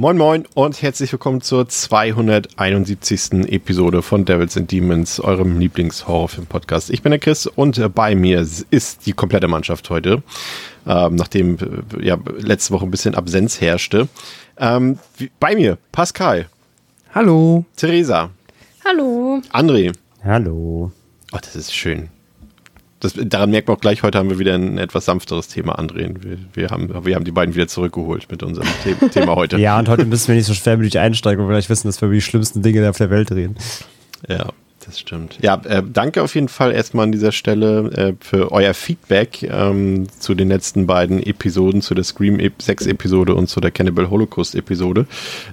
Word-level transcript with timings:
Moin 0.00 0.16
Moin 0.16 0.46
und 0.54 0.80
herzlich 0.80 1.10
willkommen 1.10 1.40
zur 1.40 1.68
271. 1.68 3.50
Episode 3.52 4.00
von 4.00 4.24
Devils 4.24 4.56
and 4.56 4.70
Demons, 4.70 5.18
eurem 5.18 5.58
Lieblings-Horrorfilm-Podcast. 5.58 6.90
Ich 6.90 7.02
bin 7.02 7.10
der 7.10 7.18
Chris 7.18 7.48
und 7.48 7.92
bei 7.96 8.14
mir 8.14 8.46
ist 8.70 9.06
die 9.06 9.12
komplette 9.12 9.48
Mannschaft 9.48 9.90
heute, 9.90 10.22
ähm, 10.86 11.16
nachdem 11.16 11.58
äh, 11.98 12.06
ja 12.06 12.16
letzte 12.38 12.74
Woche 12.74 12.86
ein 12.86 12.92
bisschen 12.92 13.16
Absenz 13.16 13.60
herrschte. 13.60 14.06
Ähm, 14.56 15.00
bei 15.40 15.56
mir 15.56 15.78
Pascal. 15.90 16.46
Hallo. 17.12 17.64
Theresa. 17.74 18.30
Hallo. 18.84 19.42
André. 19.52 19.92
Hallo. 20.22 20.92
Oh, 21.32 21.38
das 21.42 21.56
ist 21.56 21.74
schön. 21.74 22.08
Das, 23.00 23.14
daran 23.16 23.50
merkt 23.50 23.68
man 23.68 23.76
auch 23.76 23.80
gleich, 23.80 24.02
heute 24.02 24.18
haben 24.18 24.28
wir 24.28 24.38
wieder 24.40 24.54
ein 24.54 24.76
etwas 24.76 25.04
sanfteres 25.04 25.46
Thema 25.46 25.78
andrehen. 25.78 26.22
Wir, 26.22 26.38
wir, 26.52 26.70
haben, 26.70 27.04
wir 27.04 27.14
haben 27.14 27.24
die 27.24 27.30
beiden 27.30 27.54
wieder 27.54 27.68
zurückgeholt 27.68 28.26
mit 28.30 28.42
unserem 28.42 28.66
The 28.84 29.08
Thema 29.10 29.36
heute. 29.36 29.58
ja, 29.58 29.78
und 29.78 29.88
heute 29.88 30.04
müssen 30.04 30.28
wir 30.28 30.34
nicht 30.34 30.46
so 30.46 30.54
schwermütig 30.54 30.98
einsteigen, 30.98 31.40
weil 31.40 31.50
wir 31.50 31.54
gleich 31.54 31.70
wissen, 31.70 31.86
dass 31.86 32.00
wir 32.00 32.06
über 32.06 32.16
die 32.16 32.22
schlimmsten 32.22 32.62
Dinge 32.62 32.88
auf 32.90 32.98
der 32.98 33.10
Welt 33.10 33.30
reden. 33.30 33.56
Ja, 34.28 34.48
das 34.88 34.98
stimmt. 35.00 35.38
Ja, 35.42 35.60
äh, 35.64 35.82
danke 35.86 36.22
auf 36.22 36.34
jeden 36.34 36.48
Fall 36.48 36.72
erstmal 36.72 37.04
an 37.04 37.12
dieser 37.12 37.30
Stelle 37.30 37.90
äh, 37.92 38.14
für 38.20 38.52
euer 38.52 38.72
Feedback 38.72 39.42
ähm, 39.42 40.06
zu 40.18 40.34
den 40.34 40.48
letzten 40.48 40.86
beiden 40.86 41.22
Episoden, 41.22 41.82
zu 41.82 41.94
der 41.94 42.04
Scream 42.04 42.40
6 42.58 42.86
Episode 42.86 43.34
und 43.34 43.48
zu 43.48 43.60
der 43.60 43.70
Cannibal 43.70 44.08
Holocaust 44.08 44.54
Episode. 44.54 45.06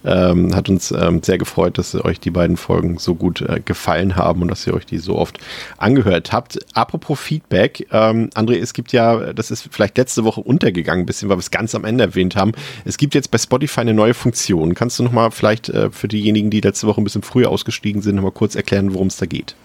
Ähm, 0.05 0.55
hat 0.55 0.69
uns 0.69 0.91
ähm, 0.91 1.21
sehr 1.21 1.37
gefreut, 1.37 1.77
dass 1.77 1.95
euch 1.95 2.21
die 2.21 2.31
beiden 2.31 2.55
Folgen 2.55 2.97
so 2.97 3.13
gut 3.13 3.41
äh, 3.41 3.59
gefallen 3.59 4.15
haben 4.15 4.41
und 4.41 4.47
dass 4.47 4.65
ihr 4.65 4.73
euch 4.73 4.85
die 4.85 4.99
so 4.99 5.17
oft 5.17 5.37
angehört 5.77 6.31
habt. 6.31 6.57
Apropos 6.73 7.19
Feedback, 7.19 7.87
ähm, 7.91 8.29
André, 8.35 8.57
es 8.61 8.73
gibt 8.73 8.93
ja, 8.93 9.33
das 9.33 9.51
ist 9.51 9.67
vielleicht 9.69 9.97
letzte 9.97 10.23
Woche 10.23 10.39
untergegangen, 10.39 11.03
ein 11.03 11.05
bisschen, 11.05 11.27
weil 11.27 11.35
wir 11.35 11.41
es 11.41 11.51
ganz 11.51 11.75
am 11.75 11.83
Ende 11.83 12.05
erwähnt 12.05 12.37
haben. 12.37 12.53
Es 12.85 12.97
gibt 12.97 13.13
jetzt 13.15 13.31
bei 13.31 13.37
Spotify 13.37 13.81
eine 13.81 13.93
neue 13.93 14.13
Funktion. 14.13 14.75
Kannst 14.75 14.97
du 14.97 15.03
nochmal 15.03 15.31
vielleicht 15.31 15.67
äh, 15.67 15.91
für 15.91 16.07
diejenigen, 16.07 16.49
die 16.49 16.61
letzte 16.61 16.87
Woche 16.87 17.01
ein 17.01 17.03
bisschen 17.03 17.21
früher 17.21 17.49
ausgestiegen 17.49 18.01
sind, 18.01 18.15
nochmal 18.15 18.31
kurz 18.31 18.55
erklären, 18.55 18.93
worum 18.93 19.07
es 19.07 19.17
da 19.17 19.24
geht? 19.27 19.55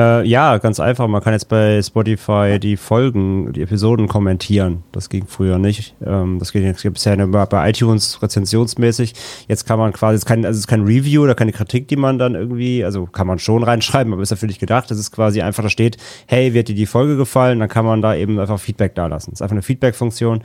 Äh, 0.00 0.26
ja, 0.26 0.56
ganz 0.56 0.80
einfach. 0.80 1.08
Man 1.08 1.22
kann 1.22 1.34
jetzt 1.34 1.50
bei 1.50 1.82
Spotify 1.82 2.58
die 2.58 2.78
Folgen, 2.78 3.52
die 3.52 3.60
Episoden 3.60 4.08
kommentieren. 4.08 4.82
Das 4.92 5.10
ging 5.10 5.26
früher 5.26 5.58
nicht. 5.58 5.94
Ähm, 6.02 6.38
das 6.38 6.52
geht 6.52 6.62
jetzt 6.62 6.82
bisher 6.82 7.18
nur 7.18 7.28
bei 7.46 7.68
iTunes 7.68 8.22
rezensionsmäßig. 8.22 9.12
Jetzt 9.46 9.66
kann 9.66 9.78
man 9.78 9.92
quasi, 9.92 10.14
es 10.14 10.22
ist 10.22 10.26
kein, 10.26 10.46
also 10.46 10.56
es 10.56 10.60
ist 10.60 10.68
kein 10.68 10.84
Review 10.84 11.22
oder 11.22 11.34
keine 11.34 11.52
Kritik, 11.52 11.88
die 11.88 11.96
man 11.96 12.18
dann 12.18 12.34
irgendwie, 12.34 12.82
also 12.82 13.04
kann 13.04 13.26
man 13.26 13.38
schon 13.38 13.62
reinschreiben, 13.62 14.14
aber 14.14 14.22
ist 14.22 14.32
dafür 14.32 14.48
nicht 14.48 14.60
gedacht. 14.60 14.90
Das 14.90 14.98
ist 14.98 15.10
quasi 15.10 15.42
einfach, 15.42 15.62
da 15.62 15.68
steht, 15.68 15.98
hey, 16.26 16.54
wird 16.54 16.68
dir 16.68 16.74
die 16.74 16.86
Folge 16.86 17.18
gefallen? 17.18 17.58
Dann 17.58 17.68
kann 17.68 17.84
man 17.84 18.00
da 18.00 18.14
eben 18.14 18.38
einfach 18.38 18.58
Feedback 18.58 18.94
da 18.94 19.06
lassen. 19.06 19.32
Das 19.32 19.40
ist 19.40 19.42
einfach 19.42 19.54
eine 19.54 19.62
Feedback-Funktion. 19.62 20.40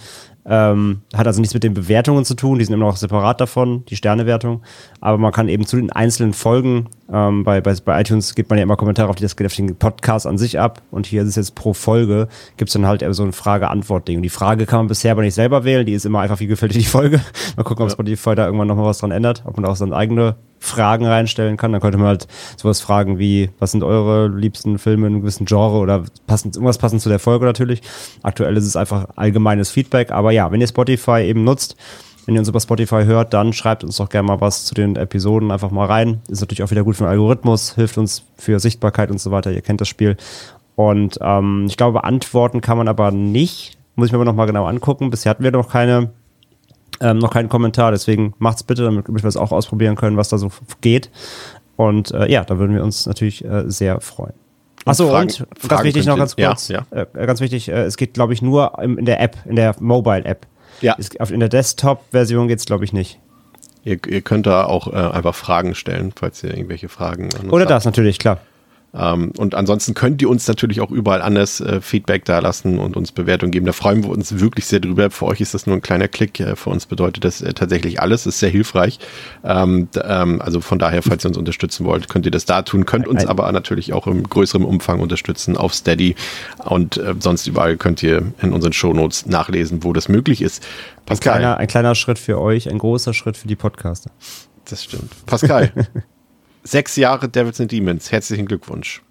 Ähm, 0.47 1.01
hat 1.13 1.25
also 1.25 1.41
nichts 1.41 1.55
mit 1.55 1.63
den 1.63 1.73
Bewertungen 1.73 2.23
zu 2.23 2.35
tun, 2.35 2.59
die 2.59 2.65
sind 2.65 2.73
immer 2.73 2.85
noch 2.85 2.97
separat 2.97 3.41
davon, 3.41 3.83
die 3.85 3.95
Sternewertung. 3.95 4.61
Aber 5.01 5.17
man 5.17 5.31
kann 5.31 5.49
eben 5.49 5.65
zu 5.65 5.75
den 5.75 5.91
einzelnen 5.91 6.33
Folgen, 6.33 6.87
ähm, 7.11 7.43
bei, 7.43 7.61
bei, 7.61 7.75
bei 7.83 7.99
iTunes 7.99 8.35
gibt 8.35 8.49
man 8.49 8.57
ja 8.57 8.63
immer 8.63 8.77
Kommentare 8.77 9.09
auf, 9.09 9.15
die 9.15 9.23
das 9.23 9.35
geht 9.35 9.47
auf 9.47 9.55
den 9.55 9.75
Podcast 9.75 10.27
an 10.27 10.37
sich 10.37 10.59
ab. 10.59 10.81
Und 10.91 11.07
hier 11.07 11.23
ist 11.23 11.29
es 11.29 11.35
jetzt 11.35 11.55
pro 11.55 11.73
Folge, 11.73 12.27
gibt 12.57 12.69
es 12.69 12.73
dann 12.73 12.85
halt 12.85 13.03
so 13.09 13.23
ein 13.23 13.31
Frage-Antwort-Ding. 13.31 14.21
Die 14.21 14.29
Frage 14.29 14.65
kann 14.67 14.79
man 14.79 14.87
bisher 14.87 15.11
aber 15.13 15.23
nicht 15.23 15.35
selber 15.35 15.63
wählen, 15.63 15.85
die 15.85 15.93
ist 15.93 16.05
immer 16.05 16.19
einfach, 16.19 16.39
wie 16.39 16.47
gefällt 16.47 16.75
dir 16.75 16.79
die 16.79 16.85
Folge? 16.85 17.21
Mal 17.57 17.63
gucken, 17.63 17.83
ob 17.83 17.91
Spotify 17.91 18.35
da 18.35 18.45
irgendwann 18.45 18.67
nochmal 18.67 18.85
was 18.85 18.99
dran 18.99 19.11
ändert, 19.11 19.43
ob 19.45 19.57
man 19.57 19.65
auch 19.65 19.75
seine 19.75 19.95
eigene 19.95 20.35
Fragen 20.59 21.05
reinstellen 21.05 21.57
kann. 21.57 21.71
Dann 21.71 21.81
könnte 21.81 21.97
man 21.97 22.07
halt 22.07 22.27
sowas 22.57 22.81
fragen 22.81 23.19
wie, 23.19 23.49
was 23.59 23.71
sind 23.71 23.83
eure 23.83 24.27
liebsten 24.27 24.79
Filme 24.79 25.07
in 25.07 25.13
einem 25.13 25.21
gewissen 25.21 25.45
Genre 25.45 25.77
oder 25.77 26.03
passend, 26.27 26.55
irgendwas 26.55 26.77
passend 26.77 27.01
zu 27.01 27.09
der 27.09 27.19
Folge 27.19 27.45
natürlich. 27.45 27.81
Aktuell 28.23 28.57
ist 28.57 28.65
es 28.65 28.75
einfach 28.75 29.07
allgemeines 29.15 29.69
Feedback, 29.69 30.11
aber 30.11 30.31
ja, 30.31 30.51
wenn 30.51 30.61
ihr 30.61 30.67
Spotify 30.67 31.21
eben 31.21 31.43
nutzt, 31.43 31.75
wenn 32.25 32.33
ihr 32.35 32.41
uns 32.41 32.49
über 32.49 32.59
Spotify 32.59 33.03
hört, 33.05 33.33
dann 33.33 33.53
schreibt 33.53 33.83
uns 33.83 33.97
doch 33.97 34.09
gerne 34.09 34.27
mal 34.27 34.41
was 34.41 34.65
zu 34.65 34.73
den 34.73 34.95
Episoden 34.95 35.51
einfach 35.51 35.69
mal 35.69 35.85
rein. 35.85 36.21
Ist 36.27 36.41
natürlich 36.41 36.63
auch 36.63 36.71
wieder 36.71 36.83
gut 36.83 36.95
für 36.95 37.03
den 37.03 37.11
Algorithmus, 37.11 37.75
hilft 37.75 37.97
uns 37.97 38.23
für 38.35 38.59
Sichtbarkeit 38.59 39.11
und 39.11 39.19
so 39.19 39.29
weiter. 39.31 39.51
Ihr 39.51 39.61
kennt 39.61 39.81
das 39.81 39.87
Spiel. 39.87 40.17
Und 40.75 41.19
ähm, 41.21 41.65
ich 41.67 41.77
glaube, 41.77 41.99
beantworten 41.99 42.61
kann 42.61 42.77
man 42.77 42.87
aber 42.87 43.11
nicht. 43.11 43.77
Muss 43.95 44.07
ich 44.07 44.11
mir 44.11 44.17
aber 44.17 44.25
nochmal 44.25 44.47
genau 44.47 44.65
angucken. 44.65 45.09
Bisher 45.09 45.29
hatten 45.29 45.43
wir 45.43 45.51
noch 45.51 45.69
keine 45.69 46.11
ähm, 47.05 47.19
noch 47.19 47.31
keinen 47.31 47.49
Kommentar, 47.49 47.91
deswegen 47.91 48.33
macht's 48.39 48.63
bitte, 48.63 48.83
damit 48.83 49.07
wir 49.07 49.23
es 49.25 49.37
auch 49.37 49.51
ausprobieren 49.51 49.95
können, 49.95 50.17
was 50.17 50.29
da 50.29 50.37
so 50.37 50.49
geht. 50.81 51.11
Und 51.75 52.11
äh, 52.11 52.31
ja, 52.31 52.43
da 52.43 52.57
würden 52.57 52.75
wir 52.75 52.83
uns 52.83 53.05
natürlich 53.05 53.45
äh, 53.45 53.69
sehr 53.69 54.01
freuen. 54.01 54.33
Achso, 54.85 55.05
und, 55.05 55.11
Fragen, 55.11 55.49
und 55.61 55.69
ganz 55.69 55.83
wichtig 55.83 56.05
noch 56.05 56.17
ganz 56.17 56.35
kurz, 56.35 56.67
ja, 56.67 56.85
ja. 56.93 57.05
Äh, 57.13 57.25
ganz 57.25 57.41
wichtig, 57.41 57.69
äh, 57.69 57.83
es 57.83 57.97
geht, 57.97 58.13
glaube 58.13 58.33
ich, 58.33 58.41
nur 58.41 58.79
im, 58.81 58.97
in 58.97 59.05
der 59.05 59.21
App, 59.21 59.37
in 59.45 59.55
der 59.55 59.75
Mobile-App. 59.79 60.47
Ja. 60.81 60.95
Es, 60.97 61.09
in 61.29 61.39
der 61.39 61.49
Desktop-Version 61.49 62.47
geht 62.47 62.59
es, 62.59 62.65
glaube 62.65 62.85
ich, 62.85 62.93
nicht. 62.93 63.19
Ihr, 63.83 63.99
ihr, 64.07 64.21
könnt 64.21 64.47
da 64.47 64.65
auch 64.65 64.87
äh, 64.87 64.95
einfach 64.95 65.35
Fragen 65.35 65.75
stellen, 65.75 66.11
falls 66.15 66.43
ihr 66.43 66.51
irgendwelche 66.51 66.89
Fragen 66.89 67.29
Oder 67.49 67.65
das 67.65 67.85
natürlich, 67.85 68.17
klar. 68.17 68.39
Ähm, 68.97 69.31
und 69.37 69.55
ansonsten 69.55 69.93
könnt 69.93 70.21
ihr 70.21 70.29
uns 70.29 70.47
natürlich 70.47 70.81
auch 70.81 70.91
überall 70.91 71.21
anders 71.21 71.59
äh, 71.59 71.81
Feedback 71.81 72.25
da 72.25 72.39
lassen 72.39 72.79
und 72.79 72.95
uns 72.95 73.11
Bewertung 73.11 73.51
geben. 73.51 73.65
Da 73.65 73.73
freuen 73.73 74.03
wir 74.03 74.09
uns 74.09 74.39
wirklich 74.39 74.65
sehr 74.65 74.79
drüber. 74.79 75.09
Für 75.11 75.25
euch 75.25 75.41
ist 75.41 75.53
das 75.53 75.67
nur 75.67 75.75
ein 75.75 75.81
kleiner 75.81 76.07
Klick. 76.07 76.39
Äh, 76.39 76.55
für 76.55 76.69
uns 76.69 76.85
bedeutet 76.85 77.25
das 77.25 77.41
äh, 77.41 77.53
tatsächlich 77.53 77.99
alles. 77.99 78.23
Das 78.23 78.35
ist 78.35 78.39
sehr 78.39 78.49
hilfreich. 78.49 78.99
Ähm, 79.43 79.89
ähm, 80.01 80.41
also 80.41 80.61
von 80.61 80.79
daher, 80.79 81.01
falls 81.01 81.25
ihr 81.25 81.29
uns 81.29 81.37
unterstützen 81.37 81.85
wollt, 81.85 82.09
könnt 82.09 82.25
ihr 82.25 82.31
das 82.31 82.45
da 82.45 82.61
tun. 82.61 82.85
Könnt 82.85 83.07
uns 83.07 83.25
aber 83.25 83.51
natürlich 83.51 83.93
auch 83.93 84.07
im 84.07 84.23
größeren 84.23 84.63
Umfang 84.63 84.99
unterstützen 84.99 85.57
auf 85.57 85.73
Steady. 85.73 86.15
Und 86.63 86.97
äh, 86.97 87.15
sonst 87.19 87.47
überall 87.47 87.77
könnt 87.77 88.01
ihr 88.01 88.33
in 88.41 88.53
unseren 88.53 88.73
Shownotes 88.73 89.25
nachlesen, 89.25 89.83
wo 89.83 89.93
das 89.93 90.07
möglich 90.07 90.41
ist. 90.41 90.65
Pascal. 91.05 91.33
Ein 91.33 91.39
kleiner, 91.39 91.57
ein 91.57 91.67
kleiner 91.67 91.95
Schritt 91.95 92.19
für 92.19 92.39
euch, 92.39 92.69
ein 92.69 92.77
großer 92.77 93.13
Schritt 93.13 93.37
für 93.37 93.47
die 93.47 93.55
Podcaster. 93.55 94.11
Das 94.69 94.83
stimmt. 94.83 95.11
Pascal. 95.25 95.71
Sechs 96.65 96.95
Jahre 96.95 97.29
Devils 97.29 97.61
and 97.61 97.71
Demons. 97.71 98.11
Herzlichen 98.11 98.47
Glückwunsch. 98.47 99.01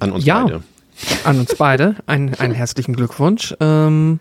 An 0.00 0.12
uns 0.12 0.24
ja, 0.24 0.42
beide. 0.42 0.62
An 1.24 1.38
uns 1.38 1.54
beide. 1.56 1.96
Ein, 2.06 2.34
einen 2.34 2.54
herzlichen 2.54 2.96
Glückwunsch. 2.96 3.54
Ähm, 3.60 4.18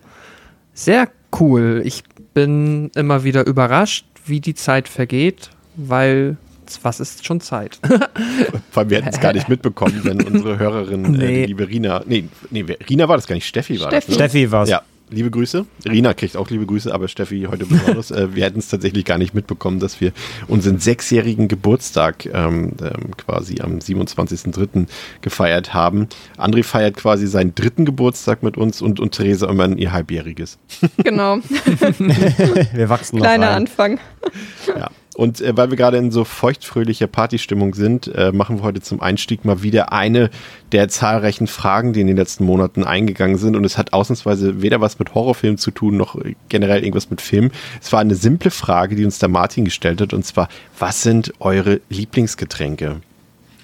sehr 0.74 1.10
cool. 1.40 1.82
Ich 1.86 2.04
bin 2.34 2.92
immer 2.96 3.24
wieder 3.24 3.48
überrascht, 3.48 4.06
wie 4.26 4.42
die 4.42 4.54
Zeit 4.54 4.88
vergeht, 4.88 5.50
weil 5.76 6.38
was 6.84 7.00
ist 7.00 7.26
schon 7.26 7.42
Zeit? 7.42 7.80
Vor 8.72 8.82
allem, 8.82 8.90
wir 8.90 8.98
hätten 8.98 9.10
es 9.10 9.20
gar 9.20 9.34
nicht 9.34 9.50
mitbekommen, 9.50 10.02
wenn 10.04 10.22
unsere 10.22 10.58
Hörerin, 10.58 11.02
nee. 11.02 11.26
äh, 11.26 11.42
die 11.42 11.46
liebe 11.48 11.68
Rina, 11.68 12.02
nee, 12.06 12.26
nee, 12.50 12.62
Rina 12.90 13.10
war 13.10 13.18
das 13.18 13.28
gar 13.28 13.36
nicht, 13.36 13.46
Steffi 13.46 13.80
war 13.82 13.88
Steffi. 13.88 14.08
das. 14.08 14.08
Ne? 14.08 14.16
Steffi 14.16 14.52
war 14.52 14.64
es. 14.64 14.70
Ja, 14.70 14.82
liebe 15.12 15.30
Grüße. 15.30 15.66
Rina 15.86 16.14
kriegt 16.14 16.38
auch 16.38 16.50
liebe 16.50 16.66
Grüße, 16.66 16.94
aber 16.94 17.08
Steffi 17.08 17.48
heute 17.50 17.66
besonders. 17.66 18.12
äh, 18.12 18.34
wir 18.34 18.46
hätten 18.46 18.60
es 18.60 18.70
tatsächlich 18.70 19.06
gar 19.06 19.18
nicht 19.18 19.34
mitbekommen, 19.34 19.80
dass 19.80 20.02
wir 20.02 20.14
unseren 20.48 20.80
sechsjährigen 20.80 21.48
Geburtstag 21.48 22.26
ähm, 22.26 22.74
ähm, 22.82 23.16
quasi 23.18 23.62
am 23.62 23.80
27.03. 23.80 24.88
gefeiert 25.22 25.74
haben. 25.74 26.08
André 26.38 26.64
feiert 26.64 26.98
quasi 26.98 27.28
seinen 27.28 27.54
dritten 27.54 27.86
Geburtstag 27.86 28.42
mit 28.44 28.58
uns 28.58 28.82
und, 28.82 29.00
und 29.00 29.12
Theresa 29.12 29.50
immer 29.50 29.68
ihr 29.78 29.92
halbjähriges. 29.92 30.58
Genau. 31.04 31.38
wir 32.74 32.90
wachsen 32.90 33.18
noch 33.18 33.26
Kleiner 33.26 33.48
rein. 33.48 33.56
Anfang. 33.56 34.00
Ja. 34.68 34.90
Und 35.22 35.40
äh, 35.40 35.56
weil 35.56 35.70
wir 35.70 35.78
gerade 35.78 35.98
in 35.98 36.09
so 36.09 36.24
feuchtfröhlicher 36.24 37.06
Partystimmung 37.06 37.76
sind, 37.76 38.08
äh, 38.08 38.32
machen 38.32 38.58
wir 38.58 38.64
heute 38.64 38.82
zum 38.82 39.02
Einstieg 39.02 39.46
mal 39.46 39.62
wieder 39.62 39.94
eine 39.94 40.32
der 40.72 40.90
zahlreichen 40.90 41.46
Fragen, 41.46 41.94
die 41.94 42.02
in 42.02 42.08
den 42.08 42.18
letzten 42.18 42.44
Monaten 42.44 42.84
eingegangen 42.84 43.38
sind. 43.38 43.56
Und 43.56 43.64
es 43.64 43.78
hat 43.78 43.94
ausnahmsweise 43.94 44.64
weder 44.64 44.82
was 44.82 44.97
mit 44.97 45.14
Horrorfilmen 45.14 45.59
zu 45.59 45.70
tun, 45.70 45.96
noch 45.96 46.20
generell 46.50 46.79
irgendwas 46.79 47.12
mit 47.12 47.22
Film. 47.22 47.52
Es 47.79 47.94
war 47.94 48.00
eine 48.00 48.16
simple 48.16 48.50
Frage, 48.50 48.96
die 48.96 49.06
uns 49.06 49.20
der 49.20 49.29
Martin 49.29 49.64
gestellt 49.64 50.02
hat. 50.02 50.12
Und 50.12 50.26
zwar, 50.26 50.50
was 50.79 51.03
sind 51.03 51.32
eure 51.40 51.82
Lieblingsgetränke? 51.90 53.02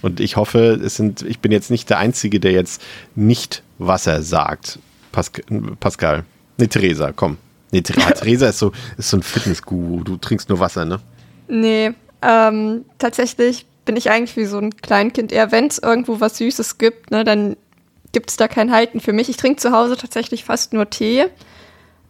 Und 0.03 0.19
ich 0.19 0.35
hoffe, 0.35 0.79
es 0.85 0.95
sind, 0.95 1.23
ich 1.23 1.39
bin 1.39 1.51
jetzt 1.51 1.71
nicht 1.71 1.89
der 1.89 1.97
Einzige, 1.97 2.39
der 2.39 2.51
jetzt 2.51 2.83
nicht 3.15 3.63
Wasser 3.79 4.21
sagt. 4.21 4.77
Pas 5.11 5.31
Pascal. 5.79 6.23
Nee, 6.59 6.67
Theresa, 6.67 7.13
komm. 7.15 7.37
Nee, 7.71 7.81
Theresa 7.81 8.49
ist 8.49 8.59
so, 8.59 8.73
ist 8.99 9.09
so 9.09 9.17
ein 9.17 9.23
Fitnessguru. 9.23 10.03
Du 10.03 10.17
trinkst 10.17 10.49
nur 10.49 10.59
Wasser, 10.59 10.85
ne? 10.85 10.99
Nee, 11.47 11.93
ähm, 12.21 12.85
tatsächlich 12.97 13.65
bin 13.85 13.95
ich 13.95 14.09
eigentlich 14.09 14.35
wie 14.35 14.45
so 14.45 14.57
ein 14.57 14.75
Kleinkind. 14.75 15.31
Eher 15.31 15.51
wenn 15.51 15.67
es 15.67 15.79
irgendwo 15.79 16.19
was 16.19 16.37
Süßes 16.37 16.77
gibt, 16.77 17.11
ne, 17.11 17.23
dann 17.23 17.55
gibt 18.11 18.29
es 18.29 18.37
da 18.37 18.47
kein 18.47 18.71
Halten 18.71 18.99
für 18.99 19.13
mich. 19.13 19.29
Ich 19.29 19.37
trinke 19.37 19.61
zu 19.61 19.71
Hause 19.71 19.97
tatsächlich 19.97 20.43
fast 20.43 20.73
nur 20.73 20.89
Tee 20.89 21.25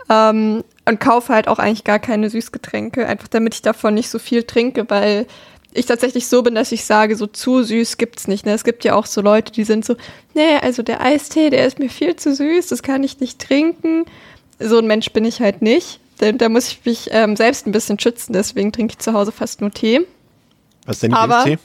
ähm, 0.09 0.63
und 0.85 0.99
kaufe 0.99 1.33
halt 1.33 1.47
auch 1.47 1.59
eigentlich 1.59 1.83
gar 1.83 1.99
keine 1.99 2.29
Süßgetränke, 2.29 3.07
einfach 3.07 3.27
damit 3.27 3.55
ich 3.55 3.61
davon 3.61 3.93
nicht 3.93 4.09
so 4.09 4.19
viel 4.19 4.43
trinke, 4.43 4.89
weil 4.89 5.27
ich 5.73 5.85
tatsächlich 5.85 6.27
so 6.27 6.41
bin, 6.41 6.55
dass 6.55 6.71
ich 6.71 6.85
sage, 6.85 7.15
so 7.15 7.27
zu 7.27 7.61
süß 7.61 7.97
gibt's 7.97 8.27
nicht. 8.27 8.45
Ne? 8.45 8.53
Es 8.53 8.63
gibt 8.63 8.83
ja 8.83 8.95
auch 8.95 9.05
so 9.05 9.21
Leute, 9.21 9.51
die 9.51 9.63
sind 9.63 9.85
so, 9.85 9.95
nee, 10.33 10.55
also 10.61 10.81
der 10.81 11.01
Eistee, 11.01 11.49
der 11.49 11.67
ist 11.67 11.77
mir 11.77 11.89
viel 11.89 12.15
zu 12.15 12.33
süß, 12.33 12.67
das 12.67 12.81
kann 12.81 13.03
ich 13.03 13.19
nicht 13.19 13.39
trinken. 13.39 14.05
So 14.59 14.79
ein 14.79 14.87
Mensch 14.87 15.11
bin 15.11 15.25
ich 15.25 15.39
halt 15.39 15.61
nicht. 15.61 15.99
Da, 16.17 16.31
da 16.31 16.49
muss 16.49 16.69
ich 16.69 16.85
mich 16.85 17.09
ähm, 17.11 17.35
selbst 17.35 17.67
ein 17.67 17.71
bisschen 17.71 17.99
schützen, 17.99 18.33
deswegen 18.33 18.71
trinke 18.71 18.93
ich 18.93 18.99
zu 18.99 19.13
Hause 19.13 19.31
fast 19.31 19.61
nur 19.61 19.71
Tee. 19.71 20.01
Was 20.85 20.97
ist 20.97 21.03
denn 21.03 21.13
Tee? 21.43 21.57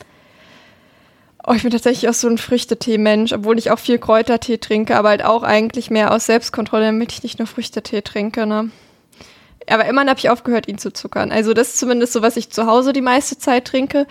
Oh, 1.45 1.53
ich 1.55 1.63
bin 1.63 1.73
tatsächlich 1.73 2.09
auch 2.09 2.15
so 2.15 2.29
ein 2.29 2.39
Früchtetee-Mensch, 2.39 3.33
obwohl 3.33 3.59
ich 3.59 3.73
auch 3.73 3.79
viel 3.79 3.99
Kräutertee 3.99 4.59
trinke, 4.59 4.97
aber 4.97 5.09
halt 5.09 5.25
auch 5.25 5.43
eigentlich 5.43 5.91
mehr 5.91 6.13
aus 6.13 6.27
Selbstkontrolle, 6.27 6.87
damit 6.87 7.13
ich 7.13 7.23
nicht 7.25 7.41
nur 7.41 7.49
Früchtetee 7.49 8.03
trinke. 8.03 8.47
Ne? 8.47 8.71
Aber 9.69 9.85
immerhin 9.87 10.09
habe 10.09 10.21
ich 10.21 10.31
aufgehört, 10.31 10.69
ihn 10.69 10.79
zu 10.79 10.93
zuckern. 10.93 11.33
Also 11.33 11.53
das 11.53 11.69
ist 11.69 11.79
zumindest 11.79 12.13
so, 12.13 12.23
was 12.23 12.37
ich 12.37 12.51
zu 12.51 12.67
Hause 12.67 12.93
die 12.93 13.01
meiste 13.01 13.39
Zeit 13.39 13.65
trinke. 13.65 14.07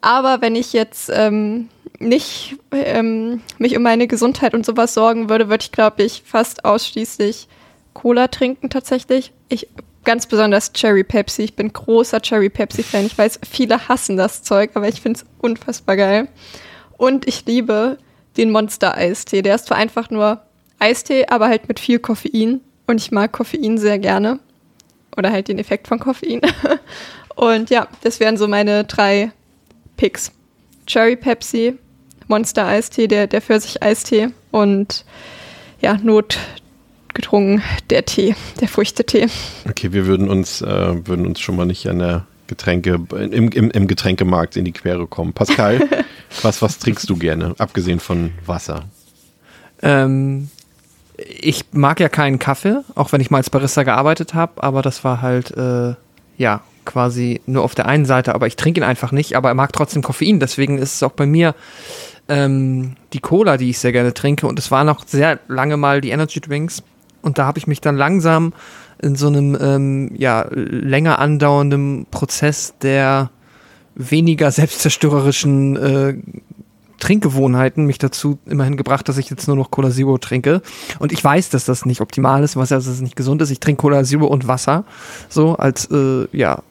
Aber 0.00 0.40
wenn 0.40 0.54
ich 0.54 0.72
jetzt 0.72 1.10
ähm, 1.12 1.68
nicht 1.98 2.56
ähm, 2.70 3.42
mich 3.58 3.76
um 3.76 3.82
meine 3.82 4.06
Gesundheit 4.06 4.54
und 4.54 4.64
sowas 4.64 4.94
sorgen 4.94 5.28
würde, 5.28 5.48
würde 5.48 5.64
ich, 5.64 5.72
glaube 5.72 6.04
ich, 6.04 6.22
fast 6.24 6.64
ausschließlich 6.64 7.48
Cola 7.96 8.28
trinken 8.28 8.68
tatsächlich. 8.68 9.32
Ich 9.48 9.68
ganz 10.04 10.26
besonders 10.26 10.72
Cherry 10.74 11.02
Pepsi. 11.02 11.42
Ich 11.42 11.56
bin 11.56 11.72
großer 11.72 12.20
Cherry 12.20 12.50
Pepsi 12.50 12.82
Fan. 12.82 13.06
Ich 13.06 13.16
weiß, 13.16 13.40
viele 13.50 13.88
hassen 13.88 14.18
das 14.18 14.42
Zeug, 14.42 14.72
aber 14.74 14.86
ich 14.86 15.00
finde 15.00 15.20
es 15.20 15.26
unfassbar 15.38 15.96
geil. 15.96 16.28
Und 16.98 17.26
ich 17.26 17.46
liebe 17.46 17.96
den 18.36 18.50
Monster 18.50 18.94
Eistee. 18.94 19.40
Der 19.40 19.54
ist 19.54 19.66
zwar 19.66 19.78
einfach 19.78 20.10
nur 20.10 20.42
Eistee, 20.78 21.26
aber 21.28 21.48
halt 21.48 21.68
mit 21.68 21.80
viel 21.80 21.98
Koffein. 21.98 22.60
Und 22.86 23.00
ich 23.00 23.12
mag 23.12 23.32
Koffein 23.32 23.78
sehr 23.78 23.98
gerne. 23.98 24.40
Oder 25.16 25.32
halt 25.32 25.48
den 25.48 25.58
Effekt 25.58 25.88
von 25.88 25.98
Koffein. 25.98 26.42
Und 27.34 27.70
ja, 27.70 27.88
das 28.02 28.20
wären 28.20 28.36
so 28.36 28.46
meine 28.46 28.84
drei 28.84 29.32
Picks. 29.96 30.32
Cherry 30.86 31.16
Pepsi, 31.16 31.78
Monster 32.28 32.66
Eistee, 32.66 33.08
der, 33.08 33.26
der 33.26 33.40
Pfirsich-Eistee 33.40 34.28
und 34.52 35.04
ja, 35.80 35.98
notgedrungen 37.16 37.62
der 37.90 38.04
Tee, 38.04 38.34
der 38.60 38.68
Früchtetee. 38.68 39.26
Okay, 39.68 39.92
wir 39.92 40.06
würden 40.06 40.28
uns, 40.28 40.62
äh, 40.62 41.06
würden 41.06 41.26
uns 41.26 41.40
schon 41.40 41.56
mal 41.56 41.66
nicht 41.66 41.88
an 41.88 41.98
der 41.98 42.26
Getränke, 42.46 43.00
im, 43.10 43.50
im, 43.50 43.70
im 43.70 43.86
Getränkemarkt 43.86 44.56
in 44.56 44.64
die 44.64 44.72
Quere 44.72 45.06
kommen. 45.06 45.32
Pascal, 45.32 45.80
was, 46.42 46.62
was 46.62 46.78
trinkst 46.78 47.08
du 47.08 47.16
gerne, 47.16 47.54
abgesehen 47.58 48.00
von 48.00 48.32
Wasser? 48.44 48.84
Ähm, 49.82 50.48
ich 51.16 51.64
mag 51.72 51.98
ja 52.00 52.08
keinen 52.08 52.38
Kaffee, 52.38 52.82
auch 52.94 53.12
wenn 53.12 53.20
ich 53.20 53.30
mal 53.30 53.38
als 53.38 53.50
Barista 53.50 53.82
gearbeitet 53.82 54.34
habe, 54.34 54.62
aber 54.62 54.82
das 54.82 55.02
war 55.02 55.22
halt, 55.22 55.50
äh, 55.56 55.94
ja, 56.36 56.62
quasi 56.84 57.40
nur 57.46 57.64
auf 57.64 57.74
der 57.74 57.86
einen 57.86 58.04
Seite, 58.04 58.34
aber 58.34 58.46
ich 58.46 58.54
trinke 58.54 58.80
ihn 58.80 58.84
einfach 58.84 59.10
nicht, 59.10 59.34
aber 59.34 59.48
er 59.48 59.54
mag 59.54 59.72
trotzdem 59.72 60.02
Koffein, 60.02 60.38
deswegen 60.38 60.78
ist 60.78 60.94
es 60.94 61.02
auch 61.02 61.12
bei 61.12 61.26
mir 61.26 61.56
ähm, 62.28 62.94
die 63.12 63.18
Cola, 63.18 63.56
die 63.56 63.70
ich 63.70 63.80
sehr 63.80 63.90
gerne 63.90 64.14
trinke 64.14 64.46
und 64.46 64.58
es 64.58 64.70
waren 64.70 64.88
auch 64.88 65.04
sehr 65.04 65.40
lange 65.48 65.76
mal 65.76 66.00
die 66.00 66.10
Energy 66.10 66.40
Drinks 66.40 66.84
und 67.26 67.38
da 67.38 67.46
habe 67.46 67.58
ich 67.58 67.66
mich 67.66 67.80
dann 67.80 67.96
langsam 67.96 68.52
in 69.02 69.16
so 69.16 69.26
einem 69.26 69.58
ähm, 69.60 70.10
ja, 70.16 70.46
länger 70.52 71.18
andauernden 71.18 72.06
Prozess 72.10 72.74
der 72.80 73.30
weniger 73.96 74.50
selbstzerstörerischen 74.52 75.76
äh, 75.76 76.14
Trinkgewohnheiten 76.98 77.84
mich 77.84 77.98
dazu 77.98 78.38
immerhin 78.46 78.76
gebracht, 78.76 79.08
dass 79.08 79.18
ich 79.18 79.28
jetzt 79.28 79.48
nur 79.48 79.56
noch 79.56 79.72
Cola 79.72 79.90
Zero 79.90 80.18
trinke. 80.18 80.62
Und 81.00 81.12
ich 81.12 81.22
weiß, 81.22 81.50
dass 81.50 81.64
das 81.64 81.84
nicht 81.84 82.00
optimal 82.00 82.44
ist, 82.44 82.56
was 82.56 82.70
also 82.70 82.90
es 82.92 83.00
nicht 83.00 83.16
gesund 83.16 83.42
ist. 83.42 83.50
Ich 83.50 83.60
trinke 83.60 83.82
Cola 83.82 84.04
Zero 84.04 84.26
und 84.26 84.46
Wasser, 84.46 84.84
so 85.28 85.56
als 85.56 85.90
äh, 85.90 86.28
ja 86.32 86.62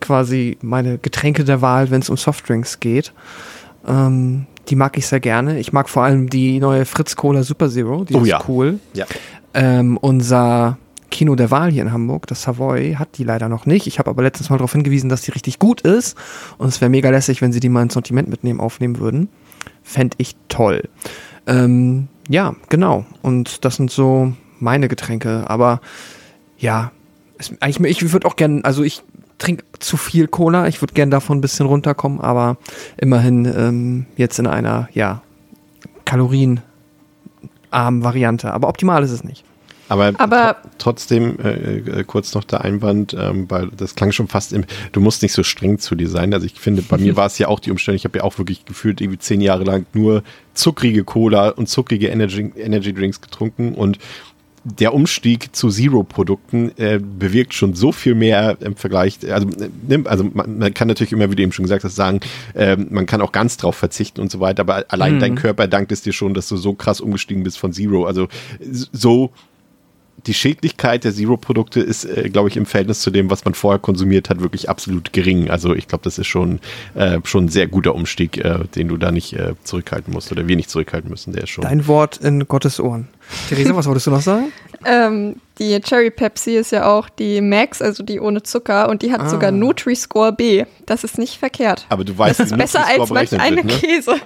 quasi 0.00 0.58
meine 0.62 0.98
Getränke 0.98 1.44
der 1.44 1.62
Wahl, 1.62 1.90
wenn 1.90 2.02
es 2.02 2.10
um 2.10 2.16
Softdrinks 2.16 2.80
geht. 2.80 3.12
Ähm, 3.86 4.46
die 4.68 4.76
mag 4.76 4.96
ich 4.96 5.06
sehr 5.06 5.20
gerne. 5.20 5.58
Ich 5.58 5.72
mag 5.72 5.88
vor 5.88 6.04
allem 6.04 6.30
die 6.30 6.60
neue 6.60 6.84
Fritz 6.84 7.16
Cola 7.16 7.42
Super 7.42 7.68
Zero. 7.68 8.04
Die 8.04 8.14
oh, 8.14 8.22
ist 8.22 8.28
ja. 8.28 8.42
cool. 8.48 8.78
Ja. 8.94 9.06
Ähm, 9.54 9.96
unser 9.96 10.78
Kino 11.10 11.36
der 11.36 11.50
Wahl 11.50 11.70
hier 11.70 11.82
in 11.82 11.92
Hamburg, 11.92 12.26
das 12.26 12.42
Savoy, 12.42 12.94
hat 12.94 13.18
die 13.18 13.24
leider 13.24 13.48
noch 13.48 13.66
nicht. 13.66 13.86
Ich 13.86 13.98
habe 13.98 14.10
aber 14.10 14.22
letztens 14.22 14.50
mal 14.50 14.56
darauf 14.56 14.72
hingewiesen, 14.72 15.08
dass 15.08 15.22
die 15.22 15.30
richtig 15.30 15.58
gut 15.58 15.82
ist. 15.82 16.16
Und 16.58 16.68
es 16.68 16.80
wäre 16.80 16.88
mega 16.88 17.10
lässig, 17.10 17.42
wenn 17.42 17.52
sie 17.52 17.60
die 17.60 17.68
mal 17.68 17.82
ins 17.82 17.94
Sortiment 17.94 18.28
mitnehmen, 18.28 18.60
aufnehmen 18.60 18.98
würden. 18.98 19.28
Fände 19.82 20.16
ich 20.18 20.36
toll. 20.48 20.88
Ähm, 21.46 22.08
ja, 22.28 22.54
genau. 22.68 23.04
Und 23.20 23.64
das 23.64 23.76
sind 23.76 23.90
so 23.90 24.32
meine 24.58 24.88
Getränke. 24.88 25.44
Aber 25.48 25.80
ja, 26.56 26.92
es, 27.38 27.52
ich, 27.66 27.80
ich 27.80 28.12
würde 28.12 28.26
auch 28.26 28.36
gerne, 28.36 28.64
also 28.64 28.82
ich 28.82 29.02
trinke 29.42 29.64
zu 29.78 29.96
viel 29.96 30.28
Cola. 30.28 30.68
Ich 30.68 30.80
würde 30.80 30.94
gerne 30.94 31.10
davon 31.10 31.38
ein 31.38 31.40
bisschen 31.40 31.66
runterkommen, 31.66 32.20
aber 32.20 32.56
immerhin 32.96 33.44
ähm, 33.44 34.06
jetzt 34.16 34.38
in 34.38 34.46
einer, 34.46 34.88
ja, 34.92 35.22
kalorienarmen 36.04 36.62
Variante. 37.72 38.52
Aber 38.52 38.68
optimal 38.68 39.02
ist 39.02 39.10
es 39.10 39.24
nicht. 39.24 39.44
Aber, 39.88 40.12
Aber 40.18 40.56
tr 40.62 40.70
trotzdem 40.78 41.38
äh, 41.38 41.78
äh, 41.78 42.04
kurz 42.04 42.34
noch 42.34 42.44
der 42.44 42.62
Einwand, 42.62 43.14
ähm, 43.18 43.50
weil 43.50 43.68
das 43.76 43.94
klang 43.94 44.10
schon 44.12 44.26
fast 44.26 44.52
im, 44.52 44.64
du 44.92 45.00
musst 45.00 45.22
nicht 45.22 45.32
so 45.32 45.42
streng 45.42 45.78
zu 45.78 45.94
dir 45.94 46.08
sein. 46.08 46.32
Also 46.32 46.46
ich 46.46 46.58
finde, 46.58 46.80
bei 46.80 46.96
mir 46.96 47.16
war 47.18 47.26
es 47.26 47.36
ja 47.38 47.48
auch 47.48 47.60
die 47.60 47.70
Umstellung, 47.70 47.96
ich 47.96 48.04
habe 48.04 48.18
ja 48.18 48.24
auch 48.24 48.38
wirklich 48.38 48.64
gefühlt 48.64 49.00
irgendwie 49.00 49.18
zehn 49.18 49.42
Jahre 49.42 49.64
lang 49.64 49.84
nur 49.92 50.22
zuckrige 50.54 51.04
Cola 51.04 51.50
und 51.50 51.68
zuckrige 51.68 52.08
Energy, 52.08 52.52
Energy 52.56 52.94
Drinks 52.94 53.20
getrunken 53.20 53.74
und 53.74 53.98
der 54.64 54.94
Umstieg 54.94 55.54
zu 55.56 55.70
Zero-Produkten 55.70 56.72
äh, 56.76 57.00
bewirkt 57.00 57.52
schon 57.54 57.74
so 57.74 57.90
viel 57.90 58.14
mehr 58.14 58.56
im 58.60 58.76
Vergleich. 58.76 59.18
Also, 59.30 59.48
äh, 59.48 60.02
also 60.04 60.24
man, 60.32 60.58
man, 60.58 60.74
kann 60.74 60.88
natürlich 60.88 61.12
immer, 61.12 61.30
wie 61.30 61.34
du 61.34 61.42
eben 61.42 61.52
schon 61.52 61.64
gesagt 61.64 61.84
hast, 61.84 61.96
sagen, 61.96 62.20
äh, 62.54 62.76
man 62.76 63.06
kann 63.06 63.20
auch 63.20 63.32
ganz 63.32 63.56
drauf 63.56 63.76
verzichten 63.76 64.20
und 64.20 64.30
so 64.30 64.40
weiter, 64.40 64.60
aber 64.60 64.84
allein 64.88 65.16
mhm. 65.16 65.20
dein 65.20 65.34
Körper 65.34 65.66
dankt 65.66 65.90
es 65.90 66.02
dir 66.02 66.12
schon, 66.12 66.34
dass 66.34 66.48
du 66.48 66.56
so 66.56 66.74
krass 66.74 67.00
umgestiegen 67.00 67.42
bist 67.42 67.58
von 67.58 67.72
Zero. 67.72 68.04
Also 68.04 68.28
so 68.92 69.32
die 70.26 70.34
Schädlichkeit 70.34 71.04
der 71.04 71.12
Zero-Produkte 71.12 71.80
ist, 71.80 72.04
äh, 72.04 72.28
glaube 72.30 72.48
ich, 72.48 72.56
im 72.56 72.66
Verhältnis 72.66 73.00
zu 73.00 73.10
dem, 73.10 73.30
was 73.30 73.44
man 73.44 73.54
vorher 73.54 73.78
konsumiert 73.78 74.30
hat, 74.30 74.40
wirklich 74.40 74.68
absolut 74.68 75.12
gering. 75.12 75.50
Also 75.50 75.74
ich 75.74 75.88
glaube, 75.88 76.04
das 76.04 76.18
ist 76.18 76.26
schon, 76.26 76.60
äh, 76.94 77.18
schon 77.24 77.46
ein 77.46 77.48
sehr 77.48 77.66
guter 77.66 77.94
Umstieg, 77.94 78.38
äh, 78.38 78.60
den 78.76 78.88
du 78.88 78.96
da 78.96 79.10
nicht 79.10 79.32
äh, 79.32 79.54
zurückhalten 79.64 80.12
musst 80.12 80.30
oder 80.30 80.46
wir 80.46 80.56
nicht 80.56 80.70
zurückhalten 80.70 81.10
müssen. 81.10 81.32
Der 81.32 81.44
ist 81.44 81.50
schon. 81.50 81.62
Dein 81.62 81.86
Wort 81.86 82.18
in 82.18 82.46
Gottes 82.46 82.78
Ohren. 82.78 83.08
Theresa, 83.48 83.74
was 83.74 83.86
wolltest 83.86 84.06
du 84.06 84.10
noch 84.10 84.20
sagen? 84.20 84.52
ähm, 84.84 85.36
die 85.58 85.80
Cherry 85.80 86.10
Pepsi 86.10 86.56
ist 86.56 86.72
ja 86.72 86.86
auch 86.86 87.08
die 87.08 87.40
Max, 87.40 87.82
also 87.82 88.02
die 88.02 88.20
ohne 88.20 88.42
Zucker, 88.42 88.88
und 88.88 89.02
die 89.02 89.12
hat 89.12 89.20
ah. 89.22 89.28
sogar 89.28 89.50
Nutri-Score 89.50 90.32
B. 90.32 90.64
Das 90.86 91.04
ist 91.04 91.18
nicht 91.18 91.38
verkehrt. 91.38 91.86
Aber 91.88 92.04
du 92.04 92.16
weißt, 92.16 92.40
das 92.40 92.50
ist 92.50 92.56
besser 92.56 92.86
als 92.86 93.10
manch 93.10 93.32
eine 93.38 93.64
ne? 93.64 93.64
Käse. 93.64 94.16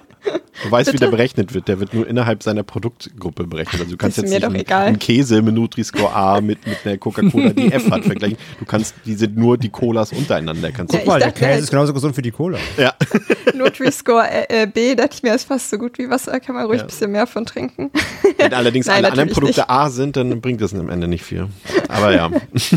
Du 0.64 0.70
weißt, 0.70 0.92
wie 0.92 0.96
der 0.96 1.08
berechnet 1.08 1.54
wird. 1.54 1.68
Der 1.68 1.80
wird 1.80 1.92
nur 1.94 2.06
innerhalb 2.06 2.42
seiner 2.42 2.62
Produktgruppe 2.62 3.44
berechnet. 3.44 3.80
Also 3.80 3.92
du 3.92 3.96
kannst 3.96 4.16
jetzt 4.16 4.30
nicht 4.30 4.44
einen, 4.44 4.66
einen, 4.66 4.98
Käse 4.98 5.42
mit 5.42 5.54
Nutri-Score 5.54 6.12
A 6.12 6.40
mit, 6.40 6.66
mit 6.66 6.78
einer 6.84 6.96
Coca-Cola, 6.96 7.50
die 7.50 7.72
F 7.72 7.90
hat, 7.90 8.04
vergleichen. 8.04 8.38
Du 8.58 8.64
kannst, 8.64 8.94
die 9.04 9.14
sind 9.14 9.36
nur 9.36 9.58
die 9.58 9.68
Colas 9.68 10.12
untereinander. 10.12 10.72
Kannst 10.72 10.94
ja, 10.94 11.00
Guck 11.00 11.08
mal, 11.08 11.20
der 11.20 11.32
Käse 11.32 11.46
halt 11.46 11.60
ist 11.60 11.70
genauso 11.70 11.92
gesund 11.92 12.16
wie 12.16 12.22
die 12.22 12.30
Cola. 12.30 12.58
Ja. 12.78 12.94
Nutri-Score 13.54 14.28
äh, 14.28 14.62
äh, 14.62 14.66
B, 14.66 14.94
dachte 14.94 15.16
ich 15.16 15.22
mir, 15.22 15.34
ist 15.34 15.44
fast 15.44 15.70
so 15.70 15.78
gut 15.78 15.98
wie 15.98 16.08
Wasser, 16.08 16.40
kann 16.40 16.54
man 16.54 16.66
ruhig 16.66 16.78
ja. 16.78 16.84
ein 16.84 16.88
bisschen 16.88 17.12
mehr 17.12 17.26
von 17.26 17.44
trinken. 17.44 17.90
Wenn 18.38 18.54
allerdings 18.54 18.86
Nein, 18.86 18.96
alle 18.96 19.10
anderen 19.10 19.30
Produkte 19.30 19.60
nicht. 19.60 19.70
A 19.70 19.90
sind, 19.90 20.16
dann 20.16 20.40
bringt 20.40 20.60
das 20.60 20.74
am 20.74 20.88
Ende 20.88 21.06
nicht 21.06 21.24
viel. 21.24 21.48
Aber 21.88 22.14
ja. 22.14 22.30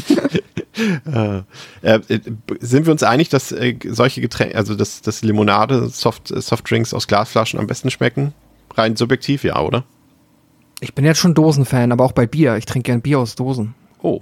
Äh, 1.06 1.42
äh, 1.82 2.00
sind 2.60 2.86
wir 2.86 2.92
uns 2.92 3.04
einig, 3.04 3.30
dass 3.30 3.52
äh, 3.52 3.76
solche 3.88 4.22
Getränke, 4.22 4.56
also 4.56 4.76
dass, 4.76 5.02
dass 5.02 5.22
Limonade, 5.22 5.90
Soft, 5.90 6.32
äh, 6.32 6.42
Softdrinks 6.42 6.94
aus 6.94 7.08
Glasflaschen 7.08 7.60
am 7.60 7.68
besten 7.68 7.90
schmecken? 7.90 8.34
Rein 8.76 8.96
subjektiv, 8.96 9.44
ja, 9.44 9.60
oder? 9.60 9.84
Ich 10.82 10.94
bin 10.94 11.06
jetzt 11.06 11.20
schon 11.20 11.34
Dosenfan, 11.34 11.92
aber 11.92 12.06
auch 12.06 12.12
bei 12.12 12.26
Bier. 12.26 12.56
Ich 12.58 12.66
trinke 12.66 12.88
gern 12.88 13.02
Bier 13.02 13.20
aus 13.20 13.36
Dosen. 13.36 13.76
Oh. 14.02 14.22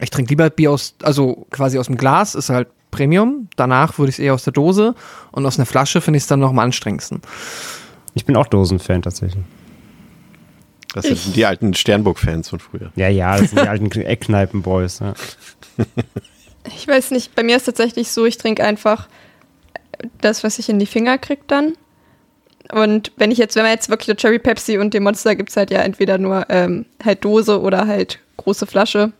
Ich 0.00 0.10
trinke 0.10 0.30
lieber 0.30 0.48
Bier 0.48 0.70
aus, 0.70 0.94
also 1.02 1.46
quasi 1.50 1.78
aus 1.78 1.86
dem 1.86 1.96
Glas, 1.96 2.34
ist 2.34 2.48
halt 2.48 2.68
Premium. 2.90 3.48
Danach 3.56 3.98
würde 3.98 4.10
ich 4.10 4.16
es 4.16 4.18
eher 4.18 4.34
aus 4.34 4.44
der 4.44 4.52
Dose 4.52 4.94
und 5.32 5.44
aus 5.44 5.58
einer 5.58 5.66
Flasche 5.66 6.00
finde 6.00 6.16
ich 6.16 6.24
es 6.24 6.28
dann 6.28 6.40
noch 6.40 6.50
am 6.50 6.58
anstrengendsten. 6.58 7.20
Ich 8.14 8.24
bin 8.24 8.36
auch 8.36 8.46
Dosenfan 8.46 9.02
tatsächlich. 9.02 9.44
Das 10.94 11.04
sind 11.04 11.14
ich. 11.14 11.32
die 11.32 11.46
alten 11.46 11.74
Sternburg-Fans 11.74 12.48
von 12.48 12.58
früher. 12.58 12.92
Ja, 12.96 13.08
ja, 13.08 13.36
das 13.38 13.50
sind 13.50 13.62
die 13.62 13.68
alten 13.68 13.90
Eckkneipen-Boys. 13.90 15.00
Ja. 15.00 15.14
Ich 16.76 16.86
weiß 16.86 17.10
nicht, 17.12 17.34
bei 17.34 17.42
mir 17.42 17.56
ist 17.56 17.64
tatsächlich 17.64 18.10
so, 18.10 18.26
ich 18.26 18.36
trinke 18.36 18.62
einfach 18.62 19.08
das, 20.20 20.44
was 20.44 20.58
ich 20.58 20.68
in 20.68 20.78
die 20.78 20.86
Finger 20.86 21.18
kriege 21.18 21.42
dann. 21.46 21.72
Und 22.72 23.12
wenn 23.16 23.30
ich 23.30 23.38
jetzt, 23.38 23.56
wenn 23.56 23.64
man 23.64 23.72
jetzt 23.72 23.88
wirklich 23.88 24.06
der 24.06 24.16
Cherry 24.16 24.38
Pepsi 24.38 24.78
und 24.78 24.94
den 24.94 25.02
Monster 25.02 25.34
gibt 25.34 25.50
es 25.50 25.56
halt 25.56 25.70
ja 25.70 25.80
entweder 25.80 26.18
nur 26.18 26.46
ähm, 26.50 26.86
halt 27.04 27.24
Dose 27.24 27.60
oder 27.60 27.86
halt 27.86 28.20
große 28.36 28.66
Flasche. 28.66 29.12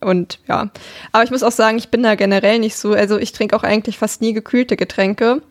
Und 0.00 0.38
ja. 0.48 0.70
Aber 1.10 1.24
ich 1.24 1.30
muss 1.30 1.42
auch 1.42 1.52
sagen, 1.52 1.78
ich 1.78 1.88
bin 1.88 2.02
da 2.02 2.14
generell 2.14 2.58
nicht 2.58 2.76
so. 2.76 2.92
Also 2.92 3.18
ich 3.18 3.32
trinke 3.32 3.56
auch 3.56 3.62
eigentlich 3.62 3.98
fast 3.98 4.20
nie 4.20 4.32
gekühlte 4.32 4.76
Getränke, 4.76 5.42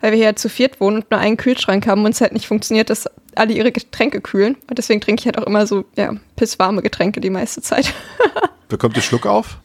weil 0.00 0.12
wir 0.12 0.18
hier 0.18 0.36
zu 0.36 0.48
viert 0.48 0.80
wohnen 0.80 0.98
und 0.98 1.10
nur 1.10 1.20
einen 1.20 1.36
Kühlschrank 1.36 1.86
haben 1.86 2.04
und 2.04 2.12
es 2.12 2.20
halt 2.20 2.32
nicht 2.32 2.46
funktioniert, 2.46 2.90
dass 2.90 3.08
alle 3.34 3.52
ihre 3.52 3.72
Getränke 3.72 4.20
kühlen. 4.20 4.56
Und 4.68 4.78
deswegen 4.78 5.00
trinke 5.00 5.20
ich 5.20 5.26
halt 5.26 5.38
auch 5.38 5.46
immer 5.46 5.66
so, 5.66 5.84
ja, 5.96 6.14
pisswarme 6.36 6.82
Getränke 6.82 7.20
die 7.20 7.30
meiste 7.30 7.62
Zeit. 7.62 7.92
Bekommt 8.68 8.96
ihr 8.96 9.02
Schluck 9.02 9.26
auf? 9.26 9.58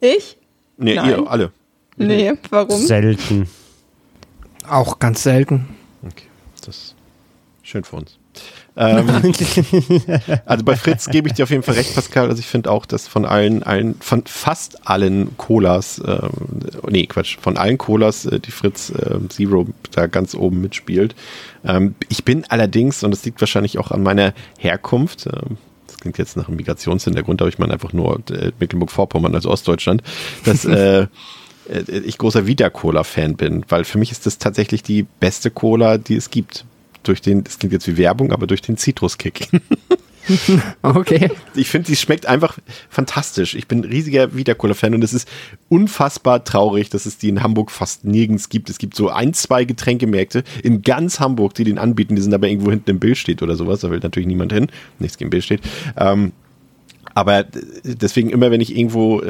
Ich? 0.00 0.36
Nee, 0.76 0.94
Nein. 0.94 1.10
ihr, 1.10 1.30
alle. 1.30 1.52
Nee, 1.96 2.32
warum? 2.50 2.80
Selten. 2.80 3.48
Auch 4.68 4.98
ganz 4.98 5.22
selten. 5.22 5.68
Okay, 6.02 6.26
das 6.64 6.68
ist 6.68 6.94
schön 7.62 7.84
für 7.84 7.96
uns. 7.96 8.19
Ähm, 8.76 9.08
also 10.46 10.64
bei 10.64 10.76
Fritz 10.76 11.06
gebe 11.06 11.28
ich 11.28 11.34
dir 11.34 11.42
auf 11.42 11.50
jeden 11.50 11.62
Fall 11.62 11.74
recht, 11.74 11.94
Pascal. 11.94 12.28
Also 12.28 12.40
ich 12.40 12.46
finde 12.46 12.70
auch, 12.70 12.86
dass 12.86 13.08
von 13.08 13.24
allen, 13.24 13.62
allen, 13.62 13.96
von 14.00 14.24
fast 14.26 14.88
allen 14.88 15.36
Colas, 15.36 16.00
ähm, 16.06 16.30
nee, 16.88 17.06
Quatsch, 17.06 17.38
von 17.40 17.56
allen 17.56 17.78
Colas 17.78 18.26
äh, 18.26 18.40
die 18.40 18.50
Fritz 18.50 18.90
äh, 18.90 19.18
Zero 19.28 19.66
da 19.92 20.06
ganz 20.06 20.34
oben 20.34 20.60
mitspielt. 20.60 21.14
Ähm, 21.64 21.94
ich 22.08 22.24
bin 22.24 22.44
allerdings, 22.48 23.02
und 23.02 23.10
das 23.10 23.24
liegt 23.24 23.40
wahrscheinlich 23.40 23.78
auch 23.78 23.90
an 23.90 24.02
meiner 24.02 24.34
Herkunft, 24.58 25.26
äh, 25.26 25.32
das 25.86 25.98
klingt 25.98 26.18
jetzt 26.18 26.36
nach 26.36 26.48
einem 26.48 26.56
Migrationshintergrund, 26.56 27.42
aber 27.42 27.48
ich 27.48 27.58
meine 27.58 27.72
einfach 27.72 27.92
nur 27.92 28.20
äh, 28.30 28.52
Mecklenburg-Vorpommern, 28.58 29.34
also 29.34 29.50
Ostdeutschland, 29.50 30.02
dass 30.44 30.64
äh, 30.64 31.06
äh, 31.70 31.98
ich 32.04 32.18
großer 32.18 32.46
Vita-Cola-Fan 32.46 33.36
bin, 33.36 33.64
weil 33.68 33.84
für 33.84 33.98
mich 33.98 34.12
ist 34.12 34.26
das 34.26 34.38
tatsächlich 34.38 34.82
die 34.82 35.06
beste 35.20 35.50
Cola, 35.50 35.98
die 35.98 36.16
es 36.16 36.30
gibt 36.30 36.64
durch 37.02 37.20
den, 37.20 37.44
das 37.44 37.58
klingt 37.58 37.72
jetzt 37.72 37.86
wie 37.86 37.96
Werbung, 37.96 38.32
aber 38.32 38.46
durch 38.46 38.62
den 38.62 38.76
Zitruskick. 38.76 39.48
okay. 40.82 41.30
Ich 41.54 41.68
finde, 41.68 41.86
die 41.86 41.96
schmeckt 41.96 42.26
einfach 42.26 42.58
fantastisch. 42.88 43.54
Ich 43.54 43.68
bin 43.68 43.84
riesiger 43.84 44.34
Vita-Cola-Fan 44.34 44.94
und 44.94 45.02
es 45.02 45.12
ist 45.12 45.28
unfassbar 45.68 46.44
traurig, 46.44 46.90
dass 46.90 47.06
es 47.06 47.18
die 47.18 47.28
in 47.28 47.42
Hamburg 47.42 47.70
fast 47.70 48.04
nirgends 48.04 48.48
gibt. 48.48 48.70
Es 48.70 48.78
gibt 48.78 48.96
so 48.96 49.08
ein, 49.08 49.34
zwei 49.34 49.64
Getränkemärkte 49.64 50.44
in 50.62 50.82
ganz 50.82 51.20
Hamburg, 51.20 51.54
die 51.54 51.64
den 51.64 51.78
anbieten. 51.78 52.16
Die 52.16 52.22
sind 52.22 52.34
aber 52.34 52.48
irgendwo 52.48 52.70
hinten 52.70 52.90
im 52.90 53.00
Bild 53.00 53.18
steht 53.18 53.42
oder 53.42 53.56
sowas. 53.56 53.80
Da 53.80 53.90
will 53.90 54.00
natürlich 54.00 54.26
niemand 54.26 54.52
hin. 54.52 54.68
Nichts 54.98 55.18
gegen 55.18 55.30
Bild 55.30 55.44
steht. 55.44 55.62
Ähm, 55.96 56.32
aber 57.14 57.44
deswegen 57.84 58.30
immer, 58.30 58.50
wenn 58.50 58.60
ich 58.60 58.76
irgendwo 58.76 59.22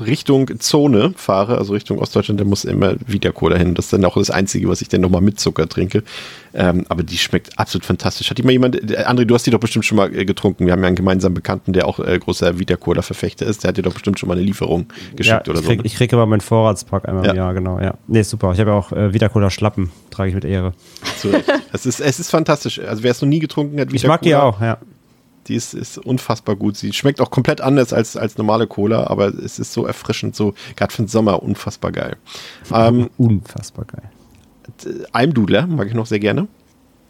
Richtung 0.00 0.58
Zone 0.58 1.12
fahre, 1.16 1.58
also 1.58 1.74
Richtung 1.74 1.98
Ostdeutschland, 1.98 2.40
dann 2.40 2.48
muss 2.48 2.64
immer 2.64 2.94
wieder 3.06 3.32
Cola 3.32 3.56
hin. 3.56 3.74
Das 3.74 3.86
ist 3.86 3.92
dann 3.92 4.04
auch 4.04 4.16
das 4.16 4.30
Einzige, 4.30 4.68
was 4.68 4.80
ich 4.80 4.88
dann 4.88 5.02
nochmal 5.02 5.20
mit 5.20 5.38
Zucker 5.38 5.68
trinke. 5.68 6.02
Ähm, 6.54 6.86
aber 6.88 7.02
die 7.02 7.18
schmeckt 7.18 7.58
absolut 7.58 7.84
fantastisch. 7.84 8.30
Hat 8.30 8.38
die 8.38 8.42
mal 8.42 8.52
jemand, 8.52 8.76
André, 8.76 9.26
du 9.26 9.34
hast 9.34 9.46
die 9.46 9.50
doch 9.50 9.60
bestimmt 9.60 9.84
schon 9.84 9.96
mal 9.96 10.14
äh, 10.14 10.24
getrunken. 10.24 10.64
Wir 10.64 10.72
haben 10.72 10.80
ja 10.80 10.86
einen 10.86 10.96
gemeinsamen 10.96 11.34
Bekannten, 11.34 11.74
der 11.74 11.86
auch 11.86 12.00
äh, 12.00 12.18
großer 12.18 12.58
Vita 12.58 12.76
Cola 12.76 13.02
Verfechter 13.02 13.44
ist. 13.44 13.62
Der 13.62 13.68
hat 13.68 13.76
dir 13.76 13.82
doch 13.82 13.92
bestimmt 13.92 14.18
schon 14.18 14.28
mal 14.28 14.36
eine 14.36 14.42
Lieferung 14.42 14.86
geschickt 15.16 15.46
ja, 15.46 15.52
oder 15.52 15.60
ich 15.60 15.66
krieg, 15.66 15.78
so. 15.78 15.82
Ne? 15.82 15.86
Ich 15.86 15.94
kriege 15.96 16.16
immer 16.16 16.24
meinen 16.24 16.40
Vorratspack 16.40 17.06
einmal 17.08 17.26
ja. 17.26 17.30
im 17.32 17.36
Jahr, 17.36 17.52
genau. 17.52 17.78
Ja. 17.78 17.94
Nee, 18.06 18.22
super. 18.22 18.52
Ich 18.52 18.60
habe 18.60 18.70
ja 18.70 18.76
auch 18.76 18.90
äh, 18.92 19.12
Vita 19.12 19.28
Cola 19.28 19.50
Schlappen, 19.50 19.90
trage 20.10 20.30
ich 20.30 20.34
mit 20.34 20.46
Ehre. 20.46 20.72
So, 21.18 21.30
es, 21.72 21.84
ist, 21.84 22.00
es 22.00 22.18
ist 22.18 22.30
fantastisch. 22.30 22.80
Also 22.80 23.02
wer 23.02 23.10
es 23.10 23.20
noch 23.20 23.28
nie 23.28 23.38
getrunken 23.38 23.78
hat, 23.78 23.88
Vita 23.88 23.96
Ich 23.96 24.06
mag 24.06 24.22
die 24.22 24.34
auch, 24.34 24.60
ja. 24.62 24.78
Die 25.48 25.54
ist, 25.54 25.74
ist 25.74 25.98
unfassbar 25.98 26.56
gut. 26.56 26.76
Sie 26.76 26.92
schmeckt 26.92 27.20
auch 27.20 27.30
komplett 27.30 27.60
anders 27.60 27.92
als, 27.92 28.16
als 28.16 28.36
normale 28.36 28.66
Cola, 28.66 29.06
aber 29.06 29.28
es 29.28 29.58
ist 29.58 29.72
so 29.72 29.86
erfrischend, 29.86 30.34
so 30.34 30.54
gerade 30.76 30.92
für 30.92 31.02
den 31.02 31.08
Sommer 31.08 31.42
unfassbar 31.42 31.92
geil. 31.92 32.16
Ähm, 32.72 33.10
unfassbar 33.16 33.84
geil. 33.84 34.10
Almdudler 35.12 35.66
mag 35.66 35.86
ich 35.86 35.94
noch 35.94 36.06
sehr 36.06 36.18
gerne. 36.18 36.48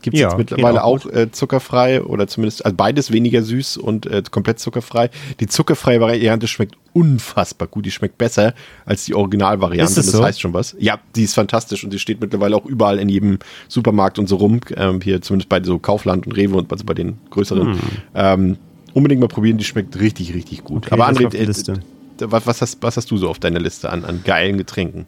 Gibt 0.07 0.15
es 0.15 0.21
ja, 0.21 0.29
jetzt 0.29 0.39
mittlerweile 0.39 0.85
auch, 0.85 1.05
auch 1.05 1.13
äh, 1.13 1.33
zuckerfrei 1.33 2.01
oder 2.01 2.29
zumindest 2.29 2.65
also 2.65 2.77
beides 2.77 3.11
weniger 3.11 3.43
süß 3.43 3.77
und 3.77 4.07
äh, 4.07 4.23
komplett 4.31 4.61
zuckerfrei. 4.61 5.11
Die 5.41 5.49
zuckerfreie 5.49 6.01
Variante 6.01 6.47
schmeckt 6.47 6.77
unfassbar 6.93 7.67
gut. 7.67 7.87
Die 7.87 7.91
schmeckt 7.91 8.17
besser 8.17 8.55
als 8.85 9.05
die 9.05 9.17
Originalvariante. 9.17 9.97
Das 9.97 10.07
so? 10.07 10.23
heißt 10.23 10.41
schon 10.41 10.55
was. 10.55 10.77
Ja, 10.79 11.01
die 11.17 11.25
ist 11.25 11.35
fantastisch 11.35 11.83
und 11.83 11.93
die 11.93 11.99
steht 11.99 12.21
mittlerweile 12.21 12.55
auch 12.55 12.67
überall 12.67 13.01
in 13.01 13.09
jedem 13.09 13.41
Supermarkt 13.67 14.21
und 14.21 14.29
so 14.29 14.37
rum. 14.37 14.61
Ähm, 14.77 15.01
hier 15.01 15.21
zumindest 15.23 15.49
bei 15.49 15.61
so 15.61 15.81
Kaufland 15.81 16.25
und 16.25 16.37
Rewe 16.37 16.55
und 16.55 16.71
also 16.71 16.85
bei 16.85 16.95
den 16.95 17.19
größeren. 17.31 17.73
Hm. 17.73 17.81
Ähm, 18.15 18.57
unbedingt 18.95 19.21
mal 19.21 19.27
probieren, 19.27 19.59
die 19.59 19.65
schmeckt 19.65 19.99
richtig, 19.99 20.35
richtig 20.35 20.63
gut. 20.63 20.87
Okay, 20.87 20.95
Aber 20.95 21.09
André, 21.09 21.35
äh, 21.35 21.81
was, 22.21 22.47
was, 22.47 22.63
hast, 22.63 22.81
was 22.81 22.97
hast 22.97 23.11
du 23.11 23.17
so 23.17 23.29
auf 23.29 23.41
deiner 23.41 23.59
Liste 23.59 23.91
an, 23.91 24.05
an 24.05 24.21
geilen 24.25 24.57
Getränken? 24.57 25.07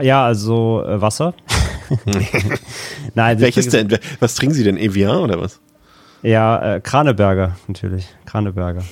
Ja, 0.00 0.24
also 0.24 0.82
äh, 0.86 1.02
Wasser. 1.02 1.34
Nein, 3.14 3.40
Welches 3.40 3.68
denn? 3.68 3.98
Was 4.20 4.34
trinken 4.34 4.54
Sie 4.54 4.64
denn? 4.64 4.76
Evian 4.76 5.18
oder 5.18 5.40
was? 5.40 5.60
Ja, 6.22 6.76
äh, 6.76 6.80
Kraneberger 6.80 7.56
natürlich. 7.68 8.08
Kraneberger. 8.24 8.82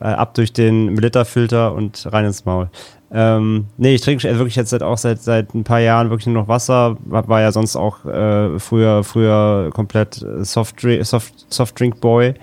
Äh, 0.00 0.04
ab 0.04 0.34
durch 0.34 0.52
den 0.52 0.94
Militerfilter 0.94 1.72
und 1.72 2.08
rein 2.12 2.24
ins 2.24 2.44
Maul. 2.44 2.68
Ähm, 3.12 3.66
nee, 3.76 3.94
ich 3.94 4.00
trinke 4.00 4.24
wirklich 4.24 4.56
jetzt 4.56 4.70
seit, 4.70 4.82
auch 4.82 4.98
seit, 4.98 5.22
seit 5.22 5.54
ein 5.54 5.62
paar 5.62 5.78
Jahren 5.78 6.10
wirklich 6.10 6.26
nur 6.26 6.34
noch 6.42 6.48
Wasser. 6.48 6.96
War 7.04 7.40
ja 7.40 7.52
sonst 7.52 7.76
auch 7.76 8.04
äh, 8.04 8.58
früher, 8.58 9.04
früher 9.04 9.70
komplett 9.72 10.26
Softdrink, 10.40 11.04
Soft, 11.06 11.46
Softdrink 11.48 12.00
Boy. 12.00 12.34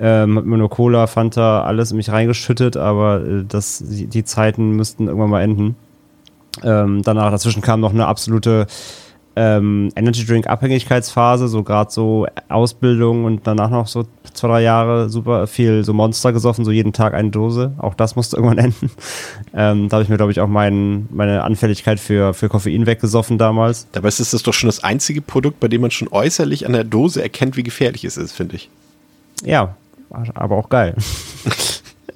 Ähm, 0.00 0.36
hab 0.36 0.44
mir 0.44 0.58
nur 0.58 0.70
Cola, 0.70 1.06
Fanta, 1.06 1.62
alles 1.62 1.92
in 1.92 1.96
mich 1.96 2.10
reingeschüttet, 2.10 2.76
aber 2.76 3.24
äh, 3.24 3.44
das, 3.48 3.82
die, 3.86 4.06
die 4.06 4.24
Zeiten 4.24 4.72
müssten 4.72 5.06
irgendwann 5.06 5.30
mal 5.30 5.42
enden. 5.42 5.76
Ähm, 6.62 7.02
danach, 7.02 7.30
dazwischen 7.30 7.62
kam 7.62 7.80
noch 7.80 7.92
eine 7.92 8.06
absolute 8.06 8.66
ähm, 9.36 9.90
Energy 9.96 10.24
Drink 10.24 10.46
Abhängigkeitsphase, 10.46 11.48
so 11.48 11.62
gerade 11.62 11.90
so 11.90 12.26
Ausbildung 12.48 13.24
und 13.24 13.46
danach 13.46 13.70
noch 13.70 13.88
so 13.88 14.04
zwei, 14.32 14.48
drei 14.48 14.62
Jahre 14.62 15.08
super 15.08 15.46
viel 15.46 15.84
so 15.84 15.92
Monster 15.92 16.32
gesoffen, 16.32 16.64
so 16.64 16.70
jeden 16.70 16.92
Tag 16.92 17.14
eine 17.14 17.30
Dose. 17.30 17.72
Auch 17.78 17.94
das 17.94 18.16
musste 18.16 18.36
irgendwann 18.36 18.58
enden. 18.58 18.90
Ähm, 19.52 19.88
da 19.88 19.96
habe 19.96 20.04
ich 20.04 20.08
mir, 20.08 20.16
glaube 20.16 20.32
ich, 20.32 20.40
auch 20.40 20.48
mein, 20.48 21.08
meine 21.10 21.42
Anfälligkeit 21.42 21.98
für, 21.98 22.34
für 22.34 22.48
Koffein 22.48 22.86
weggesoffen 22.86 23.38
damals. 23.38 23.88
Dabei 23.92 24.08
ist 24.08 24.20
das 24.32 24.42
doch 24.42 24.54
schon 24.54 24.68
das 24.68 24.84
einzige 24.84 25.20
Produkt, 25.20 25.60
bei 25.60 25.68
dem 25.68 25.80
man 25.80 25.90
schon 25.90 26.08
äußerlich 26.08 26.66
an 26.66 26.72
der 26.72 26.84
Dose 26.84 27.22
erkennt, 27.22 27.56
wie 27.56 27.62
gefährlich 27.62 28.04
es 28.04 28.16
ist, 28.16 28.32
finde 28.32 28.56
ich. 28.56 28.70
Ja, 29.44 29.76
aber 30.34 30.56
auch 30.56 30.68
geil. 30.68 30.94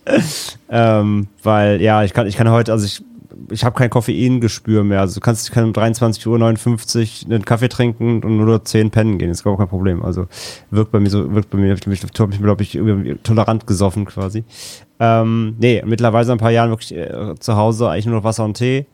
ähm, 0.70 1.26
weil, 1.42 1.82
ja, 1.82 2.04
ich 2.04 2.12
kann, 2.12 2.26
ich 2.26 2.37
kann 2.37 2.48
heute, 2.48 2.72
also 2.72 2.87
ich 2.87 3.02
ich 3.50 3.64
habe 3.64 3.76
kein 3.76 3.90
Koffeingespür 3.90 4.85
mehr. 4.85 5.00
Also 5.00 5.16
du 5.16 5.21
kannst, 5.21 5.50
kann 5.52 5.64
um 5.64 5.73
23.59 5.73 6.26
Uhr 7.26 7.33
einen 7.33 7.45
Kaffee 7.45 7.68
trinken 7.68 8.23
und 8.23 8.37
nur 8.37 8.64
10 8.64 8.90
pennen 8.90 9.18
gehen. 9.18 9.28
Das 9.28 9.38
ist 9.38 9.45
gar 9.45 9.57
kein 9.57 9.68
Problem. 9.68 10.02
Also 10.02 10.26
wirkt 10.71 10.92
bei 10.92 11.00
mir 11.00 11.11
so, 11.11 11.33
wirkt 11.35 11.50
bei 11.50 11.59
mir, 11.59 11.73
ich 11.73 11.80
habe 11.80 11.90
mich, 11.90 12.00
glaube 12.38 12.62
ich, 12.62 12.78
tolerant 13.23 13.66
gesoffen 13.66 14.04
quasi. 14.04 14.45
Ähm, 15.00 15.57
nee, 15.59 15.83
mittlerweile 15.87 16.33
ein 16.33 16.38
paar 16.38 16.50
Jahren 16.50 16.71
wirklich 16.71 16.95
äh, 16.95 17.35
zu 17.38 17.57
Hause 17.57 17.88
eigentlich 17.88 18.07
nur 18.07 18.16
noch 18.16 18.25
Wasser 18.25 18.45
und 18.45 18.54
Tee. 18.54 18.87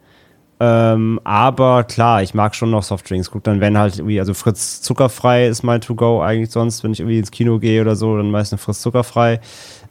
Ähm, 0.61 1.21
aber 1.25 1.85
klar, 1.85 2.23
ich 2.23 2.35
mag 2.35 2.55
schon 2.55 2.71
noch 2.71 2.83
Softdrinks. 2.83 3.31
Gut, 3.31 3.47
dann 3.47 3.61
wenn 3.61 3.77
halt 3.77 3.99
irgendwie, 3.99 4.21
also 4.21 4.35
Fritz 4.35 4.83
zuckerfrei 4.83 5.47
ist 5.47 5.63
mein 5.63 5.81
To-Go 5.81 6.23
eigentlich 6.23 6.51
sonst, 6.51 6.85
wenn 6.85 6.93
ich 6.93 7.01
irgendwie 7.01 7.19
ins 7.19 7.31
Kino 7.31 7.59
gehe 7.59 7.81
oder 7.81 7.97
so, 7.97 8.17
dann 8.17 8.31
meistens 8.31 8.61
Fritz 8.61 8.81
zuckerfrei. 8.81 9.41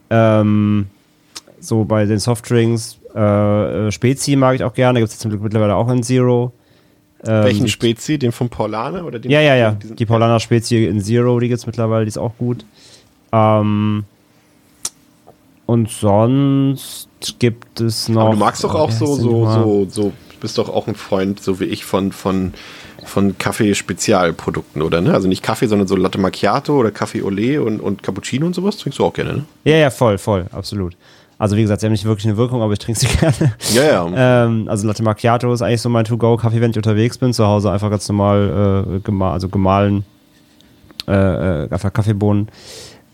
Ähm, 0.10 0.88
so 1.60 1.86
bei 1.86 2.06
den 2.06 2.20
Softdrinks 2.20 3.00
äh, 3.15 3.88
äh, 3.88 3.91
Spezi 3.91 4.36
mag 4.36 4.55
ich 4.55 4.63
auch 4.63 4.74
gerne, 4.74 5.00
gibt 5.00 5.12
es 5.12 5.20
zum 5.20 5.29
Glück 5.29 5.41
mittlerweile 5.41 5.75
auch 5.75 5.89
in 5.89 6.03
Zero. 6.03 6.51
Ähm, 7.25 7.43
Welchen 7.43 7.67
Spezi? 7.67 8.17
Den 8.17 8.32
vom 8.32 8.50
Paulaner? 8.50 9.05
Oder 9.05 9.20
den 9.20 9.32
ja, 9.32 9.41
ja, 9.41 9.55
ja. 9.55 9.77
Die 9.82 10.05
Paulaner 10.05 10.39
Spezi 10.39 10.86
in 10.86 11.01
Zero, 11.01 11.39
die 11.39 11.48
gibt 11.48 11.60
es 11.60 11.65
mittlerweile, 11.65 12.05
die 12.05 12.10
ist 12.10 12.17
auch 12.17 12.38
gut. 12.38 12.65
Ähm, 13.32 14.03
und 15.65 15.89
sonst 15.89 17.08
gibt 17.39 17.79
es 17.79 18.10
noch. 18.10 18.24
Aber 18.24 18.32
du 18.32 18.38
magst 18.38 18.63
doch 18.63 18.75
auch 18.75 18.91
so, 18.91 19.15
so, 19.15 19.50
so, 19.50 19.88
so, 19.89 20.13
bist 20.41 20.58
doch 20.58 20.70
auch 20.70 20.88
ein 20.88 20.96
Freund, 20.96 21.39
so 21.41 21.60
wie 21.60 21.65
ich, 21.65 21.86
von, 21.86 22.12
von, 22.12 22.53
von 23.05 23.38
Kaffee-Spezialprodukten, 23.38 24.82
oder? 24.82 25.00
Ne? 25.00 25.13
Also 25.13 25.29
nicht 25.29 25.41
Kaffee, 25.41 25.67
sondern 25.67 25.88
so 25.88 25.96
Latte 25.96 26.17
Macchiato 26.17 26.77
oder 26.77 26.91
Kaffee 26.91 27.22
Olé 27.22 27.60
und, 27.60 27.79
und 27.79 28.03
Cappuccino 28.03 28.46
und 28.46 28.53
sowas 28.53 28.77
trinkst 28.77 29.00
du 29.00 29.05
auch 29.05 29.13
gerne, 29.13 29.34
ne? 29.34 29.46
Ja, 29.63 29.77
ja, 29.77 29.89
voll, 29.89 30.17
voll, 30.17 30.48
absolut. 30.51 30.98
Also 31.38 31.58
wie 31.58 31.62
gesagt, 31.62 31.82
sie 31.82 31.88
haben 31.88 31.92
nicht 31.92 32.06
wirklich 32.06 32.25
eine 32.28 32.38
Wirkung, 32.38 32.62
aber 32.62 32.74
ich 32.74 32.80
trinke 32.80 33.00
sie 33.00 33.08
gerne. 33.20 33.54
Ja, 33.74 33.84
ja. 33.84 34.46
ähm, 34.46 34.68
also 34.68 34.88
Latte 34.88 35.04
Macchiato 35.04 35.52
ist 35.54 35.62
eigentlich 35.62 35.82
so 35.82 35.90
mein 35.90 36.06
To-Go-Kaffee, 36.06 36.62
wenn 36.62 36.72
ich 36.72 36.78
unterwegs 36.78 37.18
bin. 37.18 37.34
Zu 37.34 37.46
Hause 37.46 37.72
einfach 37.72 37.90
ganz 37.90 38.08
normal, 38.08 38.86
äh, 38.88 39.00
gema 39.00 39.34
also 39.34 39.50
gemahlen, 39.50 40.06
äh, 41.08 41.13
äh, 41.13 41.70
einfach 41.70 41.92
Kaffeebohnen 41.92 42.50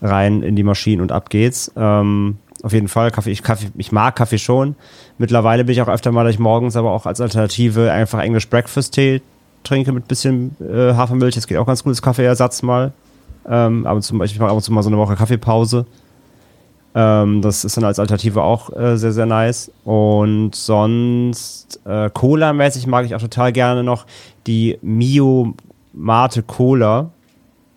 rein 0.02 0.42
in 0.42 0.56
die 0.56 0.62
Maschine 0.62 1.02
und 1.02 1.12
ab 1.12 1.30
geht's. 1.30 1.72
Ähm, 1.76 2.36
auf 2.62 2.72
jeden 2.72 2.88
Fall, 2.88 3.10
Kaffee 3.10 3.30
ich, 3.30 3.42
Kaffee, 3.42 3.68
ich 3.76 3.92
mag 3.92 4.16
Kaffee 4.16 4.38
schon. 4.38 4.76
Mittlerweile 5.18 5.64
bin 5.64 5.72
ich 5.72 5.82
auch 5.82 5.88
öfter 5.88 6.12
mal, 6.12 6.24
dass 6.24 6.34
ich 6.34 6.38
morgens 6.38 6.76
aber 6.76 6.90
auch 6.90 7.06
als 7.06 7.20
Alternative 7.20 7.90
einfach 7.90 8.20
English 8.20 8.48
Breakfast 8.48 8.94
Tee 8.94 9.22
trinke 9.64 9.92
mit 9.92 10.08
bisschen 10.08 10.56
äh, 10.60 10.94
Hafermilch. 10.94 11.34
Das 11.34 11.46
geht 11.46 11.58
auch 11.58 11.66
ganz 11.66 11.82
gut 11.82 11.90
als 11.90 12.02
Kaffeeersatz 12.02 12.62
mal. 12.62 12.92
Ähm, 13.48 13.86
aber 13.86 14.00
zum 14.00 14.18
Beispiel, 14.18 14.36
ich 14.36 14.40
mache 14.40 14.50
ab 14.50 14.56
und 14.56 14.62
zu 14.62 14.72
mal 14.72 14.82
so 14.82 14.90
eine 14.90 14.98
Woche 14.98 15.16
Kaffeepause. 15.16 15.86
Ähm, 16.94 17.40
das 17.40 17.64
ist 17.64 17.76
dann 17.76 17.84
als 17.84 17.98
Alternative 17.98 18.42
auch 18.42 18.74
äh, 18.76 18.96
sehr, 18.96 19.12
sehr 19.12 19.26
nice. 19.26 19.70
Und 19.84 20.54
sonst 20.54 21.80
äh, 21.84 22.10
Cola-mäßig 22.10 22.86
mag 22.86 23.06
ich 23.06 23.14
auch 23.14 23.20
total 23.20 23.52
gerne 23.52 23.84
noch 23.84 24.06
die 24.46 24.78
Mio 24.82 25.54
Mate 25.92 26.42
Cola. 26.42 27.10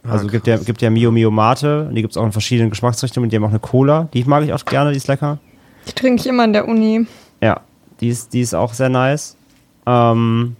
Also 0.07 0.27
ah, 0.27 0.31
gibt 0.31 0.47
ja, 0.47 0.57
gibt 0.57 0.81
ja 0.81 0.89
Mio 0.89 1.11
Mio 1.11 1.31
Mate, 1.31 1.89
die 1.93 2.01
gibt 2.01 2.11
es 2.11 2.17
auch 2.17 2.25
in 2.25 2.33
verschiedenen 2.33 2.69
Geschmacksrichtungen, 2.69 3.29
die 3.29 3.37
haben 3.37 3.45
auch 3.45 3.49
eine 3.49 3.59
Cola, 3.59 4.09
die 4.13 4.23
mag 4.25 4.43
ich 4.43 4.51
auch 4.51 4.65
gerne, 4.65 4.91
die 4.91 4.97
ist 4.97 5.07
lecker. 5.07 5.37
Die 5.87 5.93
trinke 5.93 6.21
ich 6.21 6.27
immer 6.27 6.43
in 6.43 6.51
der 6.51 6.67
Uni. 6.67 7.05
Ja, 7.41 7.61
die 8.01 8.09
ist, 8.09 8.33
die 8.33 8.41
ist 8.41 8.53
auch 8.53 8.73
sehr 8.73 8.89
nice. 8.89 9.37
Ähm, 9.85 10.57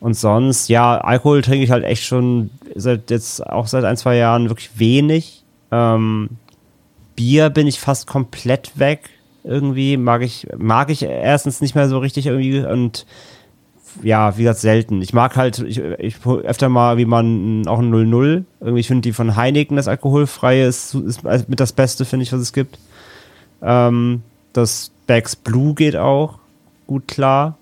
und 0.00 0.14
sonst, 0.14 0.68
ja, 0.68 0.96
Alkohol 0.98 1.42
trinke 1.42 1.64
ich 1.64 1.70
halt 1.70 1.84
echt 1.84 2.04
schon 2.04 2.50
seit 2.74 3.10
jetzt 3.10 3.46
auch 3.46 3.66
seit 3.66 3.84
ein, 3.84 3.98
zwei 3.98 4.16
Jahren 4.16 4.48
wirklich 4.48 4.70
wenig. 4.78 5.44
Ähm, 5.70 6.30
Bier 7.20 7.50
bin 7.50 7.66
ich 7.66 7.78
fast 7.78 8.06
komplett 8.06 8.78
weg. 8.78 9.10
Irgendwie 9.44 9.98
mag 9.98 10.22
ich, 10.22 10.46
mag 10.56 10.88
ich 10.88 11.02
erstens 11.02 11.60
nicht 11.60 11.74
mehr 11.74 11.86
so 11.86 11.98
richtig 11.98 12.24
irgendwie 12.24 12.60
und 12.60 13.04
ja, 14.02 14.38
wie 14.38 14.44
gesagt, 14.44 14.60
selten. 14.60 15.02
Ich 15.02 15.12
mag 15.12 15.36
halt, 15.36 15.58
ich, 15.58 15.78
ich 15.78 16.16
öfter 16.24 16.70
mal, 16.70 16.96
wie 16.96 17.04
man 17.04 17.68
auch 17.68 17.80
ein 17.80 17.90
00. 17.90 18.46
Irgendwie, 18.60 18.80
ich 18.80 18.86
finde 18.86 19.02
die 19.02 19.12
von 19.12 19.36
Heineken, 19.36 19.76
das 19.76 19.86
alkoholfreie, 19.86 20.66
ist, 20.66 20.94
ist 20.94 21.22
mit 21.22 21.60
das 21.60 21.74
Beste, 21.74 22.06
finde 22.06 22.22
ich, 22.22 22.32
was 22.32 22.40
es 22.40 22.54
gibt. 22.54 22.78
Ähm, 23.60 24.22
das 24.54 24.90
Bags 25.06 25.36
Blue 25.36 25.74
geht 25.74 25.96
auch 25.96 26.38
gut 26.86 27.06
klar. 27.06 27.58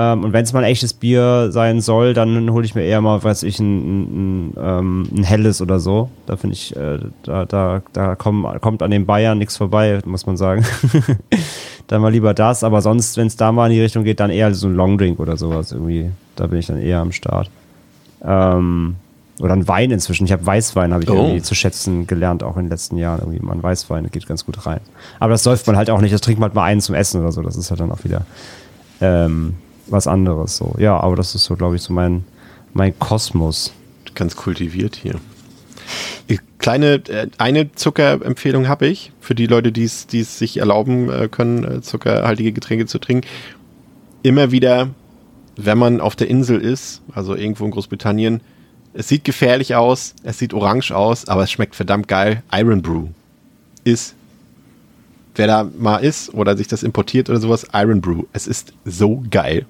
Ähm, 0.00 0.24
und 0.24 0.32
wenn 0.32 0.44
es 0.44 0.52
mal 0.54 0.60
ein 0.60 0.70
echtes 0.70 0.94
Bier 0.94 1.52
sein 1.52 1.82
soll, 1.82 2.14
dann 2.14 2.50
hole 2.50 2.64
ich 2.64 2.74
mir 2.74 2.84
eher 2.84 3.02
mal, 3.02 3.22
weiß 3.22 3.42
ich, 3.42 3.58
ein, 3.58 3.66
ein, 3.66 4.48
ein, 4.48 4.54
ähm, 4.58 5.08
ein 5.14 5.24
helles 5.24 5.60
oder 5.60 5.78
so. 5.78 6.08
Da 6.24 6.36
finde 6.36 6.54
ich, 6.54 6.74
äh, 6.74 7.00
da, 7.22 7.44
da, 7.44 7.82
da 7.92 8.14
komm, 8.14 8.46
kommt 8.62 8.82
an 8.82 8.90
den 8.90 9.04
Bayern 9.04 9.36
nichts 9.36 9.58
vorbei, 9.58 10.00
muss 10.06 10.24
man 10.24 10.38
sagen. 10.38 10.64
dann 11.86 12.00
mal 12.00 12.12
lieber 12.12 12.32
das, 12.32 12.64
aber 12.64 12.80
sonst, 12.80 13.18
wenn 13.18 13.26
es 13.26 13.36
da 13.36 13.52
mal 13.52 13.66
in 13.66 13.74
die 13.74 13.82
Richtung 13.82 14.04
geht, 14.04 14.20
dann 14.20 14.30
eher 14.30 14.54
so 14.54 14.68
ein 14.68 14.74
Longdrink 14.74 15.20
oder 15.20 15.36
sowas 15.36 15.72
irgendwie. 15.72 16.10
Da 16.34 16.46
bin 16.46 16.60
ich 16.60 16.66
dann 16.66 16.80
eher 16.80 17.00
am 17.00 17.12
Start. 17.12 17.50
Ähm, 18.24 18.96
oder 19.38 19.52
ein 19.52 19.68
Wein 19.68 19.90
inzwischen. 19.90 20.24
Ich 20.24 20.32
habe 20.32 20.46
Weißwein, 20.46 20.94
habe 20.94 21.02
ich 21.02 21.10
oh. 21.10 21.14
irgendwie 21.14 21.42
zu 21.42 21.54
schätzen 21.54 22.06
gelernt, 22.06 22.42
auch 22.42 22.56
in 22.56 22.64
den 22.64 22.70
letzten 22.70 22.96
Jahren. 22.96 23.20
Irgendwie 23.20 23.40
mal 23.40 23.52
ein 23.52 23.62
Weißwein, 23.62 24.08
geht 24.10 24.26
ganz 24.26 24.46
gut 24.46 24.64
rein. 24.66 24.80
Aber 25.18 25.32
das 25.32 25.42
säuft 25.42 25.66
man 25.66 25.76
halt 25.76 25.90
auch 25.90 26.00
nicht. 26.00 26.14
Das 26.14 26.22
trinkt 26.22 26.40
man 26.40 26.48
halt 26.48 26.54
mal 26.54 26.64
einen 26.64 26.80
zum 26.80 26.94
Essen 26.94 27.20
oder 27.20 27.32
so. 27.32 27.42
Das 27.42 27.56
ist 27.56 27.70
halt 27.70 27.80
dann 27.80 27.92
auch 27.92 28.04
wieder 28.04 28.24
ähm, 29.00 29.56
was 29.90 30.06
anderes. 30.06 30.56
So. 30.56 30.74
Ja, 30.78 30.98
aber 30.98 31.16
das 31.16 31.34
ist 31.34 31.44
so, 31.44 31.56
glaube 31.56 31.76
ich, 31.76 31.82
so 31.82 31.92
mein, 31.92 32.24
mein 32.72 32.98
Kosmos. 32.98 33.72
Ganz 34.14 34.36
kultiviert 34.36 34.96
hier. 34.96 35.16
Kleine, 36.60 37.02
äh, 37.08 37.28
eine 37.38 37.72
Zuckerempfehlung 37.72 38.68
habe 38.68 38.86
ich 38.86 39.12
für 39.20 39.34
die 39.34 39.46
Leute, 39.46 39.72
die 39.72 39.84
es 39.84 40.06
sich 40.08 40.58
erlauben 40.58 41.10
äh, 41.10 41.28
können, 41.28 41.64
äh, 41.64 41.80
zuckerhaltige 41.80 42.52
Getränke 42.52 42.84
zu 42.84 42.98
trinken. 42.98 43.26
Immer 44.22 44.52
wieder, 44.52 44.90
wenn 45.56 45.78
man 45.78 46.02
auf 46.02 46.16
der 46.16 46.28
Insel 46.28 46.60
ist, 46.60 47.00
also 47.14 47.34
irgendwo 47.34 47.64
in 47.64 47.70
Großbritannien, 47.70 48.42
es 48.92 49.08
sieht 49.08 49.24
gefährlich 49.24 49.74
aus, 49.74 50.14
es 50.22 50.38
sieht 50.38 50.52
orange 50.52 50.90
aus, 50.92 51.28
aber 51.28 51.44
es 51.44 51.50
schmeckt 51.50 51.76
verdammt 51.76 52.08
geil. 52.08 52.42
Iron 52.52 52.82
Brew 52.82 53.06
ist, 53.84 54.14
wer 55.36 55.46
da 55.46 55.70
mal 55.78 55.98
ist 55.98 56.34
oder 56.34 56.58
sich 56.58 56.68
das 56.68 56.82
importiert 56.82 57.30
oder 57.30 57.40
sowas, 57.40 57.68
Iron 57.72 58.02
Brew. 58.02 58.24
Es 58.34 58.46
ist 58.46 58.74
so 58.84 59.24
geil. 59.30 59.64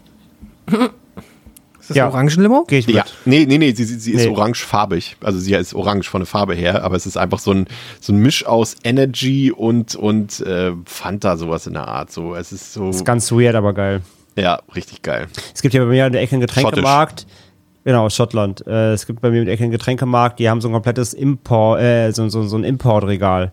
Ist 1.81 1.91
das 1.91 1.97
ja. 1.97 2.09
Orangenlimo? 2.09 2.65
Geh 2.69 2.79
ich 2.79 2.87
mit. 2.87 2.97
Ja, 2.97 3.05
nee, 3.25 3.47
nee, 3.47 3.59
nee, 3.59 3.73
sie, 3.73 3.85
sie, 3.85 3.99
sie 3.99 4.15
nee. 4.15 4.23
ist 4.23 4.29
orangefarbig. 4.29 5.17
Also 5.23 5.39
sie 5.39 5.55
ist 5.55 5.75
orange 5.75 6.09
von 6.09 6.21
der 6.21 6.27
Farbe 6.27 6.55
her, 6.55 6.85
aber 6.85 6.95
es 6.95 7.07
ist 7.07 7.17
einfach 7.17 7.39
so 7.39 7.53
ein, 7.53 7.67
so 8.01 8.13
ein 8.13 8.19
Misch 8.19 8.47
aus 8.47 8.77
Energy 8.85 9.51
und, 9.51 9.97
und 9.97 10.41
äh, 10.41 10.73
Fanta, 10.85 11.37
sowas 11.37 11.67
in 11.67 11.73
der 11.73 11.89
Art. 11.89 12.13
So, 12.13 12.35
es 12.35 12.53
ist 12.53 12.75
so. 12.75 12.87
Das 12.87 12.97
ist 12.97 13.05
ganz 13.05 13.33
weird, 13.33 13.55
aber 13.55 13.73
geil. 13.73 14.03
Ja, 14.37 14.61
richtig 14.75 15.03
geil. 15.03 15.27
Es 15.55 15.63
gibt 15.63 15.75
ja 15.75 15.83
bei 15.83 15.91
mir 15.91 16.07
an 16.07 16.13
der 16.13 16.23
Ecke 16.23 16.33
einen 16.33 16.43
Getränkemarkt. 16.43 17.23
Schottisch. 17.23 17.37
Genau, 17.85 18.05
aus 18.05 18.15
Schottland. 18.15 18.67
Äh, 18.67 18.93
es 18.93 19.07
gibt 19.07 19.21
bei 19.21 19.31
mir 19.31 19.41
in 19.41 19.47
der 19.47 19.55
Ecke 19.55 19.65
einen 19.65 19.73
Getränkemarkt, 19.73 20.39
die 20.39 20.51
haben 20.51 20.61
so 20.61 20.69
ein 20.69 20.73
komplettes 20.73 21.15
Import, 21.15 21.81
äh, 21.81 22.13
so, 22.13 22.29
so, 22.29 22.43
so 22.43 22.57
ein 22.57 22.65
Importregal, 22.65 23.53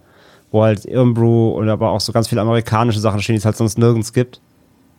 wo 0.52 0.64
halt 0.64 0.86
Irmbrew 0.86 1.52
und 1.52 1.70
aber 1.70 1.92
auch 1.92 2.02
so 2.02 2.12
ganz 2.12 2.28
viele 2.28 2.42
amerikanische 2.42 3.00
Sachen 3.00 3.22
stehen, 3.22 3.36
die 3.36 3.40
es 3.40 3.46
halt 3.46 3.56
sonst 3.56 3.78
nirgends 3.78 4.12
gibt. 4.12 4.42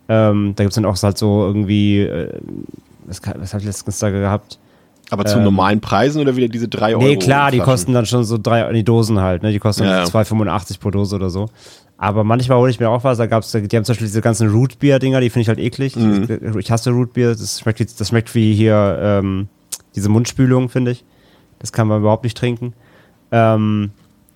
Ähm, 0.09 0.53
da 0.55 0.63
gibt 0.63 0.71
es 0.71 0.75
dann 0.75 0.85
auch 0.85 1.01
halt 1.01 1.17
so 1.17 1.45
irgendwie, 1.45 1.99
äh, 1.99 2.33
was, 3.05 3.21
was 3.37 3.53
habe 3.53 3.61
ich 3.61 3.67
letztens 3.67 3.99
da 3.99 4.09
gehabt? 4.09 4.59
Aber 5.11 5.25
zu 5.25 5.37
ähm, 5.37 5.43
normalen 5.43 5.81
Preisen 5.81 6.21
oder 6.21 6.35
wieder 6.35 6.47
diese 6.47 6.67
3 6.67 6.95
Euro? 6.95 7.03
Nee, 7.03 7.17
klar, 7.17 7.51
die 7.51 7.59
kosten 7.59 7.93
dann 7.93 8.05
schon 8.05 8.23
so 8.23 8.37
drei, 8.37 8.71
die 8.73 8.83
Dosen 8.83 9.19
halt, 9.19 9.41
ne? 9.41 9.51
Die 9.51 9.59
kosten 9.59 9.83
ja, 9.83 10.03
2,85 10.03 10.79
pro 10.79 10.91
Dose 10.91 11.15
oder 11.15 11.29
so. 11.29 11.49
Aber 11.97 12.23
manchmal 12.23 12.59
hole 12.59 12.71
ich 12.71 12.79
mir 12.79 12.89
auch 12.89 13.03
was, 13.03 13.17
da 13.17 13.25
gab's, 13.25 13.51
die 13.51 13.57
haben 13.57 13.83
zum 13.83 13.93
Beispiel 13.93 14.07
diese 14.07 14.21
ganzen 14.21 14.49
Rootbeer-Dinger, 14.49 15.19
die 15.19 15.29
finde 15.29 15.41
ich 15.41 15.47
halt 15.47 15.59
eklig. 15.59 15.95
Mhm. 15.95 16.27
Ich, 16.29 16.55
ich, 16.55 16.71
hasse 16.71 16.91
Rootbeer, 16.91 17.31
das 17.31 17.59
schmeckt, 17.59 17.99
das 17.99 18.07
schmeckt 18.07 18.33
wie 18.35 18.53
hier 18.53 18.99
ähm, 19.01 19.47
diese 19.95 20.09
Mundspülung, 20.09 20.69
finde 20.69 20.91
ich. 20.91 21.03
Das 21.59 21.71
kann 21.73 21.87
man 21.87 21.99
überhaupt 21.99 22.23
nicht 22.23 22.37
trinken. 22.37 22.73
Ähm, 23.31 23.91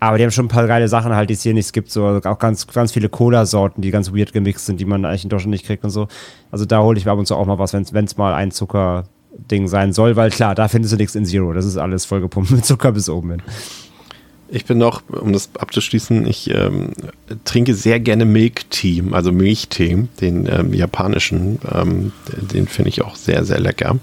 aber 0.07 0.17
die 0.17 0.23
haben 0.23 0.31
schon 0.31 0.45
ein 0.45 0.49
paar 0.49 0.67
geile 0.67 0.87
Sachen 0.87 1.15
halt, 1.15 1.29
die 1.29 1.33
es 1.33 1.43
hier 1.43 1.53
nicht 1.53 1.71
gibt. 1.73 1.91
So 1.91 2.05
auch 2.05 2.39
ganz, 2.39 2.67
ganz 2.67 2.91
viele 2.91 3.09
Cola-Sorten, 3.09 3.81
die 3.81 3.91
ganz 3.91 4.13
weird 4.13 4.33
gemixt 4.33 4.65
sind, 4.65 4.79
die 4.79 4.85
man 4.85 5.05
eigentlich 5.05 5.23
in 5.23 5.29
Deutschland 5.29 5.51
nicht 5.51 5.65
kriegt 5.65 5.83
und 5.83 5.89
so. 5.89 6.07
Also 6.51 6.65
da 6.65 6.81
hole 6.81 6.97
ich 6.97 7.05
mir 7.05 7.11
ab 7.11 7.19
und 7.19 7.25
zu 7.25 7.35
auch 7.35 7.45
mal 7.45 7.59
was, 7.59 7.73
wenn 7.73 8.05
es 8.05 8.17
mal 8.17 8.33
ein 8.33 8.51
Zuckerding 8.51 9.67
sein 9.67 9.93
soll, 9.93 10.15
weil 10.15 10.29
klar, 10.29 10.55
da 10.55 10.67
findest 10.67 10.93
du 10.93 10.97
nichts 10.97 11.15
in 11.15 11.25
Zero. 11.25 11.53
Das 11.53 11.65
ist 11.65 11.77
alles 11.77 12.05
vollgepumpt 12.05 12.51
mit 12.51 12.65
Zucker 12.65 12.91
bis 12.91 13.09
oben 13.09 13.31
hin. 13.31 13.41
Ich 14.49 14.65
bin 14.65 14.77
noch, 14.77 15.01
um 15.09 15.33
das 15.33 15.49
abzuschließen, 15.57 16.27
ich 16.27 16.49
ähm, 16.53 16.91
trinke 17.43 17.73
sehr 17.73 17.99
gerne 17.99 18.25
Milk 18.25 18.69
Tea, 18.69 19.03
also 19.11 19.31
Milchtee, 19.31 20.07
den 20.21 20.47
ähm, 20.47 20.73
japanischen. 20.73 21.59
Ähm, 21.73 22.11
den 22.53 22.67
finde 22.67 22.89
ich 22.89 23.01
auch 23.01 23.15
sehr, 23.15 23.45
sehr 23.45 23.59
lecker. 23.59 23.97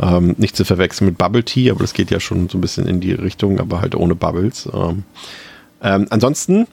Ähm, 0.00 0.34
nicht 0.38 0.56
zu 0.56 0.64
verwechseln 0.64 1.06
mit 1.06 1.18
Bubble 1.18 1.44
Tea, 1.44 1.70
aber 1.70 1.80
das 1.80 1.92
geht 1.92 2.10
ja 2.10 2.20
schon 2.20 2.48
so 2.48 2.58
ein 2.58 2.60
bisschen 2.60 2.86
in 2.86 3.00
die 3.00 3.12
Richtung, 3.12 3.58
aber 3.58 3.80
halt 3.80 3.94
ohne 3.94 4.14
Bubbles. 4.14 4.68
Ähm, 4.72 5.04
ähm, 5.82 6.06
ansonsten 6.10 6.66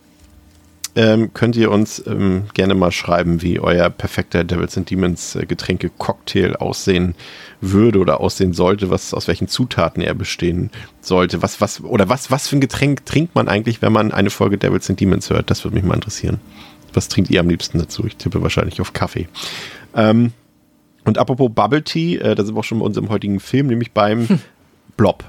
ähm, 0.96 1.34
könnt 1.34 1.58
ihr 1.58 1.72
uns 1.72 2.02
ähm, 2.08 2.46
gerne 2.54 2.74
mal 2.74 2.92
schreiben, 2.92 3.42
wie 3.42 3.60
euer 3.60 3.90
perfekter 3.90 4.44
Devils 4.44 4.78
and 4.78 4.90
Demons 4.90 5.36
äh, 5.36 5.46
Getränke 5.46 5.90
Cocktail 5.90 6.56
aussehen 6.56 7.16
würde 7.60 8.00
oder 8.00 8.22
aussehen 8.22 8.54
sollte, 8.54 8.90
was 8.90 9.14
aus 9.14 9.28
welchen 9.28 9.50
Zutaten 9.50 10.02
er 10.02 10.14
bestehen 10.14 10.72
sollte. 11.02 11.42
Was, 11.42 11.60
was, 11.60 11.84
oder 11.84 12.08
was, 12.08 12.32
was 12.32 12.48
für 12.48 12.56
ein 12.56 12.62
Getränk 12.62 13.06
trinkt 13.06 13.36
man 13.36 13.50
eigentlich, 13.50 13.82
wenn 13.82 13.92
man 13.92 14.14
eine 14.14 14.30
Folge 14.30 14.58
Devils 14.58 14.90
and 14.90 15.00
Demons 15.00 15.30
hört? 15.30 15.50
Das 15.50 15.66
würde 15.66 15.76
mich 15.76 15.84
mal 15.84 15.96
interessieren. 15.96 16.40
Was 16.94 17.10
trinkt 17.10 17.30
ihr 17.30 17.42
am 17.42 17.50
liebsten 17.50 17.78
dazu? 17.78 18.06
Ich 18.06 18.16
tippe 18.16 18.42
wahrscheinlich 18.42 18.80
auf 18.80 18.94
Kaffee. 18.94 19.28
Ähm, 19.96 20.32
und 21.06 21.18
apropos 21.20 21.50
Bubble 21.54 21.84
Tea, 21.84 22.18
äh, 22.18 22.36
da 22.36 22.44
sind 22.44 22.56
wir 22.56 22.60
auch 22.60 22.64
schon 22.64 22.80
bei 22.80 22.86
unserem 22.86 23.10
heutigen 23.10 23.40
Film, 23.40 23.68
nämlich 23.68 23.92
beim 23.92 24.28
hm. 24.28 24.40
Blob. 24.98 25.24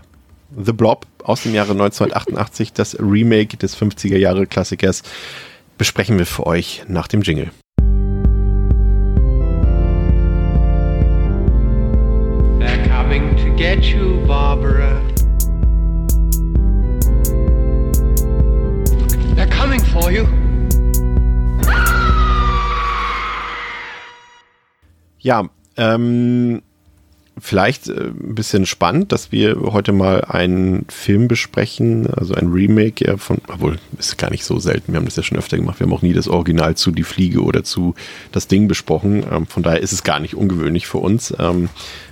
The 0.57 0.73
Blob 0.73 1.07
aus 1.23 1.43
dem 1.43 1.55
Jahre 1.55 1.73
1988, 1.73 2.73
das 2.73 2.99
Remake 2.99 3.57
des 3.57 3.77
50er 3.77 4.17
Jahre 4.17 4.47
Klassikers, 4.47 5.03
besprechen 5.77 6.19
wir 6.19 6.27
für 6.27 6.47
euch 6.47 6.85
nach 6.89 7.09
dem 7.09 7.23
Jingle. 7.23 7.51
They're 12.59 12.89
coming 12.89 13.37
to 13.37 13.55
get 13.57 13.85
you, 13.85 14.25
Barbara. 14.27 15.01
They're 19.35 19.51
coming 19.51 19.81
for 19.81 20.11
you. 20.11 20.27
Ja, 25.19 25.51
ähm, 25.77 26.63
vielleicht 27.39 27.89
äh, 27.89 28.07
ein 28.09 28.35
bisschen 28.35 28.67
spannend, 28.67 29.13
dass 29.13 29.33
wir 29.33 29.61
heute 29.61 29.93
mal 29.93 30.23
einen 30.23 30.87
Film 30.89 31.29
besprechen, 31.29 32.07
also 32.07 32.35
ein 32.35 32.49
Remake 32.49 33.19
von, 33.19 33.39
obwohl 33.49 33.79
ist 33.99 34.19
gar 34.19 34.31
nicht 34.31 34.45
so 34.45 34.59
selten, 34.59 34.93
wir 34.93 34.99
haben 34.99 35.05
das 35.05 35.17
ja 35.17 35.23
schon 35.23 35.39
öfter 35.39 35.57
gemacht, 35.57 35.79
wir 35.81 35.87
haben 35.87 35.93
auch 35.93 36.03
nie 36.03 36.15
das 36.15 36.29
Original 36.29 36.77
zu 36.77 36.91
Die 36.91 37.03
Fliege 37.03 37.43
oder 37.43 37.65
zu 37.65 37.95
Das 38.33 38.49
Ding 38.49 38.69
besprochen, 38.69 39.25
ähm, 39.31 39.47
von 39.47 39.63
daher 39.63 39.81
ist 39.81 39.93
es 39.93 40.03
gar 40.03 40.21
nicht 40.21 40.35
ungewöhnlich 40.35 40.87
für 40.87 40.99
uns. 40.99 41.35
Ähm, 41.39 41.69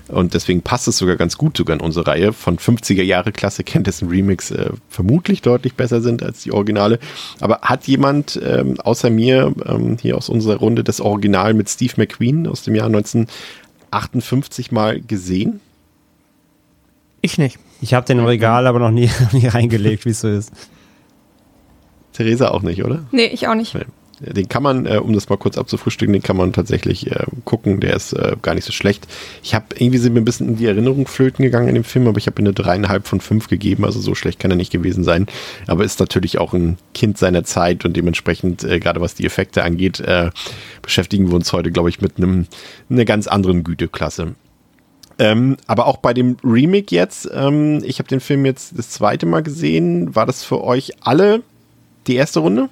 und 0.09 0.35
deswegen 0.35 0.61
passt 0.61 0.87
es 0.87 0.99
sogar 0.99 1.17
ganz 1.17 1.39
gut 1.39 1.57
sogar 1.57 1.77
in 1.77 1.81
unsere 1.81 2.07
Reihe 2.07 2.35
von 2.35 2.59
50er 2.59 3.03
Jahre 3.03 3.33
Klassikern, 3.33 3.85
dessen 3.85 4.09
Remix 4.11 4.51
äh, 4.51 4.69
vermutlich 4.91 5.41
deutlich 5.41 5.77
besser 5.77 6.03
sind 6.03 6.23
als 6.23 6.43
die 6.43 6.53
Originale. 6.53 6.99
Aber 7.41 7.61
hat 7.63 7.87
jemand 7.87 8.39
ähm, 8.45 8.79
außer 8.81 9.09
mir 9.09 9.55
hier 10.01 10.19
aus 10.19 10.29
unserer 10.29 10.57
Runde 10.57 10.85
das 10.85 11.01
Original 11.01 11.55
mit 11.55 11.71
Steve 11.71 11.95
McQueen 11.97 12.47
aus 12.47 12.63
dem 12.63 12.75
Jahr 12.75 12.91
1958 13.95 14.73
mal 14.73 15.01
gesehen? 15.01 15.61
Ich 17.21 17.39
nicht. 17.39 17.59
Ich 17.81 17.95
habe 17.95 18.07
den 18.07 18.19
im 18.19 18.27
Regal 18.27 18.67
aber 18.67 18.79
noch 18.79 18.91
nie, 18.91 19.11
nie 19.33 19.47
reingelegt, 19.47 20.05
wie 20.05 20.11
es 20.11 20.21
so 20.21 20.29
ist. 20.29 20.53
Theresa 22.13 22.49
auch 22.49 22.63
nicht, 22.63 22.85
oder? 22.85 23.05
Nee, 23.13 23.27
ich 23.27 23.49
auch 23.49 23.55
nicht. 23.55 23.75
Nee. 23.75 23.85
Den 24.21 24.49
kann 24.49 24.63
man, 24.63 24.87
äh, 24.87 24.97
um 24.97 25.13
das 25.13 25.29
mal 25.29 25.37
kurz 25.37 25.59
abzufrühstücken, 25.59 26.13
den 26.13 26.23
kann 26.23 26.37
man 26.37 26.53
tatsächlich 26.53 27.11
äh, 27.11 27.25
gucken. 27.45 27.81
Der 27.81 27.95
ist 27.95 28.13
äh, 28.13 28.37
gar 28.41 28.55
nicht 28.55 28.65
so 28.65 28.73
schlecht. 28.73 29.07
Ich 29.43 29.55
habe 29.55 29.67
irgendwie 29.77 29.99
sind 29.99 30.15
mir 30.15 30.21
ein 30.21 30.25
bisschen 30.25 30.49
in 30.49 30.57
die 30.57 30.67
Erinnerung 30.67 31.07
flöten 31.07 31.43
gegangen 31.43 31.69
in 31.69 31.75
dem 31.75 31.85
Film, 31.85 32.07
aber 32.07 32.19
ich 32.19 32.27
habe 32.27 32.39
eine 32.39 32.53
dreieinhalb 32.53 33.07
von 33.07 33.21
fünf 33.21 33.49
gegeben. 33.49 33.85
Also 33.85 34.01
so 34.01 34.15
schlecht 34.15 34.39
kann 34.39 34.51
er 34.51 34.57
nicht 34.57 34.73
gewesen 34.73 35.05
sein. 35.05 35.27
Aber 35.67 35.85
ist 35.85 36.01
natürlich 36.01 36.39
auch 36.39 36.53
ein 36.53 36.79
Kind 36.95 37.19
seiner 37.19 37.45
Zeit 37.45 37.85
und 37.85 37.97
dementsprechend, 37.97 38.65
äh, 38.65 38.81
gerade 38.81 39.01
was 39.01 39.15
die 39.15 39.25
Effekte 39.25 39.65
angeht, 39.65 40.01
äh, 40.01 40.31
beschäftigen 40.83 41.29
wir 41.29 41.35
uns 41.35 41.53
heute, 41.53 41.73
glaube 41.73 41.89
ich, 41.89 42.01
mit 42.01 42.19
einem 42.19 42.47
einer 42.91 43.05
ganz 43.05 43.27
anderen 43.27 43.65
Güteklasse. 43.65 44.35
Ähm, 45.19 45.57
aber 45.67 45.87
auch 45.87 45.99
bei 45.99 46.13
dem 46.13 46.37
Remake 46.43 46.95
jetzt, 46.95 47.31
ähm, 47.33 47.83
ich 47.85 47.99
habe 47.99 48.09
den 48.09 48.21
Film 48.21 48.45
jetzt 48.45 48.77
das 48.77 48.91
zweite 48.91 49.27
Mal 49.27 49.43
gesehen. 49.43 50.15
War 50.15 50.27
das 50.27 50.43
für 50.43 50.63
euch 50.63 50.93
alle 51.01 51.43
die 52.07 52.17
erste 52.17 52.41
Runde? 52.41 52.69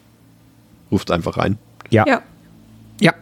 Ruft 0.93 1.11
einfach 1.11 1.39
rein. 1.39 1.59
Ja. 1.91 2.05
Ja. 2.07 2.23
ja. 3.01 3.15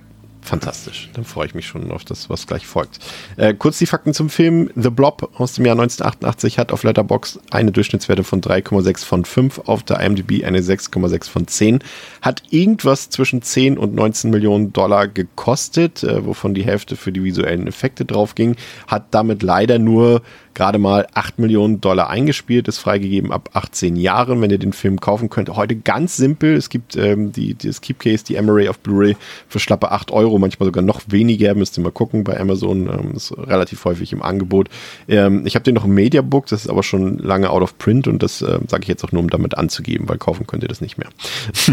Fantastisch. 0.42 1.10
Dann 1.12 1.24
freue 1.24 1.46
ich 1.46 1.54
mich 1.54 1.66
schon 1.66 1.92
auf 1.92 2.04
das, 2.04 2.30
was 2.30 2.46
gleich 2.46 2.66
folgt. 2.66 2.98
Äh, 3.36 3.54
kurz 3.54 3.78
die 3.78 3.86
Fakten 3.86 4.14
zum 4.14 4.30
Film. 4.30 4.70
The 4.74 4.88
Blob 4.88 5.30
aus 5.38 5.52
dem 5.52 5.66
Jahr 5.66 5.74
1988 5.74 6.58
hat 6.58 6.72
auf 6.72 6.82
Letterbox 6.82 7.38
eine 7.50 7.72
Durchschnittswerte 7.72 8.24
von 8.24 8.40
3,6 8.40 9.04
von 9.04 9.24
5, 9.24 9.60
auf 9.66 9.82
der 9.82 10.00
IMDb 10.00 10.44
eine 10.44 10.60
6,6 10.60 11.28
von 11.28 11.46
10. 11.46 11.80
Hat 12.22 12.42
irgendwas 12.50 13.10
zwischen 13.10 13.42
10 13.42 13.76
und 13.76 13.94
19 13.94 14.30
Millionen 14.30 14.72
Dollar 14.72 15.08
gekostet, 15.08 16.02
äh, 16.02 16.24
wovon 16.24 16.54
die 16.54 16.64
Hälfte 16.64 16.96
für 16.96 17.12
die 17.12 17.22
visuellen 17.22 17.66
Effekte 17.66 18.04
drauf 18.06 18.34
ging. 18.34 18.56
Hat 18.86 19.06
damit 19.10 19.42
leider 19.42 19.78
nur 19.78 20.22
gerade 20.54 20.78
mal 20.78 21.06
8 21.14 21.38
Millionen 21.38 21.80
Dollar 21.80 22.10
eingespielt, 22.10 22.68
ist 22.68 22.78
freigegeben 22.78 23.32
ab 23.32 23.50
18 23.54 23.96
Jahren, 23.96 24.40
wenn 24.40 24.50
ihr 24.50 24.58
den 24.58 24.72
Film 24.72 25.00
kaufen 25.00 25.30
könnt. 25.30 25.48
Heute 25.50 25.76
ganz 25.76 26.16
simpel, 26.16 26.54
es 26.54 26.68
gibt 26.68 26.96
ähm, 26.96 27.32
die, 27.32 27.54
das 27.54 27.80
Keepcase, 27.80 28.24
die 28.24 28.36
Emery 28.36 28.68
auf 28.68 28.78
Blu-ray 28.78 29.16
für 29.48 29.58
schlappe 29.58 29.90
8 29.90 30.10
Euro, 30.10 30.38
manchmal 30.38 30.66
sogar 30.66 30.82
noch 30.82 31.02
weniger, 31.08 31.54
müsst 31.54 31.78
ihr 31.78 31.82
mal 31.82 31.92
gucken 31.92 32.24
bei 32.24 32.38
Amazon, 32.38 32.88
ähm, 32.88 33.12
ist 33.14 33.36
relativ 33.36 33.84
häufig 33.84 34.12
im 34.12 34.22
Angebot. 34.22 34.68
Ähm, 35.08 35.46
ich 35.46 35.54
habe 35.54 35.64
den 35.64 35.74
noch 35.74 35.84
im 35.84 35.94
Mediabook, 35.94 36.46
das 36.46 36.62
ist 36.62 36.70
aber 36.70 36.82
schon 36.82 37.18
lange 37.18 37.50
out 37.50 37.62
of 37.62 37.78
print 37.78 38.08
und 38.08 38.22
das 38.22 38.42
äh, 38.42 38.58
sage 38.68 38.82
ich 38.82 38.88
jetzt 38.88 39.04
auch 39.04 39.12
nur, 39.12 39.22
um 39.22 39.30
damit 39.30 39.56
anzugeben, 39.56 40.08
weil 40.08 40.18
kaufen 40.18 40.46
könnt 40.46 40.62
ihr 40.62 40.68
das 40.68 40.80
nicht 40.80 40.98
mehr. 40.98 41.08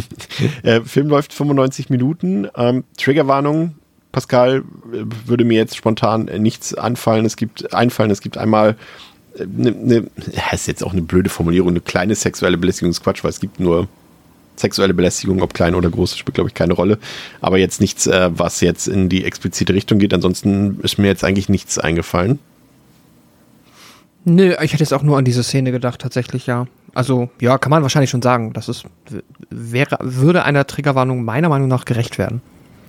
äh, 0.64 0.82
Film 0.82 1.08
läuft 1.08 1.34
95 1.34 1.90
Minuten, 1.90 2.48
ähm, 2.56 2.84
Triggerwarnung, 2.98 3.76
Pascal, 4.12 4.64
würde 5.26 5.44
mir 5.44 5.58
jetzt 5.58 5.76
spontan 5.76 6.26
nichts 6.40 6.74
anfallen. 6.74 7.26
Es 7.26 7.36
gibt 7.36 7.74
einfallen, 7.74 8.10
es 8.12 8.22
gibt 8.22 8.38
einmal 8.38 8.76
eine, 9.40 9.70
eine 9.70 9.96
ja, 10.32 10.54
ist 10.54 10.68
jetzt 10.68 10.84
auch 10.84 10.94
eine 10.94 11.02
blöde 11.02 11.30
Formulierung, 11.30 11.70
eine 11.70 11.82
kleine 11.82 12.16
sexuelle 12.16 12.58
Belästigung 12.58 12.92
ist 12.92 13.04
Quatsch, 13.04 13.24
weil 13.24 13.30
es 13.30 13.40
gibt 13.40 13.60
nur 13.60 13.88
sexuelle 14.56 14.94
Belästigung, 14.94 15.42
ob 15.42 15.54
klein 15.54 15.76
oder 15.76 15.90
groß, 15.90 16.18
spielt 16.18 16.36
glaube 16.36 16.50
ich 16.50 16.54
keine 16.54 16.74
Rolle. 16.74 16.98
Aber 17.42 17.58
jetzt 17.58 17.80
nichts, 17.80 18.08
äh, 18.08 18.30
was 18.34 18.62
jetzt 18.62 18.88
in 18.88 19.10
die 19.10 19.24
explizite 19.24 19.74
Richtung 19.74 20.00
geht. 20.00 20.14
Ansonsten 20.14 20.80
ist 20.82 20.98
mir 20.98 21.08
jetzt 21.08 21.24
eigentlich 21.24 21.50
nichts 21.50 21.78
eingefallen. 21.78 22.40
Nö, 24.26 24.56
ich 24.62 24.74
hätte 24.74 24.84
jetzt 24.84 24.94
auch 24.94 25.04
nur 25.04 25.18
an 25.18 25.26
diese 25.26 25.44
Szene 25.44 25.72
gedacht, 25.72 26.02
tatsächlich, 26.02 26.48
ja. 26.48 26.68
Also, 26.94 27.30
ja, 27.40 27.58
kann 27.58 27.70
man 27.70 27.84
wahrscheinlich 27.84 28.10
schon 28.10 28.22
sagen. 28.22 28.52
Das 28.54 28.68
ist, 28.68 28.84
wäre, 29.50 29.98
würde 30.02 30.44
einer 30.44 30.66
Triggerwarnung 30.66 31.24
meiner 31.24 31.48
Meinung 31.48 31.68
nach 31.68 31.86
gerecht 31.86 32.18
werden. 32.18 32.42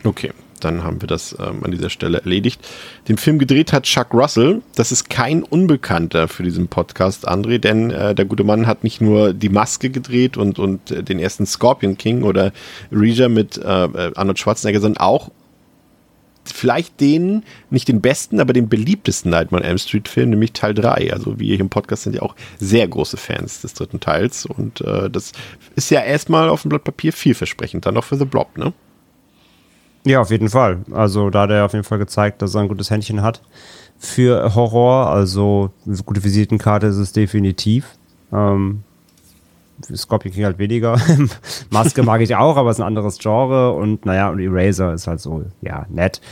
Okay, 0.02 0.32
dann 0.60 0.84
haben 0.84 1.00
wir 1.00 1.08
das 1.08 1.36
ähm, 1.38 1.64
an 1.64 1.70
dieser 1.70 1.90
Stelle 1.90 2.18
erledigt. 2.18 2.60
Den 3.08 3.18
Film 3.18 3.38
gedreht 3.38 3.72
hat 3.72 3.84
Chuck 3.84 4.12
Russell. 4.12 4.62
Das 4.74 4.92
ist 4.92 5.10
kein 5.10 5.42
Unbekannter 5.42 6.28
für 6.28 6.42
diesen 6.42 6.68
Podcast, 6.68 7.28
André, 7.28 7.58
denn 7.58 7.90
äh, 7.90 8.14
der 8.14 8.24
gute 8.24 8.44
Mann 8.44 8.66
hat 8.66 8.84
nicht 8.84 9.00
nur 9.00 9.32
die 9.32 9.48
Maske 9.48 9.90
gedreht 9.90 10.36
und, 10.36 10.58
und 10.58 10.90
äh, 10.90 11.02
den 11.02 11.18
ersten 11.18 11.46
Scorpion 11.46 11.96
King 11.96 12.22
oder 12.22 12.52
Reacher 12.92 13.28
mit 13.28 13.56
äh, 13.58 13.84
äh, 13.84 14.12
Arnold 14.14 14.38
Schwarzenegger, 14.38 14.80
sondern 14.80 15.02
auch 15.02 15.30
vielleicht 16.52 17.00
den, 17.00 17.44
nicht 17.70 17.88
den 17.88 18.00
besten, 18.00 18.40
aber 18.40 18.52
den 18.52 18.68
beliebtesten 18.68 19.30
Nightmare 19.30 19.62
on 19.62 19.68
Elm 19.68 19.78
Street 19.78 20.08
Film, 20.08 20.30
nämlich 20.30 20.52
Teil 20.52 20.74
3. 20.74 21.12
Also 21.12 21.38
wir 21.38 21.46
hier 21.46 21.60
im 21.60 21.68
Podcast 21.68 22.04
sind 22.04 22.16
ja 22.16 22.22
auch 22.22 22.34
sehr 22.58 22.86
große 22.86 23.16
Fans 23.16 23.60
des 23.60 23.74
dritten 23.74 24.00
Teils 24.00 24.46
und 24.46 24.80
äh, 24.80 25.10
das 25.10 25.32
ist 25.76 25.90
ja 25.90 26.00
erstmal 26.00 26.48
auf 26.48 26.62
dem 26.62 26.70
Blatt 26.70 26.84
Papier 26.84 27.12
vielversprechend, 27.12 27.86
dann 27.86 27.96
auch 27.96 28.04
für 28.04 28.16
The 28.16 28.24
Blob, 28.24 28.56
ne? 28.56 28.72
Ja, 30.08 30.22
auf 30.22 30.30
jeden 30.30 30.48
Fall. 30.48 30.78
Also 30.90 31.28
da 31.28 31.42
hat 31.42 31.50
er 31.50 31.66
auf 31.66 31.74
jeden 31.74 31.84
Fall 31.84 31.98
gezeigt, 31.98 32.40
dass 32.40 32.54
er 32.54 32.62
ein 32.62 32.68
gutes 32.68 32.88
Händchen 32.88 33.20
hat 33.20 33.42
für 33.98 34.54
Horror. 34.54 35.08
Also 35.08 35.70
eine 35.86 35.98
gute 35.98 36.24
Visitenkarte 36.24 36.86
ist 36.86 36.96
es 36.96 37.12
definitiv. 37.12 37.84
Ähm, 38.32 38.84
Scorpion 39.94 40.32
King 40.32 40.44
halt 40.46 40.58
weniger. 40.58 40.98
Maske 41.70 42.02
mag 42.02 42.22
ich 42.22 42.34
auch, 42.34 42.56
aber 42.56 42.70
es 42.70 42.78
ist 42.78 42.80
ein 42.80 42.86
anderes 42.86 43.18
Genre. 43.18 43.72
Und 43.72 44.06
naja, 44.06 44.30
und 44.30 44.40
Eraser 44.40 44.94
ist 44.94 45.06
halt 45.06 45.20
so, 45.20 45.44
ja, 45.60 45.84
nett. 45.90 46.22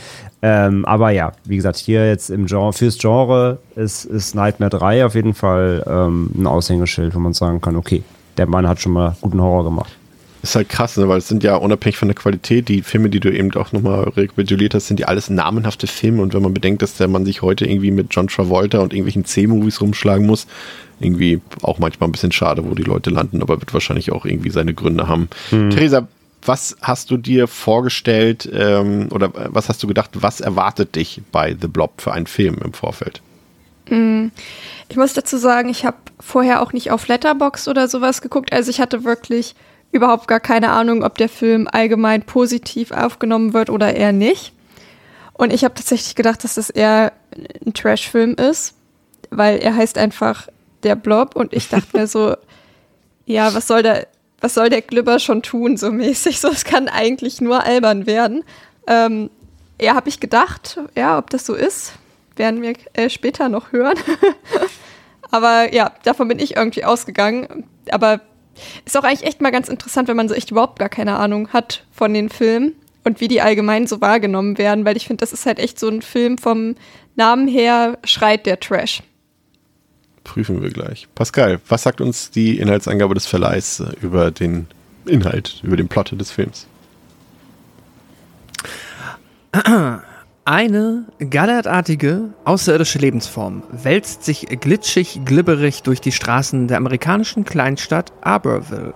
Ähm, 0.41 0.83
aber 0.85 1.11
ja, 1.11 1.33
wie 1.45 1.57
gesagt, 1.57 1.77
hier 1.77 2.07
jetzt 2.07 2.31
im 2.31 2.47
Genre, 2.47 2.73
fürs 2.73 2.97
Genre 2.97 3.59
ist, 3.75 4.05
ist 4.05 4.33
Nightmare 4.33 4.71
3 4.71 5.05
auf 5.05 5.13
jeden 5.13 5.35
Fall 5.35 5.83
ähm, 5.87 6.31
ein 6.35 6.47
Aushängeschild, 6.47 7.13
wo 7.13 7.19
man 7.19 7.33
sagen 7.33 7.61
kann, 7.61 7.75
okay, 7.75 8.01
der 8.37 8.47
Mann 8.47 8.67
hat 8.67 8.81
schon 8.81 8.93
mal 8.93 9.15
guten 9.21 9.39
Horror 9.39 9.65
gemacht 9.65 9.95
ist 10.41 10.55
halt 10.55 10.69
krass, 10.69 10.97
ne? 10.97 11.07
weil 11.09 11.17
es 11.17 11.27
sind 11.27 11.43
ja 11.43 11.55
unabhängig 11.55 11.97
von 11.97 12.07
der 12.07 12.15
Qualität, 12.15 12.67
die 12.67 12.81
Filme, 12.81 13.09
die 13.09 13.19
du 13.19 13.31
eben 13.31 13.53
auch 13.55 13.71
nochmal 13.71 14.03
rekapituliert 14.03 14.73
hast, 14.73 14.87
sind 14.87 14.99
ja 14.99 15.07
alles 15.07 15.29
namenhafte 15.29 15.87
Filme 15.87 16.21
und 16.21 16.33
wenn 16.33 16.41
man 16.41 16.53
bedenkt, 16.53 16.81
dass 16.81 16.95
der 16.95 17.07
Mann 17.07 17.25
sich 17.25 17.41
heute 17.41 17.65
irgendwie 17.65 17.91
mit 17.91 18.07
John 18.11 18.27
Travolta 18.27 18.79
und 18.79 18.93
irgendwelchen 18.93 19.25
C-Movies 19.25 19.81
rumschlagen 19.81 20.25
muss, 20.25 20.47
irgendwie 20.99 21.41
auch 21.61 21.79
manchmal 21.79 22.09
ein 22.09 22.11
bisschen 22.11 22.31
schade, 22.31 22.63
wo 22.65 22.75
die 22.75 22.83
Leute 22.83 23.09
landen, 23.09 23.41
aber 23.41 23.59
wird 23.59 23.73
wahrscheinlich 23.73 24.11
auch 24.11 24.25
irgendwie 24.25 24.49
seine 24.49 24.73
Gründe 24.73 25.07
haben. 25.07 25.29
Hm. 25.49 25.69
Theresa, 25.69 26.07
was 26.43 26.77
hast 26.81 27.11
du 27.11 27.17
dir 27.17 27.47
vorgestellt 27.47 28.49
ähm, 28.51 29.09
oder 29.11 29.31
was 29.33 29.69
hast 29.69 29.83
du 29.83 29.87
gedacht, 29.87 30.11
was 30.13 30.39
erwartet 30.39 30.95
dich 30.95 31.21
bei 31.31 31.55
The 31.59 31.67
Blob 31.67 32.01
für 32.01 32.13
einen 32.13 32.27
Film 32.27 32.57
im 32.63 32.73
Vorfeld? 32.73 33.21
Hm. 33.87 34.31
Ich 34.89 34.97
muss 34.97 35.13
dazu 35.13 35.37
sagen, 35.37 35.69
ich 35.69 35.85
habe 35.85 35.97
vorher 36.19 36.61
auch 36.61 36.73
nicht 36.73 36.91
auf 36.91 37.07
Letterbox 37.07 37.67
oder 37.67 37.87
sowas 37.87 38.21
geguckt. 38.21 38.53
Also 38.53 38.69
ich 38.69 38.79
hatte 38.79 39.03
wirklich 39.03 39.55
überhaupt 39.91 40.27
gar 40.27 40.39
keine 40.39 40.71
Ahnung, 40.71 41.03
ob 41.03 41.17
der 41.17 41.29
Film 41.29 41.67
allgemein 41.71 42.23
positiv 42.23 42.91
aufgenommen 42.91 43.53
wird 43.53 43.69
oder 43.69 43.95
eher 43.95 44.11
nicht. 44.11 44.53
Und 45.33 45.53
ich 45.53 45.63
habe 45.63 45.75
tatsächlich 45.75 46.15
gedacht, 46.15 46.43
dass 46.43 46.55
das 46.55 46.69
eher 46.69 47.13
ein 47.65 47.73
Trash-Film 47.73 48.35
ist, 48.35 48.73
weil 49.29 49.59
er 49.59 49.75
heißt 49.75 49.97
einfach 49.97 50.47
der 50.83 50.95
Blob 50.95 51.35
und 51.35 51.53
ich 51.53 51.69
dachte 51.69 51.97
mir 51.97 52.07
so, 52.07 52.35
ja, 53.25 53.53
was 53.53 53.67
soll 53.67 53.83
der, 53.83 54.07
was 54.39 54.53
soll 54.53 54.69
der 54.69 54.81
Glibber 54.81 55.19
schon 55.19 55.41
tun, 55.41 55.77
so 55.77 55.91
mäßig? 55.91 56.39
So, 56.41 56.49
es 56.49 56.65
kann 56.65 56.87
eigentlich 56.87 57.41
nur 57.41 57.63
albern 57.63 58.05
werden. 58.05 58.43
Ähm, 58.87 59.29
ja, 59.79 59.95
habe 59.95 60.09
ich 60.09 60.19
gedacht, 60.19 60.79
ja, 60.95 61.17
ob 61.17 61.29
das 61.29 61.45
so 61.45 61.53
ist, 61.53 61.93
werden 62.35 62.61
wir 62.61 62.73
äh, 62.93 63.09
später 63.09 63.49
noch 63.49 63.71
hören. 63.71 63.97
Aber 65.31 65.73
ja, 65.73 65.91
davon 66.03 66.27
bin 66.27 66.39
ich 66.39 66.55
irgendwie 66.55 66.85
ausgegangen. 66.85 67.65
Aber 67.91 68.21
ist 68.85 68.97
auch 68.97 69.03
eigentlich 69.03 69.23
echt 69.23 69.41
mal 69.41 69.51
ganz 69.51 69.69
interessant, 69.69 70.07
wenn 70.07 70.17
man 70.17 70.29
so 70.29 70.35
echt 70.35 70.51
überhaupt 70.51 70.79
gar 70.79 70.89
keine 70.89 71.17
Ahnung 71.17 71.49
hat 71.49 71.83
von 71.91 72.13
den 72.13 72.29
Filmen 72.29 72.73
und 73.03 73.21
wie 73.21 73.27
die 73.27 73.41
allgemein 73.41 73.87
so 73.87 74.01
wahrgenommen 74.01 74.57
werden, 74.57 74.85
weil 74.85 74.97
ich 74.97 75.07
finde, 75.07 75.21
das 75.21 75.33
ist 75.33 75.45
halt 75.45 75.59
echt 75.59 75.79
so 75.79 75.87
ein 75.87 76.01
Film 76.01 76.37
vom 76.37 76.75
Namen 77.15 77.47
her 77.47 77.97
schreit 78.03 78.45
der 78.45 78.59
Trash. 78.59 79.01
Prüfen 80.23 80.61
wir 80.61 80.69
gleich. 80.69 81.07
Pascal, 81.15 81.59
was 81.67 81.83
sagt 81.83 82.01
uns 82.01 82.31
die 82.31 82.59
Inhaltsangabe 82.59 83.13
des 83.13 83.25
Verleihs 83.25 83.81
über 84.01 84.31
den 84.31 84.67
Inhalt, 85.05 85.61
über 85.63 85.77
den 85.77 85.87
Plot 85.87 86.19
des 86.19 86.31
Films? 86.31 86.67
Eine 90.49 91.03
gallertartige, 91.19 92.29
außerirdische 92.45 92.99
Lebensform 92.99 93.63
wälzt 93.69 94.23
sich 94.23 94.47
glitschig, 94.47 95.19
glibberig 95.25 95.83
durch 95.83 95.99
die 95.99 96.13
Straßen 96.13 96.69
der 96.69 96.77
amerikanischen 96.77 97.43
Kleinstadt 97.43 98.13
Arborville. 98.21 98.93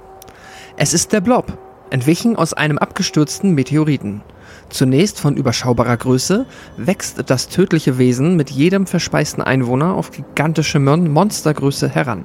Es 0.77 0.93
ist 0.93 1.11
der 1.11 1.19
Blob, 1.19 1.57
entwichen 1.89 2.37
aus 2.37 2.53
einem 2.53 2.77
abgestürzten 2.77 3.53
Meteoriten. 3.53 4.21
Zunächst 4.69 5.19
von 5.19 5.35
überschaubarer 5.35 5.97
Größe, 5.97 6.45
wächst 6.77 7.21
das 7.29 7.49
tödliche 7.49 7.97
Wesen 7.97 8.37
mit 8.37 8.49
jedem 8.49 8.87
verspeisten 8.87 9.43
Einwohner 9.43 9.95
auf 9.95 10.11
gigantische 10.11 10.79
Mon 10.79 11.11
Monstergröße 11.11 11.89
heran. 11.89 12.23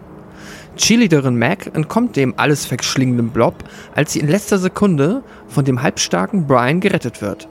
Cheerleaderin 0.76 1.36
Mac 1.36 1.74
entkommt 1.74 2.14
dem 2.14 2.34
alles 2.36 2.64
verschlingenden 2.64 3.30
Blob, 3.30 3.64
als 3.92 4.12
sie 4.12 4.20
in 4.20 4.28
letzter 4.28 4.58
Sekunde 4.58 5.24
von 5.48 5.64
dem 5.64 5.82
halbstarken 5.82 6.46
Brian 6.46 6.78
gerettet 6.78 7.22
wird. 7.22 7.48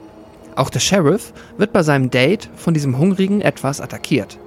Auch 0.56 0.70
der 0.70 0.80
Sheriff 0.80 1.34
wird 1.58 1.72
bei 1.74 1.82
seinem 1.82 2.10
Date 2.10 2.48
von 2.56 2.72
diesem 2.72 2.98
hungrigen 2.98 3.42
Etwas 3.42 3.80
attackiert. 3.80 4.38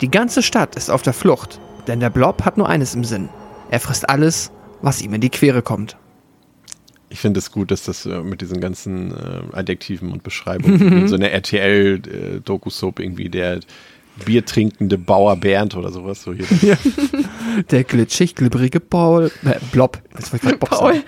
Die 0.00 0.10
ganze 0.10 0.42
Stadt 0.42 0.76
ist 0.76 0.88
auf 0.88 1.02
der 1.02 1.12
Flucht, 1.12 1.60
denn 1.88 1.98
der 1.98 2.10
Blob 2.10 2.44
hat 2.44 2.56
nur 2.56 2.68
eines 2.68 2.94
im 2.94 3.02
Sinn. 3.02 3.28
Er 3.68 3.80
frisst 3.80 4.08
alles, 4.08 4.52
was 4.82 5.02
ihm 5.02 5.12
in 5.14 5.20
die 5.20 5.30
Quere 5.30 5.60
kommt. 5.60 5.96
Ich 7.10 7.18
finde 7.18 7.38
es 7.38 7.50
gut, 7.50 7.72
dass 7.72 7.82
das 7.82 8.06
äh, 8.06 8.20
mit 8.20 8.40
diesen 8.40 8.60
ganzen 8.60 9.10
äh, 9.10 9.56
Adjektiven 9.56 10.12
und 10.12 10.22
Beschreibungen 10.22 11.08
so 11.08 11.16
eine 11.16 11.30
RTL-Doku-Soap 11.30 13.00
äh, 13.00 13.02
irgendwie 13.02 13.28
der 13.28 13.58
biertrinkende 14.24 14.98
Bauer 14.98 15.36
Bernd 15.36 15.74
oder 15.74 15.90
sowas 15.90 16.22
so 16.22 16.32
hier. 16.32 16.46
Ja. 16.62 16.76
Der 17.70 17.82
glitschig 17.82 18.36
glibberige 18.36 18.78
Paul, 18.78 19.32
äh, 19.44 19.54
Blob. 19.72 20.00
Das 20.14 20.32
war 20.32 20.38
Bob 20.58 20.70
Paul. 20.70 21.02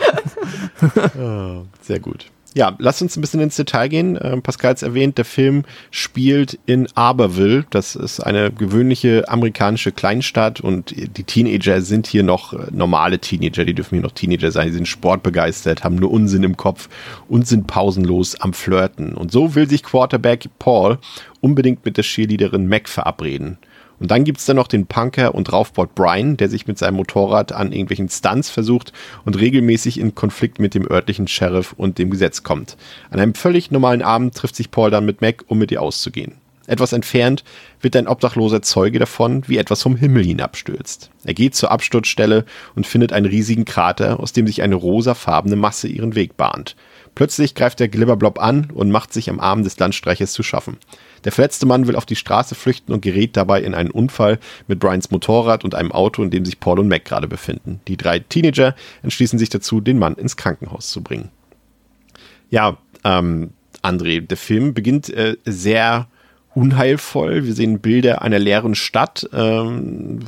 oh, 1.19 1.67
sehr 1.83 2.01
gut. 2.01 2.27
Ja, 2.55 2.75
lass 2.79 3.01
uns 3.01 3.17
ein 3.17 3.21
bisschen 3.21 3.41
ins 3.41 3.55
Detail 3.55 3.89
gehen. 3.89 4.19
Ähm, 4.21 4.43
Pascal 4.43 4.73
hat 4.73 4.83
erwähnt, 4.83 5.19
der 5.19 5.25
Film 5.25 5.63
spielt 5.93 6.59
in 6.67 6.89
Aberville. 6.97 7.65
Das 7.71 7.95
ist 7.95 8.19
eine 8.19 8.51
gewöhnliche 8.51 9.29
amerikanische 9.29 9.93
Kleinstadt 9.93 10.61
und 10.61 10.91
die 10.91 11.23
Teenager 11.23 11.81
sind 11.81 12.09
hier 12.09 12.25
noch 12.25 12.53
äh, 12.53 12.67
normale 12.73 13.21
Teenager. 13.21 13.65
Die 13.65 13.75
dürfen 13.75 13.97
hier 13.97 14.03
noch 14.03 14.13
Teenager 14.13 14.51
sein. 14.51 14.67
Die 14.67 14.73
sind 14.73 14.89
sportbegeistert, 14.89 15.85
haben 15.85 15.95
nur 15.95 16.11
Unsinn 16.11 16.43
im 16.43 16.57
Kopf 16.57 16.89
und 17.29 17.47
sind 17.47 17.69
pausenlos 17.69 18.41
am 18.41 18.53
Flirten. 18.53 19.15
Und 19.15 19.31
so 19.31 19.55
will 19.55 19.69
sich 19.69 19.85
Quarterback 19.85 20.49
Paul 20.59 20.99
unbedingt 21.41 21.85
mit 21.85 21.99
der 21.99 22.05
Cheerleaderin 22.05 22.67
Mac 22.67 22.89
verabreden. 22.89 23.59
Und 24.01 24.11
dann 24.11 24.25
gibt 24.25 24.39
es 24.39 24.47
dann 24.47 24.57
noch 24.57 24.67
den 24.67 24.87
Punker 24.87 25.35
und 25.35 25.53
Raufbot 25.53 25.95
Brian, 25.95 26.37
der 26.37 26.49
sich 26.49 26.67
mit 26.67 26.79
seinem 26.79 26.97
Motorrad 26.97 27.53
an 27.53 27.71
irgendwelchen 27.71 28.09
Stunts 28.09 28.51
versucht 28.51 28.93
und 29.25 29.39
regelmäßig 29.39 30.01
in 30.01 30.15
Konflikt 30.15 30.59
mit 30.59 30.75
dem 30.75 30.91
örtlichen 30.91 31.29
Sheriff 31.29 31.75
und 31.77 31.99
dem 31.99 32.11
Gesetz 32.11 32.43
kommt. 32.43 32.77
An 33.11 33.21
einem 33.21 33.35
völlig 33.35 33.71
normalen 33.71 34.03
Abend 34.03 34.35
trifft 34.35 34.57
sich 34.57 34.71
Paul 34.71 34.91
dann 34.91 35.05
mit 35.05 35.21
Mac, 35.21 35.45
um 35.47 35.59
mit 35.59 35.71
ihr 35.71 35.83
auszugehen. 35.83 36.33
Etwas 36.67 36.93
entfernt 36.93 37.43
wird 37.81 37.97
ein 37.97 38.07
obdachloser 38.07 38.63
Zeuge 38.63 39.01
davon, 39.01 39.43
wie 39.49 39.59
etwas 39.59 39.83
vom 39.83 39.97
Himmel 39.97 40.25
hinabstürzt. 40.25 41.11
Er 41.25 41.35
geht 41.35 41.57
zur 41.57 41.73
Absturzstelle 41.73 42.45
und 42.77 42.87
findet 42.87 43.13
einen 43.13 43.27
riesigen 43.27 43.65
Krater, 43.65 44.21
aus 44.21 44.33
dem 44.33 44.47
sich 44.47 44.63
eine 44.63 44.77
rosafarbene 44.77 45.57
Masse 45.57 45.89
ihren 45.89 46.15
Weg 46.15 46.37
bahnt. 46.37 46.77
Plötzlich 47.17 47.57
greift 47.57 47.81
der 47.81 47.89
Glibberblob 47.89 48.39
an 48.39 48.71
und 48.73 48.93
macht 48.93 49.13
sich 49.13 49.29
am 49.29 49.41
Arm 49.41 49.65
des 49.65 49.79
Landstreichers 49.79 50.33
zu 50.33 50.45
schaffen. 50.45 50.77
Der 51.25 51.33
verletzte 51.33 51.67
Mann 51.67 51.87
will 51.87 51.97
auf 51.97 52.07
die 52.07 52.17
Straße 52.17 52.55
flüchten 52.55 52.93
und 52.93 53.03
gerät 53.03 53.37
dabei 53.37 53.63
in 53.63 53.75
einen 53.75 53.91
Unfall 53.91 54.39
mit 54.69 54.79
Brians 54.79 55.11
Motorrad 55.11 55.65
und 55.65 55.75
einem 55.75 55.93
Auto, 55.93 56.23
in 56.23 56.31
dem 56.31 56.45
sich 56.45 56.61
Paul 56.61 56.79
und 56.79 56.89
Mac 56.89 57.05
gerade 57.05 57.29
befinden. 57.29 57.81
Die 57.89 57.97
drei 57.97 58.21
Teenager 58.21 58.75
entschließen 59.03 59.39
sich 59.39 59.49
dazu, 59.49 59.81
den 59.81 59.99
Mann 59.99 60.15
ins 60.15 60.37
Krankenhaus 60.37 60.91
zu 60.91 61.03
bringen. 61.03 61.31
Ja, 62.51 62.79
ähm, 63.05 63.51
André, 63.83 64.21
der 64.21 64.37
Film 64.37 64.75
beginnt 64.75 65.09
äh, 65.11 65.37
sehr 65.45 66.09
unheilvoll. 66.55 67.45
Wir 67.45 67.55
sehen 67.55 67.81
Bilder 67.81 68.23
einer 68.23 68.39
leeren 68.39 68.75
Stadt, 68.75 69.29
ähm, 69.33 70.21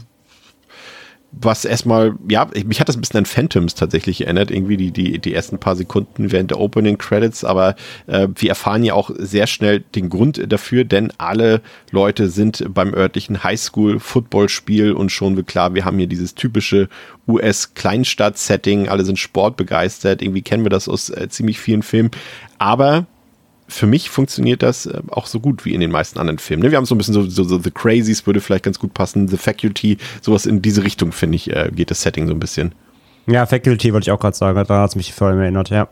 was 1.33 1.65
erstmal, 1.65 2.15
ja, 2.29 2.47
mich 2.67 2.79
hat 2.79 2.89
das 2.89 2.97
ein 2.97 3.01
bisschen 3.01 3.19
an 3.19 3.27
Phantoms 3.27 3.75
tatsächlich 3.75 4.23
erinnert, 4.23 4.51
irgendwie 4.51 4.77
die, 4.77 4.91
die, 4.91 5.19
die 5.19 5.35
ersten 5.35 5.59
paar 5.59 5.77
Sekunden 5.77 6.31
während 6.31 6.51
der 6.51 6.61
Opening 6.61 6.99
Credits, 6.99 7.43
aber 7.43 7.75
äh, 8.07 8.29
wir 8.35 8.51
erfahren 8.51 8.85
ja 8.85 8.93
auch 8.93 9.11
sehr 9.17 9.47
schnell 9.47 9.81
den 9.81 10.11
Grund 10.11 10.53
dafür, 10.53 10.85
denn 10.85 11.11
alle 11.17 11.63
Leute 11.91 12.29
sind 12.29 12.65
beim 12.69 12.93
örtlichen 12.93 13.43
Highschool-Football-Spiel 13.43 14.93
und 14.93 15.11
schon 15.11 15.37
wird 15.37 15.47
klar, 15.47 15.75
wir 15.75 15.87
haben 15.87 15.97
hier 15.97 16.07
dieses 16.07 16.35
typische 16.35 16.89
US-Kleinstadt-Setting, 17.27 18.89
alle 18.89 19.05
sind 19.05 19.19
sportbegeistert, 19.19 20.21
irgendwie 20.21 20.43
kennen 20.43 20.65
wir 20.65 20.71
das 20.71 20.89
aus 20.89 21.09
äh, 21.09 21.29
ziemlich 21.31 21.59
vielen 21.59 21.83
Filmen, 21.83 22.11
aber 22.59 23.07
für 23.73 23.87
mich 23.87 24.11
funktioniert 24.11 24.63
das 24.63 24.87
äh, 24.87 25.01
auch 25.09 25.27
so 25.27 25.41
gut 25.41 25.65
wie 25.65 25.75
in 25.75 25.81
den 25.81 25.91
meisten 25.91 26.19
anderen 26.19 26.39
Filmen. 26.39 26.63
Ne? 26.63 26.71
Wir 26.71 26.79
haben 26.79 26.85
so 26.85 26.95
ein 26.95 26.99
bisschen 26.99 27.15
so, 27.15 27.29
so, 27.29 27.45
so, 27.45 27.59
The 27.59 27.71
Crazies 27.71 28.27
würde 28.27 28.41
vielleicht 28.41 28.65
ganz 28.65 28.79
gut 28.79 28.95
passen, 28.95 29.29
The 29.29 29.37
Faculty, 29.37 29.99
sowas 30.21 30.47
in 30.47 30.63
diese 30.63 30.85
Richtung, 30.85 31.13
finde 31.13 31.37
ich, 31.37 31.51
äh, 31.51 31.71
geht 31.75 31.91
das 31.91 32.03
Setting 32.03 32.27
so 32.27 32.35
ein 32.35 32.41
bisschen. 32.41 32.75
Ja, 33.27 33.47
Faculty 33.47 33.93
wollte 33.93 34.05
ich 34.05 34.11
auch 34.11 34.19
gerade 34.19 34.37
sagen, 34.37 34.65
da 34.67 34.83
hat 34.83 34.91
es 34.91 34.97
mich 34.97 35.13
vor 35.13 35.29
allem 35.29 35.41
erinnert, 35.41 35.71
ja 35.71 35.89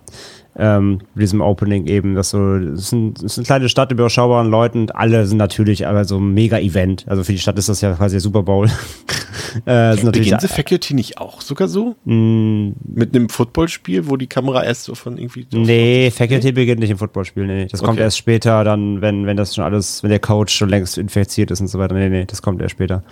ähm, 0.57 0.99
diesem 1.15 1.41
Opening 1.41 1.87
eben. 1.87 2.15
Das, 2.15 2.31
so, 2.31 2.59
das, 2.59 2.81
ist 2.81 2.93
ein, 2.93 3.15
das 3.15 3.25
ist 3.25 3.39
eine 3.39 3.47
kleine 3.47 3.69
Stadt 3.69 3.91
mit 3.91 3.99
überschaubaren 3.99 4.51
Leuten 4.51 4.81
und 4.83 4.97
alle 4.97 5.27
sind 5.27 5.39
natürlich 5.39 5.87
aber 5.87 6.05
so 6.05 6.19
ein 6.19 6.35
Mega-Event. 6.35 7.07
Also 7.09 7.25
für 7.25 7.33
die 7.33 7.39
Stadt 7.39 7.59
ist 7.59 7.69
das 7.69 7.81
ja 7.81 7.93
quasi 7.95 8.15
der 8.15 8.21
Super 8.21 8.43
Bowl. 8.43 8.67
äh, 9.65 9.97
Beginnt 9.97 10.41
The 10.41 10.49
Faculty 10.49 10.95
nicht 10.95 11.19
auch 11.19 11.41
sogar 11.41 11.69
so? 11.69 11.95
Mm, 12.05 12.71
mit 12.83 13.15
einem 13.15 13.29
Footballspiel, 13.29 14.09
wo 14.09 14.17
die 14.17 14.27
Kamera 14.27 14.65
erst 14.65 14.85
so 14.85 14.95
von 14.95 15.19
irgendwie. 15.19 15.47
Nee, 15.53 16.11
Faculty 16.11 16.49
nee? 16.49 16.53
beginnt 16.53 16.81
nicht 16.81 16.91
im 16.91 16.99
Footballspiel, 16.99 17.47
nee. 17.47 17.67
Das 17.67 17.81
okay. 17.81 17.87
kommt 17.87 18.01
erst 18.01 18.19
später, 18.19 18.65
dann, 18.65 19.01
wenn, 19.01 19.27
wenn 19.27 19.37
das 19.37 19.55
schon 19.55 19.65
alles, 19.65 20.03
wenn 20.03 20.11
der 20.11 20.21
Coach 20.21 20.55
schon 20.55 20.69
längst 20.69 20.99
infiziert 20.99 21.51
ist 21.51 21.61
und 21.61 21.69
so 21.69 21.79
weiter. 21.79 21.95
Nee, 21.95 22.09
nee, 22.09 22.25
das 22.25 22.43
kommt 22.43 22.61
erst 22.61 22.73
später. 22.73 23.05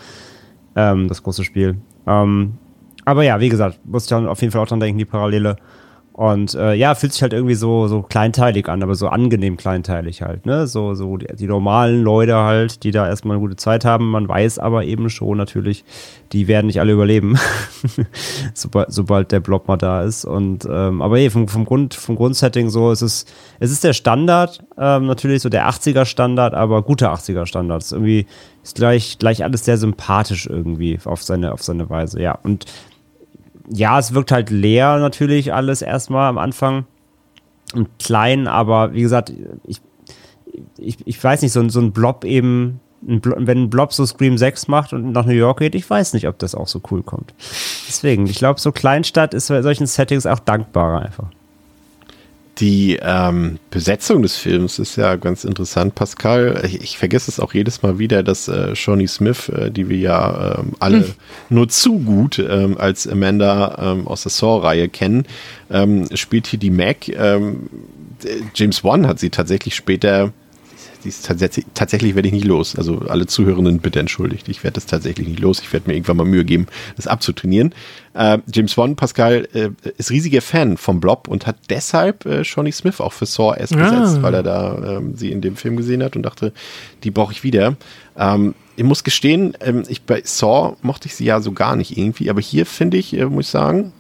Ähm, 0.74 1.09
das 1.09 1.22
große 1.22 1.44
Spiel. 1.44 1.77
Ähm, 2.07 2.55
aber 3.05 3.22
ja, 3.22 3.40
wie 3.40 3.48
gesagt, 3.48 3.81
muss 3.85 4.05
ich 4.05 4.09
dann 4.11 4.27
auf 4.27 4.40
jeden 4.42 4.53
Fall 4.53 4.61
auch 4.61 4.66
dran 4.66 4.81
denken, 4.81 4.98
die 4.98 5.05
Parallele. 5.05 5.57
Und 6.18 6.54
äh, 6.57 6.74
ja, 6.74 6.96
fühlt 6.96 7.12
sich 7.12 7.22
halt 7.22 7.33
irgendwie 7.33 7.54
so, 7.54 7.87
so 7.87 8.02
kleinteilig 8.02 8.68
an, 8.68 8.83
aber 8.83 8.96
so 8.96 9.07
angenehm 9.07 9.57
kleinteilig 9.57 10.20
halt, 10.20 10.46
ne? 10.46 10.66
So, 10.66 10.94
so 10.94 11.16
die, 11.16 11.28
die, 11.37 11.46
normalen 11.46 12.02
Leute 12.02 12.35
halt, 12.35 12.83
die 12.83 12.90
da 12.90 13.07
erstmal 13.07 13.37
eine 13.37 13.40
gute 13.40 13.54
Zeit 13.54 13.85
haben. 13.85 14.11
Man 14.11 14.28
weiß 14.28 14.59
aber 14.59 14.83
eben 14.83 15.11
schon 15.11 15.38
natürlich, 15.38 15.85
die 16.33 16.48
werden 16.48 16.66
nicht 16.66 16.81
alle 16.81 16.92
überleben, 16.92 17.38
sobald, 18.52 18.92
sobald 18.92 19.31
der 19.31 19.38
Blob 19.38 19.68
mal 19.68 19.76
da 19.76 20.02
ist. 20.02 20.24
Und 20.24 20.66
ähm, 20.68 21.02
aber 21.02 21.20
eh, 21.20 21.31
vom, 21.31 21.46
vom, 21.46 21.64
Grund, 21.64 21.94
vom 21.94 22.16
Grundsetting 22.16 22.68
so, 22.68 22.90
es 22.90 23.00
ist, 23.00 23.33
es 23.61 23.70
ist 23.70 23.85
der 23.85 23.92
Standard, 23.92 24.64
ähm, 24.76 25.07
natürlich 25.07 25.42
so 25.42 25.48
der 25.48 25.68
80er 25.68 26.04
Standard, 26.04 26.52
aber 26.52 26.83
guter 26.83 27.14
80er 27.14 27.46
Standard. 27.46 27.85
Ist 27.85 27.92
irgendwie 27.92 28.26
ist 28.64 28.74
gleich, 28.74 29.18
gleich 29.18 29.44
alles 29.44 29.64
sehr 29.64 29.78
sympathisch 29.78 30.46
irgendwie 30.46 30.98
auf 31.04 31.22
seine, 31.22 31.52
auf 31.52 31.62
seine 31.62 31.88
Weise, 31.88 32.20
ja. 32.20 32.37
Und 32.42 32.66
ja, 33.70 33.98
es 33.98 34.14
wirkt 34.14 34.33
halt 34.33 34.50
leer 34.50 34.98
natürlich 34.98 35.52
alles 35.52 35.83
erstmal 35.83 36.28
am 36.28 36.38
Anfang 36.38 36.87
und 37.74 37.88
klein, 37.98 38.46
aber 38.46 38.94
wie 38.94 39.02
gesagt, 39.02 39.33
ich, 39.64 39.81
ich, 40.78 41.07
ich 41.07 41.22
weiß 41.22 41.42
nicht, 41.42 41.52
so, 41.52 41.68
so 41.68 41.81
ein 41.81 41.92
Blob 41.92 42.24
eben, 42.24 42.81
ein 43.07 43.20
Blob, 43.20 43.37
wenn 43.40 43.64
ein 43.64 43.70
Blob 43.70 43.92
so 43.92 44.07
Scream 44.07 44.38
6 44.38 44.68
macht 44.68 44.92
und 44.92 45.12
nach 45.12 45.26
New 45.26 45.33
York 45.33 45.59
geht, 45.59 45.74
ich 45.74 45.88
weiß 45.88 46.14
nicht, 46.14 46.26
ob 46.28 46.38
das 46.38 46.54
auch 46.54 46.68
so 46.68 46.81
cool 46.90 47.02
kommt. 47.02 47.35
Deswegen, 47.87 48.26
ich 48.26 48.38
glaube, 48.38 48.61
so 48.61 48.72
Kleinstadt 48.72 49.35
ist 49.35 49.48
bei 49.48 49.62
solchen 49.62 49.87
Settings 49.87 50.26
auch 50.26 50.38
dankbarer 50.38 51.00
einfach. 51.00 51.31
Die 52.60 52.98
ähm, 53.00 53.58
Besetzung 53.70 54.22
des 54.22 54.36
Films 54.36 54.80
ist 54.80 54.96
ja 54.96 55.14
ganz 55.14 55.44
interessant, 55.44 55.94
Pascal. 55.94 56.60
Ich, 56.64 56.80
ich 56.82 56.98
vergesse 56.98 57.30
es 57.30 57.38
auch 57.38 57.54
jedes 57.54 57.82
Mal 57.82 58.00
wieder, 58.00 58.24
dass 58.24 58.48
äh, 58.48 58.74
Shawnee 58.74 59.06
Smith, 59.06 59.48
äh, 59.48 59.70
die 59.70 59.88
wir 59.88 59.98
ja 59.98 60.58
ähm, 60.58 60.72
alle 60.80 60.98
hm. 60.98 61.14
nur 61.50 61.68
zu 61.68 62.00
gut 62.00 62.38
ähm, 62.40 62.76
als 62.76 63.06
Amanda 63.06 63.92
ähm, 63.92 64.08
aus 64.08 64.22
der 64.22 64.30
Saw-Reihe 64.30 64.88
kennen, 64.88 65.24
ähm, 65.70 66.08
spielt 66.14 66.48
hier 66.48 66.58
die 66.58 66.70
Mac. 66.70 67.08
Ähm, 67.08 67.70
James 68.54 68.82
Wan 68.82 69.06
hat 69.06 69.20
sie 69.20 69.30
tatsächlich 69.30 69.76
später 69.76 70.32
die 71.04 71.08
ist 71.08 71.26
tatsächlich, 71.26 71.66
tatsächlich 71.74 72.14
werde 72.14 72.28
ich 72.28 72.34
nicht 72.34 72.46
los. 72.46 72.76
Also 72.76 73.00
alle 73.08 73.26
Zuhörenden 73.26 73.78
bitte 73.78 74.00
entschuldigt. 74.00 74.48
Ich 74.48 74.64
werde 74.64 74.74
das 74.74 74.87
tatsächlich 74.87 75.28
nicht 75.28 75.40
los. 75.40 75.61
Ich 75.61 75.72
werde 75.72 75.88
mir 75.88 75.94
irgendwann 75.94 76.16
mal 76.16 76.24
Mühe 76.24 76.44
geben, 76.44 76.66
das 76.96 77.06
abzutrainieren. 77.06 77.74
Äh, 78.14 78.38
James 78.52 78.76
Wan, 78.76 78.96
Pascal, 78.96 79.48
äh, 79.52 79.70
ist 79.96 80.11
riesiger 80.11 80.42
Fan 80.42 80.76
vom 80.76 81.00
Blob 81.00 81.28
und 81.28 81.46
hat 81.46 81.56
deshalb 81.70 82.26
äh, 82.26 82.44
Shawnee 82.44 82.72
Smith 82.72 83.00
auch 83.00 83.12
für 83.12 83.26
Saw 83.26 83.56
erst 83.56 83.76
ah. 83.76 83.82
besetzt, 83.82 84.22
weil 84.22 84.34
er 84.34 84.42
da 84.42 84.96
ähm, 84.96 85.16
sie 85.16 85.30
in 85.30 85.40
dem 85.40 85.56
Film 85.56 85.76
gesehen 85.76 86.02
hat 86.02 86.16
und 86.16 86.22
dachte, 86.22 86.52
die 87.04 87.11
brauche 87.11 87.32
ich 87.32 87.44
wieder. 87.44 87.76
Ähm, 88.16 88.54
ich 88.76 88.84
muss 88.84 89.04
gestehen, 89.04 89.56
ähm, 89.61 89.84
ich 89.88 90.02
bei 90.02 90.22
Saw 90.24 90.76
mochte 90.82 91.06
ich 91.06 91.14
sie 91.14 91.24
ja 91.24 91.40
so 91.40 91.52
gar 91.52 91.76
nicht 91.76 91.96
irgendwie, 91.96 92.30
aber 92.30 92.40
hier 92.40 92.66
finde 92.66 92.96
ich, 92.96 93.12
äh, 93.12 93.24
muss 93.24 93.46
ich 93.46 93.50
sagen, 93.50 93.92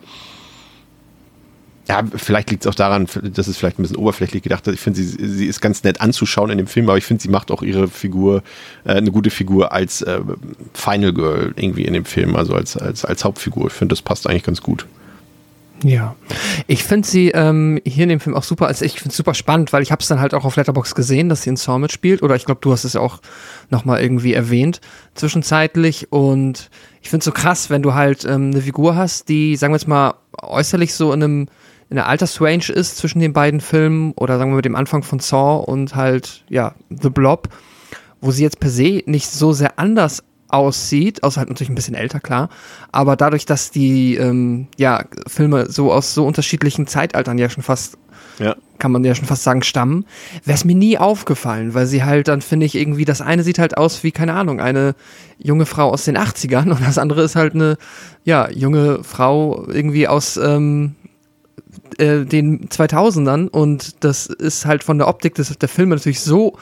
ja, 1.88 2.02
vielleicht 2.14 2.50
liegt 2.50 2.64
es 2.64 2.70
auch 2.70 2.74
daran, 2.74 3.06
dass 3.22 3.48
es 3.48 3.56
vielleicht 3.56 3.78
ein 3.78 3.82
bisschen 3.82 3.96
oberflächlich 3.96 4.42
gedacht 4.42 4.66
hat. 4.66 4.74
Ich 4.74 4.80
finde, 4.80 5.00
sie, 5.00 5.26
sie 5.26 5.46
ist 5.46 5.60
ganz 5.60 5.84
nett 5.84 6.02
anzuschauen 6.02 6.50
in 6.50 6.58
dem 6.58 6.66
Film, 6.66 6.88
aber 6.88 6.98
ich 6.98 7.04
finde, 7.04 7.22
sie 7.22 7.30
macht 7.30 7.50
auch 7.50 7.62
ihre 7.62 7.88
Figur, 7.88 8.42
äh, 8.84 8.92
eine 8.92 9.10
gute 9.10 9.30
Figur 9.30 9.72
als 9.72 10.02
äh, 10.02 10.20
Final 10.74 11.14
Girl 11.14 11.54
irgendwie 11.56 11.84
in 11.84 11.94
dem 11.94 12.04
Film, 12.04 12.36
also 12.36 12.54
als, 12.54 12.76
als, 12.76 13.06
als 13.06 13.24
Hauptfigur. 13.24 13.68
Ich 13.68 13.72
finde, 13.72 13.94
das 13.94 14.02
passt 14.02 14.28
eigentlich 14.28 14.42
ganz 14.42 14.60
gut. 14.60 14.86
Ja, 15.84 16.16
ich 16.66 16.82
finde 16.82 17.06
sie 17.06 17.28
ähm, 17.28 17.80
hier 17.86 18.02
in 18.02 18.08
dem 18.08 18.20
Film 18.20 18.34
auch 18.34 18.42
super, 18.42 18.66
also 18.66 18.84
ich 18.84 18.94
finde 18.94 19.10
es 19.10 19.16
super 19.16 19.32
spannend, 19.32 19.72
weil 19.72 19.82
ich 19.82 19.92
habe 19.92 20.02
es 20.02 20.08
dann 20.08 20.18
halt 20.20 20.34
auch 20.34 20.44
auf 20.44 20.56
Letterbox 20.56 20.94
gesehen, 20.94 21.28
dass 21.28 21.42
sie 21.42 21.50
in 21.50 21.56
Saw 21.56 21.78
mitspielt 21.78 22.22
oder 22.22 22.34
ich 22.34 22.44
glaube, 22.44 22.60
du 22.60 22.72
hast 22.72 22.84
es 22.84 22.94
ja 22.94 23.00
auch 23.00 23.20
nochmal 23.70 24.00
irgendwie 24.00 24.34
erwähnt 24.34 24.80
zwischenzeitlich 25.14 26.10
und 26.10 26.68
ich 27.00 27.10
finde 27.10 27.20
es 27.20 27.24
so 27.26 27.32
krass, 27.32 27.70
wenn 27.70 27.82
du 27.82 27.94
halt 27.94 28.24
ähm, 28.24 28.50
eine 28.50 28.60
Figur 28.60 28.96
hast, 28.96 29.28
die, 29.28 29.54
sagen 29.54 29.72
wir 29.72 29.78
jetzt 29.78 29.86
mal, 29.86 30.14
äußerlich 30.42 30.94
so 30.94 31.12
in 31.12 31.22
einem 31.22 31.48
in 31.90 31.96
der 31.96 32.06
Altersrange 32.06 32.68
ist 32.68 32.96
zwischen 32.98 33.20
den 33.20 33.32
beiden 33.32 33.60
Filmen 33.60 34.12
oder 34.12 34.38
sagen 34.38 34.50
wir 34.50 34.56
mit 34.56 34.64
dem 34.64 34.76
Anfang 34.76 35.02
von 35.02 35.20
Saw 35.20 35.64
und 35.64 35.94
halt, 35.94 36.44
ja, 36.48 36.74
The 36.90 37.08
Blob, 37.08 37.48
wo 38.20 38.30
sie 38.30 38.42
jetzt 38.42 38.60
per 38.60 38.70
se 38.70 39.02
nicht 39.06 39.30
so 39.30 39.52
sehr 39.52 39.78
anders 39.78 40.22
aussieht, 40.48 41.22
außer 41.22 41.40
halt 41.40 41.48
natürlich 41.48 41.70
ein 41.70 41.74
bisschen 41.74 41.94
älter, 41.94 42.20
klar. 42.20 42.48
Aber 42.90 43.16
dadurch, 43.16 43.46
dass 43.46 43.70
die 43.70 44.16
ähm, 44.16 44.68
ja, 44.76 45.04
Filme 45.26 45.70
so 45.70 45.92
aus 45.92 46.14
so 46.14 46.26
unterschiedlichen 46.26 46.86
Zeitaltern 46.86 47.38
ja 47.38 47.50
schon 47.50 47.62
fast, 47.62 47.98
ja. 48.38 48.56
kann 48.78 48.92
man 48.92 49.04
ja 49.04 49.14
schon 49.14 49.26
fast 49.26 49.42
sagen, 49.42 49.62
stammen, 49.62 50.06
wäre 50.44 50.56
es 50.56 50.64
mir 50.64 50.74
nie 50.74 50.98
aufgefallen, 50.98 51.74
weil 51.74 51.86
sie 51.86 52.04
halt 52.04 52.28
dann, 52.28 52.40
finde 52.40 52.66
ich, 52.66 52.74
irgendwie, 52.74 53.04
das 53.04 53.20
eine 53.20 53.42
sieht 53.42 53.58
halt 53.58 53.76
aus 53.76 54.02
wie, 54.04 54.10
keine 54.10 54.34
Ahnung, 54.34 54.60
eine 54.60 54.94
junge 55.38 55.66
Frau 55.66 55.90
aus 55.90 56.04
den 56.04 56.16
80ern 56.16 56.70
und 56.70 56.80
das 56.80 56.98
andere 56.98 57.22
ist 57.22 57.36
halt 57.36 57.54
eine, 57.54 57.76
ja, 58.24 58.50
junge 58.50 59.04
Frau 59.04 59.66
irgendwie 59.68 60.08
aus, 60.08 60.38
ähm, 60.38 60.94
äh, 61.98 62.24
den 62.24 62.68
2000ern 62.68 63.48
und 63.48 64.04
das 64.04 64.26
ist 64.26 64.66
halt 64.66 64.84
von 64.84 64.98
der 64.98 65.08
Optik 65.08 65.34
des, 65.34 65.56
der 65.58 65.68
Filme 65.68 65.94
natürlich 65.96 66.20
so 66.20 66.56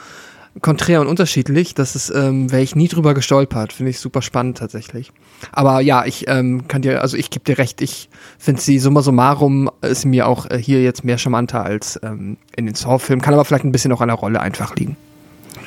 konträr 0.61 1.01
und 1.01 1.07
unterschiedlich, 1.07 1.75
dass 1.75 1.95
es, 1.95 2.11
ähm, 2.11 2.51
wäre 2.51 2.63
ich 2.63 2.77
nie 2.77 2.89
drüber 2.89 3.15
gestolpert. 3.15 3.73
Finde 3.73 3.91
ich 3.91 4.01
super 4.01 4.23
spannend 4.23 4.59
tatsächlich. 4.59 5.13
Aber 5.53 5.81
ja, 5.81 6.05
ich 6.07 6.29
ähm, 6.29 6.67
kann 6.69 6.83
dir, 6.83 7.03
also 7.03 7.17
ich 7.17 7.31
gebe 7.31 7.45
dir 7.45 7.59
recht, 7.59 7.83
ich 7.83 8.09
finde 8.39 8.61
sie 8.61 8.79
summa 8.79 9.03
summarum 9.03 9.71
ist 9.83 10.05
mir 10.07 10.27
auch 10.27 10.51
äh, 10.51 10.59
hier 10.59 10.83
jetzt 10.83 11.05
mehr 11.05 11.19
charmanter 11.19 11.65
als 11.65 12.01
ähm, 12.03 12.39
in 12.57 12.67
den 12.67 12.75
Saw-Filmen. 12.75 13.23
Kann 13.23 13.35
aber 13.35 13.45
vielleicht 13.45 13.65
ein 13.65 13.73
bisschen 13.73 13.93
auch 13.93 14.01
an 14.01 14.09
der 14.09 14.17
Rolle 14.17 14.41
einfach 14.41 14.75
liegen. 14.77 14.97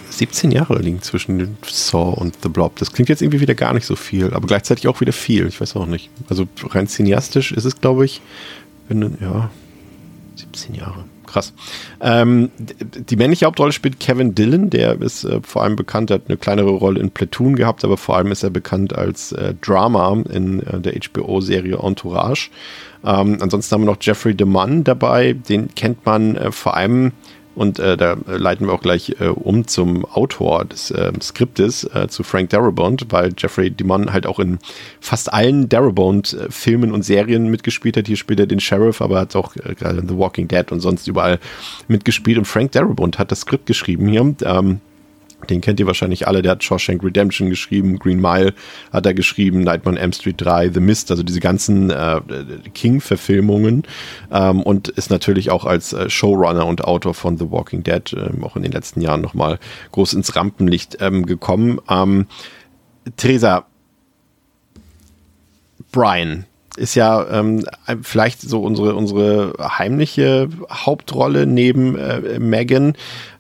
17 0.10 0.50
Jahre 0.52 0.80
liegen 0.80 1.02
zwischen 1.02 1.58
Saw 1.66 2.20
und 2.20 2.38
The 2.42 2.50
Blob. 2.50 2.78
Das 2.78 2.92
klingt 2.92 3.10
jetzt 3.10 3.22
irgendwie 3.22 3.42
wieder 3.42 3.54
gar 3.54 3.74
nicht 3.74 3.86
so 3.86 3.96
viel, 3.96 4.34
aber 4.34 4.48
gleichzeitig 4.48 4.88
auch 4.88 5.02
wieder 5.02 5.14
viel. 5.14 5.48
Ich 5.48 5.62
weiß 5.62 5.76
auch 5.76 5.86
nicht. 5.86 6.10
Also 6.30 6.48
rein 6.64 6.88
cineastisch 6.88 7.52
ist 7.52 7.66
es, 7.66 7.80
glaube 7.80 8.06
ich, 8.06 8.22
wenn, 8.90 9.18
ja, 9.22 9.50
17 10.36 10.76
Jahre. 10.76 11.06
krass. 11.26 11.54
Ähm, 12.02 12.50
die 12.58 13.16
männliche 13.16 13.46
Hauptrolle 13.46 13.72
spielt 13.72 14.00
Kevin 14.00 14.34
Dillon, 14.34 14.70
der 14.70 15.00
ist 15.02 15.24
äh, 15.24 15.40
vor 15.44 15.64
allem 15.64 15.76
bekannt, 15.76 16.12
hat 16.12 16.24
eine 16.28 16.38
kleinere 16.38 16.72
Rolle 16.72 17.00
in 17.00 17.12
Platoon 17.12 17.56
gehabt, 17.56 17.84
aber 17.84 17.98
vor 17.98 18.18
allem 18.18 18.32
ist 18.32 18.44
er 18.44 18.50
bekannt 18.50 18.96
als 18.96 19.32
äh, 19.32 19.54
Drama 19.62 20.24
in 20.30 20.62
äh, 20.64 20.80
der 20.80 20.94
HBO-Serie 20.94 21.78
Entourage. 21.78 22.50
Ähm, 23.06 23.38
ansonsten 23.42 23.74
haben 23.74 23.82
wir 23.84 23.92
noch 23.92 24.02
Jeffrey 24.02 24.34
DeMunn 24.34 24.84
dabei, 24.84 25.34
den 25.34 25.74
kennt 25.76 26.06
man 26.06 26.36
äh, 26.36 26.52
vor 26.52 26.76
allem 26.76 27.12
und 27.60 27.78
äh, 27.78 27.98
da 27.98 28.16
leiten 28.26 28.68
wir 28.68 28.74
auch 28.74 28.82
gleich 28.82 29.18
äh, 29.20 29.28
um 29.28 29.68
zum 29.68 30.06
Autor 30.06 30.64
des 30.64 30.92
äh, 30.92 31.12
Skriptes, 31.22 31.84
äh, 31.94 32.08
zu 32.08 32.24
Frank 32.24 32.52
Darabont, 32.52 33.08
weil 33.10 33.34
Jeffrey 33.38 33.70
DeMonn 33.70 34.14
halt 34.14 34.26
auch 34.26 34.40
in 34.40 34.60
fast 35.02 35.34
allen 35.34 35.68
Darabont-Filmen 35.68 36.94
und 36.94 37.04
Serien 37.04 37.50
mitgespielt 37.52 37.98
hat. 37.98 38.08
Hier 38.08 38.16
spielt 38.16 38.40
er 38.40 38.48
den 38.48 38.62
Sheriff, 38.62 39.02
aber 39.02 39.20
hat 39.20 39.36
auch 39.36 39.58
äh, 39.58 39.76
gerade 39.76 40.00
in 40.00 40.08
The 40.08 40.18
Walking 40.18 40.48
Dead 40.48 40.72
und 40.72 40.80
sonst 40.80 41.06
überall 41.10 41.38
mitgespielt. 41.90 42.38
Und 42.38 42.46
Frank 42.46 42.72
Darabont 42.72 43.20
hat 43.20 43.30
das 43.30 43.42
Skript 43.42 43.66
geschrieben 43.66 44.08
hier. 44.08 44.36
Ähm, 44.46 44.80
den 45.50 45.62
kennt 45.62 45.80
ihr 45.80 45.88
wahrscheinlich 45.88 46.28
alle, 46.28 46.42
der 46.42 46.54
hat 46.54 46.64
Shawshank 46.64 47.04
Redemption 47.04 47.50
geschrieben, 47.50 48.00
Green 48.00 48.20
Mile 48.20 48.54
hat 48.92 49.06
er 49.06 49.14
geschrieben, 49.14 49.62
Nightmare 49.62 49.96
on 49.96 50.02
M 50.02 50.14
Street 50.14 50.36
3, 50.40 50.72
The 50.74 50.80
Mist, 50.80 51.12
also 51.12 51.24
diese 51.24 51.40
ganzen 51.40 51.90
äh, 51.90 52.22
King-Verfilmungen 52.74 53.84
ähm, 54.32 54.62
und 54.62 54.90
ist 54.90 55.10
natürlich 55.10 55.50
auch 55.52 55.66
als 55.66 55.94
äh, 55.94 56.10
Showrunner 56.10 56.66
und 56.66 56.84
Autor 56.84 57.14
von 57.14 57.38
The 57.38 57.52
Walking 57.52 57.84
Dead 57.84 58.14
ähm, 58.14 58.44
auch 58.44 58.56
in 58.56 58.64
den 58.64 58.72
letzten 58.72 59.02
Jahren 59.02 59.22
nochmal 59.22 59.60
groß 59.92 60.14
ins 60.14 60.36
Rampenlicht 60.36 60.98
ähm, 61.00 61.26
gekommen. 61.26 61.80
Ähm, 61.90 62.28
Theresa, 63.16 63.66
Brian, 65.92 66.46
ist 66.80 66.96
ja 66.96 67.28
ähm, 67.30 67.66
vielleicht 68.02 68.42
so 68.42 68.62
unsere, 68.62 68.96
unsere 68.96 69.54
heimliche 69.78 70.50
Hauptrolle 70.72 71.46
neben 71.46 71.98
äh, 71.98 72.40
Megan, 72.40 72.94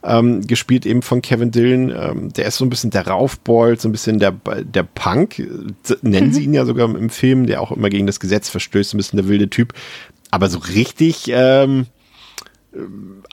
ähm, 0.03 0.45
gespielt 0.45 0.85
eben 0.85 1.01
von 1.01 1.21
Kevin 1.21 1.51
Dillon. 1.51 1.89
Ähm, 1.89 2.33
der 2.33 2.45
ist 2.45 2.57
so 2.57 2.65
ein 2.65 2.69
bisschen 2.69 2.91
der 2.91 3.07
Raufbold, 3.07 3.79
so 3.81 3.87
ein 3.87 3.93
bisschen 3.93 4.19
der, 4.19 4.31
der 4.31 4.83
Punk, 4.83 5.39
nennen 6.01 6.27
mhm. 6.27 6.33
sie 6.33 6.43
ihn 6.43 6.53
ja 6.53 6.65
sogar 6.65 6.93
im 6.93 7.09
Film, 7.09 7.47
der 7.47 7.61
auch 7.61 7.71
immer 7.71 7.89
gegen 7.89 8.07
das 8.07 8.19
Gesetz 8.19 8.49
verstößt, 8.49 8.93
ein 8.93 8.97
bisschen 8.97 9.17
der 9.17 9.27
wilde 9.27 9.49
Typ. 9.49 9.73
Aber 10.31 10.49
so 10.49 10.59
richtig 10.59 11.25
ähm, 11.29 11.87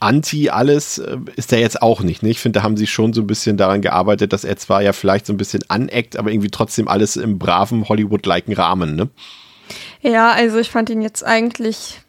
anti 0.00 0.48
alles 0.50 0.98
äh, 0.98 1.18
ist 1.36 1.52
er 1.52 1.58
jetzt 1.58 1.82
auch 1.82 2.00
nicht. 2.02 2.22
Ne? 2.22 2.30
Ich 2.30 2.40
finde, 2.40 2.60
da 2.60 2.62
haben 2.62 2.76
sie 2.76 2.86
schon 2.86 3.12
so 3.12 3.20
ein 3.20 3.26
bisschen 3.26 3.56
daran 3.56 3.82
gearbeitet, 3.82 4.32
dass 4.32 4.44
er 4.44 4.56
zwar 4.56 4.82
ja 4.82 4.92
vielleicht 4.92 5.26
so 5.26 5.32
ein 5.32 5.36
bisschen 5.36 5.62
aneckt, 5.68 6.16
aber 6.16 6.30
irgendwie 6.30 6.50
trotzdem 6.50 6.88
alles 6.88 7.16
im 7.16 7.38
braven 7.38 7.88
Hollywood-liken 7.88 8.54
Rahmen. 8.54 8.96
Ne? 8.96 9.10
Ja, 10.00 10.31
also 10.33 10.59
ich 10.59 10.70
fand 10.70 10.90
ihn 10.90 11.02
jetzt 11.02 11.24
eigentlich, 11.24 12.00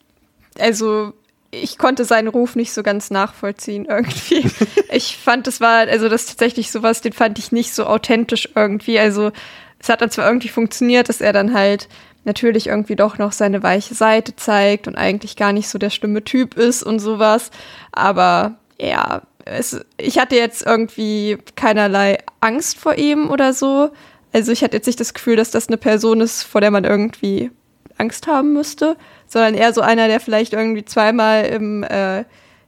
also 0.60 1.13
ich 1.52 1.78
konnte 1.78 2.06
seinen 2.06 2.28
Ruf 2.28 2.56
nicht 2.56 2.74
so 2.74 2.84
ganz 2.84 3.10
nachvollziehen 3.10 3.86
irgendwie. 3.86 4.50
ich 4.91 5.17
fand, 5.17 5.48
das 5.48 5.62
war, 5.62 5.88
also 5.88 6.10
das 6.10 6.24
ist 6.24 6.30
tatsächlich 6.30 6.72
sowas, 6.72 7.02
den 7.02 7.13
fand 7.13 7.39
ich 7.39 7.52
nicht 7.52 7.74
so 7.74 7.86
authentisch 7.86 8.50
irgendwie. 8.56 9.00
Also 9.00 9.32
es 9.80 9.89
hat 9.89 10.02
dann 10.02 10.12
zwar 10.12 10.28
irgendwie 10.28 10.50
funktioniert, 10.50 11.10
dass 11.10 11.22
er 11.22 11.34
dann 11.34 11.54
halt 11.54 11.88
natürlich 12.26 12.67
irgendwie 12.67 12.96
doch 12.96 13.17
noch 13.17 13.32
seine 13.32 13.63
weiche 13.63 13.96
Seite 13.96 14.36
zeigt 14.36 14.88
und 14.88 14.96
eigentlich 14.96 15.38
gar 15.38 15.54
nicht 15.54 15.70
so 15.70 15.80
der 15.80 15.89
schlimme 15.89 16.24
Typ 16.24 16.56
ist 16.56 16.84
und 16.84 17.00
sowas. 17.00 17.52
Aber 17.93 18.58
ja, 18.80 19.22
es, 19.46 19.80
ich 19.98 20.20
hatte 20.20 20.36
jetzt 20.36 20.65
irgendwie 20.65 21.38
keinerlei 21.56 22.17
Angst 22.41 22.78
vor 22.78 22.96
ihm 22.96 23.30
oder 23.30 23.54
so. 23.54 23.91
Also 24.34 24.52
ich 24.52 24.63
hatte 24.63 24.78
jetzt 24.78 24.88
nicht 24.88 25.00
das 25.00 25.13
Gefühl, 25.13 25.36
dass 25.36 25.52
das 25.52 25.68
eine 25.68 25.78
Person 25.78 26.22
ist, 26.22 26.44
vor 26.44 26.62
der 26.62 26.72
man 26.72 26.84
irgendwie 26.84 27.52
Angst 27.98 28.28
haben 28.28 28.54
müsste, 28.54 28.98
sondern 29.28 29.56
eher 29.56 29.74
so 29.74 29.82
einer, 29.82 30.08
der 30.08 30.20
vielleicht 30.20 30.54
irgendwie 30.54 30.86
zweimal 30.86 31.46
im, 31.46 31.84
äh, 31.84 32.24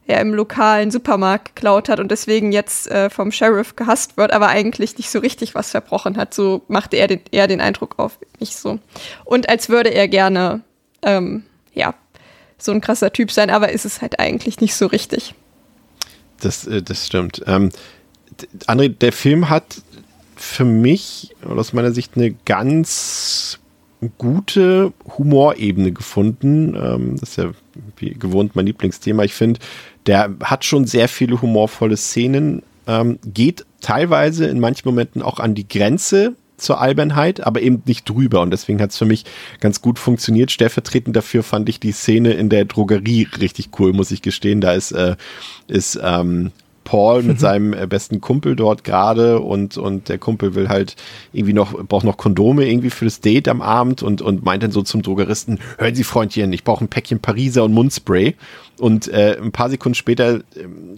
ja, 0.06 0.18
im 0.18 0.34
lokalen 0.34 0.90
Supermarkt 0.90 1.54
geklaut 1.54 1.88
hat 1.88 2.00
und 2.00 2.10
deswegen 2.10 2.52
jetzt 2.52 2.90
äh, 2.90 3.10
vom 3.10 3.30
Sheriff 3.30 3.76
gehasst 3.76 4.16
wird, 4.16 4.32
aber 4.32 4.48
eigentlich 4.48 4.96
nicht 4.98 5.10
so 5.10 5.20
richtig 5.20 5.54
was 5.54 5.70
verbrochen 5.70 6.16
hat. 6.16 6.34
So 6.34 6.62
machte 6.68 6.96
er 6.96 7.06
den, 7.06 7.20
eher 7.30 7.46
den 7.46 7.60
Eindruck 7.60 7.98
auf 7.98 8.18
mich 8.40 8.56
so. 8.56 8.80
Und 9.24 9.48
als 9.48 9.68
würde 9.68 9.90
er 9.90 10.08
gerne, 10.08 10.62
ähm, 11.02 11.44
ja, 11.74 11.94
so 12.58 12.72
ein 12.72 12.80
krasser 12.80 13.12
Typ 13.12 13.30
sein, 13.30 13.50
aber 13.50 13.72
ist 13.72 13.84
es 13.84 14.02
halt 14.02 14.18
eigentlich 14.18 14.60
nicht 14.60 14.74
so 14.74 14.86
richtig. 14.86 15.34
Das, 16.40 16.66
äh, 16.66 16.82
das 16.82 17.06
stimmt. 17.06 17.42
Ähm, 17.46 17.70
André, 18.66 18.88
der 18.88 19.12
Film 19.12 19.48
hat 19.48 19.82
für 20.40 20.64
mich 20.64 21.34
aus 21.46 21.72
meiner 21.72 21.92
Sicht 21.92 22.16
eine 22.16 22.34
ganz 22.46 23.58
gute 24.16 24.92
Humorebene 25.18 25.92
gefunden. 25.92 26.74
Ähm, 26.74 27.16
das 27.20 27.30
ist 27.30 27.36
ja 27.36 27.50
wie 27.98 28.14
gewohnt 28.14 28.56
mein 28.56 28.66
Lieblingsthema. 28.66 29.22
Ich 29.24 29.34
finde, 29.34 29.60
der 30.06 30.34
hat 30.42 30.64
schon 30.64 30.86
sehr 30.86 31.08
viele 31.08 31.42
humorvolle 31.42 31.98
Szenen, 31.98 32.62
ähm, 32.86 33.18
geht 33.26 33.66
teilweise 33.82 34.46
in 34.46 34.60
manchen 34.60 34.88
Momenten 34.88 35.20
auch 35.20 35.38
an 35.40 35.54
die 35.54 35.68
Grenze 35.68 36.34
zur 36.56 36.80
Albernheit, 36.80 37.46
aber 37.46 37.60
eben 37.60 37.82
nicht 37.84 38.08
drüber. 38.08 38.40
Und 38.40 38.50
deswegen 38.50 38.80
hat 38.80 38.90
es 38.90 38.98
für 38.98 39.04
mich 39.04 39.26
ganz 39.60 39.82
gut 39.82 39.98
funktioniert. 39.98 40.50
Stellvertretend 40.50 41.14
dafür 41.14 41.42
fand 41.42 41.68
ich 41.68 41.80
die 41.80 41.92
Szene 41.92 42.32
in 42.32 42.48
der 42.48 42.64
Drogerie 42.64 43.28
richtig 43.40 43.68
cool, 43.78 43.92
muss 43.92 44.10
ich 44.10 44.22
gestehen. 44.22 44.62
Da 44.62 44.72
ist, 44.72 44.92
äh, 44.92 45.16
ist 45.68 46.00
ähm, 46.02 46.52
Paul 46.84 47.22
mit 47.22 47.38
seinem 47.40 47.72
äh, 47.72 47.86
besten 47.86 48.20
Kumpel 48.20 48.56
dort 48.56 48.84
gerade 48.84 49.40
und, 49.40 49.76
und 49.76 50.08
der 50.08 50.18
Kumpel 50.18 50.54
will 50.54 50.68
halt 50.68 50.96
irgendwie 51.32 51.52
noch, 51.52 51.72
braucht 51.84 52.04
noch 52.04 52.16
Kondome 52.16 52.66
irgendwie 52.68 52.90
für 52.90 53.04
das 53.04 53.20
Date 53.20 53.48
am 53.48 53.62
Abend 53.62 54.02
und, 54.02 54.22
und 54.22 54.44
meint 54.44 54.62
dann 54.62 54.70
so 54.72 54.82
zum 54.82 55.02
Drogeristen, 55.02 55.58
hören 55.78 55.94
Sie 55.94 56.04
Freundchen, 56.04 56.52
ich 56.52 56.64
brauche 56.64 56.84
ein 56.84 56.88
Päckchen 56.88 57.20
Pariser 57.20 57.64
und 57.64 57.72
Mundspray. 57.72 58.34
Und 58.80 59.08
äh, 59.08 59.36
ein 59.40 59.52
paar 59.52 59.68
Sekunden 59.68 59.94
später 59.94 60.36
äh, 60.36 60.42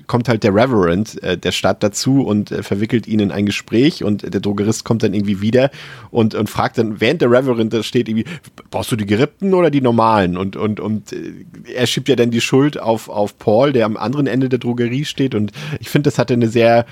kommt 0.07 0.29
halt 0.29 0.45
der 0.45 0.55
Reverend 0.55 1.23
äh, 1.23 1.37
der 1.37 1.53
Stadt 1.53 1.83
dazu 1.83 2.23
und 2.23 2.53
äh, 2.53 2.63
verwickelt 2.63 3.09
ihn 3.09 3.19
in 3.19 3.33
ein 3.33 3.45
Gespräch 3.45 4.05
und 4.05 4.23
der 4.23 4.41
Drogerist 4.41 4.85
kommt 4.85 5.03
dann 5.03 5.15
irgendwie 5.15 5.41
wieder 5.41 5.71
und, 6.11 6.35
und 6.35 6.49
fragt 6.49 6.79
dann, 6.79 7.01
während 7.01 7.23
der 7.23 7.31
Reverend 7.31 7.73
da 7.73 7.83
steht, 7.83 8.09
irgendwie, 8.09 8.27
brauchst 8.71 8.93
du 8.93 8.97
die 8.97 9.07
Gerippten 9.07 9.53
oder 9.53 9.71
die 9.71 9.81
normalen? 9.81 10.37
Und, 10.37 10.57
und, 10.57 10.79
und 10.79 11.13
äh, 11.13 11.33
er 11.75 11.87
schiebt 11.87 12.09
ja 12.09 12.17
dann 12.17 12.31
die 12.31 12.41
Schuld 12.41 12.79
auf, 12.79 13.09
auf 13.09 13.37
Paul, 13.39 13.73
der 13.73 13.87
am 13.87 13.97
anderen 13.97 14.27
Ende 14.27 14.49
der 14.49 14.61
Drogerie 14.61 15.05
steht. 15.05 15.35
Und 15.35 15.51
ich 15.81 15.91
finde, 15.91 16.09
das 16.09 16.19
hatte 16.19 16.35
eine 16.35 16.49
sehr 16.49 16.87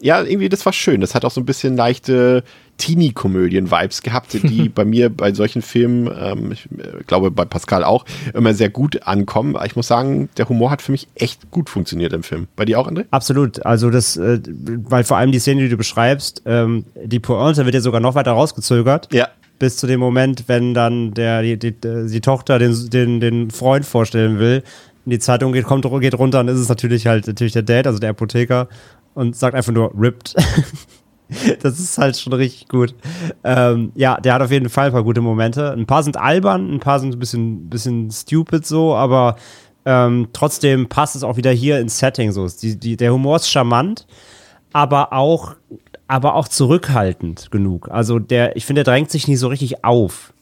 ja, 0.00 0.22
irgendwie, 0.22 0.48
das 0.48 0.64
war 0.64 0.72
schön. 0.72 1.00
Das 1.00 1.14
hat 1.14 1.24
auch 1.24 1.30
so 1.30 1.40
ein 1.40 1.46
bisschen 1.46 1.76
leichte 1.76 2.44
Teenie-Komödien-Vibes 2.78 4.02
gehabt, 4.02 4.34
die 4.34 4.68
bei 4.74 4.84
mir 4.84 5.10
bei 5.10 5.32
solchen 5.34 5.62
Filmen, 5.62 6.08
ähm, 6.18 6.52
ich 6.52 6.66
äh, 6.78 7.02
glaube 7.06 7.30
bei 7.30 7.44
Pascal 7.44 7.84
auch, 7.84 8.04
immer 8.32 8.54
sehr 8.54 8.70
gut 8.70 9.02
ankommen. 9.02 9.56
Ich 9.66 9.76
muss 9.76 9.88
sagen, 9.88 10.28
der 10.36 10.48
Humor 10.48 10.70
hat 10.70 10.82
für 10.82 10.92
mich 10.92 11.08
echt 11.14 11.50
gut 11.50 11.68
funktioniert 11.68 12.12
im 12.12 12.22
Film. 12.22 12.46
Bei 12.56 12.64
dir 12.64 12.78
auch, 12.78 12.88
André? 12.88 13.04
Absolut. 13.10 13.64
Also 13.66 13.90
das, 13.90 14.16
äh, 14.16 14.40
weil 14.46 15.04
vor 15.04 15.16
allem 15.16 15.32
die 15.32 15.40
Szene, 15.40 15.62
die 15.62 15.68
du 15.68 15.76
beschreibst, 15.76 16.42
ähm, 16.46 16.84
die 17.04 17.18
Pointe 17.18 17.64
wird 17.64 17.74
ja 17.74 17.80
sogar 17.80 18.00
noch 18.00 18.14
weiter 18.14 18.32
rausgezögert. 18.32 19.12
Ja. 19.12 19.28
Bis 19.58 19.76
zu 19.76 19.88
dem 19.88 19.98
Moment, 19.98 20.44
wenn 20.46 20.72
dann 20.72 21.14
der, 21.14 21.42
die, 21.42 21.58
die, 21.58 21.72
die 21.72 22.20
Tochter 22.20 22.60
den, 22.60 22.90
den, 22.90 23.18
den 23.18 23.50
Freund 23.50 23.84
vorstellen 23.84 24.38
will, 24.38 24.62
die 25.10 25.18
Zeitung 25.18 25.52
geht, 25.52 25.64
kommt, 25.64 25.84
geht 26.00 26.18
runter, 26.18 26.38
dann 26.38 26.48
ist 26.48 26.60
es 26.60 26.68
natürlich 26.68 27.06
halt 27.06 27.26
natürlich 27.26 27.52
der 27.52 27.62
Dad, 27.62 27.86
also 27.86 27.98
der 27.98 28.10
Apotheker, 28.10 28.68
und 29.14 29.36
sagt 29.36 29.54
einfach 29.54 29.72
nur 29.72 29.92
ripped. 29.98 30.34
das 31.60 31.78
ist 31.78 31.98
halt 31.98 32.16
schon 32.16 32.32
richtig 32.32 32.68
gut. 32.68 32.94
Ähm, 33.44 33.92
ja, 33.94 34.20
der 34.20 34.34
hat 34.34 34.42
auf 34.42 34.50
jeden 34.50 34.68
Fall 34.68 34.86
ein 34.86 34.92
paar 34.92 35.04
gute 35.04 35.20
Momente. 35.20 35.72
Ein 35.72 35.86
paar 35.86 36.02
sind 36.02 36.16
albern, 36.16 36.74
ein 36.74 36.80
paar 36.80 37.00
sind 37.00 37.14
ein 37.14 37.18
bisschen, 37.18 37.68
bisschen 37.68 38.10
stupid 38.10 38.66
so, 38.66 38.94
aber 38.94 39.36
ähm, 39.84 40.28
trotzdem 40.32 40.88
passt 40.88 41.16
es 41.16 41.22
auch 41.22 41.36
wieder 41.36 41.50
hier 41.50 41.80
ins 41.80 41.98
Setting 41.98 42.32
so. 42.32 42.46
Die, 42.48 42.78
die, 42.78 42.96
der 42.96 43.12
Humor 43.12 43.36
ist 43.36 43.50
charmant, 43.50 44.06
aber 44.72 45.12
auch, 45.12 45.56
aber 46.06 46.34
auch 46.34 46.48
zurückhaltend 46.48 47.50
genug. 47.50 47.90
Also 47.90 48.18
der, 48.18 48.56
ich 48.56 48.66
finde, 48.66 48.84
der 48.84 48.92
drängt 48.92 49.10
sich 49.10 49.28
nicht 49.28 49.38
so 49.38 49.48
richtig 49.48 49.84
auf 49.84 50.32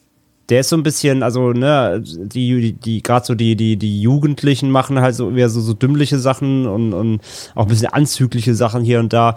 der 0.48 0.60
ist 0.60 0.68
so 0.68 0.76
ein 0.76 0.82
bisschen, 0.82 1.22
also, 1.22 1.52
ne, 1.52 2.02
die, 2.02 2.60
die, 2.60 2.72
die 2.72 3.02
gerade 3.02 3.26
so 3.26 3.34
die, 3.34 3.56
die, 3.56 3.76
die 3.76 4.00
Jugendlichen 4.00 4.70
machen 4.70 5.00
halt 5.00 5.14
so 5.14 5.30
eher 5.30 5.48
so, 5.48 5.60
so 5.60 5.74
dümmliche 5.74 6.18
Sachen 6.18 6.66
und, 6.66 6.92
und 6.92 7.20
auch 7.54 7.62
ein 7.62 7.68
bisschen 7.68 7.92
anzügliche 7.92 8.54
Sachen 8.54 8.84
hier 8.84 9.00
und 9.00 9.12
da. 9.12 9.34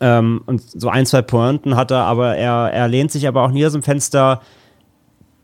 Ähm, 0.00 0.42
und 0.46 0.62
so 0.62 0.88
ein, 0.88 1.04
zwei 1.04 1.20
Pointen 1.20 1.76
hat 1.76 1.90
er, 1.90 2.04
aber 2.04 2.36
er, 2.36 2.72
er 2.72 2.88
lehnt 2.88 3.12
sich 3.12 3.28
aber 3.28 3.42
auch 3.42 3.50
nie 3.50 3.66
aus 3.66 3.72
dem 3.72 3.82
Fenster, 3.82 4.40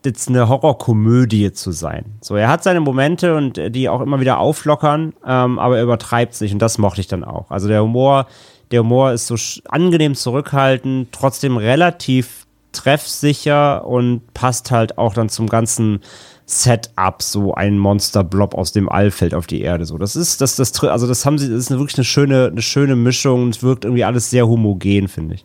jetzt 0.06 0.28
eine 0.28 0.48
Horrorkomödie 0.48 1.52
zu 1.52 1.72
sein. 1.72 2.16
So, 2.22 2.36
er 2.36 2.48
hat 2.48 2.62
seine 2.62 2.80
Momente 2.80 3.34
und 3.34 3.60
die 3.74 3.88
auch 3.88 4.00
immer 4.00 4.20
wieder 4.20 4.38
auflockern, 4.38 5.12
ähm, 5.26 5.58
aber 5.58 5.76
er 5.76 5.82
übertreibt 5.82 6.34
sich 6.34 6.52
und 6.52 6.60
das 6.60 6.78
mochte 6.78 7.00
ich 7.00 7.08
dann 7.08 7.24
auch. 7.24 7.50
Also 7.50 7.68
der 7.68 7.82
Humor, 7.82 8.26
der 8.70 8.80
Humor 8.80 9.12
ist 9.12 9.26
so 9.26 9.34
angenehm 9.68 10.14
zurückhaltend, 10.14 11.08
trotzdem 11.12 11.56
relativ 11.56 12.45
treffsicher 12.76 13.86
und 13.86 14.32
passt 14.34 14.70
halt 14.70 14.98
auch 14.98 15.14
dann 15.14 15.28
zum 15.28 15.48
ganzen 15.48 16.00
Setup, 16.46 17.22
so 17.22 17.54
ein 17.54 17.76
Monsterblob 17.76 18.54
aus 18.54 18.70
dem 18.70 18.88
All 18.88 19.10
fällt 19.10 19.34
auf 19.34 19.48
die 19.48 19.62
Erde. 19.62 19.84
So, 19.84 19.98
das 19.98 20.14
ist, 20.14 20.40
das, 20.40 20.54
das, 20.56 20.82
also 20.84 21.08
das 21.08 21.26
haben 21.26 21.38
sie, 21.38 21.48
das 21.48 21.58
ist 21.58 21.70
eine, 21.70 21.80
wirklich 21.80 21.98
eine 21.98 22.04
schöne, 22.04 22.46
eine 22.46 22.62
schöne 22.62 22.94
Mischung 22.94 23.42
und 23.42 23.62
wirkt 23.62 23.84
irgendwie 23.84 24.05
alles 24.05 24.30
sehr 24.30 24.46
homogen, 24.46 25.09
finde 25.09 25.34
ich. 25.34 25.44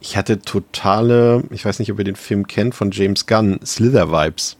Ich 0.00 0.16
hatte 0.16 0.40
totale, 0.40 1.44
ich 1.50 1.64
weiß 1.64 1.78
nicht, 1.78 1.92
ob 1.92 1.98
ihr 1.98 2.04
den 2.04 2.16
Film 2.16 2.46
kennt, 2.46 2.74
von 2.74 2.90
James 2.90 3.26
Gunn, 3.26 3.60
Slither-Vibes. 3.64 4.56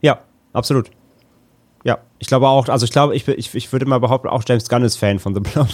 Ja, 0.00 0.18
absolut. 0.52 0.90
Ja, 1.84 1.98
ich 2.18 2.26
glaube 2.26 2.48
auch, 2.48 2.68
also 2.68 2.84
ich 2.84 2.92
glaube, 2.92 3.14
ich, 3.14 3.28
ich, 3.28 3.54
ich 3.54 3.72
würde 3.72 3.86
mal 3.86 4.00
behaupten, 4.00 4.28
auch 4.28 4.42
James 4.46 4.68
Gunn 4.68 4.82
ist 4.82 4.96
Fan 4.96 5.18
von 5.18 5.34
The 5.34 5.40
Blob. 5.40 5.68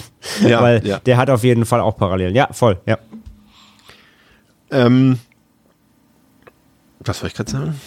Ja, 0.45 0.61
Weil 0.61 0.85
ja. 0.85 0.99
der 0.99 1.17
hat 1.17 1.29
auf 1.29 1.43
jeden 1.43 1.65
Fall 1.65 1.79
auch 1.79 1.97
Parallelen. 1.97 2.35
Ja, 2.35 2.49
voll, 2.51 2.79
ja. 2.85 2.97
Ähm, 4.71 5.19
was 6.99 7.19
soll 7.19 7.27
ich 7.27 7.33
gerade 7.33 7.51
sagen? 7.51 7.81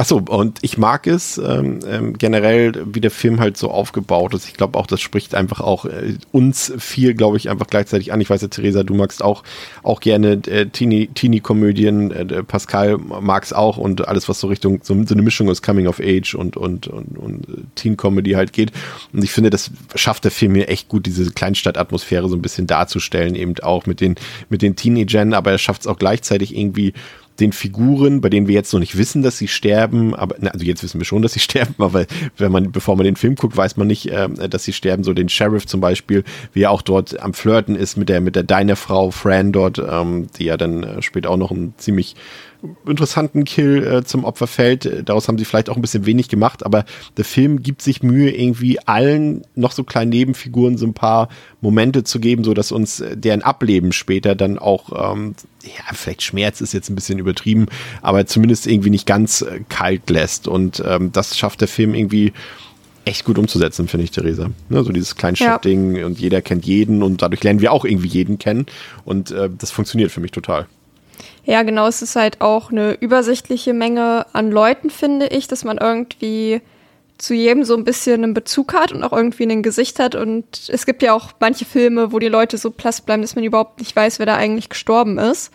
Achso, 0.00 0.16
und 0.16 0.60
ich 0.62 0.78
mag 0.78 1.06
es 1.06 1.36
ähm, 1.36 1.80
ähm, 1.86 2.16
generell, 2.16 2.72
wie 2.86 3.02
der 3.02 3.10
Film 3.10 3.38
halt 3.38 3.58
so 3.58 3.70
aufgebaut 3.70 4.32
ist. 4.32 4.48
Ich 4.48 4.54
glaube 4.54 4.78
auch, 4.78 4.86
das 4.86 5.02
spricht 5.02 5.34
einfach 5.34 5.60
auch 5.60 5.84
äh, 5.84 6.14
uns 6.32 6.72
viel, 6.78 7.12
glaube 7.12 7.36
ich, 7.36 7.50
einfach 7.50 7.66
gleichzeitig 7.66 8.10
an. 8.10 8.18
Ich 8.22 8.30
weiß 8.30 8.40
ja, 8.40 8.48
Theresa, 8.48 8.82
du 8.82 8.94
magst 8.94 9.22
auch, 9.22 9.42
auch 9.82 10.00
gerne 10.00 10.40
äh, 10.46 10.64
Teenie-Komödien. 10.70 12.12
Äh, 12.12 12.42
Pascal 12.44 12.96
mag 12.96 13.44
es 13.44 13.52
auch 13.52 13.76
und 13.76 14.08
alles, 14.08 14.26
was 14.26 14.40
so 14.40 14.46
Richtung 14.46 14.80
so, 14.82 14.94
so, 15.04 15.12
eine 15.12 15.20
Mischung 15.20 15.50
aus 15.50 15.60
Coming 15.60 15.86
of 15.86 16.00
Age 16.00 16.34
und, 16.34 16.56
und, 16.56 16.88
und, 16.88 17.18
und 17.18 17.48
äh, 17.50 17.62
Teen-Comedy 17.74 18.30
halt 18.30 18.54
geht. 18.54 18.72
Und 19.12 19.22
ich 19.22 19.32
finde, 19.32 19.50
das 19.50 19.70
schafft 19.96 20.24
der 20.24 20.30
Film 20.30 20.52
mir 20.52 20.68
echt 20.68 20.88
gut, 20.88 21.04
diese 21.04 21.30
Kleinstadtatmosphäre 21.30 22.26
so 22.26 22.36
ein 22.36 22.42
bisschen 22.42 22.66
darzustellen, 22.66 23.34
eben 23.34 23.52
auch 23.60 23.84
mit 23.84 24.00
den, 24.00 24.14
mit 24.48 24.62
den 24.62 24.76
Teenagern, 24.76 25.34
aber 25.34 25.50
er 25.50 25.58
schafft 25.58 25.82
es 25.82 25.86
auch 25.86 25.98
gleichzeitig 25.98 26.56
irgendwie 26.56 26.94
den 27.40 27.52
Figuren, 27.52 28.20
bei 28.20 28.28
denen 28.28 28.48
wir 28.48 28.54
jetzt 28.54 28.72
noch 28.72 28.80
nicht 28.80 28.96
wissen, 28.96 29.22
dass 29.22 29.38
sie 29.38 29.48
sterben, 29.48 30.14
aber 30.14 30.36
also 30.52 30.64
jetzt 30.64 30.82
wissen 30.82 31.00
wir 31.00 31.04
schon, 31.04 31.22
dass 31.22 31.32
sie 31.32 31.40
sterben, 31.40 31.74
aber 31.78 32.06
wenn 32.36 32.52
man, 32.52 32.72
bevor 32.72 32.96
man 32.96 33.04
den 33.04 33.16
Film 33.16 33.34
guckt, 33.34 33.56
weiß 33.56 33.76
man 33.76 33.86
nicht, 33.86 34.06
äh, 34.06 34.28
dass 34.48 34.64
sie 34.64 34.72
sterben. 34.72 35.04
So 35.04 35.12
den 35.12 35.28
Sheriff 35.28 35.66
zum 35.66 35.80
Beispiel, 35.80 36.24
wie 36.52 36.62
er 36.62 36.70
auch 36.70 36.82
dort 36.82 37.20
am 37.20 37.34
Flirten 37.34 37.76
ist 37.76 37.96
mit 37.96 38.08
der 38.08 38.20
mit 38.20 38.36
der 38.36 38.42
deiner 38.42 38.76
Frau 38.76 39.10
Fran 39.10 39.52
dort, 39.52 39.78
ähm, 39.78 40.28
die 40.38 40.44
ja 40.44 40.56
dann 40.56 40.82
äh, 40.82 41.02
später 41.02 41.30
auch 41.30 41.36
noch 41.36 41.50
ein 41.50 41.74
ziemlich 41.76 42.16
interessanten 42.86 43.44
Kill 43.44 43.84
äh, 43.84 44.04
zum 44.04 44.24
Opfer 44.24 44.46
fällt. 44.46 45.08
Daraus 45.08 45.28
haben 45.28 45.38
sie 45.38 45.44
vielleicht 45.44 45.70
auch 45.70 45.76
ein 45.76 45.82
bisschen 45.82 46.06
wenig 46.06 46.28
gemacht, 46.28 46.64
aber 46.64 46.84
der 47.16 47.24
Film 47.24 47.62
gibt 47.62 47.82
sich 47.82 48.02
Mühe, 48.02 48.30
irgendwie 48.30 48.78
allen 48.86 49.42
noch 49.54 49.72
so 49.72 49.84
kleinen 49.84 50.10
Nebenfiguren 50.10 50.76
so 50.76 50.86
ein 50.86 50.94
paar 50.94 51.28
Momente 51.60 52.04
zu 52.04 52.20
geben, 52.20 52.44
so 52.44 52.54
dass 52.54 52.72
uns 52.72 53.00
äh, 53.00 53.16
deren 53.16 53.42
Ableben 53.42 53.92
später 53.92 54.34
dann 54.34 54.58
auch, 54.58 55.12
ähm, 55.12 55.34
ja, 55.62 55.94
vielleicht 55.94 56.22
Schmerz 56.22 56.60
ist 56.60 56.72
jetzt 56.72 56.90
ein 56.90 56.94
bisschen 56.94 57.18
übertrieben, 57.18 57.66
aber 58.02 58.26
zumindest 58.26 58.66
irgendwie 58.66 58.90
nicht 58.90 59.06
ganz 59.06 59.42
äh, 59.42 59.60
kalt 59.68 60.10
lässt. 60.10 60.48
Und 60.48 60.82
ähm, 60.86 61.12
das 61.12 61.38
schafft 61.38 61.60
der 61.60 61.68
Film 61.68 61.94
irgendwie 61.94 62.32
echt 63.04 63.24
gut 63.24 63.38
umzusetzen, 63.38 63.88
finde 63.88 64.04
ich, 64.04 64.10
Theresa. 64.10 64.50
Ne, 64.68 64.84
so 64.84 64.92
dieses 64.92 65.16
Kleinstadt-Ding 65.16 65.96
ja. 65.96 66.06
und 66.06 66.18
jeder 66.18 66.42
kennt 66.42 66.66
jeden 66.66 67.02
und 67.02 67.22
dadurch 67.22 67.42
lernen 67.42 67.60
wir 67.60 67.72
auch 67.72 67.84
irgendwie 67.84 68.08
jeden 68.08 68.38
kennen 68.38 68.66
und 69.04 69.30
äh, 69.30 69.48
das 69.56 69.70
funktioniert 69.70 70.10
für 70.12 70.20
mich 70.20 70.32
total. 70.32 70.66
Ja, 71.44 71.62
genau. 71.62 71.86
Es 71.86 72.02
ist 72.02 72.16
halt 72.16 72.40
auch 72.40 72.70
eine 72.70 72.92
übersichtliche 72.92 73.72
Menge 73.72 74.26
an 74.32 74.50
Leuten, 74.50 74.90
finde 74.90 75.26
ich, 75.26 75.48
dass 75.48 75.64
man 75.64 75.78
irgendwie 75.78 76.60
zu 77.18 77.34
jedem 77.34 77.64
so 77.64 77.76
ein 77.76 77.84
bisschen 77.84 78.24
einen 78.24 78.34
Bezug 78.34 78.72
hat 78.72 78.92
und 78.92 79.04
auch 79.04 79.12
irgendwie 79.12 79.44
ein 79.44 79.62
Gesicht 79.62 79.98
hat. 79.98 80.14
Und 80.14 80.68
es 80.68 80.86
gibt 80.86 81.02
ja 81.02 81.12
auch 81.12 81.32
manche 81.38 81.64
Filme, 81.64 82.12
wo 82.12 82.18
die 82.18 82.28
Leute 82.28 82.58
so 82.58 82.70
platt 82.70 83.04
bleiben, 83.04 83.22
dass 83.22 83.34
man 83.34 83.44
überhaupt 83.44 83.78
nicht 83.78 83.94
weiß, 83.94 84.18
wer 84.18 84.26
da 84.26 84.36
eigentlich 84.36 84.68
gestorben 84.68 85.18
ist. 85.18 85.52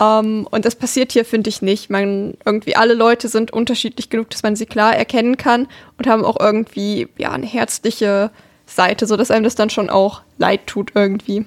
Um, 0.00 0.06
ähm, 0.06 0.48
und 0.52 0.64
das 0.64 0.76
passiert 0.76 1.10
hier, 1.10 1.24
finde 1.24 1.50
ich, 1.50 1.60
nicht. 1.60 1.90
Man, 1.90 2.34
irgendwie 2.44 2.76
alle 2.76 2.94
Leute 2.94 3.26
sind 3.26 3.52
unterschiedlich 3.52 4.10
genug, 4.10 4.30
dass 4.30 4.44
man 4.44 4.54
sie 4.54 4.66
klar 4.66 4.94
erkennen 4.94 5.36
kann 5.36 5.66
und 5.96 6.06
haben 6.06 6.24
auch 6.24 6.38
irgendwie, 6.38 7.08
ja, 7.18 7.32
eine 7.32 7.46
herzliche 7.46 8.30
Seite, 8.64 9.06
sodass 9.06 9.32
einem 9.32 9.42
das 9.42 9.56
dann 9.56 9.70
schon 9.70 9.90
auch 9.90 10.22
leid 10.36 10.68
tut 10.68 10.92
irgendwie. 10.94 11.46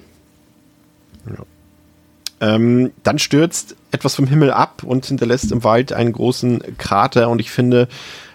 Ähm, 2.42 2.90
dann 3.04 3.20
stürzt 3.20 3.76
etwas 3.92 4.16
vom 4.16 4.26
Himmel 4.26 4.50
ab 4.50 4.82
und 4.84 5.06
hinterlässt 5.06 5.52
im 5.52 5.62
Wald 5.62 5.92
einen 5.92 6.12
großen 6.12 6.76
Krater. 6.76 7.30
Und 7.30 7.40
ich 7.40 7.52
finde, 7.52 7.86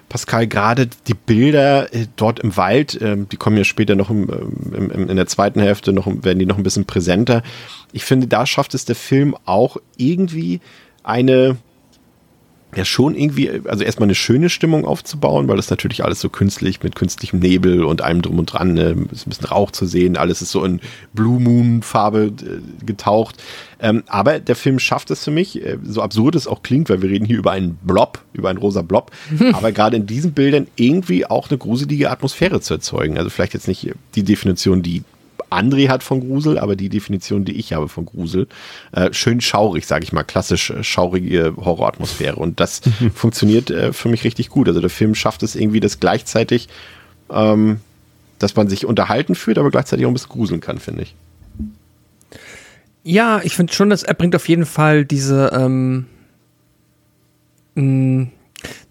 Pascal, 0.07 0.47
gerade 0.47 0.87
die 1.07 1.13
Bilder 1.13 1.93
äh, 1.93 2.07
dort 2.15 2.39
im 2.39 2.55
Wald, 2.55 2.99
äh, 3.01 3.17
die 3.29 3.35
kommen 3.35 3.57
ja 3.57 3.65
später 3.65 3.95
noch 3.95 4.09
im, 4.09 4.29
im, 4.73 4.91
im, 4.91 5.09
in 5.09 5.17
der 5.17 5.27
zweiten 5.27 5.59
Hälfte, 5.59 5.91
noch, 5.91 6.07
werden 6.07 6.39
die 6.39 6.45
noch 6.45 6.57
ein 6.57 6.63
bisschen 6.63 6.85
präsenter. 6.85 7.43
Ich 7.91 8.05
finde, 8.05 8.27
da 8.27 8.45
schafft 8.45 8.73
es 8.73 8.85
der 8.85 8.95
Film 8.95 9.35
auch 9.43 9.75
irgendwie 9.97 10.61
eine 11.03 11.57
ja 12.75 12.83
schon 12.83 13.15
irgendwie, 13.15 13.49
also 13.65 13.83
erstmal 13.83 14.07
eine 14.07 14.15
schöne 14.15 14.49
Stimmung 14.49 14.85
aufzubauen, 14.85 15.47
weil 15.47 15.55
das 15.55 15.69
natürlich 15.69 16.03
alles 16.03 16.19
so 16.19 16.29
künstlich 16.29 16.83
mit 16.83 16.95
künstlichem 16.95 17.39
Nebel 17.39 17.83
und 17.83 18.01
allem 18.01 18.21
drum 18.21 18.39
und 18.39 18.47
dran, 18.47 18.73
ne, 18.73 19.07
ist 19.11 19.25
ein 19.25 19.29
bisschen 19.29 19.47
Rauch 19.47 19.71
zu 19.71 19.85
sehen, 19.85 20.17
alles 20.17 20.41
ist 20.41 20.51
so 20.51 20.63
in 20.65 20.81
Blue 21.13 21.39
Moon 21.39 21.81
Farbe 21.81 22.33
äh, 22.41 22.85
getaucht. 22.85 23.41
Ähm, 23.79 24.03
aber 24.07 24.39
der 24.39 24.55
Film 24.55 24.79
schafft 24.79 25.11
es 25.11 25.23
für 25.23 25.31
mich, 25.31 25.63
äh, 25.63 25.77
so 25.83 26.01
absurd 26.01 26.35
es 26.35 26.47
auch 26.47 26.61
klingt, 26.61 26.89
weil 26.89 27.01
wir 27.01 27.09
reden 27.09 27.25
hier 27.25 27.37
über 27.37 27.51
einen 27.51 27.75
Blob, 27.81 28.19
über 28.33 28.49
einen 28.49 28.59
rosa 28.59 28.81
Blob, 28.81 29.11
aber 29.53 29.71
gerade 29.71 29.95
in 29.95 30.05
diesen 30.05 30.33
Bildern 30.33 30.67
irgendwie 30.75 31.25
auch 31.25 31.49
eine 31.49 31.57
gruselige 31.57 32.11
Atmosphäre 32.11 32.59
zu 32.59 32.73
erzeugen. 32.73 33.17
Also 33.17 33.29
vielleicht 33.29 33.53
jetzt 33.53 33.67
nicht 33.67 33.91
die 34.15 34.23
Definition, 34.23 34.81
die 34.81 35.03
André 35.49 35.89
hat 35.89 36.03
von 36.03 36.19
Grusel, 36.19 36.59
aber 36.59 36.75
die 36.75 36.89
Definition, 36.89 37.45
die 37.45 37.53
ich 37.53 37.73
habe 37.73 37.87
von 37.87 38.05
Grusel, 38.05 38.47
äh, 38.91 39.13
schön 39.13 39.41
schaurig, 39.41 39.85
sage 39.85 40.03
ich 40.03 40.13
mal, 40.13 40.23
klassisch 40.23 40.69
äh, 40.69 40.83
schaurige 40.83 41.53
Horroratmosphäre. 41.57 42.35
Und 42.35 42.59
das 42.59 42.81
funktioniert 43.15 43.69
äh, 43.69 43.93
für 43.93 44.09
mich 44.09 44.23
richtig 44.23 44.49
gut. 44.49 44.67
Also 44.67 44.81
der 44.81 44.89
Film 44.89 45.15
schafft 45.15 45.43
es 45.43 45.55
irgendwie, 45.55 45.79
das 45.79 45.99
gleichzeitig, 45.99 46.67
ähm, 47.29 47.79
dass 48.39 48.55
man 48.55 48.67
sich 48.67 48.85
unterhalten 48.85 49.35
fühlt, 49.35 49.57
aber 49.57 49.71
gleichzeitig 49.71 50.05
auch 50.05 50.09
ein 50.09 50.13
bisschen 50.13 50.29
gruseln 50.29 50.61
kann, 50.61 50.79
finde 50.79 51.03
ich. 51.03 51.15
Ja, 53.03 53.39
ich 53.43 53.55
finde 53.55 53.73
schon, 53.73 53.89
dass 53.89 54.03
er 54.03 54.13
bringt 54.13 54.35
auf 54.35 54.49
jeden 54.49 54.65
Fall 54.65 55.05
diese 55.05 55.51
ähm, 55.53 56.07
mh, 57.75 58.27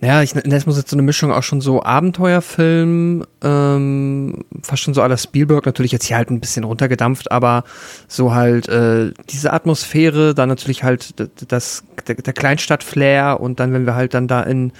naja, 0.00 0.22
ich 0.22 0.34
nenne 0.34 0.54
es 0.54 0.64
jetzt 0.66 0.90
so 0.90 0.96
eine 0.96 1.02
Mischung 1.02 1.32
auch 1.32 1.42
schon 1.42 1.60
so 1.60 1.82
Abenteuerfilm, 1.82 3.24
ähm, 3.42 4.44
fast 4.62 4.82
schon 4.82 4.94
so 4.94 5.02
aller 5.02 5.16
Spielberg, 5.16 5.66
natürlich 5.66 5.92
jetzt 5.92 6.04
hier 6.06 6.16
halt 6.16 6.30
ein 6.30 6.40
bisschen 6.40 6.64
runtergedampft, 6.64 7.30
aber 7.32 7.64
so 8.08 8.34
halt 8.34 8.68
äh, 8.68 9.12
diese 9.30 9.52
Atmosphäre, 9.52 10.34
dann 10.34 10.48
natürlich 10.48 10.82
halt 10.82 11.14
das, 11.48 11.84
der, 12.06 12.16
der 12.16 12.32
Kleinstadt-Flair 12.32 13.40
und 13.40 13.60
dann, 13.60 13.72
wenn 13.72 13.86
wir 13.86 13.94
halt 13.94 14.14
dann 14.14 14.28
da 14.28 14.42
in 14.42 14.72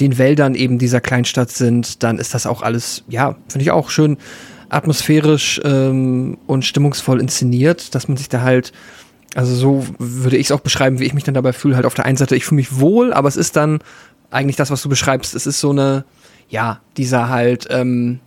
den 0.00 0.18
Wäldern 0.18 0.54
eben 0.54 0.78
dieser 0.78 1.00
Kleinstadt 1.00 1.50
sind, 1.50 2.02
dann 2.02 2.18
ist 2.18 2.34
das 2.34 2.46
auch 2.46 2.62
alles, 2.62 3.04
ja, 3.08 3.36
finde 3.48 3.62
ich 3.62 3.70
auch 3.70 3.90
schön 3.90 4.16
atmosphärisch 4.68 5.60
ähm, 5.64 6.38
und 6.46 6.64
stimmungsvoll 6.64 7.20
inszeniert, 7.20 7.94
dass 7.94 8.08
man 8.08 8.16
sich 8.16 8.28
da 8.28 8.40
halt 8.40 8.72
also 9.36 9.54
so 9.54 9.86
würde 9.98 10.38
ich 10.38 10.46
es 10.46 10.52
auch 10.52 10.60
beschreiben, 10.60 10.98
wie 10.98 11.04
ich 11.04 11.12
mich 11.12 11.24
dann 11.24 11.34
dabei 11.34 11.52
fühle. 11.52 11.76
Halt 11.76 11.84
auf 11.84 11.92
der 11.92 12.06
einen 12.06 12.16
Seite, 12.16 12.34
ich 12.34 12.46
fühle 12.46 12.56
mich 12.56 12.80
wohl, 12.80 13.12
aber 13.12 13.28
es 13.28 13.36
ist 13.36 13.54
dann 13.54 13.80
eigentlich 14.30 14.56
das, 14.56 14.70
was 14.70 14.82
du 14.82 14.88
beschreibst. 14.88 15.34
Es 15.34 15.46
ist 15.46 15.60
so 15.60 15.70
eine, 15.70 16.04
ja, 16.48 16.80
dieser 16.96 17.28
halt 17.28 17.66
ähm, 17.70 18.20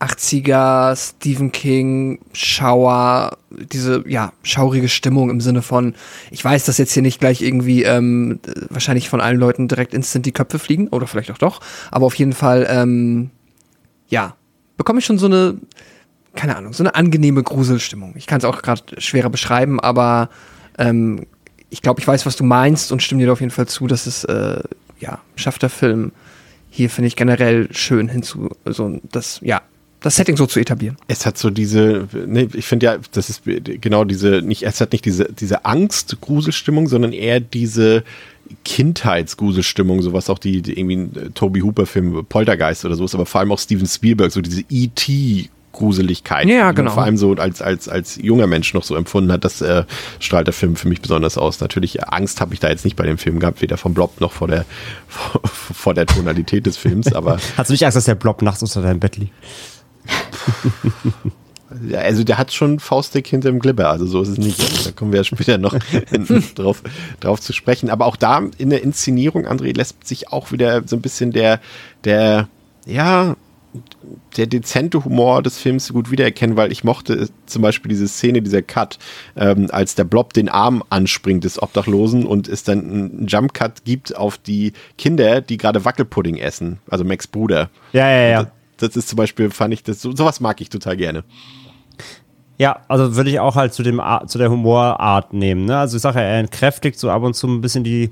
80er 0.00 0.94
Stephen 0.96 1.52
King 1.52 2.18
Schauer, 2.32 3.38
diese 3.50 4.04
ja 4.06 4.32
schaurige 4.42 4.88
Stimmung 4.88 5.30
im 5.30 5.40
Sinne 5.40 5.62
von, 5.62 5.94
ich 6.30 6.44
weiß, 6.44 6.64
dass 6.66 6.78
jetzt 6.78 6.92
hier 6.92 7.02
nicht 7.02 7.18
gleich 7.18 7.40
irgendwie 7.40 7.82
ähm, 7.84 8.40
wahrscheinlich 8.68 9.08
von 9.08 9.20
allen 9.20 9.38
Leuten 9.38 9.68
direkt 9.68 9.94
instant 9.94 10.26
die 10.26 10.32
Köpfe 10.32 10.58
fliegen 10.58 10.88
oder 10.88 11.06
vielleicht 11.06 11.30
auch 11.30 11.38
doch, 11.38 11.60
aber 11.90 12.06
auf 12.06 12.14
jeden 12.14 12.34
Fall 12.34 12.66
ähm, 12.68 13.30
ja 14.08 14.36
bekomme 14.76 14.98
ich 14.98 15.06
schon 15.06 15.18
so 15.18 15.26
eine 15.26 15.56
keine 16.34 16.56
Ahnung 16.56 16.74
so 16.74 16.82
eine 16.82 16.94
angenehme 16.94 17.42
Gruselstimmung. 17.42 18.14
Ich 18.16 18.26
kann 18.26 18.38
es 18.38 18.44
auch 18.44 18.60
gerade 18.60 18.82
schwerer 19.00 19.30
beschreiben, 19.30 19.80
aber 19.80 20.28
ähm, 20.78 21.26
ich 21.70 21.80
glaube, 21.80 22.00
ich 22.00 22.06
weiß, 22.06 22.26
was 22.26 22.36
du 22.36 22.44
meinst 22.44 22.92
und 22.92 23.02
stimme 23.02 23.22
dir 23.22 23.32
auf 23.32 23.40
jeden 23.40 23.50
Fall 23.50 23.66
zu, 23.66 23.86
dass 23.86 24.06
es 24.06 24.24
äh, 24.24 24.60
ja, 25.00 25.20
schafft 25.36 25.62
der 25.62 25.70
Film 25.70 26.12
hier, 26.70 26.90
finde 26.90 27.08
ich, 27.08 27.16
generell 27.16 27.68
schön 27.72 28.08
hinzu, 28.08 28.50
so 28.64 29.00
das, 29.10 29.40
ja, 29.42 29.62
das 30.00 30.16
Setting 30.16 30.36
so 30.36 30.46
zu 30.46 30.60
etablieren. 30.60 30.96
Es 31.08 31.26
hat 31.26 31.38
so 31.38 31.50
diese, 31.50 32.06
ne, 32.26 32.48
ich 32.52 32.66
finde 32.66 32.86
ja, 32.86 32.98
das 33.12 33.30
ist 33.30 33.42
genau 33.44 34.04
diese, 34.04 34.42
nicht, 34.42 34.62
es 34.62 34.80
hat 34.80 34.92
nicht 34.92 35.04
diese, 35.04 35.32
diese 35.32 35.64
Angst-Gruselstimmung, 35.64 36.86
sondern 36.86 37.12
eher 37.12 37.40
diese 37.40 38.04
Kindheitsgruselstimmung, 38.64 40.02
sowas 40.02 40.30
auch 40.30 40.38
die, 40.38 40.62
die 40.62 40.78
irgendwie 40.78 40.96
ein 40.96 41.34
Toby 41.34 41.60
Hooper-Film 41.60 42.26
Poltergeist 42.28 42.84
oder 42.84 42.94
so 42.94 43.04
ist, 43.04 43.14
aber 43.14 43.26
vor 43.26 43.40
allem 43.40 43.52
auch 43.52 43.58
Steven 43.58 43.86
Spielberg, 43.86 44.30
so 44.30 44.40
diese 44.40 44.62
E.T. 44.68 45.48
Gruseligkeit, 45.76 46.48
ja, 46.48 46.72
genau. 46.72 46.90
vor 46.90 47.04
allem 47.04 47.16
so 47.16 47.32
als, 47.34 47.62
als, 47.62 47.88
als 47.88 48.16
junger 48.16 48.46
Mensch 48.46 48.74
noch 48.74 48.82
so 48.82 48.96
empfunden 48.96 49.30
hat, 49.30 49.44
das 49.44 49.60
äh, 49.60 49.84
strahlt 50.18 50.46
der 50.46 50.54
Film 50.54 50.76
für 50.76 50.88
mich 50.88 51.00
besonders 51.00 51.38
aus. 51.38 51.60
Natürlich, 51.60 52.02
Angst 52.08 52.40
habe 52.40 52.54
ich 52.54 52.60
da 52.60 52.68
jetzt 52.68 52.84
nicht 52.84 52.96
bei 52.96 53.04
dem 53.04 53.18
Film 53.18 53.38
gehabt, 53.38 53.62
weder 53.62 53.76
vom 53.76 53.94
Blob 53.94 54.20
noch 54.20 54.32
vor 54.32 54.48
der, 54.48 54.64
vor, 55.06 55.40
vor 55.44 55.94
der 55.94 56.06
Tonalität 56.06 56.66
des 56.66 56.76
Films, 56.76 57.12
aber. 57.12 57.38
Hast 57.56 57.68
du 57.70 57.74
nicht 57.74 57.84
Angst, 57.84 57.96
dass 57.96 58.04
der 58.04 58.14
Blob 58.14 58.42
nachts 58.42 58.62
unter 58.62 58.82
deinem 58.82 59.00
Bett 59.00 59.16
liegt? 59.16 59.32
Also 61.92 62.22
der 62.22 62.38
hat 62.38 62.52
schon 62.52 62.78
Faustdick 62.78 63.26
hinter 63.26 63.50
dem 63.50 63.58
Glibber, 63.58 63.90
also 63.90 64.06
so 64.06 64.22
ist 64.22 64.28
es 64.28 64.38
nicht. 64.38 64.86
Da 64.86 64.92
kommen 64.92 65.12
wir 65.12 65.18
ja 65.18 65.24
später 65.24 65.58
noch 65.58 65.76
drauf, 66.54 66.82
drauf 67.20 67.40
zu 67.40 67.52
sprechen. 67.52 67.90
Aber 67.90 68.06
auch 68.06 68.16
da 68.16 68.40
in 68.56 68.70
der 68.70 68.82
Inszenierung, 68.82 69.46
André, 69.46 69.76
lässt 69.76 70.06
sich 70.06 70.32
auch 70.32 70.52
wieder 70.52 70.86
so 70.86 70.96
ein 70.96 71.02
bisschen 71.02 71.32
der, 71.32 71.60
der, 72.04 72.48
ja, 72.86 73.36
der 74.36 74.46
dezente 74.46 75.04
Humor 75.04 75.42
des 75.42 75.58
Films 75.58 75.92
gut 75.92 76.10
wiedererkennen, 76.10 76.56
weil 76.56 76.72
ich 76.72 76.84
mochte 76.84 77.28
zum 77.46 77.62
Beispiel 77.62 77.88
diese 77.88 78.08
Szene, 78.08 78.42
dieser 78.42 78.62
Cut, 78.62 78.98
ähm, 79.36 79.68
als 79.70 79.94
der 79.94 80.04
Blob 80.04 80.32
den 80.32 80.48
Arm 80.48 80.82
anspringt 80.90 81.44
des 81.44 81.62
Obdachlosen 81.62 82.26
und 82.26 82.48
es 82.48 82.64
dann 82.64 82.78
einen 82.78 83.26
Jump-Cut 83.26 83.84
gibt 83.84 84.16
auf 84.16 84.38
die 84.38 84.72
Kinder, 84.98 85.40
die 85.40 85.56
gerade 85.56 85.84
Wackelpudding 85.84 86.36
essen, 86.36 86.78
also 86.90 87.04
Max 87.04 87.26
Bruder. 87.26 87.70
Ja, 87.92 88.10
ja, 88.10 88.28
ja. 88.28 88.42
Das, 88.78 88.90
das, 88.90 88.96
ist 88.96 89.08
zum 89.08 89.16
Beispiel, 89.16 89.50
fand 89.50 89.74
ich, 89.74 89.82
das, 89.82 90.02
sowas 90.02 90.40
mag 90.40 90.60
ich 90.60 90.68
total 90.68 90.96
gerne. 90.96 91.24
Ja, 92.58 92.80
also 92.88 93.16
würde 93.16 93.30
ich 93.30 93.38
auch 93.38 93.54
halt 93.54 93.74
zu 93.74 93.82
dem 93.82 94.00
zu 94.26 94.38
der 94.38 94.50
Humorart 94.50 95.34
nehmen. 95.34 95.66
Ne? 95.66 95.76
Also 95.76 95.96
ich 95.96 96.02
sage 96.02 96.20
ja, 96.20 96.24
er 96.24 96.40
entkräftigt 96.40 96.98
so 96.98 97.10
ab 97.10 97.22
und 97.22 97.34
zu 97.34 97.46
ein 97.46 97.60
bisschen 97.60 97.84
die, 97.84 98.10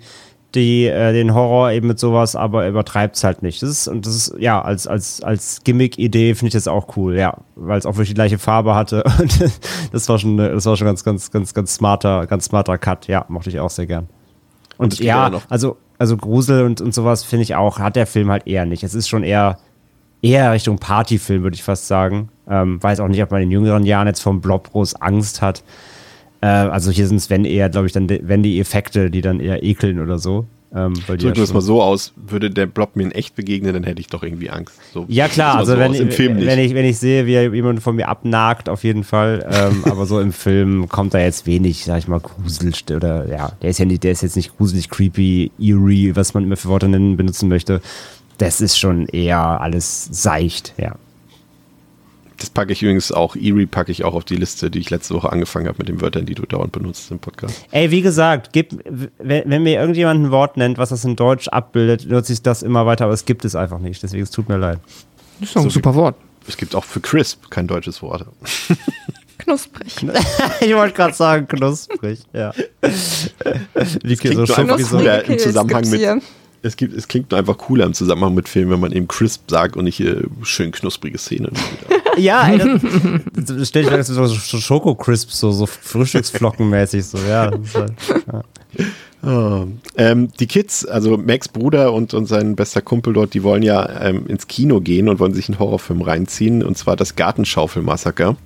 die, 0.55 0.87
äh, 0.87 1.13
den 1.13 1.35
Horror 1.35 1.71
eben 1.73 1.89
mit 1.89 1.99
sowas, 1.99 2.37
aber 2.37 2.69
übertreibt 2.69 3.17
es 3.17 3.25
halt 3.25 3.43
nicht. 3.43 3.63
Das 3.63 3.71
ist, 3.71 3.89
und 3.89 4.07
das 4.07 4.15
ist, 4.15 4.35
ja, 4.39 4.61
als, 4.61 4.87
als, 4.87 5.23
als 5.23 5.61
Gimmick-Idee 5.65 6.35
finde 6.35 6.49
ich 6.49 6.55
das 6.55 6.69
auch 6.69 6.97
cool, 6.97 7.17
ja. 7.17 7.39
Weil 7.57 7.79
es 7.79 7.87
auch 7.87 7.95
wirklich 7.95 8.11
die 8.11 8.15
gleiche 8.15 8.39
Farbe 8.39 8.75
hatte. 8.75 9.05
Und 9.19 9.51
das 9.93 10.09
war 10.09 10.19
schon, 10.19 10.37
das 10.37 10.67
war 10.67 10.77
schon 10.77 10.87
ganz, 10.87 11.05
ganz, 11.05 11.31
ganz, 11.31 11.55
ganz 11.55 11.75
smarter, 11.75 12.27
ganz 12.27 12.47
smarter 12.47 12.79
Cut. 12.79 13.07
Ja, 13.07 13.25
mochte 13.29 13.51
ich 13.51 13.61
auch 13.61 13.71
sehr 13.71 13.87
gern. 13.87 14.09
Und, 14.77 14.95
und 14.95 15.01
ja, 15.01 15.31
also, 15.49 15.77
also 15.99 16.17
Grusel 16.17 16.65
und, 16.65 16.81
und 16.81 16.93
sowas 16.93 17.23
finde 17.23 17.45
ich 17.45 17.55
auch, 17.55 17.79
hat 17.79 17.97
der 17.97 18.07
Film 18.07 18.31
halt 18.31 18.47
eher 18.47 18.67
nicht. 18.67 18.83
Es 18.83 18.95
ist 18.95 19.09
schon 19.09 19.23
eher, 19.23 19.59
eher 20.23 20.53
Richtung 20.53 20.79
Partyfilm, 20.79 21.43
würde 21.43 21.55
ich 21.55 21.63
fast 21.63 21.87
sagen. 21.87 22.29
Ähm, 22.49 22.83
weiß 22.83 23.01
auch 23.01 23.09
nicht, 23.09 23.23
ob 23.23 23.31
man 23.31 23.43
in 23.43 23.51
jüngeren 23.51 23.85
Jahren 23.85 24.07
jetzt 24.07 24.23
vom 24.23 24.41
Blob 24.41 24.73
groß 24.73 24.97
Angst 24.97 25.43
hat. 25.43 25.63
Äh, 26.45 26.69
also 26.69 26.91
hier 26.91 27.09
sind 27.09 27.17
es, 27.17 27.31
wenn 27.31 27.47
eher, 27.47 27.71
glaube 27.71 27.87
ich, 27.87 27.93
dann, 27.93 28.07
wenn 28.09 28.43
die 28.43 28.61
Effekte, 28.61 29.11
die 29.11 29.23
dann 29.23 29.41
eher 29.41 29.63
ekeln 29.63 29.99
oder 29.99 30.19
so. 30.19 30.45
Ähm, 30.75 30.93
Drücken 31.07 31.37
wir 31.37 31.43
es 31.43 31.55
mal 31.55 31.63
so 31.63 31.81
aus, 31.81 32.13
würde 32.17 32.51
der 32.51 32.67
Blob 32.67 32.97
mir 32.97 33.05
in 33.05 33.13
echt 33.13 33.35
begegnen, 33.35 33.73
dann 33.73 33.85
hätte 33.85 34.01
ich 34.01 34.09
doch 34.09 34.23
irgendwie 34.23 34.51
Angst. 34.51 34.75
So, 34.93 35.07
ja 35.09 35.29
klar, 35.29 35.57
also 35.57 35.73
so 35.73 35.79
wenn, 35.79 35.95
ich, 35.95 36.19
wenn, 36.19 36.59
ich, 36.59 36.75
wenn 36.75 36.85
ich 36.85 36.99
sehe, 36.99 37.27
wie 37.27 37.57
jemand 37.57 37.81
von 37.81 37.97
mir 37.97 38.09
abnagt, 38.09 38.69
auf 38.69 38.85
jeden 38.85 39.05
Fall. 39.05 39.49
Ähm, 39.51 39.85
aber 39.91 40.05
so 40.05 40.21
im 40.21 40.33
Film 40.33 40.89
kommt 40.89 41.15
da 41.15 41.21
jetzt 41.21 41.47
wenig, 41.47 41.85
sag 41.85 41.99
ich 41.99 42.09
mal, 42.09 42.21
Grusel 42.21 42.73
oder 42.95 43.27
ja, 43.29 43.53
der 43.63 43.71
ist 43.71 43.79
ja 43.79 43.87
nicht, 43.87 44.03
der 44.03 44.13
ist 44.13 44.23
jetzt 44.23 44.37
nicht 44.37 44.57
gruselig, 44.59 44.91
creepy, 44.91 45.51
eerie, 45.59 46.15
was 46.15 46.35
man 46.35 46.43
immer 46.43 46.57
für 46.57 46.69
Worte 46.69 46.89
nennen, 46.89 47.17
benutzen 47.17 47.49
möchte. 47.49 47.81
Das 48.37 48.61
ist 48.61 48.77
schon 48.77 49.07
eher 49.07 49.61
alles 49.61 50.09
seicht, 50.11 50.75
ja. 50.77 50.97
Das 52.39 52.51
packe 52.51 52.73
ich 52.73 52.83
übrigens 52.83 53.13
auch, 53.13 53.37
Eerie 53.37 53.67
packe 53.67 53.93
ich 53.93 54.05
auch 54.05 54.15
auf 54.15 54.25
die 54.25 54.37
Liste, 54.37 54.71
die 54.71 54.81
ich 54.81 54.91
letzte 54.91 55.15
Woche 55.15 55.31
angefangen 55.31 55.69
habe 55.69 55.79
mit 55.79 55.89
den 55.89 56.01
Wörtern, 56.01 56.27
die 56.27 56.35
du 56.35 56.43
dauernd 56.47 56.73
benutzt 56.73 57.11
im 57.11 57.19
Podcast. 57.19 57.65
Ey, 57.71 57.91
wie 57.91 58.03
gesagt, 58.03 58.51
gib, 58.53 58.73
wenn, 59.19 59.63
mir 59.63 59.81
irgendjemand 59.81 60.25
ein 60.25 60.31
Wort 60.31 60.57
nennt, 60.57 60.79
was 60.79 60.89
das 60.89 61.05
in 61.05 61.17
Deutsch 61.17 61.49
abbildet, 61.49 62.07
nutze 62.09 62.33
ich 62.33 62.43
das 62.43 62.63
immer 62.63 62.87
weiter, 62.87 63.05
aber 63.05 63.15
es 63.15 63.25
gibt 63.25 63.45
es 63.45 63.55
einfach 63.55 63.79
nicht. 63.79 64.03
Deswegen, 64.03 64.23
es 64.23 64.31
tut 64.31 64.49
mir 64.49 64.57
leid. 64.57 64.81
Das 65.39 65.49
ist 65.49 65.57
doch 65.57 65.63
ein 65.63 65.71
so 65.71 65.75
super 65.75 65.95
Wort. 65.95 66.17
Es 66.47 66.57
gibt 66.57 66.75
auch 66.75 66.85
für 66.85 67.01
crisp 67.01 67.51
kein 67.51 67.67
deutsches 67.67 68.03
Wort. 68.03 68.27
Knusprig. 69.39 69.95
ich 70.61 70.75
wollte 70.75 70.95
gerade 70.95 71.15
sagen, 71.15 71.47
knusprig, 71.49 72.21
ja. 72.33 72.53
Wie 74.03 74.15
so 74.15 74.55
einfach 74.55 74.79
cooler 74.89 75.25
im 75.25 75.39
Zusammenhang 75.39 75.89
mit, 75.91 76.23
es, 76.65 76.77
gibt, 76.77 76.97
es 76.97 77.09
klingt 77.09 77.33
einfach 77.35 77.59
cooler 77.59 77.85
im 77.85 77.95
Zusammenhang 77.95 78.35
mit 78.35 78.49
Filmen, 78.49 78.73
wenn 78.73 78.81
man 78.81 78.93
eben 78.93 79.07
crisp 79.07 79.51
sagt 79.51 79.77
und 79.77 79.85
nicht 79.85 80.01
äh, 80.01 80.23
schön 80.43 80.73
knusprige 80.73 81.19
Szenen. 81.19 81.53
ja, 82.17 82.49
ey, 82.49 82.59
das, 82.59 82.81
das 83.57 83.69
stelle 83.69 83.87
ich 83.87 83.91
mir 83.93 84.03
so, 84.03 84.27
so 84.27 84.59
Schoko-Crisps, 84.59 85.39
so, 85.39 85.53
so 85.53 85.67
Frühstücksflockenmäßig, 85.67 87.05
so, 87.05 87.19
ja. 87.19 87.51
Halt, 87.51 87.93
ja. 88.33 88.43
Oh. 89.23 89.67
Ähm, 89.97 90.29
die 90.39 90.47
Kids, 90.47 90.85
also 90.85 91.17
Max 91.17 91.49
Bruder 91.49 91.93
und, 91.93 92.13
und 92.13 92.27
sein 92.27 92.57
bester 92.57 92.83
Kumpel 92.83 93.13
dort, 93.15 93.33
die 93.33 93.43
wollen 93.43 93.63
ja 93.63 94.03
ähm, 94.03 94.27
ins 94.27 94.49
Kino 94.49 94.81
gehen 94.81 95.09
und 95.09 95.19
wollen 95.19 95.33
sich 95.33 95.49
einen 95.49 95.59
Horrorfilm 95.59 96.03
reinziehen, 96.03 96.63
und 96.63 96.77
zwar 96.77 96.97
das 96.97 97.17
Gartenschaufelmassaker 97.17 98.37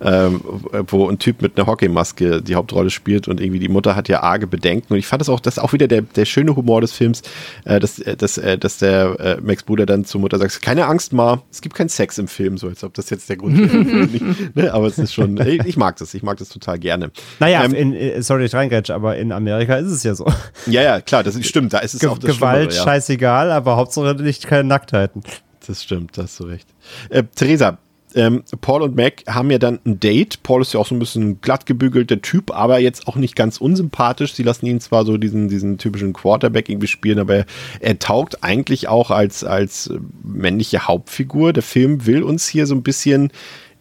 ähm, 0.00 0.40
wo 0.88 1.08
ein 1.08 1.18
Typ 1.18 1.42
mit 1.42 1.56
einer 1.56 1.66
Hockeymaske 1.66 2.42
die 2.42 2.54
Hauptrolle 2.54 2.90
spielt 2.90 3.28
und 3.28 3.40
irgendwie 3.40 3.58
die 3.58 3.68
Mutter 3.68 3.96
hat 3.96 4.08
ja 4.08 4.22
arge 4.22 4.46
Bedenken. 4.46 4.92
Und 4.92 4.98
ich 4.98 5.06
fand 5.06 5.20
das 5.20 5.28
auch, 5.28 5.40
das 5.40 5.56
ist 5.56 5.62
auch 5.62 5.72
wieder 5.72 5.88
der, 5.88 6.02
der 6.02 6.24
schöne 6.24 6.54
Humor 6.54 6.80
des 6.80 6.92
Films, 6.92 7.22
äh, 7.64 7.80
dass, 7.80 7.98
äh, 7.98 8.16
dass, 8.16 8.38
äh, 8.38 8.58
dass 8.58 8.78
der 8.78 9.18
äh, 9.18 9.40
Max 9.40 9.62
Bruder 9.62 9.86
dann 9.86 10.04
zur 10.04 10.20
Mutter 10.20 10.38
sagt, 10.38 10.62
keine 10.62 10.86
Angst 10.86 11.12
mal, 11.12 11.42
es 11.50 11.60
gibt 11.60 11.74
keinen 11.74 11.88
Sex 11.88 12.18
im 12.18 12.28
Film, 12.28 12.58
so 12.58 12.68
als 12.68 12.84
ob 12.84 12.94
das 12.94 13.10
jetzt 13.10 13.28
der 13.28 13.36
Grund 13.36 13.58
wäre. 13.58 14.08
ne? 14.54 14.72
Aber 14.72 14.86
es 14.86 14.98
ist 14.98 15.14
schon, 15.14 15.36
ich, 15.38 15.64
ich, 15.64 15.76
mag 15.76 15.96
das, 15.96 16.14
ich 16.14 16.22
mag 16.22 16.38
das 16.38 16.48
total 16.48 16.78
gerne. 16.78 17.10
Naja, 17.40 17.64
ähm, 17.64 17.74
in, 17.74 17.94
äh, 17.94 18.22
sorry, 18.22 18.44
ich 18.44 18.54
reingrätsche, 18.54 18.94
aber 18.94 19.16
in 19.16 19.32
Amerika 19.32 19.76
ist 19.76 19.90
es 19.90 20.02
ja 20.02 20.14
so. 20.14 20.26
Ja, 20.66 20.82
ja, 20.82 21.00
klar, 21.00 21.22
das 21.22 21.38
stimmt, 21.46 21.72
da 21.72 21.78
ist 21.78 21.94
es 21.94 22.00
Ge 22.00 22.08
auch 22.08 22.18
das 22.18 22.36
Gewalt, 22.36 22.72
ja. 22.72 22.82
scheißegal, 22.82 23.50
aber 23.50 23.76
Hauptsache 23.76 24.14
nicht 24.14 24.46
keine 24.46 24.64
Nacktheiten. 24.64 25.22
Das 25.66 25.82
stimmt, 25.82 26.16
da 26.16 26.22
hast 26.22 26.40
du 26.40 26.44
recht. 26.44 26.66
Äh, 27.10 27.24
Theresa, 27.34 27.78
ähm, 28.14 28.42
Paul 28.60 28.82
und 28.82 28.96
Mac 28.96 29.24
haben 29.28 29.50
ja 29.50 29.58
dann 29.58 29.78
ein 29.84 30.00
Date. 30.00 30.42
Paul 30.42 30.62
ist 30.62 30.72
ja 30.74 30.80
auch 30.80 30.86
so 30.86 30.94
ein 30.94 30.98
bisschen 30.98 31.40
glatt 31.40 31.66
gebügelter 31.66 32.22
Typ, 32.22 32.50
aber 32.50 32.78
jetzt 32.78 33.06
auch 33.06 33.16
nicht 33.16 33.36
ganz 33.36 33.58
unsympathisch. 33.58 34.34
Sie 34.34 34.42
lassen 34.42 34.66
ihn 34.66 34.80
zwar 34.80 35.04
so 35.04 35.16
diesen, 35.16 35.48
diesen 35.48 35.78
typischen 35.78 36.12
Quarterback 36.12 36.68
irgendwie 36.68 36.86
spielen, 36.86 37.18
aber 37.18 37.44
er, 37.80 37.98
taugt 37.98 38.44
eigentlich 38.44 38.88
auch 38.88 39.10
als, 39.10 39.44
als 39.44 39.92
männliche 40.22 40.86
Hauptfigur. 40.86 41.52
Der 41.52 41.62
Film 41.62 42.06
will 42.06 42.22
uns 42.22 42.46
hier 42.46 42.66
so 42.66 42.74
ein 42.74 42.82
bisschen 42.82 43.32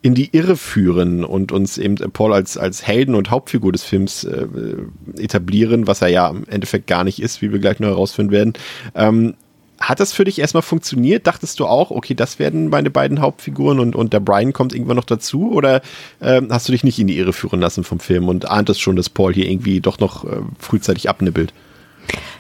in 0.02 0.14
die 0.14 0.36
Irre 0.36 0.58
führen 0.58 1.24
und 1.24 1.52
uns 1.52 1.78
eben 1.78 1.96
Paul 1.96 2.34
als, 2.34 2.58
als 2.58 2.86
Helden 2.86 3.16
und 3.16 3.30
Hauptfigur 3.32 3.72
des 3.72 3.84
Films 3.84 4.24
äh, 4.24 4.48
etablieren, 5.18 5.88
was 5.88 6.02
er 6.02 6.10
ja 6.10 6.30
im 6.30 6.46
Endeffekt 6.48 6.88
gar 6.88 7.04
nicht 7.04 7.22
ist, 7.22 7.42
wie 7.42 7.52
wir 7.52 7.60
gleich 7.60 7.80
noch 7.80 7.90
herausfinden 7.90 8.32
werden. 8.32 8.54
Ähm, 8.96 9.36
hat 9.80 10.00
das 10.00 10.14
für 10.14 10.24
dich 10.24 10.40
erstmal 10.40 10.64
funktioniert? 10.64 11.28
Dachtest 11.28 11.60
du 11.60 11.66
auch, 11.66 11.92
okay, 11.92 12.16
das 12.16 12.40
werden 12.40 12.70
meine 12.70 12.90
beiden 12.90 13.22
Hauptfiguren 13.22 13.80
und, 13.80 13.96
und 13.96 14.12
der 14.14 14.20
Brian 14.20 14.54
kommt 14.54 14.74
irgendwann 14.74 14.96
noch 14.96 15.04
dazu? 15.04 15.52
Oder 15.52 15.82
ähm, 16.22 16.48
hast 16.52 16.68
du 16.68 16.72
dich 16.72 16.84
nicht 16.84 17.00
in 17.00 17.08
die 17.08 17.18
Irre 17.18 17.34
führen 17.34 17.60
lassen 17.60 17.84
vom 17.84 18.00
Film 18.00 18.28
und 18.28 18.50
ahntest 18.50 18.82
schon, 18.82 18.96
dass 18.96 19.10
Paul 19.10 19.34
hier 19.34 19.48
irgendwie 19.48 19.80
doch 19.80 20.00
noch 20.00 20.26
äh, 20.26 20.42
frühzeitig 20.60 21.10
abnippelt? 21.10 21.54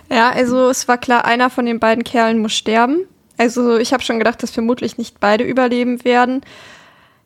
Ja, 0.09 0.31
also 0.31 0.69
es 0.69 0.87
war 0.87 0.97
klar, 0.97 1.25
einer 1.25 1.49
von 1.49 1.65
den 1.65 1.79
beiden 1.79 2.03
Kerlen 2.03 2.39
muss 2.39 2.53
sterben. 2.53 3.01
Also 3.37 3.77
ich 3.77 3.93
habe 3.93 4.03
schon 4.03 4.17
gedacht, 4.17 4.41
dass 4.41 4.51
vermutlich 4.51 4.97
nicht 4.97 5.19
beide 5.19 5.43
überleben 5.43 6.03
werden. 6.03 6.41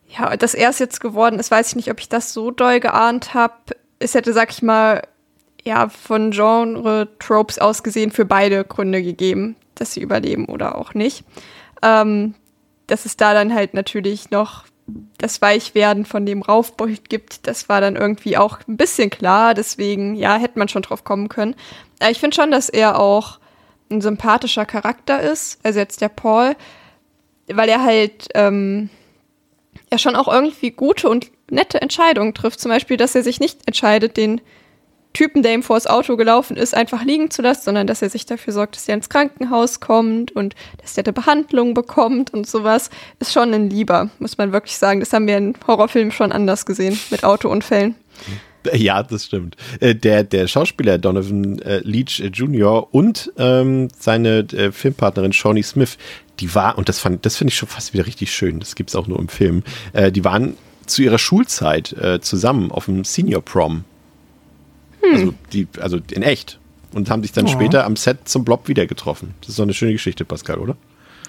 Ja, 0.09 0.35
dass 0.35 0.53
er 0.53 0.71
es 0.71 0.79
jetzt 0.79 0.99
geworden 0.99 1.39
ist, 1.39 1.51
weiß 1.51 1.69
ich 1.69 1.75
nicht, 1.77 1.89
ob 1.89 1.99
ich 1.99 2.09
das 2.09 2.33
so 2.33 2.51
doll 2.51 2.81
geahnt 2.81 3.33
habe. 3.33 3.53
Es 3.99 4.13
hätte, 4.13 4.33
sag 4.33 4.51
ich 4.51 4.61
mal, 4.61 5.03
ja, 5.63 5.87
von 5.87 6.31
Genre-Tropes 6.31 7.59
aus 7.59 7.83
gesehen 7.83 8.11
für 8.11 8.25
beide 8.25 8.65
Gründe 8.65 9.01
gegeben 9.03 9.55
dass 9.81 9.93
sie 9.93 10.01
überleben 10.01 10.45
oder 10.45 10.77
auch 10.77 10.93
nicht. 10.93 11.25
Ähm, 11.81 12.35
dass 12.87 13.05
es 13.05 13.17
da 13.17 13.33
dann 13.33 13.53
halt 13.53 13.73
natürlich 13.73 14.31
noch 14.31 14.65
das 15.17 15.41
Weichwerden 15.41 16.05
von 16.05 16.25
dem 16.25 16.41
Raufbeut 16.41 17.09
gibt, 17.09 17.47
das 17.47 17.69
war 17.69 17.79
dann 17.79 17.95
irgendwie 17.95 18.37
auch 18.37 18.59
ein 18.67 18.77
bisschen 18.77 19.09
klar. 19.09 19.53
Deswegen, 19.53 20.15
ja, 20.15 20.35
hätte 20.35 20.59
man 20.59 20.67
schon 20.67 20.81
drauf 20.81 21.03
kommen 21.03 21.29
können. 21.29 21.55
Aber 21.99 22.11
ich 22.11 22.19
finde 22.19 22.35
schon, 22.35 22.51
dass 22.51 22.67
er 22.69 22.99
auch 22.99 23.39
ein 23.89 24.01
sympathischer 24.01 24.65
Charakter 24.65 25.21
ist. 25.21 25.59
Also 25.63 25.79
jetzt 25.79 26.01
der 26.01 26.09
Paul, 26.09 26.55
weil 27.47 27.69
er 27.69 27.83
halt 27.83 28.27
ähm, 28.33 28.89
ja 29.91 29.97
schon 29.97 30.15
auch 30.15 30.27
irgendwie 30.27 30.71
gute 30.71 31.09
und 31.09 31.31
nette 31.49 31.81
Entscheidungen 31.81 32.33
trifft. 32.33 32.59
Zum 32.59 32.69
Beispiel, 32.69 32.97
dass 32.97 33.15
er 33.15 33.23
sich 33.23 33.39
nicht 33.39 33.67
entscheidet, 33.67 34.17
den 34.17 34.41
Typen, 35.13 35.43
der 35.43 35.53
ihm 35.53 35.63
vors 35.63 35.87
Auto 35.87 36.15
gelaufen 36.15 36.55
ist, 36.55 36.73
einfach 36.73 37.03
liegen 37.03 37.29
zu 37.29 37.41
lassen, 37.41 37.63
sondern 37.65 37.87
dass 37.87 38.01
er 38.01 38.09
sich 38.09 38.25
dafür 38.25 38.53
sorgt, 38.53 38.75
dass 38.75 38.87
er 38.87 38.95
ins 38.95 39.09
Krankenhaus 39.09 39.79
kommt 39.79 40.31
und 40.31 40.55
dass 40.81 40.97
er 40.97 41.05
eine 41.05 41.13
Behandlung 41.13 41.73
bekommt 41.73 42.33
und 42.33 42.47
sowas, 42.47 42.89
ist 43.19 43.33
schon 43.33 43.53
ein 43.53 43.69
Lieber, 43.69 44.09
muss 44.19 44.37
man 44.37 44.51
wirklich 44.53 44.77
sagen. 44.77 44.99
Das 45.01 45.11
haben 45.13 45.27
wir 45.27 45.37
in 45.37 45.53
Horrorfilmen 45.67 46.11
schon 46.11 46.31
anders 46.31 46.65
gesehen, 46.65 46.97
mit 47.09 47.23
Autounfällen. 47.23 47.95
Ja, 48.73 49.01
das 49.01 49.25
stimmt. 49.25 49.57
Äh, 49.79 49.95
der, 49.95 50.23
der 50.23 50.47
Schauspieler 50.47 50.97
Donovan 50.97 51.59
äh, 51.59 51.79
Leach 51.79 52.19
Jr. 52.31 52.93
und 52.93 53.31
ähm, 53.37 53.87
seine 53.97 54.39
äh, 54.53 54.71
Filmpartnerin 54.71 55.33
Shawnee 55.33 55.63
Smith, 55.63 55.97
die 56.39 56.53
war, 56.53 56.77
und 56.77 56.87
das 56.87 57.01
das 57.21 57.37
finde 57.37 57.51
ich 57.51 57.57
schon 57.57 57.69
fast 57.69 57.93
wieder 57.93 58.05
richtig 58.05 58.31
schön, 58.31 58.59
das 58.59 58.75
gibt 58.75 58.91
es 58.91 58.95
auch 58.95 59.07
nur 59.07 59.19
im 59.19 59.29
Film, 59.29 59.63
äh, 59.93 60.11
die 60.11 60.23
waren 60.23 60.55
zu 60.85 61.01
ihrer 61.01 61.17
Schulzeit 61.17 61.93
äh, 61.93 62.21
zusammen 62.21 62.71
auf 62.71 62.85
dem 62.85 63.03
Senior 63.03 63.41
Prom 63.41 63.83
hm. 65.01 65.13
Also, 65.13 65.33
die, 65.53 65.67
also 65.79 65.99
in 66.11 66.23
echt. 66.23 66.59
Und 66.93 67.09
haben 67.09 67.21
sich 67.21 67.31
dann 67.31 67.45
oh. 67.45 67.49
später 67.49 67.85
am 67.85 67.95
Set 67.95 68.27
zum 68.27 68.43
Blob 68.43 68.67
wieder 68.67 68.85
getroffen. 68.85 69.33
Das 69.41 69.49
ist 69.49 69.59
doch 69.59 69.63
eine 69.63 69.73
schöne 69.73 69.93
Geschichte, 69.93 70.25
Pascal, 70.25 70.57
oder? 70.57 70.75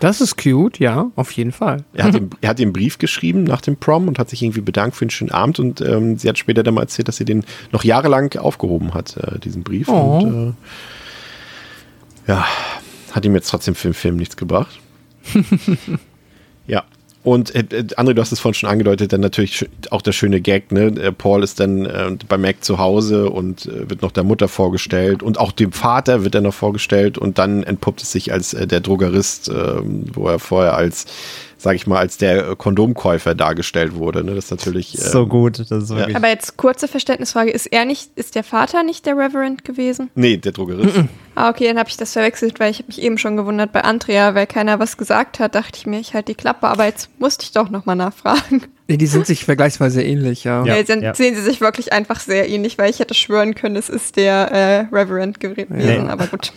Das 0.00 0.20
ist 0.20 0.36
cute, 0.36 0.80
ja, 0.80 1.12
auf 1.14 1.30
jeden 1.30 1.52
Fall. 1.52 1.84
Er 1.92 2.06
hat, 2.06 2.16
ihm, 2.16 2.30
er 2.40 2.48
hat 2.50 2.58
ihm 2.58 2.64
einen 2.64 2.72
Brief 2.72 2.98
geschrieben 2.98 3.44
nach 3.44 3.60
dem 3.60 3.76
Prom 3.76 4.08
und 4.08 4.18
hat 4.18 4.30
sich 4.30 4.42
irgendwie 4.42 4.60
bedankt 4.60 4.96
für 4.96 5.04
einen 5.04 5.10
schönen 5.10 5.30
Abend 5.30 5.60
und 5.60 5.80
ähm, 5.80 6.18
sie 6.18 6.28
hat 6.28 6.38
später 6.38 6.64
dann 6.64 6.74
mal 6.74 6.80
erzählt, 6.80 7.06
dass 7.06 7.18
sie 7.18 7.24
den 7.24 7.44
noch 7.70 7.84
jahrelang 7.84 8.36
aufgehoben 8.36 8.94
hat, 8.94 9.16
äh, 9.16 9.38
diesen 9.38 9.62
Brief. 9.62 9.88
Oh. 9.88 10.18
Und 10.18 10.56
äh, 12.26 12.32
ja, 12.32 12.44
hat 13.12 13.24
ihm 13.24 13.34
jetzt 13.36 13.48
trotzdem 13.48 13.76
für 13.76 13.90
den 13.90 13.94
Film 13.94 14.16
nichts 14.16 14.36
gebracht. 14.36 14.80
und 17.24 17.54
äh, 17.54 17.60
äh, 17.60 17.84
André, 17.96 18.14
du 18.14 18.20
hast 18.20 18.32
es 18.32 18.40
vorhin 18.40 18.54
schon 18.54 18.68
angedeutet, 18.68 19.12
dann 19.12 19.20
natürlich 19.20 19.68
auch 19.90 20.02
der 20.02 20.12
schöne 20.12 20.40
Gag, 20.40 20.72
ne? 20.72 20.86
Äh, 20.86 21.12
Paul 21.12 21.44
ist 21.44 21.60
dann 21.60 21.86
äh, 21.86 22.16
bei 22.28 22.36
Mac 22.36 22.64
zu 22.64 22.78
Hause 22.78 23.30
und 23.30 23.66
äh, 23.66 23.88
wird 23.88 24.02
noch 24.02 24.10
der 24.10 24.24
Mutter 24.24 24.48
vorgestellt 24.48 25.22
und 25.22 25.38
auch 25.38 25.52
dem 25.52 25.70
Vater 25.70 26.24
wird 26.24 26.34
er 26.34 26.40
noch 26.40 26.54
vorgestellt 26.54 27.18
und 27.18 27.38
dann 27.38 27.62
entpuppt 27.62 28.02
es 28.02 28.10
sich 28.10 28.32
als 28.32 28.54
äh, 28.54 28.66
der 28.66 28.80
Drogerist, 28.80 29.48
äh, 29.48 29.52
wo 30.14 30.28
er 30.28 30.40
vorher 30.40 30.74
als 30.74 31.06
sag 31.62 31.76
ich 31.76 31.86
mal, 31.86 31.98
als 31.98 32.16
der 32.16 32.56
Kondomkäufer 32.56 33.34
dargestellt 33.34 33.94
wurde. 33.94 34.24
Ne? 34.24 34.34
Das 34.34 34.46
ist 34.46 34.50
natürlich. 34.50 34.94
Ähm, 34.94 35.10
so 35.10 35.26
gut. 35.26 35.60
Das 35.70 35.84
ist 35.84 35.90
ja. 35.90 36.08
Aber 36.14 36.28
jetzt 36.28 36.56
kurze 36.56 36.88
Verständnisfrage: 36.88 37.50
Ist 37.50 37.66
er 37.66 37.84
nicht, 37.84 38.10
ist 38.16 38.34
der 38.34 38.44
Vater 38.44 38.82
nicht 38.82 39.06
der 39.06 39.16
Reverend 39.16 39.64
gewesen? 39.64 40.10
Nee, 40.14 40.36
der 40.36 40.52
Drogerist. 40.52 40.96
Mm 40.96 41.00
-mm. 41.00 41.08
Ah, 41.34 41.48
okay, 41.48 41.66
dann 41.66 41.78
habe 41.78 41.88
ich 41.88 41.96
das 41.96 42.12
verwechselt, 42.12 42.60
weil 42.60 42.70
ich 42.70 42.78
habe 42.78 42.88
mich 42.88 43.00
eben 43.00 43.16
schon 43.16 43.36
gewundert 43.36 43.72
bei 43.72 43.82
Andrea, 43.84 44.34
weil 44.34 44.46
keiner 44.46 44.78
was 44.78 44.98
gesagt 44.98 45.38
hat, 45.38 45.54
dachte 45.54 45.78
ich 45.78 45.86
mir, 45.86 45.98
ich 45.98 46.12
halte 46.12 46.32
die 46.32 46.36
Klappe, 46.36 46.68
aber 46.68 46.84
jetzt 46.84 47.08
musste 47.18 47.44
ich 47.44 47.52
doch 47.52 47.70
nochmal 47.70 47.96
nachfragen. 47.96 48.64
Nee, 48.88 48.98
die 48.98 49.06
sind 49.06 49.26
sich 49.26 49.44
vergleichsweise 49.46 50.02
ähnlich, 50.02 50.44
ja. 50.44 50.64
Ja, 50.66 50.82
dann 50.82 51.00
ja. 51.00 51.14
sehen 51.14 51.34
sie 51.34 51.40
sich 51.40 51.62
wirklich 51.62 51.92
einfach 51.92 52.20
sehr 52.20 52.50
ähnlich, 52.50 52.76
weil 52.76 52.90
ich 52.90 52.98
hätte 52.98 53.14
schwören 53.14 53.54
können, 53.54 53.76
es 53.76 53.88
ist 53.88 54.16
der 54.16 54.50
äh, 54.52 54.94
Reverend 54.94 55.40
gewesen, 55.40 55.76
nee. 55.76 55.98
aber 55.98 56.26
gut. 56.26 56.52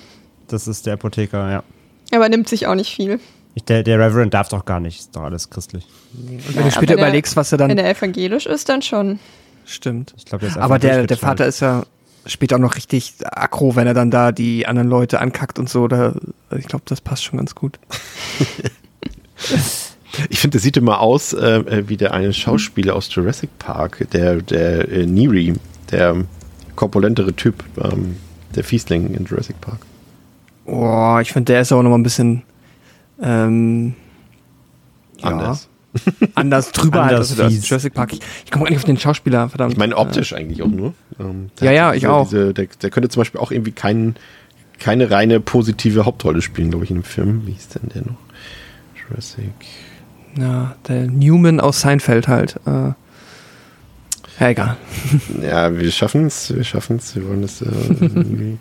Das 0.49 0.67
ist 0.67 0.85
der 0.85 0.95
Apotheker, 0.95 1.49
ja. 1.49 1.63
Aber 2.11 2.27
nimmt 2.27 2.49
sich 2.49 2.67
auch 2.67 2.75
nicht 2.75 2.93
viel. 2.93 3.19
Der, 3.67 3.83
der 3.83 3.99
Reverend 3.99 4.33
darf 4.33 4.49
doch 4.49 4.65
gar 4.65 4.79
nicht, 4.79 4.99
ist 4.99 5.15
doch 5.15 5.23
alles 5.23 5.49
christlich. 5.49 5.87
Nee. 6.13 6.35
Und 6.35 6.49
wenn 6.49 6.55
ja, 6.55 6.63
du 6.63 6.71
später 6.71 6.93
überlegst, 6.95 7.35
was 7.35 7.51
er 7.51 7.57
dann. 7.57 7.69
Wenn 7.69 7.77
er 7.77 7.89
evangelisch 7.89 8.45
ist, 8.45 8.67
dann 8.67 8.81
schon. 8.81 9.19
Stimmt. 9.65 10.13
Ich 10.17 10.25
glaub, 10.25 10.41
der 10.41 10.57
Aber 10.57 10.77
der, 10.77 11.07
der 11.07 11.17
Vater 11.17 11.45
ist 11.45 11.61
ja 11.61 11.83
später 12.25 12.55
auch 12.55 12.59
noch 12.59 12.75
richtig 12.75 13.13
aggro, 13.23 13.75
wenn 13.75 13.87
er 13.87 13.93
dann 13.93 14.11
da 14.11 14.31
die 14.31 14.67
anderen 14.67 14.89
Leute 14.89 15.19
ankackt 15.19 15.59
und 15.59 15.69
so. 15.69 15.87
Da, 15.87 16.13
ich 16.57 16.65
glaube, 16.67 16.83
das 16.87 17.01
passt 17.01 17.23
schon 17.23 17.37
ganz 17.37 17.55
gut. 17.55 17.79
ich 20.29 20.39
finde, 20.39 20.55
der 20.55 20.61
sieht 20.61 20.77
immer 20.77 20.99
aus 20.99 21.33
äh, 21.33 21.87
wie 21.87 21.97
der 21.97 22.13
eine 22.13 22.33
Schauspieler 22.33 22.95
aus 22.95 23.13
Jurassic 23.13 23.57
Park, 23.59 24.07
der, 24.11 24.41
der 24.41 24.89
äh, 24.89 25.05
Neri, 25.05 25.53
der 25.91 26.25
korpulentere 26.75 27.33
Typ, 27.33 27.63
ähm, 27.81 28.17
der 28.55 28.63
Fiesling 28.63 29.13
in 29.13 29.25
Jurassic 29.25 29.59
Park. 29.61 29.79
Boah, 30.65 31.21
ich 31.21 31.31
finde, 31.31 31.53
der 31.53 31.61
ist 31.61 31.71
auch 31.71 31.83
noch 31.83 31.91
mal 31.91 31.97
ein 31.97 32.03
bisschen 32.03 32.43
ähm, 33.21 33.93
anders. 35.21 35.67
Ja, 35.67 36.27
anders 36.35 36.71
drüber 36.73 37.03
anders 37.03 37.31
halt, 37.31 37.41
als 37.41 37.69
Jurassic 37.69 37.93
Park. 37.93 38.13
Ich, 38.13 38.19
ich 38.45 38.51
komme 38.51 38.65
gar 38.65 38.71
nicht 38.71 38.79
auf 38.79 38.85
den 38.85 38.97
Schauspieler, 38.97 39.49
verdammt. 39.49 39.73
Ich 39.73 39.77
meine 39.77 39.95
optisch 39.97 40.31
äh, 40.31 40.35
eigentlich 40.35 40.61
auch 40.61 40.67
nur. 40.67 40.93
Ähm, 41.19 41.49
ja, 41.61 41.71
ja, 41.71 41.93
ich 41.93 42.07
auch. 42.07 42.25
Diese, 42.25 42.53
der, 42.53 42.67
der, 42.81 42.89
könnte 42.89 43.09
zum 43.09 43.21
Beispiel 43.21 43.39
auch 43.39 43.51
irgendwie 43.51 43.71
kein, 43.71 44.15
keine 44.79 45.09
reine 45.09 45.39
positive 45.39 46.05
Hauptrolle 46.05 46.41
spielen, 46.41 46.69
glaube 46.69 46.85
ich, 46.85 46.91
in 46.91 46.97
dem 46.97 47.03
Film. 47.03 47.43
Wie 47.45 47.53
hieß 47.53 47.69
denn 47.69 47.89
der 47.93 48.01
noch? 48.01 48.17
Jurassic. 49.09 49.53
Ja, 50.37 50.75
der 50.87 51.07
Newman 51.07 51.59
aus 51.59 51.81
Seinfeld 51.81 52.27
halt. 52.27 52.57
Äh, 52.65 52.93
ja, 54.39 54.49
egal. 54.49 54.77
Ja, 55.41 55.77
wir 55.77 55.91
schaffen 55.91 56.25
es, 56.25 56.53
wir 56.53 56.63
schaffen 56.63 56.97
es, 56.97 57.15
wir 57.15 57.27
wollen 57.27 57.41
das 57.41 57.61
äh, 57.61 57.65
irgendwie, 57.99 58.57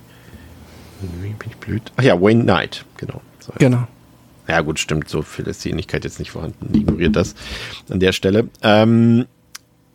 irgendwie 1.03 1.35
bin 1.39 1.49
ich 1.49 1.57
blöd. 1.57 1.93
Ach 1.97 2.03
ja, 2.03 2.21
Wayne 2.21 2.45
Knight, 2.45 2.85
genau. 2.97 3.21
So. 3.41 3.53
Genau. 3.59 3.89
Ja, 4.47 4.61
gut, 4.61 4.79
stimmt. 4.79 5.09
So 5.09 5.23
viel 5.23 5.47
ist 5.47 5.65
die 5.65 5.71
Ähnlichkeit 5.71 6.05
jetzt 6.05 6.19
nicht 6.19 6.31
vorhanden. 6.31 6.75
Ignoriert 6.75 7.17
das 7.17 7.35
an 7.91 8.01
der 8.01 8.13
Stelle. 8.13 8.49
Ähm, 8.63 9.27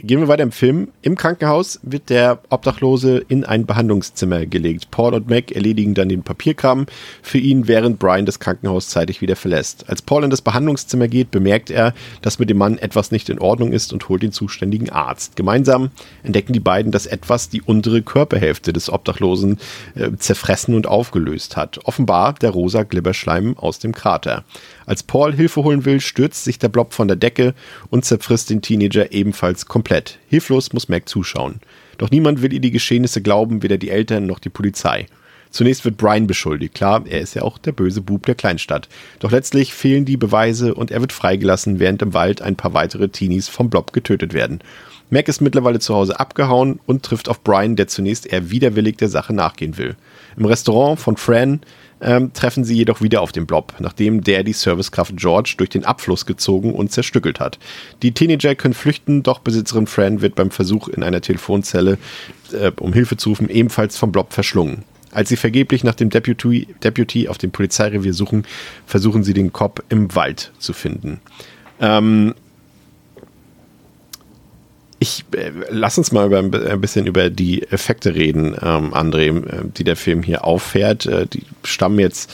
Gehen 0.01 0.21
wir 0.21 0.29
weiter 0.29 0.43
im 0.43 0.53
Film. 0.53 0.93
Im 1.01 1.17
Krankenhaus 1.17 1.77
wird 1.83 2.09
der 2.09 2.39
Obdachlose 2.49 3.17
in 3.27 3.43
ein 3.43 3.65
Behandlungszimmer 3.65 4.45
gelegt. 4.45 4.91
Paul 4.91 5.13
und 5.13 5.29
Mac 5.29 5.51
erledigen 5.51 5.93
dann 5.93 6.07
den 6.07 6.23
Papierkram 6.23 6.85
für 7.21 7.37
ihn, 7.37 7.67
während 7.67 7.99
Brian 7.99 8.25
das 8.25 8.39
Krankenhaus 8.39 8.87
zeitig 8.87 9.19
wieder 9.19 9.35
verlässt. 9.35 9.89
Als 9.89 10.01
Paul 10.01 10.23
in 10.23 10.29
das 10.29 10.41
Behandlungszimmer 10.41 11.09
geht, 11.09 11.31
bemerkt 11.31 11.69
er, 11.69 11.93
dass 12.21 12.39
mit 12.39 12.49
dem 12.49 12.59
Mann 12.59 12.77
etwas 12.77 13.11
nicht 13.11 13.27
in 13.27 13.39
Ordnung 13.39 13.73
ist 13.73 13.91
und 13.91 14.07
holt 14.07 14.23
den 14.23 14.31
zuständigen 14.31 14.89
Arzt. 14.89 15.35
Gemeinsam 15.35 15.89
entdecken 16.23 16.53
die 16.53 16.61
beiden, 16.61 16.93
dass 16.93 17.05
etwas 17.05 17.49
die 17.49 17.61
untere 17.61 18.01
Körperhälfte 18.01 18.71
des 18.71 18.89
Obdachlosen 18.89 19.59
äh, 19.95 20.11
zerfressen 20.17 20.75
und 20.75 20.87
aufgelöst 20.87 21.57
hat. 21.57 21.77
Offenbar 21.83 22.35
der 22.35 22.51
rosa 22.51 22.83
Glibberschleim 22.83 23.57
aus 23.57 23.79
dem 23.79 23.93
Krater. 23.93 24.45
Als 24.89 25.03
Paul 25.03 25.35
Hilfe 25.35 25.61
holen 25.63 25.85
will, 25.85 26.01
stürzt 26.01 26.43
sich 26.43 26.57
der 26.57 26.69
Blob 26.69 26.95
von 26.95 27.07
der 27.07 27.15
Decke 27.15 27.53
und 27.91 28.05
zerfrisst 28.05 28.49
den 28.49 28.63
Teenager 28.63 29.11
ebenfalls 29.11 29.67
komplett. 29.67 30.17
Hilflos 30.27 30.73
muss 30.73 30.89
Mac 30.89 31.07
zuschauen. 31.07 31.59
Doch 31.99 32.09
niemand 32.09 32.41
will 32.41 32.51
ihr 32.51 32.59
die 32.59 32.71
Geschehnisse 32.71 33.21
glauben, 33.21 33.61
weder 33.61 33.77
die 33.77 33.91
Eltern 33.91 34.25
noch 34.25 34.39
die 34.39 34.49
Polizei. 34.49 35.05
Zunächst 35.51 35.85
wird 35.85 35.97
Brian 35.97 36.25
beschuldigt. 36.25 36.73
Klar, 36.73 37.03
er 37.07 37.21
ist 37.21 37.35
ja 37.35 37.43
auch 37.43 37.59
der 37.59 37.71
böse 37.71 38.01
Bub 38.01 38.25
der 38.25 38.33
Kleinstadt. 38.33 38.89
Doch 39.19 39.29
letztlich 39.29 39.75
fehlen 39.75 40.05
die 40.05 40.17
Beweise 40.17 40.73
und 40.73 40.89
er 40.89 41.01
wird 41.01 41.13
freigelassen, 41.13 41.79
während 41.79 42.01
im 42.01 42.15
Wald 42.15 42.41
ein 42.41 42.55
paar 42.55 42.73
weitere 42.73 43.09
Teenies 43.09 43.47
vom 43.47 43.69
Blob 43.69 43.93
getötet 43.93 44.33
werden. 44.33 44.59
Mac 45.11 45.27
ist 45.27 45.39
mittlerweile 45.39 45.79
zu 45.79 45.93
Hause 45.93 46.19
abgehauen 46.19 46.79
und 46.87 47.03
trifft 47.03 47.29
auf 47.29 47.43
Brian, 47.43 47.75
der 47.75 47.87
zunächst 47.87 48.25
eher 48.25 48.49
widerwillig 48.49 48.97
der 48.97 49.09
Sache 49.09 49.33
nachgehen 49.33 49.77
will. 49.77 49.95
Im 50.35 50.45
Restaurant 50.45 50.99
von 50.99 51.15
Fran 51.15 51.61
ähm, 52.01 52.33
treffen 52.33 52.63
sie 52.63 52.75
jedoch 52.75 53.01
wieder 53.01 53.21
auf 53.21 53.31
den 53.31 53.45
Blob, 53.45 53.73
nachdem 53.79 54.23
der 54.23 54.43
die 54.43 54.53
Servicekraft 54.53 55.15
George 55.17 55.55
durch 55.57 55.69
den 55.69 55.85
Abfluss 55.85 56.25
gezogen 56.25 56.73
und 56.73 56.91
zerstückelt 56.91 57.39
hat. 57.39 57.59
Die 58.01 58.13
Teenager 58.13 58.55
können 58.55 58.73
flüchten, 58.73 59.23
doch 59.23 59.39
Besitzerin 59.39 59.87
Fran 59.87 60.21
wird 60.21 60.35
beim 60.35 60.51
Versuch 60.51 60.87
in 60.87 61.03
einer 61.03 61.21
Telefonzelle, 61.21 61.97
äh, 62.53 62.71
um 62.79 62.93
Hilfe 62.93 63.17
zu 63.17 63.29
rufen, 63.29 63.49
ebenfalls 63.49 63.97
vom 63.97 64.11
Blob 64.11 64.33
verschlungen. 64.33 64.83
Als 65.11 65.29
sie 65.29 65.37
vergeblich 65.37 65.83
nach 65.83 65.95
dem 65.95 66.09
Deputy, 66.09 66.67
Deputy 66.83 67.27
auf 67.27 67.37
dem 67.37 67.51
Polizeirevier 67.51 68.13
suchen, 68.13 68.45
versuchen 68.85 69.23
sie 69.23 69.33
den 69.33 69.51
Cop 69.51 69.83
im 69.89 70.13
Wald 70.15 70.51
zu 70.59 70.71
finden. 70.73 71.19
Ähm, 71.81 72.35
ich 74.99 75.23
äh, 75.31 75.51
lass 75.69 75.97
uns 75.97 76.11
mal 76.11 76.27
über, 76.27 76.39
ein 76.39 76.81
bisschen 76.81 77.07
über 77.07 77.29
die 77.29 77.63
Effekte 77.63 78.15
reden, 78.15 78.55
ähm, 78.61 78.93
André, 78.93 79.29
äh, 79.29 79.63
die 79.75 79.85
der 79.85 79.95
Film 79.95 80.23
hier 80.23 80.43
auffährt. 80.43 81.05
Äh, 81.05 81.25
die 81.25 81.43
stammen 81.63 81.99
jetzt 81.99 82.31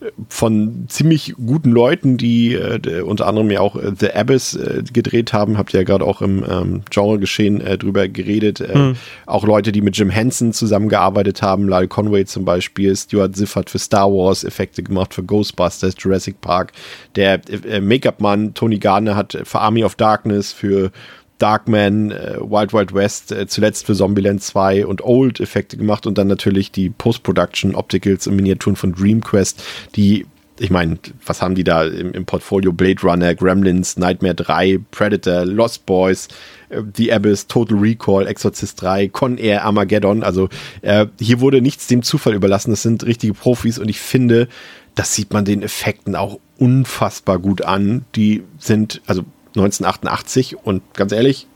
äh, 0.00 0.06
von 0.28 0.86
ziemlich 0.88 1.34
guten 1.36 1.70
Leuten, 1.70 2.16
die 2.16 2.54
äh, 2.54 3.02
unter 3.02 3.28
anderem 3.28 3.52
ja 3.52 3.60
auch 3.60 3.76
äh, 3.76 3.92
The 3.96 4.14
Abyss 4.14 4.54
äh, 4.54 4.82
gedreht 4.92 5.32
haben, 5.32 5.58
habt 5.58 5.72
ihr 5.74 5.80
ja 5.80 5.84
gerade 5.84 6.04
auch 6.04 6.20
im 6.20 6.44
ähm, 6.48 6.82
Genre-Geschehen 6.90 7.60
äh, 7.60 7.78
drüber 7.78 8.08
geredet. 8.08 8.64
Mhm. 8.74 8.96
Auch 9.26 9.46
Leute, 9.46 9.70
die 9.70 9.80
mit 9.80 9.96
Jim 9.96 10.10
Henson 10.10 10.52
zusammengearbeitet 10.52 11.40
haben, 11.40 11.68
Lyle 11.68 11.86
Conway 11.86 12.24
zum 12.24 12.44
Beispiel, 12.44 12.96
Stuart 12.96 13.36
Ziff 13.36 13.54
hat 13.54 13.70
für 13.70 13.78
Star 13.78 14.10
Wars 14.10 14.42
Effekte 14.42 14.82
gemacht, 14.82 15.14
für 15.14 15.22
Ghostbusters, 15.22 15.94
Jurassic 15.96 16.40
Park. 16.40 16.72
Der 17.14 17.40
Make-up-Mann 17.80 18.54
Tony 18.54 18.78
Gardner 18.78 19.14
hat 19.14 19.38
für 19.44 19.60
Army 19.60 19.84
of 19.84 19.94
Darkness, 19.94 20.52
für 20.52 20.90
Darkman, 21.38 22.10
äh, 22.10 22.36
Wild 22.40 22.72
Wild 22.72 22.94
West, 22.94 23.32
äh, 23.32 23.46
zuletzt 23.46 23.86
für 23.86 23.94
Zombieland 23.94 24.42
2 24.42 24.86
und 24.86 25.02
Old 25.02 25.40
Effekte 25.40 25.76
gemacht 25.76 26.06
und 26.06 26.18
dann 26.18 26.26
natürlich 26.26 26.72
die 26.72 26.90
Post-Production 26.90 27.74
Opticals 27.74 28.26
und 28.26 28.36
Miniaturen 28.36 28.76
von 28.76 28.92
DreamQuest, 28.92 29.62
die 29.96 30.26
ich 30.60 30.70
meine, 30.70 30.98
was 31.24 31.40
haben 31.40 31.54
die 31.54 31.64
da 31.64 31.84
im, 31.84 32.12
im, 32.12 32.24
Portfolio? 32.24 32.72
Blade 32.72 33.00
Runner, 33.02 33.34
Gremlins, 33.34 33.96
Nightmare 33.96 34.34
3, 34.34 34.80
Predator, 34.90 35.44
Lost 35.44 35.86
Boys, 35.86 36.28
äh, 36.68 36.82
The 36.94 37.12
Abyss, 37.12 37.46
Total 37.46 37.78
Recall, 37.78 38.26
Exorcist 38.26 38.82
3, 38.82 39.08
Con 39.08 39.38
Air, 39.38 39.64
Armageddon. 39.64 40.22
Also 40.22 40.48
äh, 40.82 41.06
hier 41.20 41.40
wurde 41.40 41.62
nichts 41.62 41.86
dem 41.86 42.02
Zufall 42.02 42.34
überlassen. 42.34 42.70
Das 42.70 42.82
sind 42.82 43.04
richtige 43.06 43.34
Profis 43.34 43.78
und 43.78 43.88
ich 43.88 44.00
finde, 44.00 44.48
das 44.94 45.14
sieht 45.14 45.32
man 45.32 45.44
den 45.44 45.62
Effekten 45.62 46.16
auch 46.16 46.40
unfassbar 46.58 47.38
gut 47.38 47.62
an. 47.62 48.04
Die 48.16 48.42
sind, 48.58 49.00
also 49.06 49.22
1988 49.56 50.56
und 50.64 50.82
ganz 50.94 51.12
ehrlich, 51.12 51.46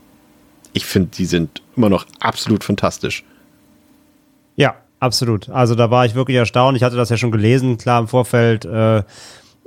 ich 0.73 0.85
finde, 0.85 1.09
die 1.15 1.25
sind 1.25 1.61
immer 1.75 1.89
noch 1.89 2.05
absolut 2.19 2.63
fantastisch. 2.63 3.23
Ja, 4.55 4.75
absolut. 4.99 5.49
Also 5.49 5.75
da 5.75 5.91
war 5.91 6.05
ich 6.05 6.15
wirklich 6.15 6.37
erstaunt. 6.37 6.75
Ich 6.77 6.83
hatte 6.83 6.95
das 6.95 7.09
ja 7.09 7.17
schon 7.17 7.31
gelesen, 7.31 7.77
klar 7.77 7.99
im 7.99 8.07
Vorfeld, 8.07 8.65
äh, 8.65 9.03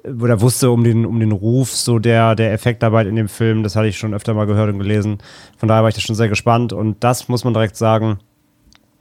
wo 0.08 0.26
er 0.26 0.40
wusste 0.40 0.70
um 0.70 0.84
den, 0.84 1.04
um 1.06 1.18
den 1.18 1.32
Ruf 1.32 1.70
so 1.70 1.98
der, 1.98 2.34
der 2.34 2.52
Effektarbeit 2.52 3.06
in 3.06 3.16
dem 3.16 3.28
Film. 3.28 3.62
Das 3.62 3.76
hatte 3.76 3.88
ich 3.88 3.98
schon 3.98 4.14
öfter 4.14 4.34
mal 4.34 4.46
gehört 4.46 4.70
und 4.70 4.78
gelesen. 4.78 5.18
Von 5.56 5.68
daher 5.68 5.82
war 5.82 5.88
ich 5.88 5.94
da 5.94 6.00
schon 6.00 6.14
sehr 6.14 6.28
gespannt. 6.28 6.72
Und 6.72 7.02
das 7.02 7.28
muss 7.28 7.44
man 7.44 7.54
direkt 7.54 7.76
sagen, 7.76 8.18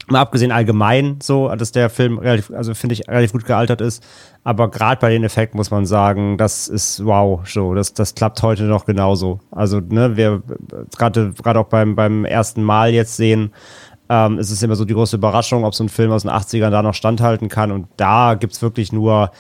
Mal 0.07 0.19
abgesehen 0.19 0.51
allgemein 0.51 1.17
so, 1.21 1.49
dass 1.55 1.71
der 1.71 1.89
Film 1.89 2.19
relativ, 2.19 2.51
also 2.51 2.75
finde 2.75 2.93
ich, 2.93 3.07
relativ 3.07 3.31
gut 3.31 3.45
gealtert 3.45 3.81
ist. 3.81 4.03
Aber 4.43 4.69
gerade 4.69 5.01
bei 5.01 5.09
den 5.09 5.23
Effekten 5.23 5.57
muss 5.57 5.71
man 5.71 5.87
sagen, 5.87 6.37
das 6.37 6.67
ist 6.67 7.03
wow, 7.03 7.41
so, 7.47 7.73
das, 7.73 7.93
das 7.93 8.13
klappt 8.13 8.43
heute 8.43 8.63
noch 8.63 8.85
genauso. 8.85 9.39
Also, 9.49 9.79
ne, 9.79 10.15
wir 10.15 10.43
gerade 10.95 11.33
gerade 11.41 11.59
auch 11.59 11.67
beim, 11.67 11.95
beim 11.95 12.23
ersten 12.25 12.61
Mal 12.61 12.93
jetzt 12.93 13.17
sehen, 13.17 13.51
ähm, 14.09 14.37
ist 14.37 14.51
es 14.51 14.61
immer 14.61 14.75
so 14.75 14.85
die 14.85 14.93
große 14.93 15.15
Überraschung, 15.15 15.65
ob 15.65 15.73
so 15.73 15.83
ein 15.83 15.89
Film 15.89 16.11
aus 16.11 16.21
den 16.21 16.31
80ern 16.31 16.69
da 16.69 16.83
noch 16.83 16.93
standhalten 16.93 17.49
kann. 17.49 17.71
Und 17.71 17.87
da 17.97 18.35
gibt's 18.35 18.61
wirklich 18.61 18.91
nur 18.91 19.31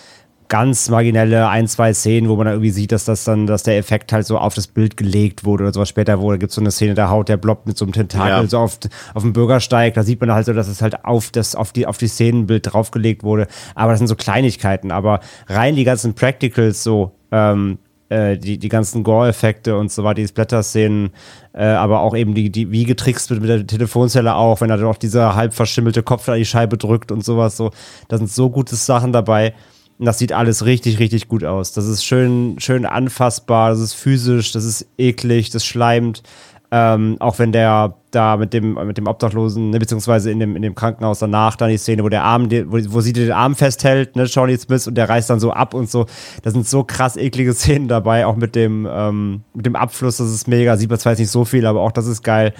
ganz 0.47 0.89
marginelle 0.89 1.47
ein, 1.47 1.67
zwei 1.67 1.93
Szenen, 1.93 2.29
wo 2.29 2.35
man 2.35 2.45
dann 2.45 2.55
irgendwie 2.55 2.71
sieht, 2.71 2.91
dass 2.91 3.05
das 3.05 3.23
dann, 3.23 3.47
dass 3.47 3.63
der 3.63 3.77
Effekt 3.77 4.13
halt 4.13 4.25
so 4.25 4.37
auf 4.37 4.53
das 4.53 4.67
Bild 4.67 4.97
gelegt 4.97 5.43
wurde 5.43 5.63
oder 5.63 5.73
sowas. 5.73 5.89
Später 5.89 6.19
wurde, 6.19 6.37
gibt 6.37 6.51
es 6.51 6.55
so 6.55 6.61
eine 6.61 6.71
Szene, 6.71 6.93
da 6.93 7.09
haut 7.09 7.29
der 7.29 7.37
Blob 7.37 7.65
mit 7.65 7.77
so 7.77 7.85
einem 7.85 7.93
Tentakel 7.93 8.43
ja. 8.43 8.47
so 8.47 8.59
auf, 8.59 8.77
auf 9.13 9.23
den 9.23 9.33
Bürgersteig. 9.33 9.95
Da 9.95 10.03
sieht 10.03 10.21
man 10.21 10.31
halt 10.31 10.45
so, 10.45 10.53
dass 10.53 10.67
es 10.67 10.81
halt 10.81 11.03
auf 11.05 11.31
das, 11.31 11.55
auf 11.55 11.71
die, 11.71 11.87
auf 11.87 11.97
die 11.97 12.07
Szenenbild 12.07 12.71
draufgelegt 12.71 13.23
wurde. 13.23 13.47
Aber 13.73 13.91
das 13.91 13.99
sind 13.99 14.07
so 14.07 14.15
Kleinigkeiten. 14.15 14.91
Aber 14.91 15.19
rein 15.47 15.75
die 15.75 15.83
ganzen 15.83 16.13
Practicals 16.13 16.83
so, 16.83 17.11
ähm, 17.31 17.79
äh, 18.09 18.37
die, 18.37 18.59
die 18.59 18.69
ganzen 18.69 19.03
Gore-Effekte 19.03 19.75
und 19.75 19.91
so 19.91 20.03
weiter, 20.03 20.21
die 20.21 20.27
Splatter-Szenen, 20.27 21.09
äh, 21.53 21.65
aber 21.65 22.01
auch 22.01 22.15
eben 22.15 22.35
die, 22.35 22.51
die, 22.51 22.71
wie 22.71 22.83
getrickst 22.83 23.31
wird 23.31 23.41
mit 23.41 23.49
der 23.49 23.65
Telefonzelle 23.65 24.35
auch, 24.35 24.61
wenn 24.61 24.69
er 24.69 24.77
dann 24.77 24.85
auch 24.85 24.97
dieser 24.97 25.35
halb 25.35 25.55
verschimmelte 25.55 26.03
Kopf 26.03 26.29
an 26.29 26.37
die 26.37 26.45
Scheibe 26.45 26.77
drückt 26.77 27.11
und 27.11 27.25
sowas 27.25 27.57
so. 27.57 27.71
Da 28.07 28.17
sind 28.17 28.29
so 28.29 28.51
gute 28.51 28.75
Sachen 28.75 29.11
dabei 29.11 29.53
das 29.99 30.19
sieht 30.19 30.33
alles 30.33 30.65
richtig, 30.65 30.99
richtig 30.99 31.27
gut 31.27 31.43
aus. 31.43 31.71
Das 31.71 31.87
ist 31.87 32.03
schön, 32.03 32.55
schön 32.59 32.85
anfassbar, 32.85 33.69
das 33.69 33.79
ist 33.79 33.93
physisch, 33.93 34.51
das 34.51 34.65
ist 34.65 34.87
eklig, 34.97 35.49
das 35.49 35.65
schleimt. 35.65 36.23
Ähm, 36.71 37.17
auch 37.19 37.39
wenn 37.39 37.51
der 37.51 37.95
da 38.11 38.37
mit 38.37 38.51
dem, 38.53 38.73
mit 38.73 38.97
dem 38.97 39.07
Obdachlosen, 39.07 39.69
ne, 39.69 39.79
beziehungsweise 39.79 40.31
in 40.31 40.39
dem, 40.39 40.55
in 40.55 40.61
dem 40.61 40.73
Krankenhaus 40.73 41.19
danach, 41.19 41.55
dann 41.55 41.69
die 41.69 41.77
Szene, 41.77 42.03
wo 42.03 42.09
der 42.09 42.23
Arm, 42.23 42.49
wo, 42.51 42.79
wo 42.89 43.01
sie 43.01 43.13
den 43.13 43.31
Arm 43.31 43.55
festhält, 43.55 44.15
ne, 44.15 44.27
Shawnee 44.27 44.57
Smith, 44.57 44.87
und 44.87 44.95
der 44.95 45.07
reißt 45.07 45.29
dann 45.29 45.39
so 45.39 45.51
ab 45.51 45.73
und 45.73 45.89
so. 45.89 46.05
Da 46.41 46.51
sind 46.51 46.67
so 46.67 46.83
krass 46.83 47.17
eklige 47.17 47.53
Szenen 47.53 47.87
dabei, 47.87 48.25
auch 48.25 48.35
mit 48.35 48.55
dem, 48.55 48.87
ähm, 48.91 49.43
mit 49.53 49.65
dem 49.65 49.75
Abfluss, 49.75 50.17
das 50.17 50.31
ist 50.31 50.47
mega. 50.47 50.75
Sieht 50.75 50.89
man 50.89 50.99
zwar 50.99 51.11
jetzt 51.11 51.19
nicht 51.19 51.31
so 51.31 51.45
viel, 51.45 51.65
aber 51.65 51.81
auch 51.81 51.91
das 51.91 52.07
ist 52.07 52.23
geil. 52.23 52.53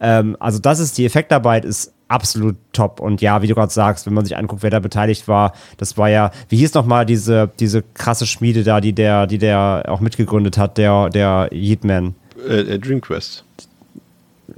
Ähm, 0.00 0.36
also, 0.40 0.58
das 0.58 0.80
ist, 0.80 0.98
die 0.98 1.06
Effektarbeit 1.06 1.64
ist 1.64 1.94
absolut 2.12 2.56
top. 2.72 3.00
Und 3.00 3.20
ja, 3.20 3.42
wie 3.42 3.46
du 3.46 3.54
gerade 3.54 3.72
sagst, 3.72 4.06
wenn 4.06 4.14
man 4.14 4.24
sich 4.24 4.36
anguckt, 4.36 4.62
wer 4.62 4.70
da 4.70 4.78
beteiligt 4.78 5.26
war, 5.28 5.52
das 5.78 5.96
war 5.96 6.08
ja, 6.08 6.30
wie 6.48 6.56
hieß 6.56 6.74
nochmal 6.74 7.06
diese, 7.06 7.50
diese 7.58 7.82
krasse 7.94 8.26
Schmiede 8.26 8.62
da, 8.62 8.80
die 8.80 8.92
der, 8.92 9.26
die 9.26 9.38
der 9.38 9.84
auch 9.88 10.00
mitgegründet 10.00 10.58
hat, 10.58 10.78
der, 10.78 11.08
der 11.08 11.48
Yeatman. 11.52 12.14
Äh, 12.48 12.60
äh 12.60 12.78
Dream 12.78 13.00
Quest. 13.00 13.44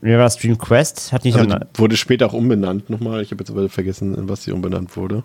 Mir 0.00 0.18
war 0.18 0.24
das 0.24 0.36
Dream 0.36 0.58
Quest, 0.58 1.12
hat 1.12 1.24
nicht 1.24 1.36
also 1.38 1.56
Wurde 1.74 1.96
später 1.96 2.26
auch 2.26 2.32
umbenannt 2.32 2.90
nochmal. 2.90 3.22
Ich 3.22 3.30
habe 3.30 3.40
jetzt 3.42 3.50
aber 3.50 3.68
vergessen, 3.68 4.28
was 4.28 4.42
sie 4.42 4.52
umbenannt 4.52 4.96
wurde. 4.96 5.22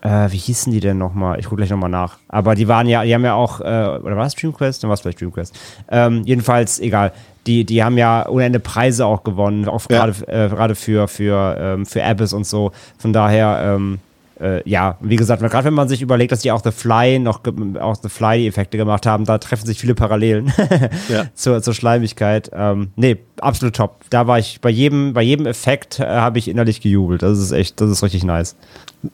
Äh, 0.00 0.30
wie 0.30 0.36
hießen 0.36 0.72
die 0.72 0.80
denn 0.80 0.98
nochmal? 0.98 1.40
Ich 1.40 1.46
gucke 1.46 1.56
gleich 1.56 1.70
nochmal 1.70 1.90
nach. 1.90 2.18
Aber 2.28 2.54
die 2.54 2.68
waren 2.68 2.86
ja, 2.86 3.04
die 3.04 3.12
haben 3.12 3.24
ja 3.24 3.34
auch, 3.34 3.60
äh, 3.60 3.64
oder 3.64 4.16
war 4.16 4.26
es 4.26 4.34
Dream 4.34 4.54
Quest? 4.54 4.82
Dann 4.82 4.88
war 4.88 4.94
es 4.94 5.00
vielleicht 5.00 5.20
Dream 5.20 5.32
Quest. 5.32 5.58
Ähm, 5.90 6.22
jedenfalls, 6.24 6.78
egal. 6.78 7.12
Die, 7.48 7.64
die 7.64 7.82
haben 7.82 7.96
ja 7.96 8.28
ohne 8.28 8.44
Ende 8.44 8.60
Preise 8.60 9.06
auch 9.06 9.24
gewonnen, 9.24 9.66
auch 9.68 9.88
gerade 9.88 10.12
ja. 10.28 10.44
äh, 10.44 10.74
für, 10.74 11.08
für, 11.08 11.56
ähm, 11.58 11.86
für 11.86 12.04
Abyss 12.04 12.34
und 12.34 12.46
so. 12.46 12.72
Von 12.98 13.14
daher, 13.14 13.60
ähm, 13.64 14.00
äh, 14.40 14.68
ja, 14.68 14.96
wie 15.00 15.16
gesagt, 15.16 15.42
gerade 15.42 15.64
wenn 15.64 15.74
man 15.74 15.88
sich 15.88 16.02
überlegt, 16.02 16.32
dass 16.32 16.40
die 16.40 16.52
auch 16.52 16.62
The 16.62 16.70
Fly 16.70 17.18
noch 17.18 17.40
auch 17.80 17.96
The 17.96 18.08
Fly 18.08 18.38
die 18.38 18.46
Effekte 18.46 18.76
gemacht 18.76 19.06
haben, 19.06 19.24
da 19.24 19.38
treffen 19.38 19.66
sich 19.66 19.78
viele 19.78 19.94
Parallelen 19.94 20.52
ja. 21.08 21.26
zur, 21.34 21.62
zur 21.62 21.74
Schleimigkeit. 21.74 22.50
Ähm, 22.52 22.90
nee, 22.96 23.16
absolut 23.40 23.76
top. 23.76 24.04
Da 24.10 24.26
war 24.26 24.38
ich 24.38 24.60
bei 24.60 24.70
jedem, 24.70 25.12
bei 25.12 25.22
jedem 25.22 25.46
Effekt 25.46 26.00
äh, 26.00 26.06
habe 26.06 26.38
ich 26.38 26.48
innerlich 26.48 26.80
gejubelt. 26.80 27.22
Das 27.22 27.38
ist 27.38 27.52
echt, 27.52 27.80
das 27.80 27.90
ist 27.90 28.02
richtig 28.02 28.24
nice. 28.24 28.56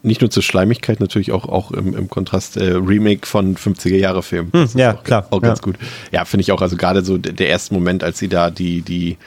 Nicht 0.03 0.20
nur 0.20 0.31
zur 0.31 0.43
Schleimigkeit, 0.43 1.01
natürlich 1.01 1.33
auch, 1.33 1.47
auch 1.47 1.70
im, 1.70 1.95
im 1.95 2.09
Kontrast 2.09 2.57
äh, 2.57 2.72
Remake 2.72 3.27
von 3.27 3.57
50er 3.57 3.97
Jahre 3.97 4.22
Film. 4.22 4.51
Hm, 4.53 4.68
ja, 4.75 4.95
auch, 4.95 5.05
klar. 5.05 5.27
Auch 5.31 5.43
ganz 5.43 5.61
ja. 5.61 5.64
gut. 5.64 5.77
Ja, 6.11 6.25
finde 6.25 6.43
ich 6.43 6.53
auch. 6.53 6.62
Also 6.62 6.77
gerade 6.77 7.05
so 7.05 7.18
der 7.18 7.49
erste 7.49 7.75
Moment, 7.75 8.03
als 8.03 8.18
sie 8.18 8.29
da 8.29 8.51
die, 8.51 8.83
die 8.83 9.18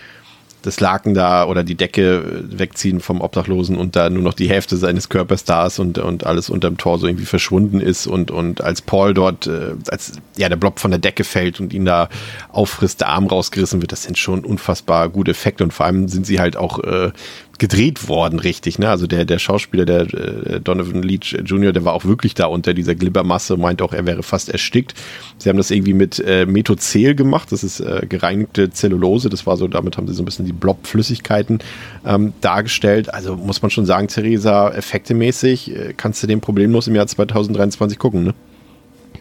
das 0.68 0.82
Laken 0.82 1.14
da 1.14 1.46
oder 1.46 1.64
die 1.64 1.76
Decke 1.76 2.44
wegziehen 2.50 3.00
vom 3.00 3.22
Obdachlosen 3.22 3.78
und 3.78 3.96
da 3.96 4.10
nur 4.10 4.22
noch 4.22 4.34
die 4.34 4.50
Hälfte 4.50 4.76
seines 4.76 5.08
Körpers 5.08 5.46
da 5.46 5.66
ist 5.68 5.80
und, 5.80 5.98
und 5.98 6.26
alles 6.26 6.50
unterm 6.50 6.78
Tor 6.78 7.00
so 7.00 7.08
irgendwie 7.08 7.26
verschwunden 7.26 7.80
ist 7.80 8.06
und, 8.06 8.32
und 8.32 8.62
als 8.62 8.82
Paul 8.82 9.14
dort, 9.14 9.48
äh, 9.48 9.76
als 9.88 10.14
ja 10.36 10.50
der 10.50 10.58
Blob 10.58 10.80
von 10.80 10.92
der 10.92 11.00
Decke 11.00 11.24
fällt 11.24 11.62
und 11.62 11.74
ihn 11.74 11.86
da 11.86 12.10
auffrisst, 12.52 13.00
der 13.00 13.08
Arm 13.08 13.28
rausgerissen 13.28 13.82
wird, 13.82 13.94
das 13.94 14.04
sind 14.04 14.18
schon 14.18 14.44
unfassbar 14.44 15.08
gute 15.08 15.32
Effekte 15.32 15.64
und 15.64 15.72
vor 15.72 15.86
allem 15.86 16.10
sind 16.10 16.26
sie 16.26 16.40
halt 16.40 16.58
auch 16.58 16.80
äh, 16.80 17.12
gedreht 17.58 18.08
worden, 18.08 18.40
richtig. 18.40 18.80
Ne? 18.80 18.90
Also 18.90 19.08
der, 19.08 19.26
der 19.26 19.40
Schauspieler, 19.40 19.86
der 19.86 20.02
äh, 20.14 20.60
Donovan 20.60 21.02
Leach 21.02 21.38
Jr., 21.44 21.72
der 21.72 21.86
war 21.86 21.94
auch 21.94 22.06
wirklich 22.06 22.34
da 22.34 22.46
unter 22.46 22.74
dieser 22.74 22.96
Glibbermasse, 22.96 23.58
meint 23.58 23.82
auch, 23.82 23.94
er 23.94 24.06
wäre 24.06 24.24
fast 24.24 24.50
erstickt. 24.50 24.94
Sie 25.38 25.50
haben 25.50 25.58
das 25.58 25.72
irgendwie 25.72 25.94
mit 25.94 26.20
äh, 26.20 26.46
Methozel 26.46 27.16
gemacht, 27.16 27.52
das 27.52 27.64
ist 27.64 27.80
äh, 27.80 28.06
gereinigte 28.08 28.70
Zellulose, 28.70 29.30
das 29.30 29.46
war 29.46 29.58
so, 29.58 29.68
damit 29.68 29.98
haben 29.98 30.08
sie 30.08 30.14
so 30.14 30.22
ein 30.22 30.26
bisschen 30.26 30.46
die 30.46 30.54
Blobflüssigkeiten 30.54 31.60
ähm, 32.06 32.34
dargestellt. 32.42 33.14
Also 33.14 33.36
muss 33.36 33.62
man 33.62 33.72
schon 33.72 33.86
sagen, 33.86 34.08
Theresa, 34.08 34.70
effektemäßig 34.70 35.76
äh, 35.76 35.94
kannst 35.96 36.22
du 36.24 36.28
den 36.28 36.42
problemlos 36.42 36.88
im 36.88 36.96
Jahr 36.96 37.08
2023 37.08 37.98
gucken, 37.98 38.24
ne? 38.24 38.34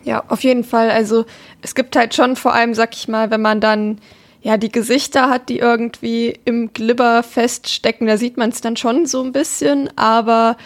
Ja, 0.05 0.23
auf 0.29 0.45
jeden 0.45 0.63
Fall. 0.63 0.91
Also 0.91 1.25
es 1.63 1.75
gibt 1.75 1.97
halt 1.97 2.15
schon 2.15 2.37
vor 2.37 2.55
allem, 2.55 2.75
sag 2.75 2.95
ich 2.95 3.09
mal, 3.09 3.33
wenn 3.33 3.43
man 3.43 3.61
dann 3.61 3.99
ja, 4.47 4.57
die 4.57 4.71
Gesichter 4.71 5.29
hat, 5.29 5.49
die 5.49 5.59
irgendwie 5.59 6.39
im 6.45 6.73
Glibber 6.73 7.25
feststecken. 7.25 8.07
Da 8.07 8.17
sieht 8.17 8.37
man 8.37 8.51
es 8.51 8.61
dann 8.61 8.77
schon 8.77 9.05
so 9.05 9.21
ein 9.25 9.33
bisschen, 9.33 9.91
aber 9.97 10.57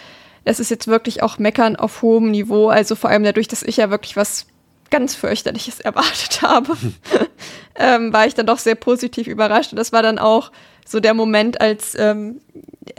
es 0.43 0.59
ist 0.59 0.69
jetzt 0.69 0.87
wirklich 0.87 1.23
auch 1.23 1.39
Meckern 1.39 1.75
auf 1.77 2.03
hohem 2.03 2.29
Niveau. 2.29 2.67
Also 2.67 2.93
vor 2.93 3.09
allem 3.09 3.23
dadurch, 3.23 3.47
dass 3.47 3.63
ich 3.63 3.77
ja 3.77 3.89
wirklich 3.89 4.15
was 4.15 4.45
ganz 4.91 5.15
fürchterliches 5.15 5.79
erwartet 5.79 6.43
habe, 6.43 6.77
ähm, 7.75 8.13
war 8.13 8.27
ich 8.27 8.35
dann 8.35 8.45
doch 8.45 8.59
sehr 8.59 8.75
positiv 8.75 9.25
überrascht. 9.25 9.71
Und 9.71 9.77
das 9.77 9.91
war 9.91 10.03
dann 10.03 10.19
auch 10.19 10.51
so 10.85 10.99
der 10.99 11.15
Moment, 11.15 11.59
als, 11.59 11.95
ähm, 11.97 12.39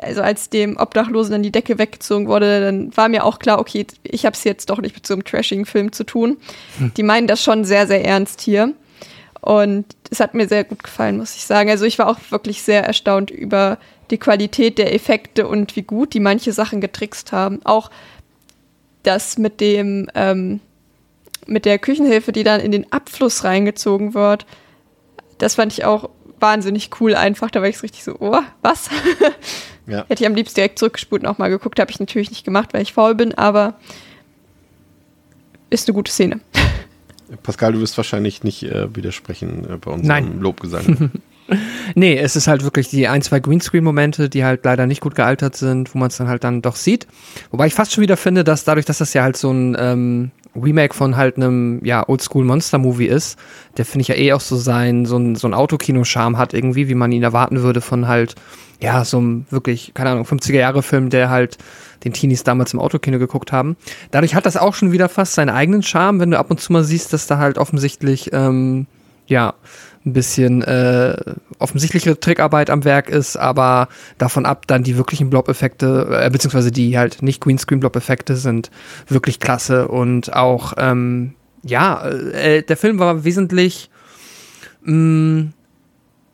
also 0.03 0.21
als 0.21 0.51
dem 0.51 0.77
Obdachlosen 0.79 1.31
dann 1.31 1.45
die 1.45 1.53
Decke 1.53 1.79
weggezogen 1.79 2.27
wurde, 2.27 2.61
dann 2.61 2.97
war 2.97 3.09
mir 3.09 3.25
auch 3.25 3.39
klar, 3.39 3.61
okay, 3.61 3.87
ich 4.03 4.27
habe 4.27 4.35
es 4.35 4.43
jetzt 4.43 4.69
doch 4.69 4.81
nicht 4.81 4.97
mit 4.97 5.07
so 5.07 5.15
einem 5.15 5.23
Trashing-Film 5.23 5.93
zu 5.93 6.03
tun. 6.03 6.39
Hm. 6.79 6.93
Die 6.97 7.05
meinen 7.05 7.29
das 7.29 7.41
schon 7.41 7.65
sehr, 7.65 7.87
sehr 7.87 8.05
ernst 8.05 8.41
hier. 8.41 8.75
Und 9.43 9.87
es 10.11 10.21
hat 10.21 10.35
mir 10.35 10.47
sehr 10.47 10.63
gut 10.63 10.85
gefallen, 10.85 11.19
muss 11.19 11.35
ich 11.35 11.45
sagen. 11.45 11.69
Also 11.69 11.85
ich 11.85 11.99
war 11.99 12.09
auch 12.09 12.19
wirklich 12.31 12.63
sehr 12.63 12.85
erstaunt 12.85 13.31
über 13.31 13.77
die 14.11 14.19
Qualität 14.19 14.79
der 14.79 14.95
Effekte 14.95 15.49
und 15.49 15.75
wie 15.75 15.83
gut 15.83 16.15
die 16.15 16.21
manche 16.21 16.53
Sachen 16.53 16.81
getrickst 16.81 17.33
haben. 17.33 17.61
Auch 17.65 17.91
das 19.03 19.39
mit 19.39 19.61
dem, 19.61 20.09
ähm, 20.15 20.61
mit 21.47 21.65
der 21.65 21.81
Küchenhilfe, 21.81 22.31
die 22.31 22.45
dann 22.45 22.61
in 22.61 22.71
den 22.71 22.93
Abfluss 22.93 23.43
reingezogen 23.43 24.15
wird, 24.15 24.47
das 25.39 25.57
fand 25.57 25.73
ich 25.73 25.85
auch 25.85 26.11
wahnsinnig 26.39 26.91
cool 27.01 27.17
einfach. 27.17 27.51
Da 27.51 27.61
war 27.61 27.69
ich 27.69 27.79
so 27.79 27.83
richtig 27.83 28.05
so, 28.05 28.17
oh, 28.21 28.41
was? 28.63 28.89
Ja. 29.85 30.05
Hätte 30.07 30.23
ich 30.23 30.27
am 30.29 30.37
liebsten 30.37 30.55
direkt 30.55 30.79
zurückgespult 30.79 31.23
und 31.23 31.29
auch 31.29 31.39
mal 31.39 31.49
geguckt. 31.49 31.81
Habe 31.81 31.91
ich 31.91 31.99
natürlich 31.99 32.31
nicht 32.31 32.45
gemacht, 32.45 32.73
weil 32.73 32.83
ich 32.83 32.93
faul 32.93 33.17
bin, 33.17 33.35
aber 33.35 33.75
ist 35.71 35.89
eine 35.89 35.95
gute 35.95 36.13
Szene. 36.13 36.39
Pascal, 37.43 37.73
du 37.73 37.81
wirst 37.81 37.97
wahrscheinlich 37.97 38.43
nicht 38.43 38.63
äh, 38.65 38.95
widersprechen 38.95 39.65
äh, 39.65 39.77
bei 39.77 39.91
unserem 39.91 40.09
Nein. 40.09 40.41
Lobgesang. 40.41 41.11
nee, 41.95 42.17
es 42.19 42.37
ist 42.37 42.49
halt 42.49 42.65
wirklich 42.65 42.89
die 42.89 43.09
ein, 43.09 43.23
zwei 43.23 43.41
Greenscreen-Momente, 43.41 44.29
die 44.29 44.45
halt 44.45 44.65
leider 44.65 44.87
nicht 44.87 45.01
gut 45.01 45.15
gealtert 45.15 45.57
sind, 45.57 45.95
wo 45.95 45.99
man 45.99 46.09
es 46.09 46.17
dann 46.17 46.29
halt 46.29 46.45
dann 46.45 46.63
doch 46.63 46.77
sieht. 46.77 47.07
Wobei 47.51 47.67
ich 47.67 47.75
fast 47.75 47.93
schon 47.93 48.03
wieder 48.03 48.17
finde, 48.17 48.45
dass 48.45 48.65
dadurch, 48.65 48.87
dass 48.87 48.99
das 48.99 49.15
ja 49.15 49.23
halt 49.23 49.37
so 49.37 49.51
ein 49.51 49.77
ähm, 49.79 50.31
Remake 50.55 50.95
von 50.95 51.17
halt 51.17 51.37
einem 51.37 51.81
ja, 51.85 52.07
Oldschool-Monster-Movie 52.09 53.07
ist, 53.07 53.39
der 53.77 53.85
finde 53.85 54.03
ich 54.03 54.09
ja 54.09 54.17
eh 54.17 54.33
auch 54.33 54.41
so 54.41 54.57
sein, 54.57 55.07
so 55.07 55.17
ein, 55.17 55.37
so 55.37 55.49
ein 55.49 55.55
Autokino-Charme 55.55 56.39
hat 56.39 56.55
irgendwie, 56.55 56.89
wie 56.89 56.95
man 56.95 57.13
ihn 57.13 57.23
erwarten 57.23 57.63
würde 57.63 57.81
von 57.81 58.09
halt, 58.09 58.35
ja, 58.81 59.05
so 59.05 59.19
einem 59.19 59.47
wirklich, 59.51 59.93
keine 59.95 60.11
Ahnung, 60.11 60.25
50er-Jahre-Film, 60.25 61.09
der 61.09 61.31
halt 61.31 61.57
den 62.05 62.13
Teenies 62.13 62.45
damals 62.45 62.73
im 62.73 62.81
Autokino 62.81 63.19
geguckt 63.19 63.53
haben. 63.53 63.77
Dadurch 64.11 64.35
hat 64.35 64.47
das 64.47 64.57
auch 64.57 64.75
schon 64.75 64.93
wieder 64.93 65.09
fast 65.09 65.35
seinen 65.35 65.51
eigenen 65.51 65.83
Charme, 65.83 66.21
wenn 66.21 66.31
du 66.31 66.39
ab 66.39 66.51
und 66.51 66.61
zu 66.61 66.73
mal 66.73 66.85
siehst, 66.85 67.13
dass 67.13 67.27
da 67.27 67.39
halt 67.39 67.59
offensichtlich, 67.59 68.31
ähm, 68.33 68.87
ja, 69.27 69.55
ein 70.05 70.13
bisschen 70.13 70.63
äh, 70.63 71.17
offensichtlichere 71.59 72.19
Trickarbeit 72.19 72.71
am 72.71 72.85
Werk 72.85 73.09
ist, 73.09 73.37
aber 73.37 73.89
davon 74.19 74.47
ab 74.47 74.67
dann 74.67 74.83
die 74.83 74.97
wirklichen 74.97 75.31
Blob-Effekte, 75.31 76.09
äh, 76.25 76.31
beziehungsweise 76.31 76.73
die 76.73 76.99
halt 76.99 77.23
nicht 77.23 77.41
Greenscreen-Blob-Effekte 77.41 78.37
sind 78.37 78.71
wirklich 79.07 79.39
klasse 79.39 79.87
und 79.87 80.33
auch, 80.35 80.73
ähm, 80.77 81.35
ja, 81.63 82.05
äh, 82.09 82.63
der 82.63 82.77
Film 82.77 82.99
war 82.99 83.25
wesentlich 83.25 83.91
mh, 84.83 84.93
mm, 84.93 85.53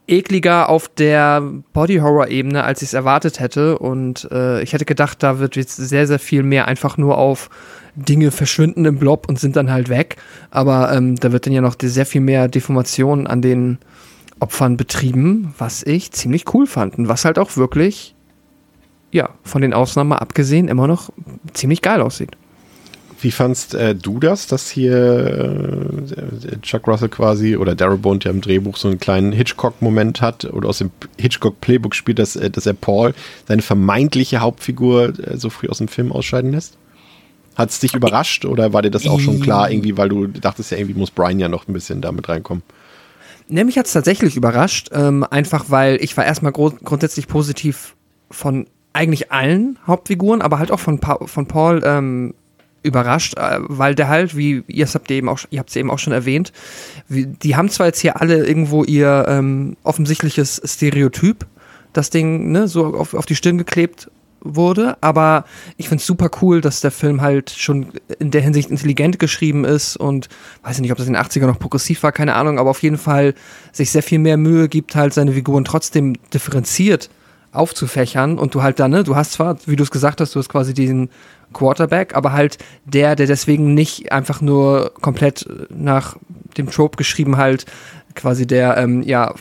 ekliger 0.09 0.68
auf 0.68 0.88
der 0.88 1.42
Body-Horror-Ebene, 1.72 2.64
als 2.64 2.82
ich 2.82 2.88
es 2.88 2.94
erwartet 2.94 3.40
hätte. 3.40 3.78
Und 3.78 4.28
äh, 4.32 4.62
ich 4.62 4.72
hätte 4.72 4.84
gedacht, 4.84 5.22
da 5.22 5.38
wird 5.38 5.54
jetzt 5.56 5.76
sehr, 5.76 6.06
sehr 6.06 6.18
viel 6.18 6.42
mehr 6.42 6.66
einfach 6.66 6.96
nur 6.96 7.18
auf 7.18 7.50
Dinge 7.94 8.30
verschwinden 8.30 8.84
im 8.84 8.98
Blob 8.98 9.28
und 9.28 9.38
sind 9.38 9.56
dann 9.56 9.70
halt 9.70 9.88
weg. 9.88 10.16
Aber 10.50 10.92
ähm, 10.92 11.16
da 11.16 11.32
wird 11.32 11.46
dann 11.46 11.52
ja 11.52 11.61
noch 11.61 11.76
sehr 11.80 12.06
viel 12.06 12.20
mehr 12.20 12.48
Deformation 12.48 13.26
an 13.26 13.42
den 13.42 13.78
Opfern 14.40 14.76
betrieben, 14.76 15.54
was 15.59 15.82
ich 15.82 16.12
ziemlich 16.12 16.54
cool 16.54 16.66
fand 16.66 16.96
und 16.96 17.09
was 17.09 17.24
halt 17.24 17.38
auch 17.38 17.56
wirklich, 17.56 18.14
ja, 19.11 19.30
von 19.42 19.62
den 19.62 19.74
Ausnahmen 19.74 20.12
abgesehen, 20.12 20.68
immer 20.68 20.86
noch 20.86 21.11
ziemlich 21.52 21.82
geil 21.82 22.00
aussieht. 22.00 22.36
Wie 23.21 23.33
fandst 23.33 23.75
äh, 23.75 23.97
du 23.97 24.21
das, 24.21 24.47
dass 24.47 24.71
hier 24.71 24.95
äh, 26.16 26.61
Chuck 26.62 26.87
Russell 26.87 27.09
quasi 27.09 27.57
oder 27.57 27.75
Darabont 27.75 28.25
ja 28.25 28.31
im 28.31 28.41
Drehbuch 28.41 28.77
so 28.77 28.87
einen 28.87 29.01
kleinen 29.01 29.33
Hitchcock-Moment 29.33 30.21
hat 30.21 30.45
oder 30.45 30.69
aus 30.69 30.79
dem 30.79 30.93
Hitchcock-Playbook 31.19 31.97
spielt, 31.97 32.21
dass, 32.21 32.37
äh, 32.37 32.49
dass 32.49 32.66
er 32.66 32.75
Paul, 32.75 33.14
seine 33.49 33.62
vermeintliche 33.62 34.39
Hauptfigur, 34.39 35.19
äh, 35.19 35.37
so 35.37 35.51
früh 35.51 35.69
aus 35.69 35.79
dem 35.79 35.89
Film 35.89 36.12
ausscheiden 36.12 36.53
lässt? 36.53 36.79
Hat 37.57 37.71
es 37.71 37.81
dich 37.81 37.93
überrascht 37.93 38.45
oder 38.45 38.73
war 38.73 38.83
dir 38.83 38.91
das 38.93 39.05
auch 39.09 39.19
schon 39.19 39.41
klar, 39.41 39.69
irgendwie, 39.69 39.97
weil 39.97 40.09
du 40.09 40.29
dachtest 40.29 40.71
ja, 40.71 40.79
irgendwie 40.79 40.97
muss 40.97 41.11
Brian 41.11 41.41
ja 41.41 41.49
noch 41.49 41.66
ein 41.66 41.73
bisschen 41.73 42.01
damit 42.01 42.29
reinkommen? 42.29 42.62
Ne, 43.49 43.64
mich 43.64 43.79
hat 43.79 43.87
es 43.87 43.93
tatsächlich 43.93 44.37
überrascht, 44.37 44.91
ähm, 44.93 45.25
einfach 45.29 45.64
weil 45.69 45.97
ich 46.01 46.16
war 46.16 46.25
erstmal 46.25 46.53
grundsätzlich 46.53 47.27
positiv 47.27 47.97
von 48.31 48.69
eigentlich 48.93 49.33
allen 49.33 49.77
Hauptfiguren, 49.89 50.41
aber 50.41 50.61
halt 50.61 50.71
auch 50.71 50.79
von, 50.79 51.01
pa 51.01 51.19
von 51.27 51.47
Paul 51.47 51.83
ähm, 51.85 52.35
überrascht, 52.89 53.36
äh, 53.39 53.59
weil 53.61 53.95
der 53.95 54.09
halt, 54.09 54.36
wie 54.36 54.62
ihr 54.66 54.86
habt 54.86 55.11
eben 55.11 55.28
auch, 55.28 55.41
ihr 55.51 55.61
habt 55.61 55.70
es 55.70 55.76
eben 55.76 55.91
auch 55.91 55.99
schon 55.99 56.12
erwähnt, 56.12 56.53
wie, 57.09 57.26
die 57.26 57.57
haben 57.57 57.68
zwar 57.68 57.86
jetzt 57.86 58.01
hier 58.01 58.20
alle 58.20 58.47
irgendwo 58.47 58.84
ihr 58.84 59.26
ähm, 59.28 59.76
offensichtliches 59.82 60.61
Stereotyp, 60.64 61.47
das 61.93 62.11
Ding, 62.11 62.51
ne, 62.53 62.68
so 62.68 62.86
auf, 62.95 63.14
auf 63.14 63.26
die 63.26 63.36
Stirn 63.36 63.59
geklebt, 63.59 64.11
wurde, 64.41 64.97
aber 65.01 65.45
ich 65.76 65.89
finde 65.89 66.01
es 66.01 66.07
super 66.07 66.30
cool, 66.41 66.61
dass 66.61 66.80
der 66.80 66.91
Film 66.91 67.20
halt 67.20 67.51
schon 67.51 67.89
in 68.18 68.30
der 68.30 68.41
Hinsicht 68.41 68.70
intelligent 68.70 69.18
geschrieben 69.18 69.64
ist 69.64 69.97
und 69.97 70.28
weiß 70.62 70.78
nicht, 70.80 70.93
ob 70.93 70.99
das 70.99 71.09
in 71.09 71.14
den 71.14 71.22
80er 71.22 71.47
noch 71.47 71.59
progressiv 71.59 72.03
war, 72.03 72.12
keine 72.12 72.34
Ahnung, 72.34 72.59
aber 72.59 72.70
auf 72.70 72.82
jeden 72.82 72.99
Fall 72.99 73.34
sich 73.72 73.91
sehr 73.91 74.03
viel 74.03 74.18
mehr 74.18 74.36
Mühe 74.36 74.68
gibt, 74.68 74.95
halt 74.95 75.12
seine 75.12 75.32
Figuren 75.32 75.64
trotzdem 75.64 76.14
differenziert 76.32 77.11
aufzufächern 77.53 78.38
und 78.38 78.55
du 78.55 78.62
halt 78.62 78.78
dann, 78.78 78.90
ne, 78.90 79.05
du 79.05 79.16
hast 79.16 79.32
zwar, 79.32 79.57
wie 79.66 79.76
du 79.76 79.82
es 79.82 79.90
gesagt 79.90 80.20
hast, 80.20 80.34
du 80.34 80.38
hast 80.38 80.49
quasi 80.49 80.74
diesen 80.74 81.11
Quarterback, 81.53 82.14
aber 82.14 82.32
halt 82.32 82.59
der, 82.84 83.16
der 83.16 83.26
deswegen 83.26 83.74
nicht 83.74 84.12
einfach 84.12 84.40
nur 84.40 84.92
komplett 85.01 85.49
nach 85.70 86.16
dem 86.57 86.70
Trope 86.70 86.96
geschrieben 86.96 87.36
halt 87.36 87.64
quasi 88.14 88.46
der, 88.46 88.76
ähm, 88.76 89.03
ja, 89.03 89.34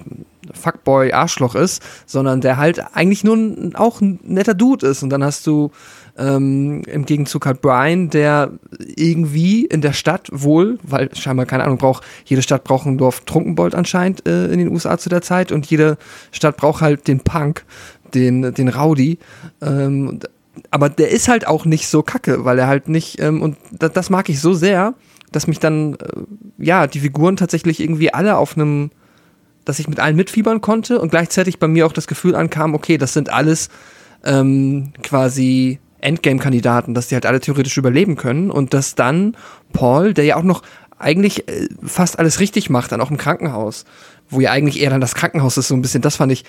Fuckboy 0.54 1.12
Arschloch 1.12 1.56
ist, 1.56 1.84
sondern 2.06 2.42
der 2.42 2.58
halt 2.58 2.82
eigentlich 2.96 3.24
nur 3.24 3.36
ein, 3.36 3.76
auch 3.76 4.02
ein 4.02 4.20
netter 4.24 4.54
Dude 4.54 4.88
ist. 4.88 5.04
Und 5.04 5.10
dann 5.10 5.24
hast 5.24 5.46
du 5.46 5.72
ähm, 6.18 6.82
im 6.88 7.06
Gegenzug 7.06 7.46
halt 7.46 7.62
Brian, 7.62 8.10
der 8.10 8.52
irgendwie 8.80 9.66
in 9.66 9.82
der 9.82 9.94
Stadt 9.94 10.30
wohl, 10.32 10.80
weil 10.84 11.14
scheinbar, 11.16 11.46
keine 11.46 11.64
Ahnung, 11.64 11.78
braucht, 11.78 12.04
jede 12.26 12.42
Stadt 12.42 12.64
braucht 12.64 12.88
ein 12.88 12.98
Dorf 12.98 13.22
Trunkenbold 13.22 13.76
anscheinend 13.76 14.28
äh, 14.28 14.48
in 14.48 14.58
den 14.58 14.70
USA 14.70 14.98
zu 14.98 15.10
der 15.10 15.22
Zeit 15.22 15.52
und 15.52 15.66
jede 15.68 15.98
Stadt 16.32 16.58
braucht 16.58 16.82
halt 16.82 17.08
den 17.08 17.20
Punk, 17.20 17.66
den, 18.14 18.54
den 18.54 18.70
Rowdy. 18.70 19.18
Ähm, 19.62 20.20
aber 20.72 20.90
der 20.90 21.12
ist 21.12 21.28
halt 21.28 21.48
auch 21.48 21.66
nicht 21.66 21.88
so 21.88 22.02
kacke, 22.02 22.46
weil 22.46 22.60
er 22.60 22.68
halt 22.68 22.90
nicht, 22.90 23.22
ähm, 23.22 23.42
und 23.42 23.58
das, 23.72 23.94
das 23.94 24.10
mag 24.10 24.30
ich 24.30 24.40
so 24.40 24.54
sehr, 24.54 24.94
dass 25.32 25.48
mich 25.48 25.60
dann, 25.60 25.96
äh, 25.96 25.98
ja, 26.58 26.88
die 26.88 27.00
Figuren 27.00 27.38
tatsächlich 27.38 27.80
irgendwie 27.80 28.14
alle 28.14 28.38
auf 28.38 28.56
einem, 28.56 28.92
dass 29.66 29.80
ich 29.80 29.88
mit 29.88 30.00
allen 30.00 30.16
mitfiebern 30.16 30.62
konnte 30.62 31.00
und 31.00 31.10
gleichzeitig 31.10 31.60
bei 31.60 31.68
mir 31.68 31.86
auch 31.86 31.94
das 31.94 32.08
Gefühl 32.08 32.36
ankam, 32.36 32.74
okay, 32.74 32.98
das 32.98 33.14
sind 33.14 33.30
alles 33.30 33.70
ähm, 34.24 34.94
quasi 35.04 35.80
Endgame-Kandidaten, 36.00 36.94
dass 36.94 37.08
die 37.08 37.16
halt 37.16 37.26
alle 37.26 37.40
theoretisch 37.40 37.78
überleben 37.78 38.16
können 38.16 38.52
und 38.52 38.74
dass 38.74 38.96
dann 38.96 39.36
Paul, 39.74 40.14
der 40.14 40.26
ja 40.26 40.36
auch 40.38 40.44
noch 40.44 40.64
eigentlich 41.00 41.48
äh, 41.48 41.68
fast 41.84 42.20
alles 42.20 42.40
richtig 42.40 42.70
macht, 42.70 42.92
dann 42.92 43.02
auch 43.02 43.12
im 43.12 43.18
Krankenhaus, 43.18 43.86
wo 44.30 44.40
ja 44.40 44.52
eigentlich 44.52 44.82
eher 44.82 44.90
dann 44.90 45.02
das 45.02 45.16
Krankenhaus 45.16 45.58
ist, 45.58 45.68
so 45.68 45.76
ein 45.76 45.82
bisschen, 45.82 46.02
das 46.02 46.16
fand 46.16 46.32
ich 46.32 46.44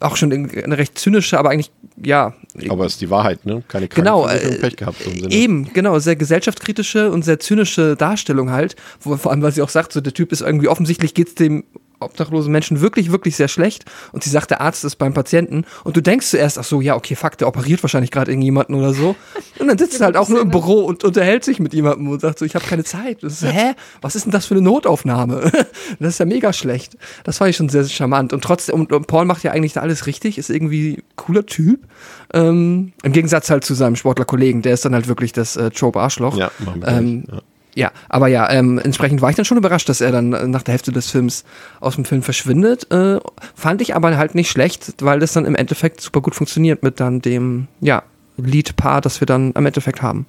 auch 0.00 0.16
schon 0.16 0.32
eine 0.32 0.78
recht 0.78 0.98
zynische, 0.98 1.38
aber 1.38 1.50
eigentlich, 1.50 1.70
ja. 2.02 2.34
Aber 2.68 2.86
es 2.86 2.94
ist 2.94 3.00
die 3.00 3.10
Wahrheit, 3.10 3.46
ne? 3.46 3.62
Keine 3.68 3.88
genau, 3.88 4.26
äh, 4.26 4.58
Pech 4.58 4.76
gehabt. 4.76 4.96
Im 5.06 5.30
Eben, 5.30 5.72
genau, 5.72 5.98
sehr 5.98 6.16
gesellschaftskritische 6.16 7.10
und 7.10 7.24
sehr 7.24 7.40
zynische 7.40 7.96
Darstellung 7.96 8.50
halt, 8.50 8.76
wo, 9.00 9.16
vor 9.16 9.32
allem, 9.32 9.42
weil 9.42 9.52
sie 9.52 9.62
auch 9.62 9.68
sagt, 9.68 9.92
so 9.92 10.00
der 10.00 10.12
Typ 10.12 10.32
ist 10.32 10.42
irgendwie 10.42 10.68
offensichtlich 10.68 11.14
geht's 11.14 11.34
dem 11.34 11.64
obdachlosen 12.04 12.52
Menschen 12.52 12.80
wirklich, 12.80 13.10
wirklich 13.10 13.36
sehr 13.36 13.48
schlecht. 13.48 13.84
Und 14.12 14.22
sie 14.22 14.30
sagt, 14.30 14.50
der 14.50 14.60
Arzt 14.60 14.84
ist 14.84 14.96
beim 14.96 15.14
Patienten. 15.14 15.64
Und 15.84 15.96
du 15.96 16.00
denkst 16.00 16.26
zuerst, 16.26 16.58
ach 16.58 16.64
so, 16.64 16.80
ja, 16.80 16.96
okay, 16.96 17.14
fuck, 17.14 17.38
der 17.38 17.48
operiert 17.48 17.82
wahrscheinlich 17.82 18.10
gerade 18.10 18.30
irgendjemanden 18.30 18.74
oder 18.74 18.94
so. 18.94 19.16
Und 19.58 19.68
dann 19.68 19.78
sitzt 19.78 20.00
er 20.00 20.06
halt 20.06 20.16
auch 20.16 20.28
nur 20.28 20.40
im 20.40 20.50
Büro 20.50 20.84
und 20.84 21.04
unterhält 21.04 21.44
sich 21.44 21.58
mit 21.60 21.74
jemandem 21.74 22.08
und 22.08 22.20
sagt 22.20 22.38
so, 22.38 22.44
ich 22.44 22.54
habe 22.54 22.64
keine 22.64 22.84
Zeit. 22.84 23.22
Das 23.22 23.42
ist, 23.42 23.52
hä? 23.52 23.74
Was 24.00 24.14
ist 24.14 24.24
denn 24.24 24.32
das 24.32 24.46
für 24.46 24.54
eine 24.54 24.62
Notaufnahme? 24.62 25.50
das 25.98 26.08
ist 26.08 26.18
ja 26.18 26.26
mega 26.26 26.52
schlecht. 26.52 26.96
Das 27.24 27.38
fand 27.38 27.50
ich 27.50 27.56
schon 27.56 27.68
sehr, 27.68 27.84
sehr 27.84 27.94
charmant. 27.94 28.32
Und 28.32 28.42
trotzdem, 28.42 28.74
und, 28.74 28.92
und 28.92 29.06
Paul 29.06 29.24
macht 29.24 29.42
ja 29.44 29.52
eigentlich 29.52 29.74
da 29.74 29.80
alles 29.80 30.06
richtig, 30.06 30.38
ist 30.38 30.50
irgendwie 30.50 31.02
cooler 31.16 31.46
Typ. 31.46 31.86
Ähm, 32.32 32.92
Im 33.02 33.12
Gegensatz 33.12 33.50
halt 33.50 33.64
zu 33.64 33.74
seinem 33.74 33.96
Sportlerkollegen, 33.96 34.62
der 34.62 34.74
ist 34.74 34.84
dann 34.84 34.94
halt 34.94 35.08
wirklich 35.08 35.32
das 35.32 35.56
äh, 35.56 35.70
Trope 35.70 36.00
Arschloch. 36.00 36.36
Ja, 36.36 36.50
ähm, 36.86 37.24
ja. 37.30 37.42
Ja, 37.74 37.90
aber 38.08 38.28
ja, 38.28 38.48
ähm, 38.50 38.78
entsprechend 38.78 39.20
war 39.20 39.30
ich 39.30 39.36
dann 39.36 39.44
schon 39.44 39.58
überrascht, 39.58 39.88
dass 39.88 40.00
er 40.00 40.12
dann 40.12 40.32
äh, 40.32 40.46
nach 40.46 40.62
der 40.62 40.72
Hälfte 40.72 40.92
des 40.92 41.10
Films 41.10 41.44
aus 41.80 41.96
dem 41.96 42.04
Film 42.04 42.22
verschwindet. 42.22 42.90
Äh, 42.92 43.18
fand 43.54 43.82
ich 43.82 43.96
aber 43.96 44.16
halt 44.16 44.34
nicht 44.34 44.50
schlecht, 44.50 44.94
weil 45.00 45.18
das 45.18 45.32
dann 45.32 45.44
im 45.44 45.56
Endeffekt 45.56 46.00
super 46.00 46.20
gut 46.20 46.34
funktioniert 46.34 46.82
mit 46.82 47.00
dann 47.00 47.20
dem, 47.20 47.66
ja, 47.80 48.02
Lead-Paar, 48.36 49.00
das 49.00 49.20
wir 49.20 49.26
dann 49.26 49.52
im 49.52 49.66
Endeffekt 49.66 50.02
haben. 50.02 50.26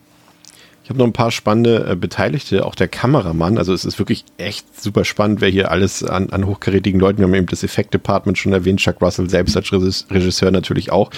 Ich 0.86 0.89
habe 0.89 0.99
noch 0.99 1.07
ein 1.07 1.13
paar 1.13 1.31
spannende 1.31 1.83
äh, 1.89 1.95
Beteiligte, 1.95 2.63
auch 2.63 2.75
der 2.75 2.88
Kameramann. 2.88 3.57
Also 3.57 3.73
es 3.73 3.86
ist 3.86 3.97
wirklich 3.97 4.23
echt 4.38 4.79
super 4.79 5.03
spannend, 5.03 5.41
wer 5.41 5.49
hier 5.49 5.71
alles 5.71 6.03
an, 6.03 6.29
an 6.29 6.45
hochkarätigen 6.45 6.99
Leuten, 6.99 7.17
wir 7.17 7.25
haben 7.25 7.33
eben 7.33 7.47
das 7.47 7.63
Effekt-Department 7.63 8.38
schon 8.38 8.53
erwähnt, 8.53 8.79
Chuck 8.79 9.01
Russell 9.01 9.27
selbst 9.27 9.57
als 9.57 9.71
Regisseur 9.71 10.51
natürlich 10.51 10.91
auch 10.91 11.09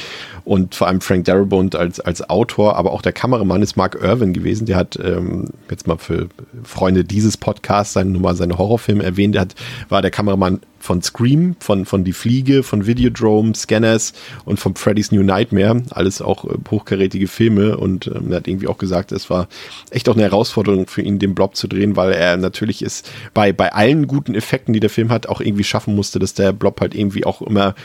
und 0.46 0.74
vor 0.74 0.88
allem 0.88 1.02
Frank 1.02 1.26
Darabont 1.26 1.76
als, 1.76 2.00
als 2.00 2.30
Autor, 2.30 2.78
aber 2.78 2.94
auch 2.94 3.02
der 3.02 3.12
Kameramann 3.12 3.62
ist 3.62 3.76
Mark 3.76 4.02
Irwin 4.02 4.32
gewesen. 4.32 4.68
Der 4.68 4.78
hat 4.78 4.98
ähm, 5.04 5.50
jetzt 5.70 5.86
mal 5.86 5.98
für 5.98 6.30
Freunde 6.64 7.04
dieses 7.04 7.36
Podcasts 7.36 7.92
seine 7.92 8.12
Nummer, 8.12 8.36
seine 8.36 8.58
Horrorfilme 8.58 9.04
erwähnt. 9.04 9.36
Der 9.36 9.42
hat, 9.42 9.56
war 9.90 10.02
der 10.02 10.12
Kameramann 10.12 10.62
von 10.88 11.02
Scream, 11.02 11.58
von, 11.60 11.86
von 11.86 12.06
Die 12.06 12.14
Fliege, 12.14 12.64
von 12.64 12.88
Videodrome, 12.88 13.54
Scanners 13.54 14.14
und 14.46 14.58
von 14.58 14.74
Freddy's 14.76 15.12
New 15.12 15.22
Nightmare. 15.22 15.84
Alles 15.90 16.22
auch 16.22 16.46
äh, 16.46 16.56
hochkarätige 16.72 17.28
Filme 17.28 17.78
und 17.78 18.08
ähm, 18.08 18.32
er 18.32 18.38
hat 18.38 18.48
irgendwie 18.48 18.68
auch 18.68 18.78
gesagt, 18.78 19.12
es 19.12 19.30
war 19.30 19.50
echt 19.92 20.08
auch 20.08 20.14
eine 20.14 20.24
Herausforderung 20.24 20.88
für 20.88 21.02
ihn, 21.02 21.20
den 21.20 21.36
Blob 21.36 21.58
zu 21.58 21.68
drehen, 21.68 21.98
weil 21.98 22.14
er 22.14 22.38
natürlich 22.38 22.82
ist 22.82 23.12
bei, 23.34 23.52
bei 23.52 23.74
allen 23.74 24.08
guten 24.08 24.34
Effekten, 24.34 24.72
die 24.72 24.80
der 24.80 24.90
Film 24.90 25.10
hat, 25.10 25.28
auch 25.28 25.42
irgendwie 25.42 25.66
schaffen 25.66 25.94
musste, 25.94 26.20
dass 26.20 26.34
der 26.34 26.54
Blob 26.54 26.80
halt 26.80 26.96
irgendwie 26.96 27.26
auch 27.26 27.42
immer 27.42 27.76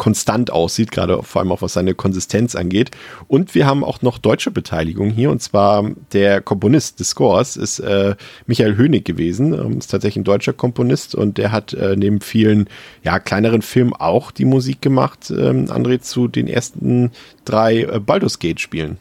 konstant 0.00 0.50
aussieht, 0.50 0.92
gerade 0.92 1.22
vor 1.22 1.42
allem 1.42 1.52
auch 1.52 1.60
was 1.60 1.74
seine 1.74 1.94
Konsistenz 1.94 2.56
angeht. 2.56 2.90
Und 3.28 3.54
wir 3.54 3.66
haben 3.66 3.84
auch 3.84 4.00
noch 4.00 4.16
deutsche 4.16 4.50
Beteiligung 4.50 5.10
hier, 5.10 5.30
und 5.30 5.42
zwar 5.42 5.90
der 6.14 6.40
Komponist 6.40 7.00
des 7.00 7.10
Scores 7.10 7.58
ist 7.58 7.80
äh, 7.80 8.16
Michael 8.46 8.78
Hönig 8.78 9.04
gewesen, 9.04 9.52
ähm, 9.52 9.76
ist 9.76 9.90
tatsächlich 9.90 10.22
ein 10.22 10.24
deutscher 10.24 10.54
Komponist 10.54 11.14
und 11.14 11.36
der 11.36 11.52
hat 11.52 11.74
äh, 11.74 11.96
neben 11.96 12.22
vielen 12.22 12.70
ja, 13.04 13.18
kleineren 13.18 13.60
Filmen 13.60 13.92
auch 13.92 14.30
die 14.30 14.46
Musik 14.46 14.80
gemacht, 14.80 15.30
ähm, 15.30 15.66
André, 15.66 16.00
zu 16.00 16.28
den 16.28 16.48
ersten 16.48 17.12
drei 17.44 17.82
äh, 17.82 18.00
Baldur's 18.00 18.38
Gate 18.38 18.58
Spielen. 18.58 18.96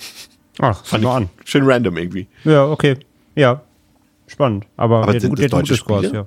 Ach, 0.60 0.82
fand 0.82 1.04
ich 1.04 1.10
an. 1.10 1.28
Schön 1.44 1.64
random 1.64 1.98
irgendwie. 1.98 2.26
Ja, 2.44 2.64
okay. 2.64 2.96
Ja, 3.34 3.60
spannend. 4.26 4.64
Aber, 4.78 5.02
Aber 5.02 5.20
sind 5.20 5.38
das 5.38 5.50
deutsche 5.50 5.76
Scores, 5.76 6.10
ja. 6.10 6.26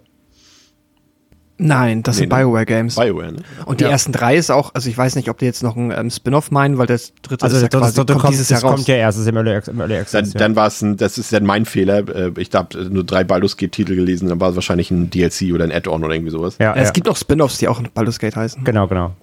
Nein, 1.64 2.02
das 2.02 2.16
nee, 2.16 2.22
sind 2.22 2.30
Bioware 2.30 2.66
Games. 2.66 2.96
Bioware, 2.96 3.34
ne? 3.34 3.44
Und 3.66 3.82
die 3.82 3.84
ja. 3.84 3.92
ersten 3.92 4.12
drei 4.12 4.36
ist 4.36 4.50
auch, 4.50 4.74
also 4.74 4.90
ich 4.90 4.98
weiß 4.98 5.16
nicht, 5.16 5.30
ob 5.30 5.38
die 5.38 5.46
jetzt 5.46 5.62
noch 5.62 5.76
ein 5.76 5.92
ähm, 5.92 6.10
Spin-off 6.10 6.50
meinen, 6.50 6.80
weil 6.80 6.88
das 6.88 7.14
dritte 7.22 7.44
also 7.44 7.56
ist 7.56 7.62
ja 7.62 7.68
das, 7.68 7.82
quasi, 7.82 7.96
das, 7.98 8.06
das, 8.08 8.18
kommt 8.18 8.34
dieses 8.34 8.50
Jahr 8.50 8.62
raus. 8.62 8.76
kommt 8.76 8.88
ja 8.88 8.96
erst, 8.96 9.20
das 9.20 9.26
ist 9.26 9.30
im 9.30 9.38
Early, 9.38 9.62
im 9.68 9.80
Early 9.80 9.98
Access. 9.98 10.12
Dann, 10.12 10.26
ja. 10.32 10.40
dann 10.40 10.56
war 10.56 10.68
es 10.68 10.82
ein, 10.82 10.98
das 10.98 11.20
ist 11.20 11.32
dann 11.32 11.46
mein 11.46 11.66
Fehler. 11.66 12.08
Äh, 12.10 12.32
ich 12.38 12.50
habe 12.54 12.84
nur 12.90 13.04
drei 13.04 13.24
Baldur's 13.24 13.58
Gate 13.58 13.72
Titel 13.72 13.96
gelesen, 13.96 14.28
dann 14.28 14.40
war 14.40 14.50
es 14.50 14.56
wahrscheinlich 14.56 14.90
ein 14.90 15.12
DLC 15.12 15.54
oder 15.54 15.64
ein 15.64 15.72
Add-on 15.72 16.04
oder 16.04 16.16
irgendwie 16.16 16.32
sowas. 16.32 16.56
Ja, 16.60 16.76
ja, 16.76 16.82
es 16.82 16.94
gibt 16.94 17.08
auch 17.08 17.16
Spin-offs, 17.16 17.60
die 17.60 17.68
auch 17.68 17.80
Baldur's 17.94 18.18
Gate 18.18 18.36
heißen. 18.36 18.64
Genau, 18.64 18.88
genau. 18.88 19.14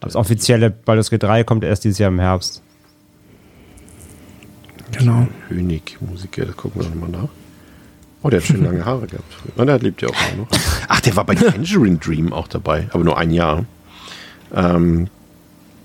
Das 0.00 0.16
offizielle 0.16 0.70
Baldur's 0.70 1.10
Gate 1.10 1.22
3 1.22 1.44
kommt 1.44 1.64
erst 1.64 1.84
dieses 1.84 1.98
Jahr 1.98 2.08
im 2.08 2.18
Herbst. 2.18 2.62
Genau. 4.92 5.28
Hönig, 5.48 5.98
Musiker, 6.00 6.46
gucken 6.46 6.80
wir 6.80 6.88
nochmal 6.88 7.10
nach. 7.10 7.28
Oh, 8.26 8.30
der 8.30 8.40
hat 8.40 8.46
schön 8.48 8.64
lange 8.64 8.84
Haare 8.84 9.06
gehabt. 9.06 9.36
Na, 9.54 9.64
der 9.64 9.78
lebt 9.78 10.02
ja 10.02 10.08
auch 10.08 10.36
noch. 10.36 10.48
Ach, 10.88 11.00
der 11.00 11.14
war 11.14 11.24
bei 11.24 11.36
Tangerine 11.36 11.98
Dream 11.98 12.32
auch 12.32 12.48
dabei, 12.48 12.88
aber 12.90 13.04
nur 13.04 13.16
ein 13.16 13.30
Jahr. 13.30 13.64
Ähm, 14.52 15.06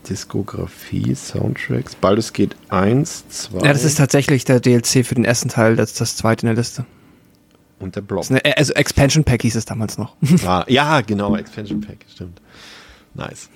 Diskografie, 0.10 1.14
Soundtracks, 1.14 1.94
Baldur's 1.94 2.34
Geht 2.34 2.56
1, 2.70 3.30
2. 3.30 3.58
Ja, 3.60 3.74
das 3.74 3.84
ist 3.84 4.00
tatsächlich 4.00 4.44
der 4.44 4.60
DLC 4.60 5.06
für 5.06 5.14
den 5.14 5.24
ersten 5.24 5.50
Teil, 5.50 5.76
das 5.76 5.92
ist 5.92 6.02
das 6.02 6.16
zweite 6.18 6.48
in 6.48 6.48
der 6.48 6.56
Liste. 6.56 6.84
Und 7.78 7.96
der 7.96 8.02
Block. 8.02 8.26
Eine, 8.32 8.58
also 8.58 8.74
Expansion 8.74 9.24
Pack 9.24 9.44
hieß 9.44 9.56
es 9.56 9.66
damals 9.66 10.00
noch. 10.00 10.16
Ah, 10.44 10.66
ja, 10.68 11.02
genau, 11.02 11.36
Expansion 11.36 11.80
Pack, 11.80 12.06
stimmt. 12.12 12.42
Nice. 13.14 13.50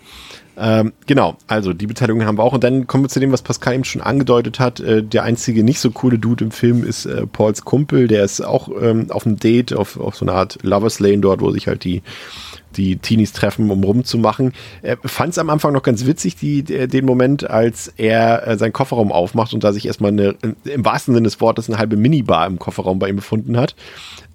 Ähm, 0.58 0.94
genau, 1.06 1.38
also 1.48 1.74
die 1.74 1.88
Beteiligung 1.88 2.26
haben 2.26 2.38
wir 2.38 2.44
auch. 2.44 2.54
Und 2.54 2.64
dann 2.64 2.88
kommen 2.88 3.04
wir 3.04 3.10
zu 3.10 3.20
dem, 3.20 3.32
was 3.32 3.42
Pascal 3.42 3.76
eben 3.76 3.84
schon 3.84 4.02
angedeutet 4.02 4.60
hat. 4.60 4.80
Äh, 4.80 5.04
der 5.04 5.24
einzige 5.24 5.64
nicht 5.64 5.80
so 5.80 5.92
coole 5.92 6.18
Dude 6.18 6.46
im 6.46 6.52
Film 6.52 6.84
ist 6.84 7.06
äh, 7.06 7.28
Pauls 7.28 7.66
Kumpel. 7.66 8.08
Der 8.08 8.24
ist 8.24 8.42
auch 8.42 8.70
ähm, 8.82 9.12
auf 9.12 9.26
einem 9.26 9.38
Date, 9.38 9.74
auf, 9.74 10.00
auf 10.00 10.16
so 10.16 10.26
einer 10.26 10.34
Art 10.34 10.58
Lovers 10.62 11.00
Lane 11.00 11.20
dort, 11.20 11.42
wo 11.42 11.52
sich 11.52 11.68
halt 11.68 11.84
die 11.84 12.02
die 12.78 12.98
Teenies 12.98 13.32
treffen, 13.32 13.72
um 13.72 13.84
rumzumachen. 13.84 14.54
Er 14.82 14.98
fand 15.06 15.32
es 15.32 15.38
am 15.38 15.50
Anfang 15.50 15.74
noch 15.74 15.84
ganz 15.84 16.06
witzig, 16.06 16.36
die, 16.36 16.64
den 16.64 17.06
Moment, 17.06 17.50
als 17.50 17.88
er 17.96 18.48
äh, 18.48 18.58
seinen 18.58 18.74
Kofferraum 18.74 19.14
aufmacht 19.14 19.54
und 19.54 19.64
da 19.64 19.72
sich 19.72 19.86
erstmal 19.86 20.12
eine, 20.12 20.36
im 20.66 20.84
wahrsten 20.86 21.14
Sinne 21.14 21.26
des 21.26 21.40
Wortes 21.42 21.70
eine 21.70 21.78
halbe 21.78 21.96
Minibar 21.96 22.46
im 22.48 22.60
Kofferraum 22.60 23.00
bei 23.00 23.10
ihm 23.10 23.16
befunden 23.16 23.58
hat. 23.58 23.76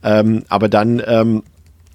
Ähm, 0.03 0.45
aber 0.49 0.69
dann 0.69 1.03
ähm, 1.07 1.43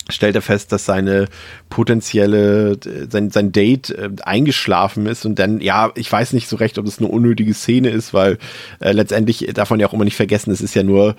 stellt 0.10 0.36
er 0.36 0.42
fest, 0.42 0.72
dass 0.72 0.86
seine 0.86 1.28
potenzielle, 1.70 2.78
sein, 3.10 3.32
sein 3.32 3.52
Date 3.52 3.90
äh, 3.90 4.10
eingeschlafen 4.24 5.08
ist 5.08 5.26
und 5.26 5.40
dann, 5.40 5.62
ja, 5.62 5.92
ich 5.96 6.12
weiß 6.12 6.34
nicht 6.34 6.48
so 6.48 6.58
recht, 6.58 6.78
ob 6.78 6.86
es 6.86 7.00
eine 7.00 7.08
unnötige 7.08 7.54
Szene 7.54 7.90
ist, 7.90 8.14
weil 8.14 8.38
äh, 8.80 8.92
letztendlich 8.92 9.50
darf 9.54 9.70
man 9.70 9.80
ja 9.80 9.88
auch 9.88 9.94
immer 9.94 10.06
nicht 10.06 10.16
vergessen, 10.16 10.52
es 10.52 10.62
ist 10.62 10.76
ja 10.76 10.84
nur 10.84 11.16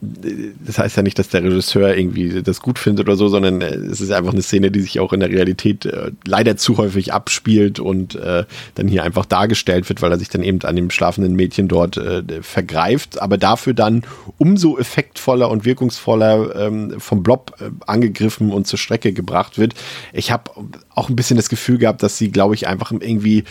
das 0.00 0.78
heißt 0.78 0.96
ja 0.96 1.02
nicht, 1.02 1.18
dass 1.18 1.28
der 1.28 1.42
Regisseur 1.42 1.96
irgendwie 1.96 2.42
das 2.42 2.60
gut 2.60 2.78
findet 2.78 3.06
oder 3.06 3.16
so, 3.16 3.28
sondern 3.28 3.60
äh, 3.60 3.74
es 3.74 4.00
ist 4.00 4.12
einfach 4.12 4.32
eine 4.32 4.42
Szene, 4.42 4.70
die 4.70 4.80
sich 4.80 5.00
auch 5.00 5.12
in 5.12 5.18
der 5.18 5.28
Realität 5.28 5.86
äh, 5.86 6.12
leider 6.24 6.56
zu 6.56 6.76
häufig 6.78 7.12
abspielt 7.12 7.80
und 7.80 8.14
äh, 8.14 8.44
dann 8.76 8.86
hier 8.86 9.02
einfach 9.02 9.24
dargestellt 9.24 9.88
wird, 9.88 10.00
weil 10.00 10.12
er 10.12 10.18
sich 10.18 10.28
dann 10.28 10.44
eben 10.44 10.62
an 10.62 10.76
dem 10.76 10.90
schlafenden 10.90 11.34
Mädchen 11.34 11.66
dort 11.66 11.96
äh, 11.96 12.22
vergreift, 12.42 13.20
aber 13.20 13.38
dafür 13.38 13.74
dann 13.74 14.04
umso 14.38 14.78
effektvoller 14.78 15.50
und 15.50 15.64
wirkungsvoller 15.64 16.54
ähm, 16.54 16.94
vom 17.00 17.24
Blob 17.24 17.56
äh, 17.60 17.70
angegriffen 17.86 18.52
und 18.52 18.68
zur 18.68 18.78
Strecke 18.78 19.12
gebracht 19.12 19.58
wird. 19.58 19.74
Ich 20.12 20.30
habe 20.30 20.52
auch 20.94 21.08
ein 21.08 21.16
bisschen 21.16 21.36
das 21.36 21.48
Gefühl 21.48 21.78
gehabt, 21.78 22.04
dass 22.04 22.18
sie, 22.18 22.30
glaube 22.30 22.54
ich, 22.54 22.68
einfach 22.68 22.92
irgendwie 22.92 23.44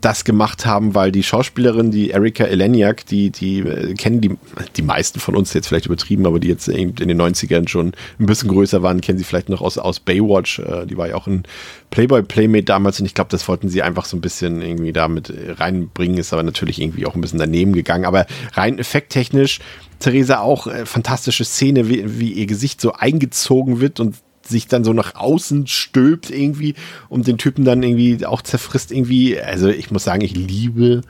das 0.00 0.24
gemacht 0.24 0.66
haben, 0.66 0.94
weil 0.94 1.12
die 1.12 1.22
Schauspielerin, 1.22 1.90
die 1.90 2.10
Erika 2.10 2.44
Eleniak, 2.44 3.06
die, 3.06 3.30
die 3.30 3.60
äh, 3.60 3.94
kennen 3.94 4.20
die, 4.20 4.36
die 4.76 4.82
meisten 4.82 5.20
von 5.20 5.36
uns 5.36 5.52
jetzt 5.54 5.68
vielleicht 5.68 5.86
übertrieben, 5.86 6.26
aber 6.26 6.38
die 6.38 6.48
jetzt 6.48 6.68
in 6.68 6.94
den 6.94 7.20
90ern 7.20 7.68
schon 7.68 7.92
ein 8.18 8.26
bisschen 8.26 8.48
größer 8.48 8.82
waren, 8.82 9.00
kennen 9.00 9.18
sie 9.18 9.24
vielleicht 9.24 9.48
noch 9.48 9.60
aus, 9.60 9.78
aus 9.78 10.00
Baywatch. 10.00 10.60
Äh, 10.60 10.86
die 10.86 10.96
war 10.96 11.08
ja 11.08 11.14
auch 11.14 11.26
ein 11.26 11.44
Playboy 11.90 12.22
Playmate 12.22 12.64
damals 12.64 13.00
und 13.00 13.06
ich 13.06 13.14
glaube, 13.14 13.30
das 13.30 13.46
wollten 13.48 13.68
sie 13.68 13.82
einfach 13.82 14.04
so 14.04 14.16
ein 14.16 14.20
bisschen 14.20 14.62
irgendwie 14.62 14.92
damit 14.92 15.32
reinbringen, 15.58 16.18
ist 16.18 16.32
aber 16.32 16.42
natürlich 16.42 16.80
irgendwie 16.80 17.06
auch 17.06 17.14
ein 17.14 17.20
bisschen 17.20 17.38
daneben 17.38 17.72
gegangen. 17.72 18.04
Aber 18.04 18.26
rein 18.52 18.78
effekttechnisch, 18.78 19.60
Theresa 19.98 20.40
auch 20.40 20.66
äh, 20.66 20.86
fantastische 20.86 21.44
Szene, 21.44 21.88
wie, 21.88 22.20
wie 22.20 22.32
ihr 22.32 22.46
Gesicht 22.46 22.80
so 22.80 22.92
eingezogen 22.92 23.80
wird 23.80 24.00
und 24.00 24.16
sich 24.48 24.66
dann 24.66 24.84
so 24.84 24.92
nach 24.92 25.14
außen 25.14 25.66
stülpt 25.66 26.30
irgendwie 26.30 26.74
und 27.08 27.26
den 27.26 27.38
Typen 27.38 27.64
dann 27.64 27.82
irgendwie 27.82 28.24
auch 28.26 28.42
zerfrisst 28.42 28.92
irgendwie. 28.92 29.40
Also 29.40 29.68
ich 29.68 29.90
muss 29.90 30.04
sagen, 30.04 30.22
ich 30.22 30.34
liebe 30.34 31.02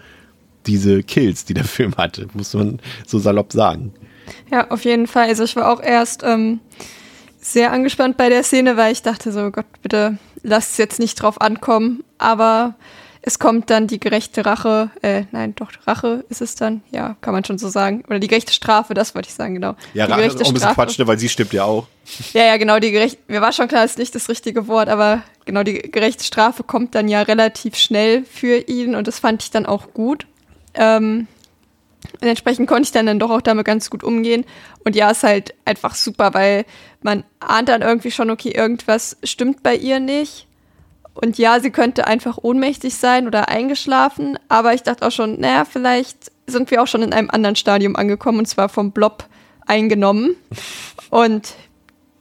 diese 0.67 1.03
Kills, 1.03 1.45
die 1.45 1.55
der 1.55 1.65
Film 1.77 1.97
hatte, 1.97 2.29
muss 2.35 2.55
man 2.55 2.81
so 3.07 3.19
salopp 3.19 3.53
sagen. 3.53 3.93
Ja, 4.51 4.71
auf 4.71 4.85
jeden 4.85 5.07
Fall. 5.07 5.29
Also 5.29 5.45
ich 5.45 5.57
war 5.57 5.73
auch 5.73 5.83
erst 5.83 6.23
ähm, 6.23 6.61
sehr 7.41 7.73
angespannt 7.73 8.17
bei 8.17 8.29
der 8.29 8.43
Szene, 8.43 8.77
weil 8.77 8.93
ich 8.93 9.03
dachte 9.03 9.33
so, 9.33 9.51
Gott, 9.51 9.67
bitte 9.83 10.19
lasst 10.43 10.73
es 10.73 10.79
jetzt 10.79 10.99
nicht 10.99 11.15
drauf 11.15 11.41
ankommen. 11.41 12.05
Aber 12.19 12.75
es 13.29 13.39
kommt 13.39 13.69
dann 13.69 13.87
die 13.87 14.01
gerechte 14.01 14.47
Rache, 14.47 14.91
äh, 15.03 15.25
nein, 15.33 15.55
doch, 15.55 15.71
Rache 15.87 16.25
ist 16.31 16.41
es 16.41 16.55
dann, 16.55 16.81
ja, 16.91 17.15
kann 17.21 17.35
man 17.35 17.45
schon 17.45 17.59
so 17.59 17.69
sagen. 17.69 18.03
Oder 18.09 18.21
die 18.21 18.27
gerechte 18.27 18.55
Strafe, 18.55 18.95
das 18.95 19.15
wollte 19.15 19.29
ich 19.29 19.35
sagen, 19.35 19.53
genau. 19.53 19.75
Ja, 19.93 20.07
die 20.07 20.13
Rache 20.13 20.25
ist 20.25 20.43
auch 20.43 20.49
ein 20.49 20.55
bisschen 20.55 20.73
Quatsch, 20.73 20.99
ne, 20.99 21.07
weil 21.07 21.19
sie 21.19 21.29
stirbt 21.29 21.53
ja 21.53 21.65
auch. 21.65 21.87
Ja, 22.33 22.47
ja, 22.47 22.57
genau, 22.57 22.79
die 22.79 22.91
gerechte, 22.91 23.19
mir 23.29 23.43
war 23.43 23.53
schon 23.53 23.69
klar, 23.69 23.83
das 23.83 23.93
ist 23.93 23.99
nicht 23.99 24.15
das 24.15 24.31
richtige 24.31 24.67
Wort, 24.67 24.89
aber 24.89 25.23
genau, 25.45 25.63
die 25.63 25.75
gerechte 25.75 26.25
Strafe 26.25 26.63
kommt 26.63 26.95
dann 26.95 27.07
ja 27.07 27.21
relativ 27.21 27.77
schnell 27.77 28.25
für 28.25 28.67
ihn 28.67 28.95
und 28.95 29.07
das 29.07 29.19
fand 29.19 29.43
ich 29.43 29.51
dann 29.51 29.67
auch 29.67 29.93
gut. 29.93 30.27
Ähm, 30.73 31.27
und 32.19 32.27
entsprechend 32.27 32.67
konnte 32.67 32.85
ich 32.85 32.93
dann, 32.93 33.05
dann 33.05 33.19
doch 33.19 33.29
auch 33.29 33.43
damit 33.43 33.67
ganz 33.67 33.91
gut 33.91 34.03
umgehen. 34.03 34.47
Und 34.85 34.97
ja, 34.97 35.11
ist 35.11 35.23
halt 35.23 35.53
einfach 35.67 35.95
super, 35.95 36.33
weil 36.33 36.65
man 37.03 37.25
ahnt 37.41 37.69
dann 37.69 37.83
irgendwie 37.83 38.11
schon, 38.11 38.31
okay, 38.31 38.53
irgendwas 38.53 39.19
stimmt 39.23 39.63
bei 39.63 39.75
ihr 39.77 40.01
nicht. 40.01 40.47
Und 41.21 41.37
ja, 41.37 41.59
sie 41.59 41.71
könnte 41.71 42.07
einfach 42.07 42.39
ohnmächtig 42.41 42.95
sein 42.95 43.27
oder 43.27 43.49
eingeschlafen, 43.49 44.39
aber 44.49 44.75
ich 44.75 44.85
dachte 44.85 45.05
auch 45.05 45.11
schon, 45.11 45.41
naja, 45.41 45.65
vielleicht 45.65 46.31
sind 46.47 46.71
wir 46.71 46.81
auch 46.81 46.87
schon 46.87 47.03
in 47.03 47.13
einem 47.13 47.29
anderen 47.29 47.57
Stadium 47.57 47.97
angekommen 47.97 48.39
und 48.39 48.47
zwar 48.47 48.69
vom 48.69 48.93
Blob 48.93 49.25
eingenommen. 49.67 50.37
Und 51.11 51.55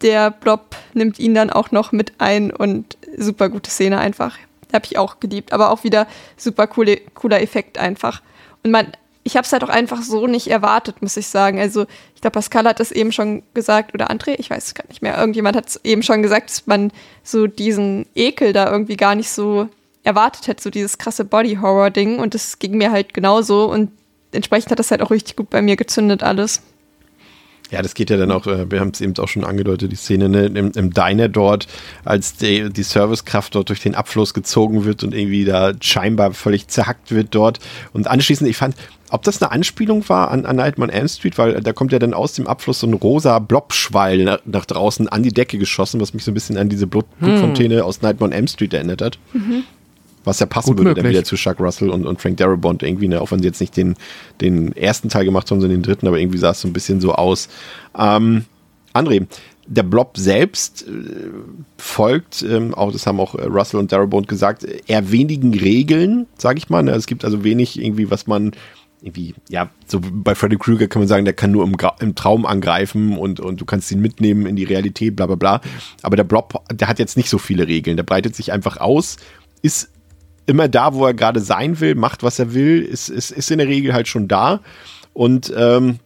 der 0.02 0.32
Blob 0.32 0.76
nimmt 0.96 1.20
ihn 1.20 1.36
dann 1.36 1.52
auch 1.52 1.70
noch 1.70 1.92
mit 1.92 2.14
ein 2.18 2.52
und 2.52 2.98
super 3.18 3.50
gute 3.50 3.70
Szene 3.70 4.00
einfach. 4.00 4.36
Habe 4.74 4.86
ich 4.86 4.98
auch 4.98 5.20
geliebt, 5.20 5.54
aber 5.54 5.70
auch 5.70 5.84
wieder 5.84 6.08
super 6.36 6.66
coole, 6.66 6.98
cooler 7.14 7.40
Effekt 7.40 7.78
einfach. 7.78 8.24
Und 8.64 8.72
man 8.72 8.94
ich 9.28 9.36
habe 9.36 9.46
es 9.46 9.52
halt 9.52 9.64
auch 9.66 9.70
einfach 9.70 10.02
so 10.02 10.26
nicht 10.26 10.48
erwartet, 10.48 11.02
muss 11.02 11.18
ich 11.18 11.28
sagen. 11.28 11.60
Also 11.60 11.86
ich 12.16 12.22
glaube, 12.22 12.36
Pascal 12.36 12.66
hat 12.66 12.80
es 12.80 12.94
eben 12.94 13.12
schon 13.12 13.44
gesagt, 13.54 13.94
oder 13.94 14.10
André, 14.10 14.36
ich 14.38 14.50
weiß 14.50 14.68
es 14.68 14.74
gar 14.74 14.88
nicht 14.88 15.02
mehr. 15.02 15.18
Irgendjemand 15.18 15.58
hat 15.58 15.68
es 15.68 15.82
eben 15.84 16.02
schon 16.02 16.24
gesagt, 16.24 16.50
dass 16.50 16.66
man 16.66 16.92
so 17.24 17.46
diesen 17.46 18.06
Ekel 18.16 18.54
da 18.54 18.72
irgendwie 18.72 18.96
gar 18.96 19.16
nicht 19.16 19.30
so 19.30 19.68
erwartet 20.04 20.48
hätte, 20.48 20.64
so 20.64 20.70
dieses 20.70 20.98
krasse 20.98 21.26
Body-Horror-Ding. 21.26 22.20
Und 22.20 22.36
das 22.36 22.58
ging 22.58 22.78
mir 22.78 22.90
halt 22.90 23.14
genauso. 23.14 23.70
Und 23.70 23.92
entsprechend 24.32 24.72
hat 24.72 24.80
das 24.80 24.92
halt 24.92 25.02
auch 25.02 25.12
richtig 25.12 25.36
gut 25.36 25.50
bei 25.50 25.62
mir 25.62 25.76
gezündet 25.76 26.24
alles. 26.24 26.62
Ja, 27.70 27.82
das 27.82 27.96
geht 27.96 28.10
ja 28.10 28.18
dann 28.18 28.32
auch, 28.32 28.48
äh, 28.48 28.70
wir 28.72 28.80
haben 28.80 28.92
es 28.94 29.02
eben 29.02 29.18
auch 29.18 29.28
schon 29.28 29.44
angedeutet, 29.44 29.92
die 29.92 29.96
Szene 29.96 30.30
ne, 30.30 30.46
im, 30.46 30.72
im 30.72 30.94
Diner 30.94 31.28
dort, 31.28 31.68
als 32.06 32.36
die, 32.38 32.70
die 32.70 32.84
Servicekraft 32.84 33.56
dort 33.56 33.70
durch 33.70 33.82
den 33.82 33.96
Abfluss 33.96 34.34
gezogen 34.34 34.86
wird 34.86 35.04
und 35.04 35.14
irgendwie 35.14 35.44
da 35.44 35.74
scheinbar 35.82 36.34
völlig 36.34 36.68
zerhackt 36.68 37.12
wird 37.12 37.36
dort. 37.36 37.60
Und 37.94 38.08
anschließend, 38.08 38.50
ich 38.50 38.58
fand, 38.58 38.76
ob 39.10 39.24
das 39.24 39.42
eine 39.42 39.52
Anspielung 39.52 40.08
war 40.10 40.32
an, 40.32 40.46
an 40.46 40.56
Nightmare 40.56 40.92
Elm 40.92 41.08
Street, 41.08 41.38
weil 41.38 41.62
da 41.62 41.74
kommt 41.74 41.92
ja 41.92 42.00
dann 42.00 42.14
aus 42.14 42.34
dem 42.34 42.48
Abfluss 42.48 42.80
so 42.80 42.88
ein 42.88 42.94
rosa 42.94 43.40
Blobschweil 43.40 44.24
nach, 44.24 44.40
nach 44.46 44.66
draußen 44.66 45.08
an 45.08 45.24
die 45.24 45.34
Decke 45.34 45.58
geschossen, 45.58 46.00
was 46.02 46.14
mich 46.14 46.24
so 46.24 46.32
ein 46.32 46.34
bisschen 46.34 46.58
an 46.58 46.70
diese 46.70 46.88
Blut, 46.88 47.06
Blutfontäne 47.20 47.78
hm. 47.78 47.84
aus 47.84 48.02
Nightmare 48.02 48.34
Elm 48.34 48.48
Street 48.48 48.74
erinnert 48.74 49.02
hat. 49.02 49.20
Mhm. 49.34 49.64
Was 50.28 50.40
ja 50.40 50.46
passen 50.46 50.72
Gut 50.72 50.80
würde 50.80 50.90
möglich. 50.90 51.04
dann 51.04 51.12
wieder 51.12 51.24
zu 51.24 51.36
Chuck 51.36 51.60
Russell 51.60 51.90
und, 51.90 52.06
und 52.06 52.22
Frank 52.22 52.38
Darabont 52.38 52.84
irgendwie, 52.84 53.08
ne? 53.08 53.22
auch 53.22 53.32
wenn 53.32 53.40
sie 53.40 53.48
jetzt 53.48 53.62
nicht 53.62 53.78
den, 53.78 53.96
den 54.42 54.76
ersten 54.76 55.10
Teil 55.10 55.26
gemacht 55.26 55.50
haben, 55.50 55.62
sondern 55.62 55.80
den 55.80 55.84
dritten, 55.84 56.08
aber 56.08 56.20
irgendwie 56.20 56.38
sah 56.38 56.52
es 56.52 56.62
so 56.62 56.68
ein 56.68 56.74
bisschen 56.74 57.00
so 57.02 57.14
aus. 57.14 57.48
Ähm, 57.98 58.46
André, 58.94 59.26
der 59.68 59.84
Blob 59.84 60.18
selbst 60.18 60.86
äh, 60.88 61.30
folgt, 61.78 62.44
ähm, 62.44 62.74
auch 62.74 62.92
das 62.92 63.08
haben 63.08 63.20
auch 63.20 63.36
äh, 63.36 63.44
Russell 63.44 63.80
und 63.80 63.92
Darabont 63.92 64.28
gesagt, 64.28 64.64
eher 64.64 65.12
wenigen 65.12 65.54
Regeln, 65.54 66.26
sage 66.38 66.58
ich 66.58 66.70
mal. 66.70 66.84
Ne? 66.84 66.92
Es 66.92 67.06
gibt 67.06 67.26
also 67.26 67.44
wenig 67.44 67.82
irgendwie, 67.82 68.10
was 68.10 68.28
man 68.28 68.52
irgendwie, 69.02 69.36
ja, 69.50 69.70
so 69.86 70.02
bei 70.02 70.34
Freddy 70.34 70.58
Krueger 70.58 70.88
kann 70.88 71.02
man 71.02 71.08
sagen, 71.08 71.26
der 71.26 71.36
kann 71.36 71.52
nur 71.52 71.64
im, 71.64 71.76
im, 72.00 72.16
Traum 72.16 72.46
angreifen 72.46 73.18
und, 73.18 73.40
und 73.40 73.62
du 73.62 73.66
kannst 73.66 73.92
ihn 73.92 74.02
mitnehmen 74.02 74.46
in 74.48 74.56
die 74.56 74.64
Realität, 74.64 75.16
bla 75.16 75.28
bla 75.28 75.36
bla. 75.36 75.62
Aber 76.02 76.16
der 76.16 76.24
Blob, 76.24 76.64
der 76.72 76.88
hat 76.88 76.98
jetzt 76.98 77.16
nicht 77.16 77.30
so 77.30 77.38
viele 77.38 77.68
Regeln. 77.68 77.96
Der 77.96 78.04
breitet 78.04 78.36
sich 78.36 78.52
einfach 78.52 78.78
aus, 78.78 79.18
ist 79.62 79.92
immer 80.48 80.68
da, 80.68 80.94
wo 80.94 81.06
er 81.06 81.14
gerade 81.14 81.40
sein 81.40 81.80
will, 81.80 81.94
macht, 81.94 82.24
was 82.24 82.40
er 82.40 82.54
will, 82.54 82.82
ist, 82.82 83.10
ist, 83.10 83.32
ist 83.32 83.52
in 83.52 83.60
der 83.60 83.68
Regel 83.68 83.94
halt 83.94 84.08
schon 84.08 84.28
da 84.28 84.62
und 85.14 85.54
ähm, 85.56 86.00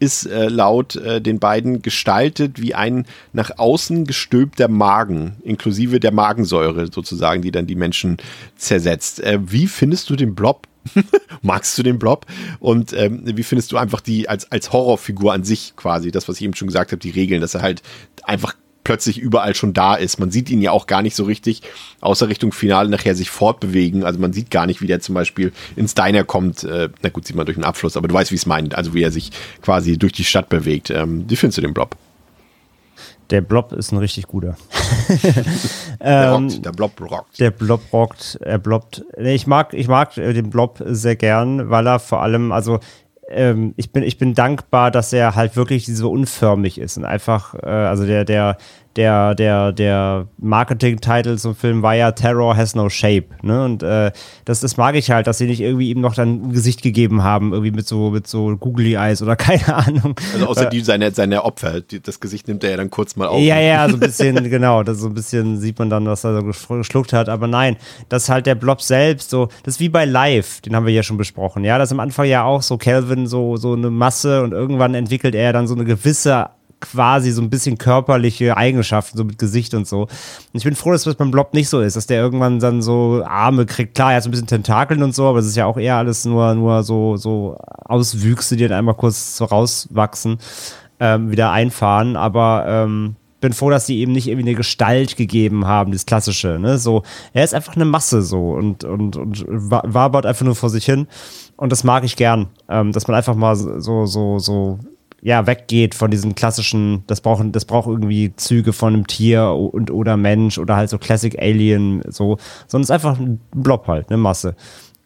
ist 0.00 0.26
äh, 0.26 0.48
laut 0.48 0.96
äh, 0.96 1.20
den 1.20 1.38
beiden 1.38 1.82
gestaltet 1.82 2.60
wie 2.60 2.74
ein 2.74 3.06
nach 3.32 3.58
außen 3.58 4.06
gestülpter 4.06 4.68
Magen, 4.68 5.36
inklusive 5.42 6.00
der 6.00 6.12
Magensäure 6.12 6.88
sozusagen, 6.92 7.42
die 7.42 7.50
dann 7.50 7.66
die 7.66 7.74
Menschen 7.74 8.16
zersetzt. 8.56 9.20
Äh, 9.20 9.38
wie 9.42 9.66
findest 9.66 10.10
du 10.10 10.16
den 10.16 10.34
Blob 10.34 10.66
Magst 11.42 11.76
du 11.76 11.82
den 11.82 11.98
Blob? 11.98 12.26
Und 12.60 12.92
ähm, 12.92 13.22
wie 13.24 13.42
findest 13.42 13.72
du 13.72 13.76
einfach 13.76 14.00
die 14.00 14.28
als, 14.28 14.50
als 14.50 14.72
Horrorfigur 14.72 15.32
an 15.32 15.44
sich 15.44 15.74
quasi, 15.76 16.10
das, 16.10 16.28
was 16.28 16.36
ich 16.36 16.42
eben 16.42 16.54
schon 16.54 16.68
gesagt 16.68 16.92
habe, 16.92 17.00
die 17.00 17.10
Regeln, 17.10 17.40
dass 17.40 17.54
er 17.54 17.62
halt 17.62 17.82
einfach 18.22 18.54
plötzlich 18.88 19.18
überall 19.18 19.54
schon 19.54 19.74
da 19.74 19.96
ist. 19.96 20.18
Man 20.18 20.30
sieht 20.30 20.48
ihn 20.48 20.62
ja 20.62 20.70
auch 20.70 20.86
gar 20.86 21.02
nicht 21.02 21.14
so 21.14 21.24
richtig, 21.24 21.60
außer 22.00 22.30
Richtung 22.30 22.52
Finale 22.52 22.88
nachher 22.88 23.14
sich 23.14 23.28
fortbewegen. 23.28 24.02
Also 24.02 24.18
man 24.18 24.32
sieht 24.32 24.50
gar 24.50 24.64
nicht, 24.64 24.80
wie 24.80 24.86
der 24.86 25.00
zum 25.00 25.14
Beispiel 25.14 25.52
ins 25.76 25.92
Diner 25.92 26.24
kommt. 26.24 26.64
Äh, 26.64 26.88
na 27.02 27.10
gut, 27.10 27.26
sieht 27.26 27.36
man 27.36 27.44
durch 27.44 27.58
den 27.58 27.64
Abfluss, 27.64 27.98
aber 27.98 28.08
du 28.08 28.14
weißt, 28.14 28.30
wie 28.30 28.36
es 28.36 28.46
meint. 28.46 28.74
Also 28.74 28.94
wie 28.94 29.02
er 29.02 29.10
sich 29.10 29.30
quasi 29.60 29.98
durch 29.98 30.14
die 30.14 30.24
Stadt 30.24 30.48
bewegt. 30.48 30.88
Ähm, 30.88 31.26
wie 31.28 31.36
findest 31.36 31.58
du 31.58 31.62
den 31.62 31.74
Blob? 31.74 31.96
Der 33.28 33.42
Blob 33.42 33.72
ist 33.72 33.92
ein 33.92 33.98
richtig 33.98 34.26
guter. 34.26 34.56
der, 36.00 36.32
rockt, 36.32 36.54
ähm, 36.54 36.62
der 36.62 36.72
Blob 36.72 36.98
rockt. 36.98 37.38
Der 37.40 37.50
Blob 37.50 37.92
rockt, 37.92 38.38
er 38.40 38.56
blobbt. 38.56 39.04
Ich 39.18 39.46
mag, 39.46 39.74
ich 39.74 39.86
mag 39.86 40.14
den 40.14 40.48
Blob 40.48 40.82
sehr 40.86 41.16
gern, 41.16 41.68
weil 41.68 41.86
er 41.86 41.98
vor 41.98 42.22
allem, 42.22 42.52
also 42.52 42.80
ähm, 43.28 43.74
ich, 43.76 43.92
bin, 43.92 44.02
ich 44.02 44.18
bin 44.18 44.34
dankbar, 44.34 44.90
dass 44.90 45.12
er 45.12 45.34
halt 45.34 45.56
wirklich 45.56 45.86
so 45.86 46.10
unförmig 46.10 46.78
ist 46.78 46.96
und 46.96 47.04
einfach, 47.04 47.54
äh, 47.54 47.66
also 47.66 48.06
der, 48.06 48.24
der, 48.24 48.56
der, 48.96 49.34
der, 49.34 49.72
der 49.72 50.26
Marketing-Titel 50.38 51.36
zum 51.36 51.54
Film 51.54 51.82
war 51.82 51.94
ja 51.94 52.12
Terror 52.12 52.56
has 52.56 52.74
no 52.74 52.88
shape. 52.88 53.26
Ne? 53.42 53.64
Und 53.64 53.82
äh, 53.82 54.10
das, 54.44 54.60
das 54.60 54.76
mag 54.76 54.96
ich 54.96 55.10
halt, 55.10 55.26
dass 55.26 55.38
sie 55.38 55.46
nicht 55.46 55.60
irgendwie 55.60 55.90
ihm 55.90 56.00
noch 56.00 56.14
dann 56.14 56.48
ein 56.48 56.52
Gesicht 56.52 56.82
gegeben 56.82 57.22
haben, 57.22 57.52
irgendwie 57.52 57.70
mit 57.70 57.86
so, 57.86 58.10
mit 58.10 58.26
so 58.26 58.56
Googly 58.56 58.94
Eyes 58.94 59.22
oder 59.22 59.36
keine 59.36 59.74
Ahnung. 59.74 60.16
Also 60.34 60.46
außer 60.46 60.66
äh, 60.66 60.70
die 60.70 60.80
seine, 60.80 61.12
seine 61.12 61.44
Opfer, 61.44 61.80
das 61.80 62.20
Gesicht 62.20 62.48
nimmt 62.48 62.64
er 62.64 62.70
ja 62.70 62.76
dann 62.76 62.90
kurz 62.90 63.14
mal 63.14 63.28
auf. 63.28 63.40
Ja, 63.40 63.60
ja, 63.60 63.88
so 63.88 63.94
ein 63.94 64.00
bisschen, 64.00 64.34
genau, 64.50 64.82
das 64.82 64.98
so 64.98 65.06
ein 65.06 65.14
bisschen 65.14 65.58
sieht 65.58 65.78
man 65.78 65.90
dann, 65.90 66.06
was 66.06 66.24
er 66.24 66.40
so 66.40 66.74
geschluckt 66.74 67.12
hat. 67.12 67.28
Aber 67.28 67.46
nein, 67.46 67.76
das 68.08 68.24
ist 68.24 68.28
halt 68.30 68.46
der 68.46 68.56
Blob 68.56 68.82
selbst, 68.82 69.30
so, 69.30 69.48
das 69.62 69.74
ist 69.74 69.80
wie 69.80 69.88
bei 69.88 70.04
Live, 70.04 70.60
den 70.62 70.74
haben 70.74 70.86
wir 70.86 70.92
ja 70.92 71.02
schon 71.02 71.18
besprochen. 71.18 71.64
Ja, 71.64 71.78
das 71.78 71.88
ist 71.88 71.92
am 71.92 72.00
Anfang 72.00 72.26
ja 72.26 72.44
auch 72.44 72.62
so 72.62 72.78
Calvin 72.78 73.26
so, 73.26 73.56
so 73.56 73.74
eine 73.74 73.90
Masse 73.90 74.42
und 74.42 74.52
irgendwann 74.52 74.94
entwickelt 74.94 75.34
er 75.34 75.52
dann 75.52 75.68
so 75.68 75.74
eine 75.74 75.84
gewisse 75.84 76.50
quasi 76.80 77.30
so 77.30 77.42
ein 77.42 77.50
bisschen 77.50 77.78
körperliche 77.78 78.56
Eigenschaften, 78.56 79.16
so 79.16 79.24
mit 79.24 79.38
Gesicht 79.38 79.74
und 79.74 79.86
so. 79.86 80.02
Und 80.02 80.10
ich 80.54 80.64
bin 80.64 80.74
froh, 80.74 80.92
dass 80.92 81.04
das 81.04 81.16
beim 81.16 81.30
Blob 81.30 81.54
nicht 81.54 81.68
so 81.68 81.80
ist, 81.80 81.96
dass 81.96 82.06
der 82.06 82.20
irgendwann 82.20 82.60
dann 82.60 82.82
so 82.82 83.22
Arme 83.26 83.66
kriegt. 83.66 83.94
Klar, 83.94 84.12
er 84.12 84.16
hat 84.16 84.22
so 84.22 84.28
ein 84.28 84.32
bisschen 84.32 84.46
Tentakeln 84.46 85.02
und 85.02 85.14
so, 85.14 85.26
aber 85.26 85.38
es 85.38 85.46
ist 85.46 85.56
ja 85.56 85.66
auch 85.66 85.76
eher 85.76 85.96
alles 85.96 86.24
nur, 86.24 86.54
nur 86.54 86.82
so, 86.82 87.16
so 87.16 87.56
Auswüchse, 87.84 88.56
die 88.56 88.68
dann 88.68 88.78
einmal 88.78 88.94
kurz 88.94 89.36
so 89.36 89.44
rauswachsen, 89.44 90.38
ähm, 91.00 91.30
wieder 91.30 91.50
einfahren. 91.50 92.16
Aber 92.16 92.64
ähm, 92.66 93.16
bin 93.40 93.52
froh, 93.52 93.70
dass 93.70 93.86
sie 93.86 94.00
ihm 94.00 94.12
nicht 94.12 94.28
irgendwie 94.28 94.48
eine 94.48 94.56
Gestalt 94.56 95.16
gegeben 95.16 95.66
haben, 95.66 95.92
das 95.92 96.06
Klassische. 96.06 96.58
Ne? 96.58 96.78
So, 96.78 97.02
er 97.32 97.44
ist 97.44 97.54
einfach 97.54 97.76
eine 97.76 97.84
Masse 97.84 98.22
so 98.22 98.52
und, 98.52 98.84
und, 98.84 99.16
und 99.16 99.44
wabert 99.48 100.26
einfach 100.26 100.44
nur 100.44 100.56
vor 100.56 100.70
sich 100.70 100.84
hin. 100.84 101.06
Und 101.56 101.70
das 101.70 101.84
mag 101.84 102.04
ich 102.04 102.16
gern, 102.16 102.48
ähm, 102.68 102.92
dass 102.92 103.06
man 103.06 103.16
einfach 103.16 103.34
mal 103.34 103.56
so, 103.56 104.06
so, 104.06 104.38
so 104.38 104.78
ja, 105.20 105.46
weggeht 105.46 105.94
von 105.94 106.10
diesen 106.10 106.34
klassischen, 106.34 107.02
das 107.06 107.20
braucht, 107.20 107.44
das 107.54 107.64
braucht 107.64 107.88
irgendwie 107.88 108.34
Züge 108.36 108.72
von 108.72 108.94
einem 108.94 109.06
Tier 109.06 109.50
und 109.50 109.90
oder 109.90 110.16
Mensch 110.16 110.58
oder 110.58 110.76
halt 110.76 110.90
so 110.90 110.98
Classic 110.98 111.36
Alien, 111.38 112.02
so, 112.06 112.38
sondern 112.66 112.84
es 112.84 112.90
ist 112.90 112.94
einfach 112.94 113.18
ein 113.18 113.40
Blob 113.54 113.88
halt, 113.88 114.08
eine 114.08 114.18
Masse. 114.18 114.54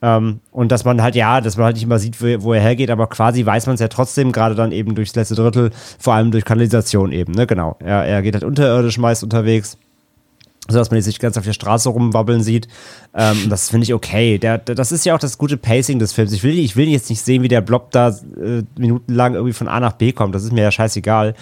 Ähm, 0.03 0.41
und 0.51 0.73
dass 0.73 0.85
man 0.85 1.01
halt, 1.01 1.15
ja, 1.15 1.41
dass 1.41 1.57
man 1.57 1.67
halt 1.67 1.77
nicht 1.77 1.85
immer 1.85 1.99
sieht, 1.99 2.21
wo, 2.21 2.43
wo 2.43 2.53
er 2.53 2.61
hergeht, 2.61 2.91
aber 2.91 3.07
quasi 3.07 3.47
weiß 3.47 3.67
man 3.67 3.75
es 3.75 3.81
ja 3.81 3.89
trotzdem, 3.89 4.33
gerade 4.33 4.55
dann 4.55 4.73
eben 4.73 4.95
durchs 4.95 5.15
letzte 5.15 5.37
Drittel, 5.37 5.71
vor 5.99 6.15
allem 6.15 6.31
durch 6.31 6.45
Kanalisation 6.45 7.13
eben, 7.13 7.33
ne, 7.33 7.47
genau. 7.47 7.77
Er, 7.79 8.05
er 8.05 8.21
geht 8.23 8.35
halt 8.35 8.45
unterirdisch 8.45 8.99
meist 8.99 9.23
unterwegs 9.23 9.79
so 10.69 10.79
dass 10.79 10.91
man 10.91 10.99
die 10.99 11.03
sich 11.03 11.19
ganz 11.19 11.37
auf 11.37 11.45
der 11.45 11.53
Straße 11.53 11.89
rumwabbeln 11.89 12.43
sieht. 12.43 12.69
Ähm, 13.15 13.49
das 13.49 13.69
finde 13.69 13.85
ich 13.85 13.95
okay. 13.95 14.39
Der, 14.39 14.59
der, 14.59 14.75
das 14.75 14.93
ist 14.93 15.05
ja 15.05 15.15
auch 15.15 15.19
das 15.19 15.37
gute 15.37 15.57
Pacing 15.57 15.99
des 15.99 16.13
Films. 16.13 16.33
Ich 16.33 16.45
will, 16.45 16.57
ich 16.59 16.77
will 16.77 16.89
jetzt 16.89 17.11
nicht 17.11 17.23
sehen, 17.23 17.43
wie 17.43 17.49
der 17.49 17.61
Blob 17.61 17.91
da 17.91 18.09
äh, 18.09 18.63
minutenlang 18.79 19.35
irgendwie 19.35 19.55
von 19.55 19.69
A 19.69 19.81
nach 19.81 19.95
B 19.95 20.13
kommt. 20.13 20.35
Das 20.35 20.45
ist 20.45 20.53
mir 20.53 20.63
ja 20.63 20.71
scheißegal. 20.71 21.35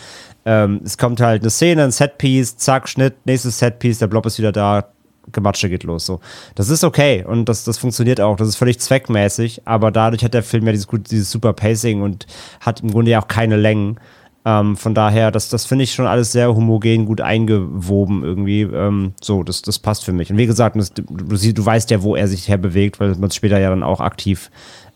Ähm, 0.46 0.80
es 0.84 0.96
kommt 0.96 1.20
halt 1.20 1.42
eine 1.42 1.50
Szene, 1.50 1.84
ein 1.84 1.90
Setpiece, 1.90 2.56
zack, 2.56 2.88
Schnitt, 2.88 3.14
nächstes 3.26 3.58
Setpiece, 3.58 3.98
der 3.98 4.06
Blob 4.06 4.24
ist 4.24 4.38
wieder 4.38 4.52
da, 4.52 4.88
Gematsche 5.32 5.68
geht 5.68 5.84
los. 5.84 6.06
So. 6.06 6.20
Das 6.54 6.70
ist 6.70 6.82
okay 6.82 7.24
und 7.24 7.48
das, 7.48 7.64
das 7.64 7.78
funktioniert 7.78 8.20
auch. 8.20 8.36
Das 8.36 8.48
ist 8.48 8.56
völlig 8.56 8.80
zweckmäßig, 8.80 9.62
aber 9.66 9.90
dadurch 9.90 10.24
hat 10.24 10.34
der 10.34 10.42
Film 10.42 10.66
ja 10.66 10.72
dieses, 10.72 10.88
dieses 11.10 11.30
super 11.30 11.52
Pacing 11.52 12.02
und 12.02 12.26
hat 12.60 12.80
im 12.80 12.90
Grunde 12.90 13.10
ja 13.10 13.20
auch 13.20 13.28
keine 13.28 13.56
Längen. 13.56 14.00
Ähm, 14.44 14.76
von 14.76 14.94
daher, 14.94 15.30
das, 15.30 15.50
das 15.50 15.66
finde 15.66 15.84
ich 15.84 15.92
schon 15.92 16.06
alles 16.06 16.32
sehr 16.32 16.54
homogen, 16.54 17.04
gut 17.04 17.20
eingewoben 17.20 18.24
irgendwie. 18.24 18.62
Ähm, 18.62 19.12
so, 19.20 19.42
das, 19.42 19.62
das 19.62 19.78
passt 19.78 20.04
für 20.04 20.12
mich. 20.12 20.30
Und 20.30 20.38
wie 20.38 20.46
gesagt, 20.46 20.76
das, 20.76 20.92
du, 20.94 21.02
du 21.02 21.66
weißt 21.66 21.90
ja, 21.90 22.02
wo 22.02 22.16
er 22.16 22.26
sich 22.26 22.48
herbewegt, 22.48 23.00
weil 23.00 23.10
man 23.16 23.28
es 23.28 23.34
später 23.34 23.58
ja 23.58 23.70
dann 23.70 23.82
auch 23.82 24.00
aktiv 24.00 24.50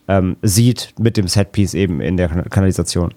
ähm, 0.07 0.37
sieht 0.41 0.93
mit 0.99 1.17
dem 1.17 1.27
Setpiece 1.27 1.73
eben 1.73 2.01
in 2.01 2.17
der 2.17 2.29
Kanalisation. 2.49 3.13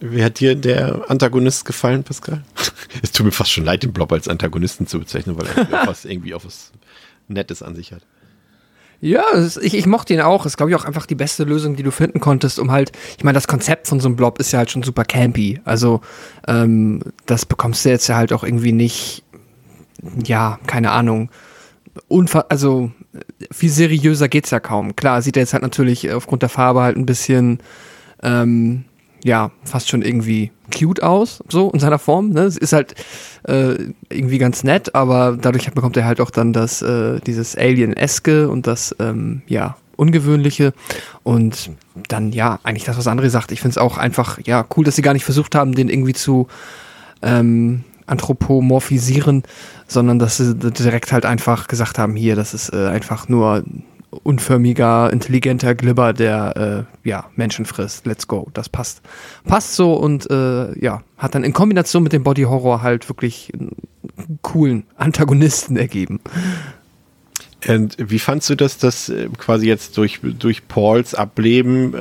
Wie 0.00 0.24
hat 0.24 0.40
dir 0.40 0.54
der 0.54 1.10
Antagonist 1.10 1.64
gefallen, 1.64 2.04
Pascal? 2.04 2.42
Es 3.02 3.12
tut 3.12 3.24
mir 3.24 3.30
fast 3.30 3.52
schon 3.52 3.64
leid, 3.64 3.84
den 3.84 3.92
Blob 3.92 4.10
als 4.10 4.26
Antagonisten 4.26 4.88
zu 4.88 4.98
bezeichnen, 4.98 5.38
weil 5.38 5.46
er 5.46 5.66
fast 5.84 6.06
irgendwie 6.06 6.34
auch 6.34 6.44
was 6.44 6.72
Nettes 7.28 7.62
an 7.62 7.76
sich 7.76 7.92
hat. 7.92 8.02
Ja, 9.00 9.24
ich, 9.62 9.74
ich 9.74 9.86
mochte 9.86 10.12
ihn 10.12 10.20
auch. 10.20 10.44
Ist, 10.44 10.56
glaube 10.56 10.70
ich, 10.70 10.76
auch 10.76 10.84
einfach 10.84 11.06
die 11.06 11.14
beste 11.14 11.44
Lösung, 11.44 11.74
die 11.74 11.82
du 11.82 11.90
finden 11.90 12.20
konntest, 12.20 12.58
um 12.58 12.70
halt, 12.70 12.92
ich 13.16 13.24
meine, 13.24 13.36
das 13.36 13.48
Konzept 13.48 13.88
von 13.88 13.98
so 13.98 14.08
einem 14.08 14.16
Blob 14.16 14.38
ist 14.38 14.52
ja 14.52 14.58
halt 14.58 14.70
schon 14.70 14.82
super 14.82 15.04
campy. 15.04 15.60
Also, 15.64 16.02
ähm, 16.46 17.00
das 17.24 17.46
bekommst 17.46 17.84
du 17.84 17.88
jetzt 17.88 18.08
ja 18.08 18.16
halt 18.16 18.32
auch 18.32 18.44
irgendwie 18.44 18.72
nicht, 18.72 19.24
ja, 20.24 20.58
keine 20.66 20.90
Ahnung, 20.90 21.30
unver 22.08 22.50
also 22.50 22.90
viel 23.50 23.70
seriöser 23.70 24.28
geht's 24.28 24.50
ja 24.50 24.60
kaum. 24.60 24.94
Klar, 24.96 25.22
sieht 25.22 25.36
er 25.36 25.42
jetzt 25.42 25.52
halt 25.52 25.62
natürlich 25.62 26.12
aufgrund 26.12 26.42
der 26.42 26.48
Farbe 26.48 26.82
halt 26.82 26.96
ein 26.96 27.06
bisschen, 27.06 27.58
ähm, 28.22 28.84
ja, 29.24 29.50
fast 29.64 29.88
schon 29.88 30.02
irgendwie 30.02 30.52
cute 30.70 31.02
aus, 31.02 31.42
so 31.48 31.70
in 31.70 31.80
seiner 31.80 31.98
Form. 31.98 32.30
Ne? 32.30 32.42
Es 32.42 32.56
ist 32.56 32.72
halt 32.72 32.94
äh, 33.46 33.74
irgendwie 34.08 34.38
ganz 34.38 34.64
nett, 34.64 34.94
aber 34.94 35.36
dadurch 35.40 35.70
bekommt 35.72 35.96
er 35.96 36.04
halt 36.04 36.20
auch 36.20 36.30
dann 36.30 36.52
das, 36.52 36.82
äh, 36.82 37.20
dieses 37.20 37.56
Alien-eske 37.56 38.48
und 38.48 38.66
das, 38.66 38.94
ähm, 38.98 39.42
ja, 39.46 39.76
Ungewöhnliche. 39.96 40.72
Und 41.24 41.72
dann, 42.08 42.32
ja, 42.32 42.58
eigentlich 42.62 42.84
das, 42.84 42.96
was 42.96 43.06
André 43.06 43.28
sagt. 43.28 43.52
Ich 43.52 43.60
finde 43.60 43.72
es 43.72 43.78
auch 43.78 43.98
einfach, 43.98 44.38
ja, 44.44 44.64
cool, 44.74 44.84
dass 44.84 44.96
sie 44.96 45.02
gar 45.02 45.12
nicht 45.12 45.26
versucht 45.26 45.54
haben, 45.54 45.74
den 45.74 45.90
irgendwie 45.90 46.14
zu 46.14 46.48
ähm, 47.20 47.84
anthropomorphisieren, 48.06 49.42
sondern 49.86 50.18
dass 50.18 50.38
sie 50.38 50.54
direkt 50.54 51.12
halt 51.12 51.26
einfach 51.26 51.68
gesagt 51.68 51.98
haben, 51.98 52.16
hier, 52.16 52.34
das 52.34 52.54
ist 52.54 52.72
äh, 52.72 52.86
einfach 52.86 53.28
nur 53.28 53.62
unförmiger, 54.10 55.12
intelligenter 55.12 55.74
Glibber, 55.74 56.12
der 56.12 56.86
äh, 57.04 57.08
ja, 57.08 57.26
Menschen 57.36 57.64
frisst. 57.64 58.06
Let's 58.06 58.26
go. 58.26 58.48
Das 58.54 58.68
passt. 58.68 59.02
Passt 59.44 59.76
so 59.76 59.94
und 59.94 60.30
äh, 60.30 60.78
ja, 60.78 61.02
hat 61.16 61.34
dann 61.34 61.44
in 61.44 61.52
Kombination 61.52 62.02
mit 62.02 62.12
dem 62.12 62.24
Body 62.24 62.42
Horror 62.42 62.82
halt 62.82 63.08
wirklich 63.08 63.52
einen 63.54 63.76
coolen 64.42 64.84
Antagonisten 64.96 65.76
ergeben. 65.76 66.20
Und 67.68 67.96
wie 67.98 68.18
fandst 68.18 68.48
du 68.48 68.54
das, 68.54 68.78
dass 68.78 69.10
äh, 69.10 69.28
quasi 69.36 69.66
jetzt 69.66 69.96
durch, 69.96 70.20
durch 70.22 70.66
Pauls 70.66 71.14
Ableben 71.14 71.94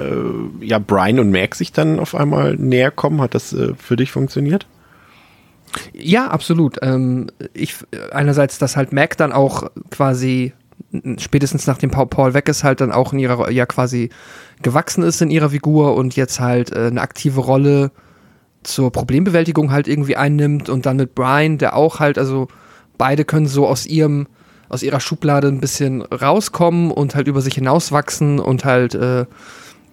äh, 0.61 0.65
ja 0.65 0.79
Brian 0.79 1.19
und 1.19 1.31
Mac 1.31 1.55
sich 1.55 1.71
dann 1.73 1.99
auf 1.99 2.15
einmal 2.15 2.55
näher 2.55 2.91
kommen? 2.91 3.21
Hat 3.21 3.35
das 3.35 3.53
äh, 3.53 3.73
für 3.75 3.97
dich 3.97 4.11
funktioniert? 4.11 4.67
Ja, 5.93 6.27
absolut. 6.27 6.77
Ähm, 6.81 7.27
ich 7.53 7.75
einerseits, 8.11 8.57
dass 8.57 8.77
halt 8.77 8.93
Mac 8.93 9.17
dann 9.17 9.33
auch 9.33 9.69
quasi 9.91 10.53
spätestens 11.17 11.67
nachdem 11.67 11.91
Paul 11.91 12.33
weg 12.33 12.49
ist, 12.49 12.63
halt 12.63 12.81
dann 12.81 12.91
auch 12.91 13.13
in 13.13 13.19
ihrer, 13.19 13.51
ja 13.51 13.65
quasi 13.65 14.09
gewachsen 14.61 15.03
ist 15.03 15.21
in 15.21 15.31
ihrer 15.31 15.51
Figur 15.51 15.95
und 15.95 16.15
jetzt 16.15 16.39
halt 16.39 16.71
äh, 16.71 16.87
eine 16.87 17.01
aktive 17.01 17.41
Rolle 17.41 17.91
zur 18.63 18.91
Problembewältigung 18.91 19.71
halt 19.71 19.87
irgendwie 19.87 20.15
einnimmt 20.15 20.69
und 20.69 20.85
dann 20.85 20.97
mit 20.97 21.15
Brian, 21.15 21.57
der 21.57 21.75
auch 21.75 21.99
halt, 21.99 22.17
also 22.17 22.47
beide 22.97 23.23
können 23.23 23.47
so 23.47 23.67
aus 23.67 23.85
ihrem, 23.85 24.27
aus 24.67 24.83
ihrer 24.83 24.99
Schublade 24.99 25.47
ein 25.47 25.61
bisschen 25.61 26.01
rauskommen 26.01 26.91
und 26.91 27.15
halt 27.15 27.27
über 27.27 27.41
sich 27.41 27.55
hinauswachsen 27.55 28.39
und 28.39 28.65
halt, 28.65 28.95
äh, 28.95 29.25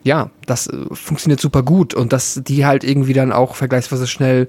ja, 0.02 0.30
das 0.46 0.66
äh, 0.66 0.76
funktioniert 0.92 1.40
super 1.40 1.62
gut 1.62 1.94
und 1.94 2.12
dass 2.12 2.40
die 2.44 2.66
halt 2.66 2.84
irgendwie 2.84 3.12
dann 3.12 3.32
auch 3.32 3.54
vergleichsweise 3.54 4.06
schnell 4.06 4.48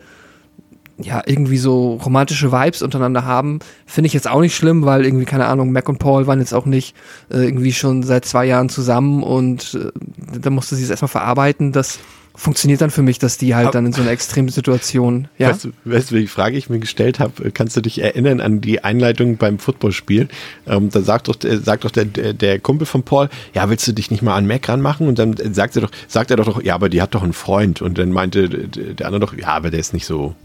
ja, 1.00 1.22
irgendwie 1.26 1.58
so 1.58 1.95
romantische 2.04 2.52
Vibes 2.52 2.82
untereinander 2.82 3.24
haben, 3.24 3.60
finde 3.86 4.08
ich 4.08 4.14
jetzt 4.14 4.28
auch 4.28 4.41
nicht 4.41 4.56
schlimm, 4.56 4.86
weil 4.86 5.06
irgendwie, 5.06 5.26
keine 5.26 5.45
Ahnung, 5.45 5.72
Mac 5.72 5.88
und 5.89 6.00
Paul 6.00 6.28
waren 6.28 6.39
jetzt 6.39 6.54
auch 6.54 6.66
nicht 6.66 6.95
äh, 7.32 7.43
irgendwie 7.43 7.74
schon 7.74 8.04
seit 8.04 8.26
zwei 8.26 8.45
Jahren 8.45 8.70
zusammen 8.70 9.22
und 9.22 9.76
äh, 9.76 9.91
da 10.39 10.50
musste 10.50 10.76
sie 10.76 10.84
es 10.84 10.89
erstmal 10.89 11.10
verarbeiten. 11.10 11.72
Das 11.72 12.00
funktioniert 12.38 12.82
dann 12.82 12.91
für 12.91 13.02
mich, 13.02 13.18
dass 13.18 13.38
die 13.38 13.56
halt 13.56 13.74
dann 13.74 13.88
in 13.88 13.93
so 13.93 14.02
einer 14.02 14.12
extremen 14.12 14.50
Situation, 14.50 15.28
ja. 15.38 15.50
Weißt 15.50 15.66
du, 15.66 15.72
weißt 15.86 16.12
du 16.12 16.16
welche 16.16 16.28
Frage 16.28 16.56
ich 16.56 16.70
mir 16.70 16.80
gestellt 16.80 17.20
habe? 17.20 17.52
Kannst 17.52 17.76
du 17.76 17.82
dich 17.82 18.02
erinnern 18.02 18.41
an 18.41 18.62
die 18.62 18.84
Einleitung 18.84 19.38
beim 19.38 19.58
Footballspiel? 19.58 20.28
Ähm, 20.68 20.89
da 20.89 21.02
sagt 21.02 21.28
doch, 21.28 21.43
äh, 21.43 21.58
sagt 21.58 21.84
doch 21.84 21.91
der, 21.91 22.06
der 22.06 22.60
Kumpel 22.60 22.86
von 22.86 23.04
Paul, 23.04 23.30
ja, 23.54 23.70
willst 23.70 23.88
du 23.88 23.91
dich 23.91 24.12
nicht 24.12 24.22
mal 24.22 24.36
an 24.36 24.45
Mac 24.45 24.70
ranmachen? 24.70 25.08
Und 25.08 25.18
dann 25.18 25.36
sagt 25.52 25.76
er 25.76 25.82
doch, 25.82 25.91
sagt 26.08 26.30
er 26.30 26.38
doch, 26.38 26.62
ja, 26.62 26.76
aber 26.76 26.89
die 26.89 27.02
hat 27.02 27.16
doch 27.16 27.24
einen 27.24 27.34
Freund. 27.34 27.82
Und 27.82 27.98
dann 27.98 28.12
meinte 28.12 28.48
der 28.50 29.06
andere 29.06 29.20
doch, 29.20 29.36
ja, 29.36 29.48
aber 29.48 29.72
der 29.72 29.80
ist 29.80 29.93
nicht 29.93 30.06
so 30.06 30.36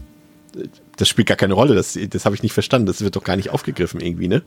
das 0.97 1.07
spielt 1.07 1.27
gar 1.27 1.37
keine 1.37 1.53
Rolle. 1.53 1.75
Das, 1.75 1.97
das 2.09 2.25
habe 2.25 2.35
ich 2.35 2.43
nicht 2.43 2.53
verstanden. 2.53 2.87
Das 2.87 3.01
wird 3.01 3.15
doch 3.15 3.23
gar 3.23 3.35
nicht 3.35 3.49
aufgegriffen 3.49 3.99
irgendwie, 3.99 4.27
ne? 4.27 4.43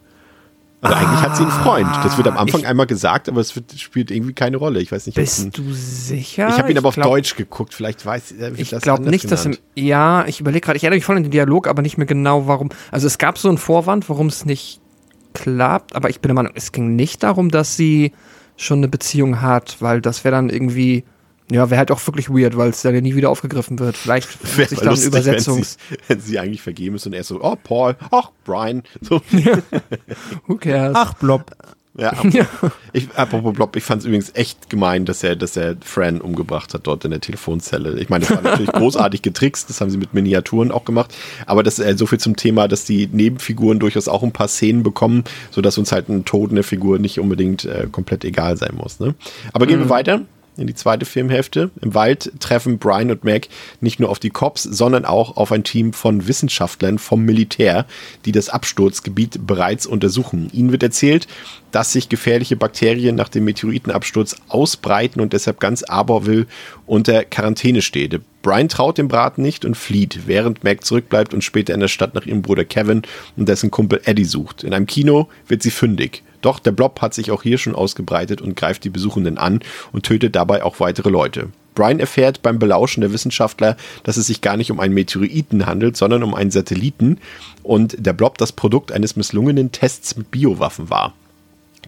Also 0.82 0.94
ah, 0.94 0.98
eigentlich 0.98 1.20
hat 1.20 1.36
sie 1.36 1.42
einen 1.42 1.52
Freund. 1.52 1.88
Das 2.04 2.18
wird 2.18 2.28
am 2.28 2.36
Anfang 2.36 2.60
ich, 2.60 2.66
einmal 2.66 2.86
gesagt, 2.86 3.30
aber 3.30 3.40
es 3.40 3.56
wird, 3.56 3.72
spielt 3.78 4.10
irgendwie 4.10 4.34
keine 4.34 4.58
Rolle. 4.58 4.80
Ich 4.80 4.92
weiß 4.92 5.06
nicht. 5.06 5.14
Bist 5.14 5.46
ein, 5.46 5.50
du 5.50 5.72
sicher? 5.72 6.48
Ich 6.48 6.58
habe 6.58 6.70
ihn 6.70 6.76
aber 6.76 6.90
ich 6.90 6.98
auf 6.98 7.02
Deutsch 7.02 7.34
geguckt. 7.34 7.72
Vielleicht 7.72 8.04
weiß 8.04 8.32
ich 8.32 8.72
Ich 8.72 8.80
glaube 8.82 9.02
nicht, 9.04 9.22
genannt. 9.22 9.32
dass 9.32 9.46
im, 9.46 9.56
ja, 9.74 10.26
ich 10.26 10.40
überlege 10.40 10.60
gerade. 10.60 10.76
Ich 10.76 10.84
erinnere 10.84 10.98
mich 10.98 11.04
voll 11.04 11.16
an 11.16 11.22
den 11.22 11.32
Dialog, 11.32 11.66
aber 11.66 11.80
nicht 11.80 11.96
mehr 11.96 12.06
genau, 12.06 12.46
warum. 12.46 12.68
Also 12.90 13.06
es 13.06 13.16
gab 13.16 13.38
so 13.38 13.48
einen 13.48 13.58
Vorwand, 13.58 14.08
warum 14.10 14.26
es 14.26 14.44
nicht 14.44 14.80
klappt. 15.32 15.96
Aber 15.96 16.10
ich 16.10 16.20
bin 16.20 16.28
der 16.28 16.34
Meinung, 16.34 16.52
es 16.54 16.72
ging 16.72 16.94
nicht 16.94 17.22
darum, 17.22 17.50
dass 17.50 17.76
sie 17.76 18.12
schon 18.56 18.78
eine 18.78 18.88
Beziehung 18.88 19.40
hat, 19.40 19.76
weil 19.80 20.02
das 20.02 20.24
wäre 20.24 20.34
dann 20.34 20.50
irgendwie 20.50 21.04
ja, 21.50 21.70
wäre 21.70 21.78
halt 21.78 21.90
auch 21.90 22.04
wirklich 22.06 22.28
weird, 22.28 22.56
weil 22.56 22.70
es 22.70 22.82
dann 22.82 22.94
ja 22.94 23.00
nie 23.00 23.14
wieder 23.14 23.30
aufgegriffen 23.30 23.78
wird. 23.78 23.96
Vielleicht 23.96 24.28
wäre 24.56 24.68
sich 24.68 24.78
dann 24.78 24.88
lustig, 24.88 25.08
Übersetzungs. 25.08 25.78
Wenn 25.88 25.98
sie, 25.98 26.08
wenn 26.08 26.20
sie, 26.20 26.38
eigentlich 26.38 26.62
vergeben 26.62 26.96
ist 26.96 27.06
und 27.06 27.12
er 27.12 27.24
so, 27.24 27.42
oh, 27.42 27.56
Paul, 27.62 27.96
ach, 28.10 28.30
Brian. 28.44 28.82
So. 29.00 29.20
Ja. 29.36 29.58
Who 30.46 30.56
cares? 30.56 30.94
Ach, 30.94 31.14
Blob. 31.14 31.50
Ja, 31.98 32.12
ja. 32.30 32.46
Ich, 32.92 33.08
apropos 33.14 33.54
Blob, 33.54 33.74
ich 33.76 33.82
fand 33.82 34.00
es 34.00 34.06
übrigens 34.06 34.32
echt 34.34 34.68
gemein, 34.68 35.06
dass 35.06 35.22
er, 35.22 35.34
dass 35.34 35.56
er 35.56 35.76
Fran 35.80 36.20
umgebracht 36.20 36.74
hat 36.74 36.86
dort 36.86 37.04
in 37.04 37.10
der 37.10 37.20
Telefonzelle. 37.20 37.98
Ich 37.98 38.08
meine, 38.08 38.26
das 38.26 38.34
war 38.34 38.42
natürlich 38.42 38.72
großartig 38.72 39.22
getrickst, 39.22 39.70
das 39.70 39.80
haben 39.80 39.90
sie 39.90 39.96
mit 39.96 40.12
Miniaturen 40.12 40.72
auch 40.72 40.84
gemacht, 40.84 41.14
aber 41.46 41.62
das 41.62 41.78
äh, 41.78 41.96
so 41.96 42.06
viel 42.06 42.20
zum 42.20 42.36
Thema, 42.36 42.68
dass 42.68 42.84
die 42.84 43.08
Nebenfiguren 43.10 43.78
durchaus 43.78 44.08
auch 44.08 44.22
ein 44.22 44.32
paar 44.32 44.48
Szenen 44.48 44.82
bekommen, 44.82 45.24
sodass 45.50 45.78
uns 45.78 45.90
halt 45.92 46.08
ein 46.08 46.24
Tod 46.26 46.50
in 46.50 46.56
der 46.56 46.64
Figur 46.64 46.98
nicht 46.98 47.18
unbedingt 47.18 47.64
äh, 47.64 47.86
komplett 47.90 48.24
egal 48.24 48.58
sein 48.58 48.74
muss. 48.76 49.00
Ne? 49.00 49.14
Aber 49.54 49.66
gehen 49.66 49.78
mhm. 49.78 49.84
wir 49.84 49.90
weiter 49.90 50.20
in 50.56 50.66
die 50.66 50.74
zweite 50.74 51.04
Filmhälfte. 51.04 51.70
Im 51.80 51.94
Wald 51.94 52.32
treffen 52.40 52.78
Brian 52.78 53.10
und 53.10 53.24
Mac 53.24 53.48
nicht 53.80 54.00
nur 54.00 54.10
auf 54.10 54.18
die 54.18 54.30
Cops, 54.30 54.62
sondern 54.62 55.04
auch 55.04 55.36
auf 55.36 55.52
ein 55.52 55.64
Team 55.64 55.92
von 55.92 56.26
Wissenschaftlern 56.28 56.98
vom 56.98 57.22
Militär, 57.22 57.86
die 58.24 58.32
das 58.32 58.48
Absturzgebiet 58.48 59.46
bereits 59.46 59.86
untersuchen. 59.86 60.50
Ihnen 60.52 60.72
wird 60.72 60.82
erzählt, 60.82 61.26
dass 61.72 61.92
sich 61.92 62.08
gefährliche 62.08 62.56
Bakterien 62.56 63.16
nach 63.16 63.28
dem 63.28 63.44
Meteoritenabsturz 63.44 64.36
ausbreiten 64.48 65.20
und 65.20 65.32
deshalb 65.32 65.60
ganz 65.60 65.82
Aberwill 65.82 66.46
unter 66.86 67.24
Quarantäne 67.24 67.82
steht. 67.82 68.20
Brian 68.42 68.68
traut 68.68 68.96
dem 68.96 69.08
Braten 69.08 69.42
nicht 69.42 69.64
und 69.64 69.76
flieht, 69.76 70.20
während 70.26 70.62
Mac 70.62 70.84
zurückbleibt 70.84 71.34
und 71.34 71.42
später 71.42 71.74
in 71.74 71.80
der 71.80 71.88
Stadt 71.88 72.14
nach 72.14 72.26
ihrem 72.26 72.42
Bruder 72.42 72.64
Kevin 72.64 73.02
und 73.36 73.48
dessen 73.48 73.70
Kumpel 73.70 74.00
Eddie 74.04 74.24
sucht. 74.24 74.62
In 74.62 74.72
einem 74.72 74.86
Kino 74.86 75.28
wird 75.48 75.62
sie 75.62 75.72
fündig. 75.72 76.22
Doch 76.46 76.60
der 76.60 76.70
Blob 76.70 77.02
hat 77.02 77.12
sich 77.12 77.32
auch 77.32 77.42
hier 77.42 77.58
schon 77.58 77.74
ausgebreitet 77.74 78.40
und 78.40 78.54
greift 78.54 78.84
die 78.84 78.88
Besuchenden 78.88 79.36
an 79.36 79.58
und 79.90 80.04
tötet 80.04 80.36
dabei 80.36 80.62
auch 80.62 80.78
weitere 80.78 81.10
Leute. 81.10 81.48
Brian 81.74 81.98
erfährt 81.98 82.40
beim 82.42 82.60
Belauschen 82.60 83.00
der 83.00 83.12
Wissenschaftler, 83.12 83.76
dass 84.04 84.16
es 84.16 84.28
sich 84.28 84.42
gar 84.42 84.56
nicht 84.56 84.70
um 84.70 84.78
einen 84.78 84.94
Meteoriten 84.94 85.66
handelt, 85.66 85.96
sondern 85.96 86.22
um 86.22 86.36
einen 86.36 86.52
Satelliten 86.52 87.18
und 87.64 87.96
der 87.98 88.12
Blob 88.12 88.38
das 88.38 88.52
Produkt 88.52 88.92
eines 88.92 89.16
misslungenen 89.16 89.72
Tests 89.72 90.16
mit 90.16 90.30
Biowaffen 90.30 90.88
war. 90.88 91.14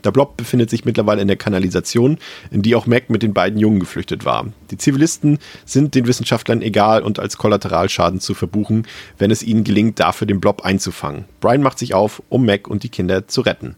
Der 0.03 0.11
Blob 0.11 0.37
befindet 0.37 0.70
sich 0.70 0.85
mittlerweile 0.85 1.23
in 1.23 1.28
der 1.28 1.37
Kanalisation, 1.37 2.19
in 2.51 2.62
die 2.62 2.74
auch 2.74 2.87
Mac 2.87 3.11
mit 3.11 3.23
den 3.23 3.35
beiden 3.35 3.61
Jungen 3.61 3.78
geflüchtet 3.78 4.24
war. 4.24 4.47
Die 4.73 4.77
Zivilisten 4.77 5.39
sind 5.66 5.95
den 5.95 6.09
Wissenschaftlern 6.09 6.62
egal 6.62 7.05
und 7.05 7.20
als 7.20 7.37
Kollateralschaden 7.37 8.19
zu 8.19 8.35
verbuchen, 8.35 8.89
wenn 9.19 9.31
es 9.31 9.45
ihnen 9.45 9.62
gelingt, 9.62 10.01
dafür 10.01 10.27
den 10.27 10.41
Blob 10.41 10.62
einzufangen. 10.62 11.27
Brian 11.39 11.62
macht 11.62 11.78
sich 11.78 11.95
auf, 11.95 12.24
um 12.28 12.45
Mac 12.45 12.66
und 12.66 12.82
die 12.82 12.89
Kinder 12.89 13.28
zu 13.28 13.43
retten. 13.43 13.77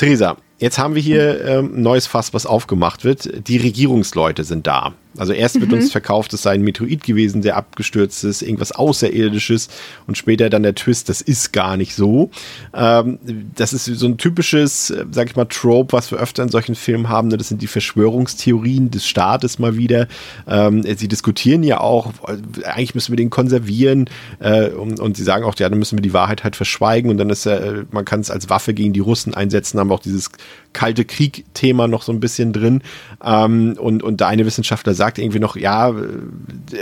Theresa, 0.00 0.38
jetzt 0.58 0.78
haben 0.78 0.94
wir 0.94 1.02
hier 1.02 1.44
ähm, 1.44 1.74
ein 1.74 1.82
neues 1.82 2.06
Fass, 2.06 2.32
was 2.32 2.46
aufgemacht 2.46 3.04
wird. 3.04 3.46
Die 3.48 3.58
Regierungsleute 3.58 4.44
sind 4.44 4.66
da. 4.66 4.94
Also 5.16 5.32
erst 5.32 5.60
wird 5.60 5.70
mhm. 5.70 5.78
uns 5.78 5.90
verkauft, 5.90 6.32
es 6.32 6.42
sei 6.42 6.52
ein 6.52 6.62
Meteorit 6.62 7.02
gewesen, 7.02 7.42
der 7.42 7.56
abgestürzt 7.56 8.22
ist, 8.24 8.42
irgendwas 8.42 8.72
Außerirdisches 8.72 9.68
und 10.06 10.16
später 10.16 10.50
dann 10.50 10.62
der 10.62 10.74
Twist, 10.74 11.08
das 11.08 11.20
ist 11.20 11.52
gar 11.52 11.76
nicht 11.76 11.94
so. 11.94 12.30
Ähm, 12.72 13.18
das 13.56 13.72
ist 13.72 13.86
so 13.86 14.06
ein 14.06 14.18
typisches, 14.18 14.90
äh, 14.90 15.04
sag 15.10 15.28
ich 15.28 15.36
mal, 15.36 15.46
Trope, 15.46 15.92
was 15.92 16.10
wir 16.10 16.18
öfter 16.18 16.42
in 16.42 16.48
solchen 16.48 16.74
Filmen 16.74 17.08
haben. 17.08 17.28
Ne? 17.28 17.36
Das 17.36 17.48
sind 17.48 17.60
die 17.60 17.66
Verschwörungstheorien 17.66 18.90
des 18.90 19.06
Staates 19.06 19.58
mal 19.58 19.76
wieder. 19.76 20.06
Ähm, 20.46 20.82
sie 20.82 21.08
diskutieren 21.08 21.62
ja 21.62 21.80
auch, 21.80 22.12
äh, 22.28 22.64
eigentlich 22.64 22.94
müssen 22.94 23.12
wir 23.12 23.16
den 23.16 23.30
konservieren 23.30 24.08
äh, 24.38 24.68
und, 24.68 25.00
und, 25.00 25.16
sie 25.16 25.24
sagen 25.24 25.44
auch, 25.44 25.58
ja, 25.58 25.68
dann 25.68 25.78
müssen 25.78 25.98
wir 25.98 26.02
die 26.02 26.12
Wahrheit 26.12 26.44
halt 26.44 26.56
verschweigen 26.56 27.10
und 27.10 27.18
dann 27.18 27.30
ist 27.30 27.46
äh, 27.46 27.84
man 27.90 28.04
kann 28.04 28.20
es 28.20 28.30
als 28.30 28.48
Waffe 28.48 28.74
gegen 28.74 28.92
die 28.92 29.00
Russen 29.00 29.34
einsetzen, 29.34 29.80
haben 29.80 29.90
wir 29.90 29.94
auch 29.94 30.00
dieses 30.00 30.30
kalte 30.72 31.04
Krieg-Thema 31.04 31.88
noch 31.88 32.02
so 32.02 32.12
ein 32.12 32.20
bisschen 32.20 32.52
drin. 32.52 32.82
Ähm, 33.24 33.76
und, 33.78 34.02
und 34.02 34.20
der 34.20 34.28
eine 34.28 34.46
Wissenschaftler 34.46 34.94
sagt 35.00 35.18
irgendwie 35.18 35.38
noch, 35.38 35.56
ja, 35.56 35.94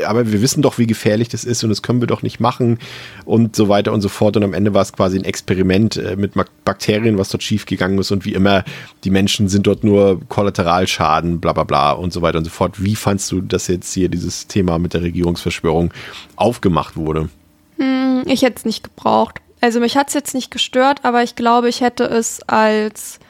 aber 0.05 0.33
wir 0.33 0.43
wissen 0.43 0.61
doch, 0.61 0.77
wie 0.77 0.89
gefährlich 0.89 1.29
das 1.29 1.45
ist 1.45 1.63
und 1.63 1.71
das 1.71 1.83
können 1.83 2.03
wir 2.03 2.09
doch 2.09 2.23
nicht 2.23 2.41
machen 2.41 2.81
und 3.25 3.55
so 3.55 3.69
weiter 3.69 3.93
und 3.93 4.01
so 4.01 4.09
fort. 4.09 4.37
Und 4.37 4.43
am 4.43 4.55
Ende 4.55 4.75
war 4.75 4.83
es 4.83 4.93
quasi 4.93 5.17
ein 5.17 5.25
Experiment 5.25 5.97
äh, 5.99 6.17
mit 6.17 6.33
Bakterien, 6.65 7.17
was 7.17 7.29
dort 7.29 7.45
schiefgegangen 7.45 7.97
ist 7.97 8.11
und 8.11 8.25
wie 8.25 8.35
immer, 8.35 8.65
die 9.05 9.11
Menschen 9.11 9.49
sind 9.49 9.69
dort 9.69 9.85
nur 9.85 10.21
Kollateralschaden, 10.29 11.39
bla 11.39 11.53
bla 11.53 11.63
bla 11.63 11.93
und 11.93 12.13
so 12.13 12.21
weiter 12.21 12.39
und 12.39 12.45
so 12.45 12.51
fort. 12.51 12.83
Wie 12.83 12.97
fandst 12.97 13.31
du, 13.31 13.41
dass 13.41 13.69
jetzt 13.69 13.95
hier 13.95 14.09
dieses 14.09 14.49
Thema 14.49 14.81
mit 14.81 14.95
der 14.95 15.03
Regierungsverschwörung 15.03 15.95
aufgemacht 16.35 16.97
wurde? 16.97 17.29
Hm, 17.77 18.25
ich 18.27 18.43
hätte 18.43 18.57
es 18.57 18.65
nicht 18.65 18.83
gebraucht. 18.83 19.41
Also 19.61 19.79
mich 19.79 19.97
hat 19.97 20.09
es 20.09 20.15
jetzt 20.15 20.35
nicht 20.35 20.51
gestört, 20.51 21.05
aber 21.05 21.23
ich 21.23 21.37
glaube, 21.37 21.69
ich 21.69 21.83
hätte 21.83 22.03
es 22.03 22.41
als 22.49 23.21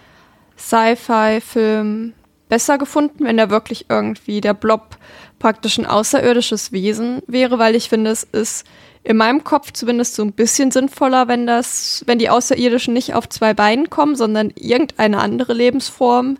Sci-Fi-Film 0.56 2.14
besser 2.48 2.78
gefunden, 2.78 3.24
wenn 3.24 3.38
er 3.38 3.50
wirklich 3.50 3.86
irgendwie 3.88 4.40
der 4.40 4.54
Blob 4.54 4.96
praktisch 5.38 5.78
ein 5.78 5.86
außerirdisches 5.86 6.72
Wesen 6.72 7.22
wäre, 7.26 7.58
weil 7.58 7.74
ich 7.74 7.88
finde, 7.88 8.10
es 8.10 8.24
ist 8.24 8.66
in 9.04 9.16
meinem 9.16 9.44
Kopf 9.44 9.72
zumindest 9.72 10.14
so 10.14 10.22
ein 10.22 10.32
bisschen 10.32 10.70
sinnvoller, 10.70 11.28
wenn 11.28 11.46
das, 11.46 12.02
wenn 12.06 12.18
die 12.18 12.30
Außerirdischen 12.30 12.92
nicht 12.92 13.14
auf 13.14 13.28
zwei 13.28 13.54
Beinen 13.54 13.90
kommen, 13.90 14.16
sondern 14.16 14.52
irgendeine 14.56 15.18
andere 15.18 15.54
Lebensform 15.54 16.38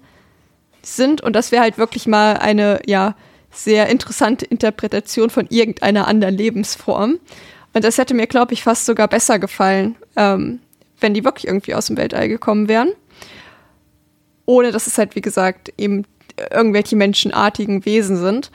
sind 0.82 1.20
und 1.20 1.34
das 1.34 1.52
wäre 1.52 1.62
halt 1.62 1.78
wirklich 1.78 2.06
mal 2.06 2.36
eine, 2.36 2.80
ja, 2.86 3.14
sehr 3.50 3.88
interessante 3.88 4.44
Interpretation 4.44 5.30
von 5.30 5.46
irgendeiner 5.48 6.06
anderen 6.06 6.36
Lebensform. 6.36 7.18
Und 7.72 7.84
das 7.84 7.96
hätte 7.96 8.14
mir, 8.14 8.26
glaube 8.26 8.52
ich, 8.52 8.62
fast 8.62 8.84
sogar 8.84 9.08
besser 9.08 9.38
gefallen, 9.38 9.96
ähm, 10.16 10.60
wenn 11.00 11.14
die 11.14 11.24
wirklich 11.24 11.46
irgendwie 11.46 11.74
aus 11.74 11.86
dem 11.86 11.96
Weltall 11.96 12.28
gekommen 12.28 12.68
wären 12.68 12.90
ohne 14.48 14.72
dass 14.72 14.86
es 14.86 14.96
halt, 14.96 15.14
wie 15.14 15.20
gesagt, 15.20 15.74
eben 15.76 16.06
irgendwelche 16.50 16.96
menschenartigen 16.96 17.84
Wesen 17.84 18.16
sind. 18.16 18.50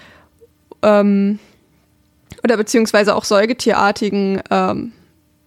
Ähm, 0.82 1.38
oder 2.44 2.58
beziehungsweise 2.58 3.16
auch 3.16 3.26
säugetierartigen 3.26 4.42
ähm, 4.50 4.92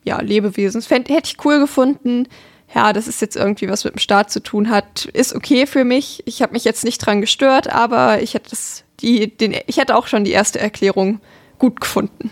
ja, 0.04 0.20
Lebewesen. 0.20 0.82
Fänd, 0.82 1.08
hätte 1.08 1.32
ich 1.32 1.44
cool 1.44 1.58
gefunden. 1.58 2.28
Ja, 2.72 2.92
das 2.92 3.08
ist 3.08 3.20
jetzt 3.20 3.34
irgendwie 3.34 3.68
was 3.68 3.82
mit 3.82 3.94
dem 3.94 3.98
Staat 3.98 4.30
zu 4.30 4.40
tun 4.40 4.70
hat. 4.70 5.06
Ist 5.06 5.34
okay 5.34 5.66
für 5.66 5.82
mich. 5.82 6.22
Ich 6.26 6.42
habe 6.42 6.52
mich 6.52 6.64
jetzt 6.64 6.84
nicht 6.84 6.98
dran 6.98 7.20
gestört, 7.20 7.68
aber 7.68 8.22
ich 8.22 8.34
hätte 8.34 8.50
das, 8.50 8.84
die, 9.00 9.36
den, 9.36 9.56
ich 9.66 9.78
hätte 9.78 9.96
auch 9.96 10.06
schon 10.06 10.22
die 10.22 10.30
erste 10.30 10.60
Erklärung 10.60 11.20
gut 11.58 11.80
gefunden. 11.80 12.30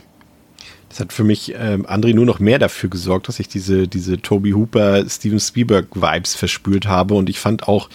Das 0.95 1.01
hat 1.01 1.13
für 1.13 1.25
mich, 1.25 1.53
ähm, 1.59 1.87
André, 1.87 2.15
nur 2.15 2.25
noch 2.25 2.39
mehr 2.39 2.61
dafür 2.61 2.89
gesorgt, 2.89 3.27
dass 3.27 3.41
ich 3.41 3.49
diese, 3.49 3.89
diese 3.89 4.23
Toby 4.23 4.53
Hooper, 4.53 5.05
Steven 5.09 5.41
Spielberg-Vibes 5.41 6.37
verspürt 6.37 6.87
habe. 6.87 7.15
Und 7.15 7.29
ich 7.29 7.41
fand 7.41 7.67
auch, 7.67 7.89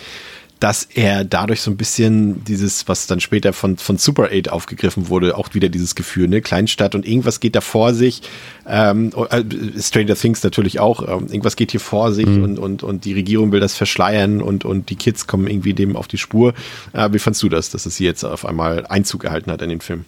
dass 0.59 0.83
er 0.83 1.23
dadurch 1.23 1.61
so 1.61 1.71
ein 1.71 1.77
bisschen 1.77 2.43
dieses, 2.43 2.89
was 2.89 3.07
dann 3.07 3.21
später 3.21 3.53
von, 3.53 3.77
von 3.77 3.97
Super 3.97 4.31
8 4.33 4.49
aufgegriffen 4.49 5.07
wurde, 5.07 5.37
auch 5.37 5.53
wieder 5.53 5.69
dieses 5.69 5.95
Gefühl, 5.95 6.27
ne, 6.27 6.41
Kleinstadt 6.41 6.93
und 6.93 7.07
irgendwas 7.07 7.39
geht 7.39 7.55
da 7.55 7.61
vor 7.61 7.93
sich, 7.93 8.21
ähm, 8.67 9.13
äh, 9.29 9.45
Stranger 9.79 10.15
Things 10.15 10.43
natürlich 10.43 10.81
auch, 10.81 11.01
ähm, 11.07 11.27
irgendwas 11.27 11.55
geht 11.55 11.71
hier 11.71 11.79
vor 11.79 12.11
sich 12.11 12.25
mhm. 12.25 12.43
und, 12.43 12.59
und, 12.59 12.83
und 12.83 13.05
die 13.05 13.13
Regierung 13.13 13.53
will 13.53 13.61
das 13.61 13.77
verschleiern 13.77 14.41
und, 14.41 14.65
und 14.65 14.89
die 14.89 14.97
Kids 14.97 15.25
kommen 15.25 15.47
irgendwie 15.47 15.73
dem 15.73 15.95
auf 15.95 16.09
die 16.09 16.17
Spur. 16.17 16.53
Äh, 16.91 17.13
wie 17.13 17.19
fandst 17.19 17.41
du 17.41 17.47
das, 17.47 17.69
dass 17.69 17.85
es 17.85 17.95
hier 17.95 18.07
jetzt 18.07 18.25
auf 18.25 18.45
einmal 18.45 18.85
Einzug 18.87 19.23
erhalten 19.23 19.51
hat 19.51 19.61
in 19.61 19.69
den 19.69 19.79
Film? 19.79 20.03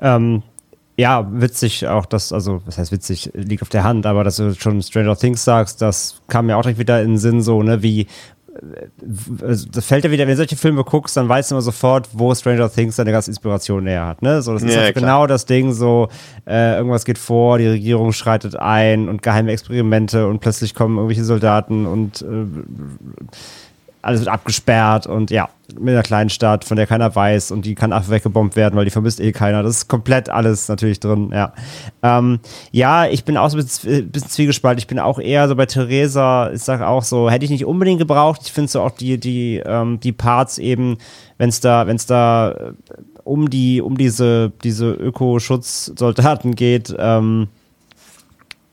Ähm, 0.00 0.42
ja, 0.96 1.26
witzig 1.30 1.86
auch, 1.86 2.06
dass, 2.06 2.32
also, 2.32 2.62
was 2.64 2.78
heißt 2.78 2.92
witzig, 2.92 3.30
liegt 3.34 3.62
auf 3.62 3.68
der 3.68 3.84
Hand, 3.84 4.06
aber 4.06 4.24
dass 4.24 4.36
du 4.36 4.54
schon 4.54 4.82
Stranger 4.82 5.16
Things 5.16 5.44
sagst, 5.44 5.82
das 5.82 6.22
kam 6.28 6.46
mir 6.46 6.56
auch 6.56 6.62
direkt 6.62 6.78
wieder 6.78 7.02
in 7.02 7.12
den 7.12 7.18
Sinn, 7.18 7.42
so, 7.42 7.62
ne, 7.62 7.82
wie, 7.82 8.06
also, 9.42 9.68
das 9.70 9.84
fällt 9.84 10.04
ja 10.04 10.10
wieder, 10.10 10.24
wenn 10.24 10.32
du 10.32 10.36
solche 10.36 10.56
Filme 10.56 10.84
guckst, 10.84 11.16
dann 11.16 11.28
weißt 11.28 11.50
du 11.50 11.56
immer 11.56 11.62
sofort, 11.62 12.08
wo 12.12 12.34
Stranger 12.34 12.70
Things 12.70 12.96
seine 12.96 13.12
ganze 13.12 13.30
Inspiration 13.30 13.84
näher 13.84 14.06
hat. 14.06 14.22
Ne? 14.22 14.42
So, 14.42 14.54
das 14.54 14.62
ist 14.62 14.74
ja, 14.74 14.80
also 14.80 14.92
genau 14.94 15.26
das 15.26 15.46
Ding, 15.46 15.72
so 15.72 16.08
äh, 16.46 16.76
irgendwas 16.76 17.04
geht 17.04 17.18
vor, 17.18 17.58
die 17.58 17.66
Regierung 17.66 18.12
schreitet 18.12 18.56
ein 18.56 19.08
und 19.08 19.22
geheime 19.22 19.52
Experimente 19.52 20.26
und 20.26 20.40
plötzlich 20.40 20.74
kommen 20.74 20.96
irgendwelche 20.96 21.24
Soldaten 21.24 21.86
und 21.86 22.22
äh, 22.22 22.46
alles 24.06 24.20
wird 24.20 24.28
abgesperrt 24.28 25.06
und 25.06 25.30
ja, 25.32 25.48
mit 25.78 25.92
einer 25.92 26.02
kleinen 26.02 26.30
Stadt, 26.30 26.64
von 26.64 26.76
der 26.76 26.86
keiner 26.86 27.14
weiß 27.14 27.50
und 27.50 27.66
die 27.66 27.74
kann 27.74 27.92
einfach 27.92 28.10
weggebombt 28.10 28.54
werden, 28.54 28.76
weil 28.76 28.84
die 28.84 28.92
vermisst 28.92 29.20
eh 29.20 29.32
keiner. 29.32 29.64
Das 29.64 29.76
ist 29.76 29.88
komplett 29.88 30.28
alles 30.28 30.68
natürlich 30.68 31.00
drin, 31.00 31.30
ja. 31.32 31.52
Ähm, 32.02 32.38
ja, 32.70 33.06
ich 33.06 33.24
bin 33.24 33.36
auch 33.36 33.50
so 33.50 33.58
ein 33.58 33.64
bisschen, 33.64 34.10
bisschen 34.10 34.30
zwiegespalten. 34.30 34.78
Ich 34.78 34.86
bin 34.86 35.00
auch 35.00 35.18
eher 35.18 35.48
so 35.48 35.56
bei 35.56 35.66
Theresa, 35.66 36.52
ich 36.52 36.62
sage 36.62 36.86
auch 36.86 37.02
so, 37.02 37.28
hätte 37.28 37.44
ich 37.44 37.50
nicht 37.50 37.64
unbedingt 37.64 37.98
gebraucht. 37.98 38.42
Ich 38.44 38.52
finde 38.52 38.70
so 38.70 38.80
auch 38.80 38.92
die, 38.92 39.18
die, 39.18 39.60
ähm, 39.66 39.98
die 39.98 40.12
Parts 40.12 40.58
eben, 40.58 40.98
wenn 41.38 41.48
es 41.48 41.60
da, 41.60 41.88
wenn 41.88 41.96
es 41.96 42.06
da 42.06 42.52
äh, 42.52 42.72
um 43.24 43.50
die, 43.50 43.82
um 43.82 43.98
diese, 43.98 44.52
diese 44.62 44.92
Ökoschutzsoldaten 44.92 46.54
geht, 46.54 46.94
ähm, 46.96 47.48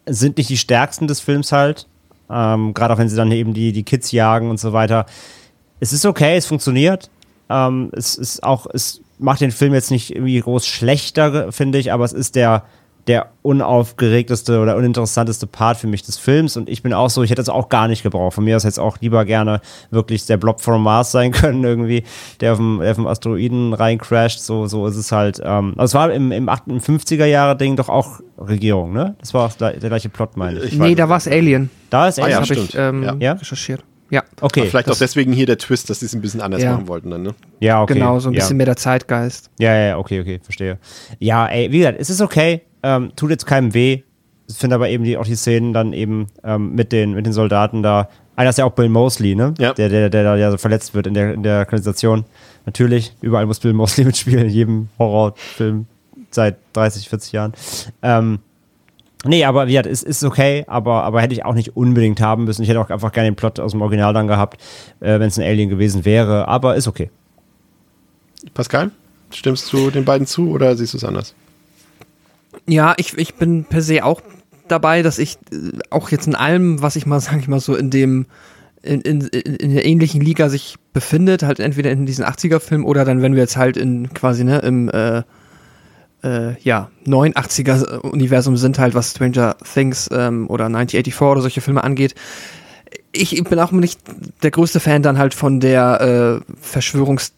sind 0.06 0.38
nicht 0.38 0.50
die 0.50 0.58
stärksten 0.58 1.08
des 1.08 1.22
Films 1.22 1.52
halt. 1.52 1.88
Ähm, 2.30 2.74
Gerade 2.74 2.94
auch 2.94 2.98
wenn 2.98 3.10
sie 3.10 3.16
dann 3.16 3.32
eben 3.32 3.54
die, 3.54 3.72
die 3.72 3.84
Kids 3.84 4.12
jagen 4.12 4.50
und 4.50 4.60
so 4.60 4.74
weiter. 4.74 5.06
Es 5.80 5.94
ist 5.94 6.06
okay, 6.06 6.38
es 6.38 6.46
funktioniert. 6.46 7.10
Ähm, 7.50 7.90
es 7.94 8.16
ist 8.16 8.44
auch, 8.44 8.68
es 8.74 9.02
macht 9.20 9.42
den 9.42 9.52
Film 9.52 9.74
jetzt 9.74 9.92
nicht 9.92 10.16
irgendwie 10.16 10.40
groß 10.40 10.66
schlechter, 10.66 11.52
finde 11.52 11.78
ich, 11.78 11.92
aber 11.92 12.06
es 12.06 12.14
ist 12.14 12.36
der, 12.36 12.64
der 13.08 13.32
unaufgeregteste 13.42 14.62
oder 14.62 14.78
uninteressanteste 14.78 15.46
Part 15.48 15.78
für 15.78 15.88
mich 15.88 16.04
des 16.04 16.18
Films. 16.18 16.56
Und 16.56 16.70
ich 16.70 16.84
bin 16.84 16.94
auch 16.94 17.10
so, 17.10 17.24
ich 17.24 17.32
hätte 17.32 17.42
es 17.42 17.50
auch 17.50 17.68
gar 17.68 17.88
nicht 17.88 18.04
gebraucht. 18.04 18.34
Von 18.34 18.46
mir 18.46 18.56
aus 18.56 18.64
hätte 18.64 18.72
es 18.72 18.80
auch 18.80 18.98
lieber 19.02 19.26
gerne 19.26 19.60
wirklich 19.92 20.26
der 20.26 20.38
Blob 20.38 20.62
from 20.62 20.84
Mars 20.84 21.12
sein 21.12 21.32
können, 21.34 21.64
irgendwie, 21.64 22.04
der 22.40 22.54
auf 22.54 22.58
dem, 22.60 22.80
der 22.80 22.92
auf 22.92 22.98
dem 22.98 23.08
Asteroiden 23.08 23.74
reincrasht. 23.74 24.40
So, 24.40 24.68
so 24.68 24.88
ist 24.88 24.96
es 24.96 25.12
halt. 25.12 25.42
Ähm, 25.44 25.74
also 25.78 25.92
es 25.92 25.94
war 25.94 26.12
im, 26.14 26.32
im, 26.32 26.48
50er 26.48 27.26
Jahre 27.26 27.58
Ding 27.58 27.76
doch 27.76 27.90
auch 27.90 28.22
Regierung, 28.38 28.94
ne? 28.94 29.16
Das 29.20 29.34
war 29.34 29.48
auch 29.48 29.54
der 29.54 29.74
gleiche 29.74 30.10
Plot, 30.10 30.38
meine 30.38 30.60
ich. 30.60 30.74
ich 30.74 30.80
nee, 30.80 30.96
da 30.96 31.10
war 31.10 31.18
es 31.18 31.28
Alien. 31.28 31.70
Da 31.90 32.08
ist 32.08 32.20
Alien. 32.20 32.38
Ah, 32.38 32.44
ja, 32.44 32.50
habe 32.50 32.62
ich 32.62 32.76
ähm, 32.76 33.22
ja? 33.22 33.34
recherchiert. 33.34 33.84
Ja. 34.10 34.24
Okay. 34.42 34.62
Aber 34.62 34.70
vielleicht 34.70 34.92
auch 34.92 34.98
deswegen 34.98 35.34
hier 35.34 35.48
der 35.48 35.58
Twist, 35.58 35.90
dass 35.90 36.02
sie 36.02 36.06
es 36.06 36.14
ein 36.14 36.22
bisschen 36.22 36.40
anders 36.40 36.62
ja. 36.62 36.74
machen 36.74 36.88
wollten 36.88 37.10
dann, 37.10 37.24
ne? 37.24 37.36
Ja, 37.60 37.82
okay. 37.82 37.96
Genau, 37.96 38.20
so 38.20 38.30
ein 38.30 38.36
bisschen 38.36 38.52
ja. 38.52 38.58
mehr 38.58 38.66
der 38.68 38.76
Zeitgeist. 38.76 39.50
Ja, 39.58 39.76
ja, 39.76 39.98
okay, 39.98 40.22
okay, 40.22 40.40
verstehe. 40.44 40.78
Ja, 41.20 41.48
ey, 41.48 41.72
wie 41.72 41.80
gesagt, 41.80 41.98
es 42.00 42.12
ist 42.12 42.22
okay. 42.22 42.62
Ähm, 42.84 43.12
tut 43.16 43.32
jetzt 43.32 43.46
keinem 43.46 43.74
weh. 43.74 44.04
Ich 44.48 44.56
finde 44.56 44.76
aber 44.76 44.90
eben 44.90 45.04
die, 45.04 45.18
auch 45.18 45.26
die 45.26 45.36
Szenen 45.36 45.74
dann 45.74 45.94
eben 45.94 46.28
ähm, 46.44 46.76
mit, 46.76 46.92
den, 46.92 47.14
mit 47.14 47.26
den 47.26 47.34
Soldaten 47.34 47.82
da. 47.82 48.10
Einer 48.36 48.50
ist 48.50 48.58
ja 48.58 48.66
auch 48.66 48.74
Bill 48.74 48.90
Mosley, 48.90 49.36
ne? 49.36 49.54
Ja. 49.58 49.74
Der, 49.74 49.90
der, 49.90 50.10
der 50.10 50.24
da 50.24 50.36
ja 50.36 50.52
so 50.52 50.58
verletzt 50.58 50.94
wird 50.94 51.08
in 51.08 51.14
der, 51.14 51.34
in 51.34 51.44
der 51.44 51.66
Kanalisation. 51.66 52.26
Natürlich, 52.66 53.14
überall 53.22 53.46
muss 53.46 53.60
Bill 53.60 53.74
Mosley 53.74 54.06
mitspielen, 54.06 54.46
in 54.46 54.50
jedem 54.50 54.90
Horrorfilm 55.00 55.86
seit 56.30 56.58
30, 56.74 57.10
40 57.10 57.32
Jahren. 57.32 57.54
Ähm, 58.02 58.40
Nee, 59.26 59.46
aber 59.46 59.68
wie 59.68 59.72
gesagt, 59.72 59.88
ist, 59.88 60.04
ist 60.04 60.24
okay, 60.24 60.66
aber, 60.68 61.04
aber 61.04 61.22
hätte 61.22 61.34
ich 61.34 61.46
auch 61.46 61.54
nicht 61.54 61.78
unbedingt 61.78 62.20
haben 62.20 62.44
müssen. 62.44 62.62
Ich 62.62 62.70
hätte 62.70 62.82
auch 62.82 62.90
einfach 62.90 63.14
gerne 63.14 63.30
den 63.30 63.36
Plot 63.36 63.58
aus 63.60 63.72
dem 63.72 63.82
Original 63.82 64.14
dann 64.14 64.28
gehabt, 64.28 64.62
äh, 65.00 65.18
wenn 65.20 65.30
es 65.30 65.40
ein 65.40 65.46
Alien 65.46 65.70
gewesen 65.70 66.04
wäre, 66.04 66.48
aber 66.50 66.76
ist 66.76 66.88
okay. 66.88 67.10
Pascal, 68.54 68.92
stimmst 69.32 69.72
du 69.72 69.90
den 69.92 70.04
beiden 70.04 70.28
zu 70.28 70.50
oder 70.50 70.76
siehst 70.76 70.94
du 70.94 70.98
es 70.98 71.06
anders? 71.06 71.34
Ja, 72.68 72.94
ich, 72.98 73.18
ich 73.18 73.36
bin 73.36 73.66
per 73.66 73.82
se 73.82 74.04
auch 74.04 74.22
dabei, 74.68 75.02
dass 75.02 75.20
ich 75.20 75.38
äh, 75.52 75.80
auch 75.90 76.10
jetzt 76.10 76.28
in 76.28 76.36
allem, 76.36 76.82
was 76.82 76.96
ich 76.96 77.06
mal, 77.06 77.20
sag 77.22 77.40
ich 77.40 77.48
mal 77.48 77.60
so, 77.60 77.76
in 77.76 77.90
dem, 77.90 78.26
in, 78.82 79.02
in, 79.02 79.22
in 79.22 79.74
der 79.74 79.86
ähnlichen 79.86 80.22
Liga 80.22 80.50
sich 80.50 80.76
befindet, 80.92 81.44
halt 81.44 81.60
entweder 81.60 81.92
in 81.92 82.06
diesen 82.06 82.26
80er-Film 82.26 82.86
oder 82.86 83.06
dann, 83.06 83.22
wenn 83.22 83.34
wir 83.34 83.42
jetzt 83.42 83.58
halt 83.58 83.78
in 83.78 84.14
quasi, 84.14 84.44
ne, 84.44 84.60
im, 84.60 84.90
äh, 84.90 85.24
äh, 86.24 86.60
ja, 86.62 86.90
89er-Universum 87.06 88.58
sind 88.58 88.80
halt, 88.80 88.94
was 88.94 89.12
Stranger 89.12 89.56
Things 89.74 90.10
ähm, 90.12 90.50
oder 90.50 90.66
1984 90.66 91.22
oder 91.22 91.42
solche 91.42 91.62
Filme 91.62 91.84
angeht. 91.84 92.16
Ich 93.12 93.42
bin 93.44 93.60
auch 93.60 93.72
nicht 93.72 94.00
der 94.42 94.52
größte 94.52 94.80
Fan 94.80 95.04
dann 95.04 95.18
halt 95.18 95.34
von 95.34 95.60
der 95.60 96.42
äh, 96.42 96.54
Verschwörungs- 96.66 97.32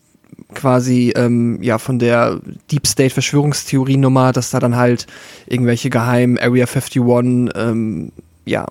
quasi 0.53 1.13
ähm, 1.15 1.61
ja 1.61 1.77
von 1.77 1.99
der 1.99 2.39
Deep 2.71 2.87
State 2.87 3.13
Verschwörungstheorie 3.13 3.97
Nummer, 3.97 4.31
dass 4.31 4.51
da 4.51 4.59
dann 4.59 4.75
halt 4.75 5.07
irgendwelche 5.47 5.89
geheimen 5.89 6.37
Area 6.37 6.65
51 6.65 7.01
ähm, 7.55 8.11
ja 8.45 8.65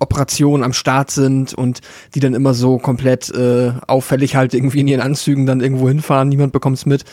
Operationen 0.00 0.64
am 0.64 0.72
Start 0.72 1.10
sind 1.10 1.54
und 1.54 1.80
die 2.14 2.20
dann 2.20 2.34
immer 2.34 2.54
so 2.54 2.78
komplett 2.78 3.30
äh, 3.30 3.72
auffällig 3.86 4.36
halt 4.36 4.54
irgendwie 4.54 4.80
in 4.80 4.88
ihren 4.88 5.00
Anzügen 5.00 5.46
dann 5.46 5.60
irgendwo 5.60 5.88
hinfahren, 5.88 6.28
niemand 6.28 6.52
bekommt's 6.52 6.86
mit. 6.86 7.04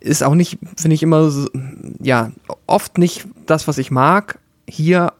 Ist 0.00 0.22
auch 0.22 0.34
nicht, 0.34 0.58
finde 0.76 0.94
ich 0.94 1.02
immer, 1.02 1.30
so, 1.30 1.48
ja, 2.00 2.32
oft 2.66 2.98
nicht 2.98 3.26
das, 3.46 3.68
was 3.68 3.78
ich 3.78 3.90
mag. 3.90 4.38
Hier 4.68 5.12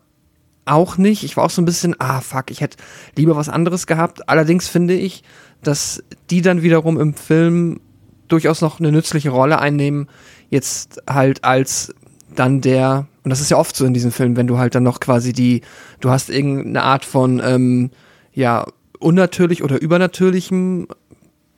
auch 0.65 0.97
nicht. 0.97 1.25
Ich 1.25 1.37
war 1.37 1.45
auch 1.45 1.51
so 1.51 1.63
ein 1.63 1.67
bisschen, 1.67 1.95
ah 1.99 2.21
fuck, 2.21 2.51
ich 2.51 2.61
hätte 2.61 2.79
lieber 3.17 3.37
was 3.37 3.49
anderes 3.49 3.87
gehabt. 3.87 4.29
Allerdings 4.29 4.69
finde 4.69 4.95
ich, 4.95 5.23
dass 5.63 6.03
die 6.31 6.43
dann 6.43 6.63
wiederum 6.63 6.99
im 6.99 7.15
Film 7.15 7.81
durchaus 8.29 8.61
noch 8.61 8.81
eine 8.81 8.93
nützliche 8.93 9.31
Rolle 9.31 9.59
einnehmen. 9.59 10.09
Jetzt 10.51 11.03
halt 11.09 11.45
als 11.45 11.95
dann 12.35 12.61
der, 12.61 13.07
und 13.23 13.31
das 13.31 13.41
ist 13.41 13.51
ja 13.51 13.57
oft 13.57 13.77
so 13.77 13.85
in 13.85 13.95
diesen 13.95 14.11
Filmen, 14.11 14.37
wenn 14.37 14.47
du 14.47 14.59
halt 14.59 14.75
dann 14.75 14.83
noch 14.83 15.01
quasi 15.01 15.33
die, 15.33 15.63
du 16.01 16.11
hast 16.11 16.31
irgendeine 16.31 16.83
Art 16.83 17.05
von, 17.05 17.41
ähm, 17.45 17.91
ja, 18.33 18.67
unnatürlich 18.99 19.63
oder 19.63 19.81
übernatürlichem 19.81 20.89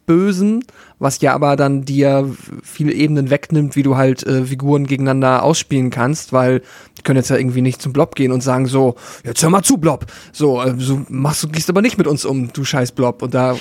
Bösen, 0.06 0.64
was 0.98 1.20
ja 1.20 1.34
aber 1.34 1.56
dann 1.56 1.82
dir 1.82 2.30
viele 2.62 2.92
Ebenen 2.92 3.28
wegnimmt, 3.28 3.76
wie 3.76 3.82
du 3.82 3.96
halt 3.96 4.24
äh, 4.26 4.44
Figuren 4.44 4.86
gegeneinander 4.86 5.42
ausspielen 5.42 5.90
kannst, 5.90 6.32
weil 6.32 6.62
die 6.96 7.02
können 7.02 7.18
jetzt 7.18 7.28
ja 7.28 7.36
irgendwie 7.36 7.60
nicht 7.60 7.82
zum 7.82 7.92
Blob 7.92 8.14
gehen 8.14 8.32
und 8.32 8.42
sagen 8.42 8.66
so, 8.66 8.94
jetzt 9.24 9.42
hör 9.42 9.50
mal 9.50 9.62
zu, 9.62 9.76
Blob. 9.76 10.06
So, 10.32 10.62
äh, 10.62 10.74
so 10.78 11.04
machst 11.08 11.42
du, 11.42 11.48
gehst 11.48 11.68
aber 11.68 11.82
nicht 11.82 11.98
mit 11.98 12.06
uns 12.06 12.24
um, 12.24 12.52
du 12.52 12.64
scheiß 12.64 12.92
Blob. 12.92 13.22
Und 13.22 13.34
da 13.34 13.56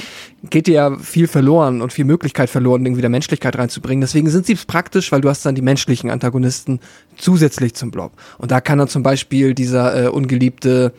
geht 0.50 0.68
dir 0.68 0.74
ja 0.74 0.98
viel 0.98 1.28
verloren 1.28 1.82
und 1.82 1.92
viel 1.92 2.06
Möglichkeit 2.06 2.50
verloren, 2.50 2.86
irgendwie 2.86 3.02
der 3.02 3.10
Menschlichkeit 3.10 3.58
reinzubringen. 3.58 4.02
Deswegen 4.02 4.30
sind 4.30 4.46
sie 4.46 4.56
praktisch, 4.56 5.12
weil 5.12 5.22
du 5.22 5.30
hast 5.30 5.46
dann 5.46 5.56
die 5.56 5.62
menschlichen 5.62 6.10
Antagonisten 6.10 6.80
zusätzlich 7.18 7.74
zum 7.74 7.92
Blob. 7.92 8.14
Und 8.38 8.52
da 8.52 8.62
kann 8.62 8.78
dann 8.78 8.88
zum 8.88 9.04
Beispiel 9.04 9.54
dieser 9.54 10.06
äh, 10.06 10.08
ungeliebte 10.08 10.94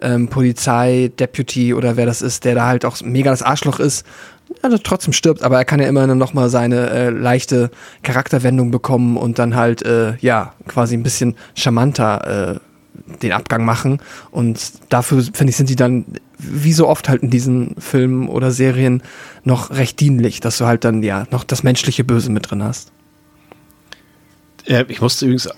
ähm, 0.00 0.28
Polizei-Deputy 0.28 1.74
oder 1.74 1.96
wer 1.96 2.06
das 2.06 2.22
ist, 2.22 2.44
der 2.44 2.54
da 2.54 2.66
halt 2.66 2.84
auch 2.84 3.00
mega 3.02 3.30
das 3.30 3.42
Arschloch 3.42 3.78
ist 3.78 4.04
also 4.62 4.78
trotzdem 4.78 5.12
stirbt, 5.12 5.42
aber 5.42 5.56
er 5.56 5.64
kann 5.64 5.80
ja 5.80 5.88
immer 5.88 6.06
noch 6.06 6.34
mal 6.34 6.48
seine 6.48 6.90
äh, 6.90 7.10
leichte 7.10 7.70
Charakterwendung 8.02 8.70
bekommen 8.70 9.16
und 9.16 9.38
dann 9.38 9.56
halt 9.56 9.82
äh, 9.82 10.16
ja 10.20 10.54
quasi 10.66 10.96
ein 10.96 11.02
bisschen 11.02 11.36
charmanter 11.54 12.54
äh, 12.54 12.60
den 13.22 13.32
Abgang 13.32 13.64
machen 13.64 14.00
und 14.30 14.72
dafür 14.88 15.22
finde 15.22 15.50
ich 15.50 15.56
sind 15.56 15.68
die 15.68 15.76
dann 15.76 16.06
wie 16.38 16.72
so 16.72 16.88
oft 16.88 17.08
halt 17.08 17.22
in 17.22 17.30
diesen 17.30 17.76
Filmen 17.78 18.28
oder 18.28 18.50
Serien 18.50 19.02
noch 19.44 19.70
recht 19.70 20.00
dienlich, 20.00 20.40
dass 20.40 20.58
du 20.58 20.66
halt 20.66 20.84
dann 20.84 21.02
ja 21.02 21.26
noch 21.30 21.44
das 21.44 21.62
menschliche 21.62 22.04
Böse 22.04 22.30
mit 22.30 22.50
drin 22.50 22.62
hast. 22.62 22.92
Ich 24.88 25.00
musste 25.00 25.26
übrigens 25.26 25.48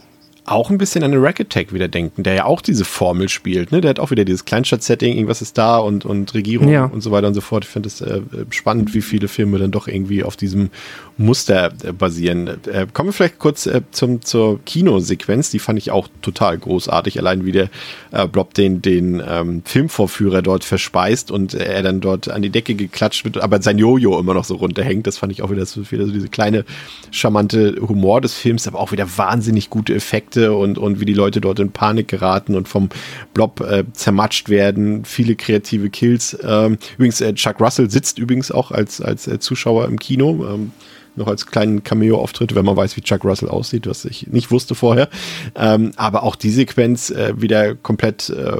auch 0.51 0.71
ein 0.71 0.79
bisschen 0.79 1.05
an 1.05 1.13
den 1.13 1.21
Rack 1.23 1.41
Attack 1.41 1.73
wieder 1.73 1.89
denken, 1.89 2.23
der 2.23 2.35
ja 2.35 2.45
auch 2.45 2.61
diese 2.61 2.85
Formel 2.85 3.29
spielt. 3.29 3.73
Ne? 3.73 3.81
Der 3.81 3.91
hat 3.91 3.99
auch 4.01 4.11
wieder 4.11 4.25
dieses 4.25 4.45
Kleinstadt-Setting, 4.45 5.15
irgendwas 5.15 5.43
ist 5.43 5.59
da 5.59 5.79
und, 5.79 6.05
und 6.05 6.35
Regierung 6.35 6.69
ja. 6.69 6.85
und 6.87 7.01
so 7.01 7.11
weiter 7.11 7.29
und 7.29 7.35
so 7.35 7.41
fort. 7.41 7.65
Ich 7.65 7.71
finde 7.71 7.89
es 7.89 8.01
äh, 8.01 8.21
spannend, 8.51 8.95
wie 8.95 9.03
viele 9.03 9.29
Filme 9.29 9.59
dann 9.59 9.71
doch 9.71 9.89
irgendwie 9.89 10.25
auf 10.25 10.37
diesem 10.37 10.71
Muster 11.17 11.73
äh, 11.85 11.93
basieren. 11.93 12.49
Äh, 12.67 12.87
kommen 12.93 13.09
wir 13.09 13.13
vielleicht 13.13 13.39
kurz 13.39 13.67
äh, 13.67 13.83
zum, 13.91 14.23
zur 14.23 14.61
Kinosequenz. 14.65 15.51
Die 15.51 15.59
fand 15.59 15.79
ich 15.79 15.91
auch 15.91 16.09
total 16.23 16.59
großartig. 16.59 17.19
Allein 17.19 17.45
wie 17.45 17.53
der 17.53 17.69
äh, 18.13 18.27
Blob 18.27 18.55
den, 18.55 18.81
den 18.81 19.23
ähm, 19.27 19.63
Filmvorführer 19.65 20.43
dort 20.43 20.65
verspeist 20.65 21.31
und 21.31 21.55
er 21.55 21.83
dann 21.83 22.01
dort 22.01 22.29
an 22.29 22.43
die 22.43 22.51
Decke 22.51 22.75
geklatscht 22.75 23.25
wird, 23.25 23.39
aber 23.39 23.61
sein 23.61 23.79
Jojo 23.79 24.19
immer 24.19 24.35
noch 24.35 24.45
so 24.45 24.57
runterhängt. 24.57 25.07
Das 25.07 25.19
fand 25.19 25.33
ich 25.33 25.43
auch 25.43 25.51
wieder 25.51 25.67
so, 25.67 25.91
wieder 25.91 26.07
so 26.07 26.13
diese 26.13 26.29
kleine 26.29 26.65
charmante 27.11 27.77
Humor 27.81 28.21
des 28.21 28.35
Films, 28.35 28.67
aber 28.67 28.79
auch 28.79 28.93
wieder 28.93 29.07
wahnsinnig 29.17 29.71
gute 29.71 29.95
Effekte 29.95 30.38
Effekte 30.39 30.53
und, 30.53 30.79
und 30.79 31.01
wie 31.01 31.05
die 31.05 31.15
Leute 31.15 31.41
dort 31.41 31.59
in 31.59 31.73
Panik 31.73 32.09
geraten 32.09 32.55
und 32.55 32.69
vom 32.69 32.89
Blob 33.35 33.61
äh, 33.61 33.85
zermatscht 33.93 34.49
werden. 34.49 35.05
Viele 35.05 35.37
kreative 35.37 35.91
Kills. 35.91 36.39
Ähm, 36.43 36.79
übrigens, 36.97 37.21
äh, 37.21 37.35
Chuck 37.35 37.61
Russell 37.61 37.91
sitzt 37.91 38.19
übrigens 38.19 38.51
auch 38.51 38.71
als, 38.71 39.01
als 39.01 39.27
äh, 39.27 39.39
Zuschauer 39.39 39.87
im 39.87 39.99
Kino. 39.99 40.47
Ähm, 40.49 40.73
noch 41.17 41.27
als 41.27 41.47
kleinen 41.47 41.83
Cameo-Auftritt, 41.83 42.55
wenn 42.55 42.65
man 42.65 42.77
weiß, 42.77 42.97
wie 42.97 43.01
Chuck 43.01 43.25
Russell 43.25 43.49
aussieht, 43.49 43.89
was 43.89 44.05
ich 44.05 44.29
nicht 44.29 44.53
wusste 44.53 44.77
vorher. 44.77 45.09
Ähm, 45.57 45.91
aber 45.97 46.23
auch 46.23 46.37
die 46.37 46.51
Sequenz 46.51 47.11
äh, 47.11 47.35
wieder 47.37 47.75
komplett 47.75 48.31
äh, 48.31 48.57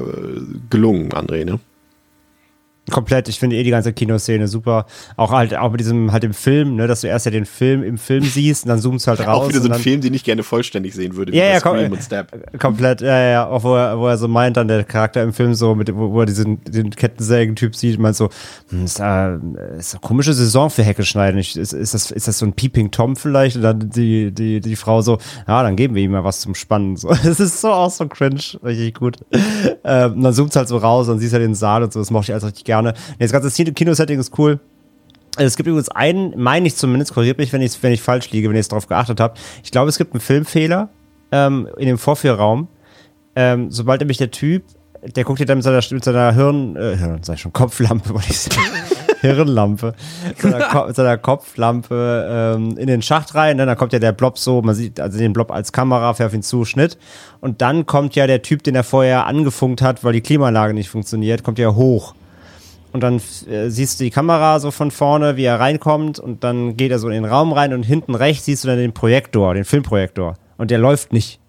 gelungen, 0.69 1.11
André, 1.13 1.45
ne? 1.45 1.59
Komplett. 2.89 3.27
Ich 3.29 3.39
finde 3.39 3.55
eh 3.55 3.63
die 3.63 3.69
ganze 3.69 3.93
Kinoszene 3.93 4.47
super. 4.47 4.85
Auch 5.15 5.31
halt 5.31 5.55
auch 5.55 5.71
mit 5.71 5.79
diesem 5.79 6.11
halt 6.11 6.23
im 6.23 6.33
Film, 6.33 6.75
ne, 6.75 6.87
dass 6.87 7.01
du 7.01 7.07
erst 7.07 7.25
ja 7.25 7.31
den 7.31 7.45
Film 7.45 7.83
im 7.83 7.97
Film 7.97 8.23
siehst 8.23 8.65
und 8.65 8.69
dann 8.69 8.79
zoomst 8.79 9.07
halt 9.07 9.19
raus. 9.21 9.45
Auch 9.45 9.49
wieder 9.49 9.61
so 9.61 9.69
ein 9.69 9.79
Film, 9.79 10.01
den 10.01 10.13
ich 10.13 10.23
gerne 10.23 10.43
vollständig 10.43 10.93
sehen 10.93 11.15
würde. 11.15 11.35
Ja, 11.35 11.45
ja, 11.45 11.59
kom 11.59 11.77
äh, 11.77 11.89
komplett. 12.57 13.01
Ja, 13.01 13.19
ja, 13.19 13.47
auch 13.47 13.63
wo 13.63 13.75
er, 13.75 13.97
wo 13.99 14.07
er 14.07 14.17
so 14.17 14.27
meint, 14.27 14.57
dann 14.57 14.67
der 14.67 14.83
Charakter 14.83 15.23
im 15.23 15.33
Film 15.33 15.53
so, 15.53 15.75
mit, 15.75 15.93
wo, 15.95 16.11
wo 16.11 16.21
er 16.21 16.25
diesen 16.25 16.63
den 16.63 16.89
Kettensägen-Typ 16.91 17.75
sieht, 17.75 17.99
meint 17.99 18.15
so, 18.15 18.29
hm, 18.69 18.85
ist, 18.85 18.99
äh, 18.99 19.35
ist 19.77 19.93
eine 19.93 20.01
komische 20.01 20.33
Saison 20.33 20.69
für 20.69 20.83
Hecke 20.83 21.03
schneiden. 21.03 21.39
ist, 21.39 21.55
ist, 21.55 21.93
das, 21.93 22.11
ist 22.11 22.27
das 22.27 22.37
so 22.37 22.45
ein 22.45 22.53
Peeping 22.53 22.91
Tom 22.91 23.15
vielleicht? 23.15 23.55
Und 23.57 23.63
dann 23.63 23.89
die, 23.89 24.31
die, 24.31 24.59
die 24.59 24.75
Frau 24.75 25.01
so, 25.01 25.17
ja, 25.47 25.63
dann 25.63 25.75
geben 25.75 25.95
wir 25.95 26.03
ihm 26.03 26.11
mal 26.11 26.23
was 26.23 26.41
zum 26.41 26.55
Spannen. 26.55 26.95
So, 26.95 27.09
es 27.23 27.39
ist 27.39 27.61
so 27.61 27.69
auch 27.69 27.91
so 27.91 28.07
cringe, 28.07 28.41
richtig 28.63 28.95
gut. 28.95 29.17
Ähm, 29.83 30.13
und 30.13 30.23
dann 30.23 30.33
zoomt 30.33 30.55
halt 30.55 30.67
so 30.67 30.77
raus 30.77 31.09
und 31.09 31.19
siehst 31.19 31.33
halt 31.33 31.43
den 31.43 31.55
Saal 31.55 31.83
und 31.83 31.93
so, 31.93 31.99
das 31.99 32.11
mochte 32.11 32.31
ich 32.31 32.33
alles 32.33 32.45
richtig 32.45 32.65
gerne. 32.65 32.78
Das 33.19 33.31
ganze 33.31 33.63
Kinosetting 33.73 34.19
ist 34.19 34.37
cool. 34.37 34.59
Es 35.37 35.55
gibt 35.55 35.67
übrigens 35.67 35.89
einen, 35.89 36.33
meine 36.37 36.67
ich 36.67 36.75
zumindest, 36.75 37.13
korrigiert 37.13 37.37
mich, 37.37 37.53
wenn 37.53 37.61
ich, 37.61 37.81
wenn 37.81 37.93
ich 37.93 38.01
falsch 38.01 38.31
liege, 38.31 38.49
wenn 38.49 38.55
ihr 38.55 38.59
jetzt 38.59 38.71
darauf 38.71 38.87
geachtet 38.87 39.19
habt. 39.19 39.39
Ich 39.63 39.71
glaube, 39.71 39.89
es 39.89 39.97
gibt 39.97 40.13
einen 40.13 40.21
Filmfehler 40.21 40.89
ähm, 41.31 41.69
in 41.77 41.87
dem 41.87 41.97
Vorführraum. 41.97 42.67
Ähm, 43.35 43.71
sobald 43.71 44.01
nämlich 44.01 44.17
der 44.17 44.31
Typ, 44.31 44.63
der 45.01 45.23
guckt 45.23 45.39
dir 45.39 45.45
dann 45.45 45.59
mit 45.59 45.63
seiner, 45.63 45.81
mit 45.91 46.03
seiner 46.03 46.33
Hirn, 46.33 46.75
äh, 46.75 46.97
Hirn, 46.97 47.19
sag 47.23 47.35
ich 47.35 47.41
schon, 47.41 47.53
Kopflampe, 47.53 48.09
wollte 48.13 48.31
ich 48.31 48.39
sagen. 48.39 48.59
Hirnlampe, 49.21 49.95
seiner, 50.37 50.59
Ko 50.67 50.91
seiner 50.93 51.17
Kopflampe 51.17 52.55
ähm, 52.55 52.77
in 52.77 52.87
den 52.87 53.01
Schacht 53.01 53.35
rein. 53.35 53.57
Dann 53.57 53.75
kommt 53.77 53.93
ja 53.93 53.99
der 53.99 54.13
Blob 54.13 54.37
so, 54.37 54.61
man 54.61 54.75
sieht 54.75 54.99
also 54.99 55.17
den 55.17 55.33
Blob 55.33 55.51
als 55.51 55.71
Kamera, 55.71 56.13
fährt 56.13 56.33
ihn 56.33 56.43
zu, 56.43 56.65
Schnitt. 56.65 56.97
Und 57.41 57.61
dann 57.61 57.85
kommt 57.85 58.15
ja 58.15 58.27
der 58.27 58.41
Typ, 58.41 58.63
den 58.63 58.75
er 58.75 58.83
vorher 58.83 59.25
angefunkt 59.25 59.81
hat, 59.81 60.03
weil 60.03 60.13
die 60.13 60.21
Klimaanlage 60.21 60.73
nicht 60.73 60.89
funktioniert, 60.89 61.43
kommt 61.43 61.59
ja 61.59 61.75
hoch. 61.75 62.15
Und 62.91 63.01
dann 63.01 63.21
äh, 63.47 63.69
siehst 63.69 63.99
du 63.99 64.03
die 64.03 64.09
Kamera 64.09 64.59
so 64.59 64.71
von 64.71 64.91
vorne, 64.91 65.37
wie 65.37 65.43
er 65.43 65.59
reinkommt 65.59 66.19
und 66.19 66.43
dann 66.43 66.75
geht 66.75 66.91
er 66.91 66.99
so 66.99 67.07
in 67.07 67.13
den 67.13 67.25
Raum 67.25 67.53
rein 67.53 67.73
und 67.73 67.83
hinten 67.83 68.15
rechts 68.15 68.45
siehst 68.45 68.63
du 68.63 68.67
dann 68.67 68.77
den 68.77 68.93
Projektor, 68.93 69.53
den 69.53 69.65
Filmprojektor. 69.65 70.35
Und 70.57 70.71
der 70.71 70.79
läuft 70.79 71.13
nicht. 71.13 71.39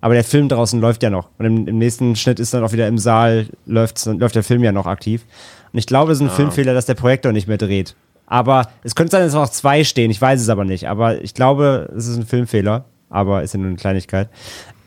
Aber 0.00 0.14
der 0.14 0.24
Film 0.24 0.48
draußen 0.48 0.80
läuft 0.80 1.02
ja 1.02 1.10
noch. 1.10 1.30
Und 1.38 1.46
im, 1.46 1.66
im 1.66 1.78
nächsten 1.78 2.14
Schnitt 2.16 2.38
ist 2.38 2.54
dann 2.54 2.62
auch 2.62 2.72
wieder 2.72 2.86
im 2.86 2.98
Saal, 2.98 3.48
läuft, 3.66 4.04
läuft 4.06 4.36
der 4.36 4.44
Film 4.44 4.62
ja 4.62 4.70
noch 4.72 4.86
aktiv. 4.86 5.24
Und 5.72 5.78
ich 5.78 5.86
glaube, 5.86 6.12
es 6.12 6.18
ist 6.18 6.22
ein 6.22 6.30
ah. 6.30 6.34
Filmfehler, 6.34 6.74
dass 6.74 6.86
der 6.86 6.94
Projektor 6.94 7.32
nicht 7.32 7.48
mehr 7.48 7.58
dreht. 7.58 7.96
Aber 8.26 8.68
es 8.84 8.94
könnte 8.94 9.12
sein, 9.12 9.22
dass 9.22 9.34
auch 9.34 9.48
zwei 9.48 9.84
stehen. 9.84 10.10
Ich 10.10 10.20
weiß 10.20 10.40
es 10.40 10.48
aber 10.50 10.64
nicht. 10.64 10.88
Aber 10.88 11.22
ich 11.22 11.34
glaube, 11.34 11.90
es 11.96 12.06
ist 12.06 12.16
ein 12.16 12.26
Filmfehler. 12.26 12.84
Aber 13.10 13.42
ist 13.42 13.54
ja 13.54 13.58
nur 13.58 13.68
eine 13.68 13.76
Kleinigkeit. 13.76 14.28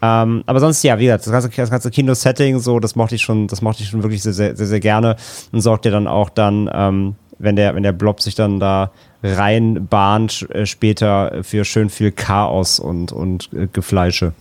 Ähm, 0.02 0.44
aber 0.48 0.60
sonst, 0.60 0.82
ja, 0.84 0.98
wie 0.98 1.06
gesagt, 1.06 1.28
das 1.28 1.32
ganze, 1.32 1.50
das 1.50 1.70
ganze 1.70 1.92
Kino-Setting, 1.92 2.60
so, 2.60 2.80
das 2.80 2.96
mochte 2.96 3.16
ich 3.16 3.22
schon, 3.22 3.48
das 3.48 3.62
mochte 3.62 3.84
ich 3.84 3.90
schon 3.90 4.02
wirklich 4.02 4.24
sehr, 4.24 4.34
sehr, 4.34 4.56
sehr, 4.56 4.68
sehr 4.68 4.80
gerne 4.80 5.16
und 5.52 5.62
sorgt 5.62 5.86
ja 5.86 5.92
dann 5.92 6.08
auch 6.08 6.30
dann, 6.30 6.70
ähm, 6.74 7.16
wenn 7.38 7.56
der, 7.56 7.76
wenn 7.76 7.84
der 7.84 7.92
Blob 7.92 8.22
sich 8.22 8.36
dann 8.36 8.60
da 8.60 8.92
reinbahnt, 9.24 10.48
äh, 10.52 10.66
später 10.66 11.44
für 11.44 11.66
schön 11.66 11.90
viel 11.90 12.12
Chaos 12.12 12.80
und, 12.80 13.12
und 13.12 13.50
äh, 13.54 13.68
Gefleische. 13.72 14.34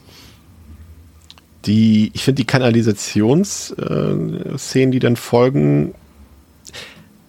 Die, 1.67 2.11
ich 2.15 2.25
finde 2.25 2.37
die 2.37 2.47
Kanalisationsszenen, 2.47 4.55
äh, 4.75 4.91
die 4.91 4.99
dann 4.99 5.17
folgen, 5.17 5.95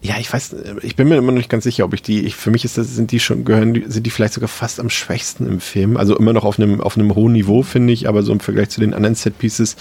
ja, 0.03 0.15
ich 0.19 0.33
weiß, 0.33 0.55
ich 0.81 0.95
bin 0.95 1.07
mir 1.07 1.17
immer 1.17 1.31
noch 1.31 1.37
nicht 1.37 1.49
ganz 1.49 1.63
sicher, 1.63 1.85
ob 1.85 1.93
ich 1.93 2.01
die, 2.01 2.25
ich, 2.25 2.35
für 2.35 2.49
mich 2.49 2.65
ist 2.65 2.77
das, 2.77 2.95
sind 2.95 3.11
die 3.11 3.19
schon, 3.19 3.45
gehören, 3.45 3.83
sind 3.87 4.03
die 4.03 4.09
vielleicht 4.09 4.33
sogar 4.33 4.47
fast 4.47 4.79
am 4.79 4.89
schwächsten 4.89 5.47
im 5.47 5.59
Film. 5.59 5.95
Also 5.95 6.17
immer 6.17 6.33
noch 6.33 6.43
auf 6.43 6.59
einem, 6.59 6.81
auf 6.81 6.97
einem 6.97 7.13
hohen 7.13 7.33
Niveau, 7.33 7.61
finde 7.61 7.93
ich, 7.93 8.09
aber 8.09 8.23
so 8.23 8.33
im 8.33 8.39
Vergleich 8.39 8.69
zu 8.69 8.79
den 8.79 8.95
anderen 8.95 9.13
Setpieces 9.13 9.75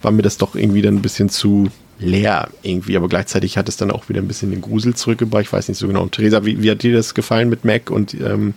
war 0.00 0.12
mir 0.12 0.22
das 0.22 0.38
doch 0.38 0.54
irgendwie 0.54 0.80
dann 0.80 0.96
ein 0.96 1.02
bisschen 1.02 1.28
zu 1.28 1.68
leer 1.98 2.48
irgendwie, 2.62 2.96
aber 2.96 3.08
gleichzeitig 3.08 3.58
hat 3.58 3.68
es 3.68 3.76
dann 3.76 3.90
auch 3.90 4.08
wieder 4.08 4.20
ein 4.20 4.28
bisschen 4.28 4.50
den 4.50 4.62
Grusel 4.62 4.94
zurückgebracht. 4.94 5.44
Ich 5.44 5.52
weiß 5.52 5.68
nicht 5.68 5.78
so 5.78 5.86
genau. 5.86 6.06
Theresa, 6.06 6.44
wie, 6.44 6.62
wie 6.62 6.70
hat 6.70 6.82
dir 6.82 6.94
das 6.94 7.14
gefallen 7.14 7.50
mit 7.50 7.64
Mac 7.66 7.90
und 7.90 8.14
ähm, 8.14 8.54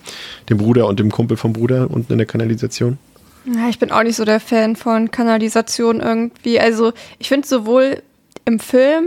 dem 0.50 0.58
Bruder 0.58 0.88
und 0.88 1.00
dem 1.00 1.12
Kumpel 1.12 1.36
vom 1.36 1.52
Bruder 1.52 1.90
unten 1.92 2.14
in 2.14 2.18
der 2.18 2.28
Kanalisation? 2.28 2.98
Ja, 3.46 3.70
ich 3.70 3.80
bin 3.80 3.92
auch 3.92 4.04
nicht 4.04 4.16
so 4.16 4.26
der 4.26 4.40
Fan 4.40 4.76
von 4.76 5.12
Kanalisation 5.12 6.00
irgendwie. 6.00 6.60
Also 6.60 6.94
ich 7.18 7.28
finde 7.28 7.48
sowohl 7.48 8.02
im 8.46 8.60
Film 8.60 9.06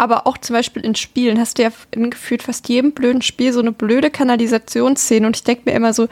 aber 0.00 0.26
auch 0.26 0.38
zum 0.38 0.54
Beispiel 0.54 0.84
in 0.84 0.94
Spielen 0.94 1.38
hast 1.38 1.58
du 1.58 1.62
ja 1.62 1.70
in 1.90 2.10
gefühlt 2.10 2.42
fast 2.42 2.68
jedem 2.68 2.92
blöden 2.92 3.22
Spiel 3.22 3.52
so 3.52 3.60
eine 3.60 3.72
blöde 3.72 4.10
Kanalisationsszene 4.10 5.26
und 5.26 5.36
ich 5.36 5.44
denke 5.44 5.62
mir 5.66 5.76
immer 5.76 5.92
so, 5.92 6.08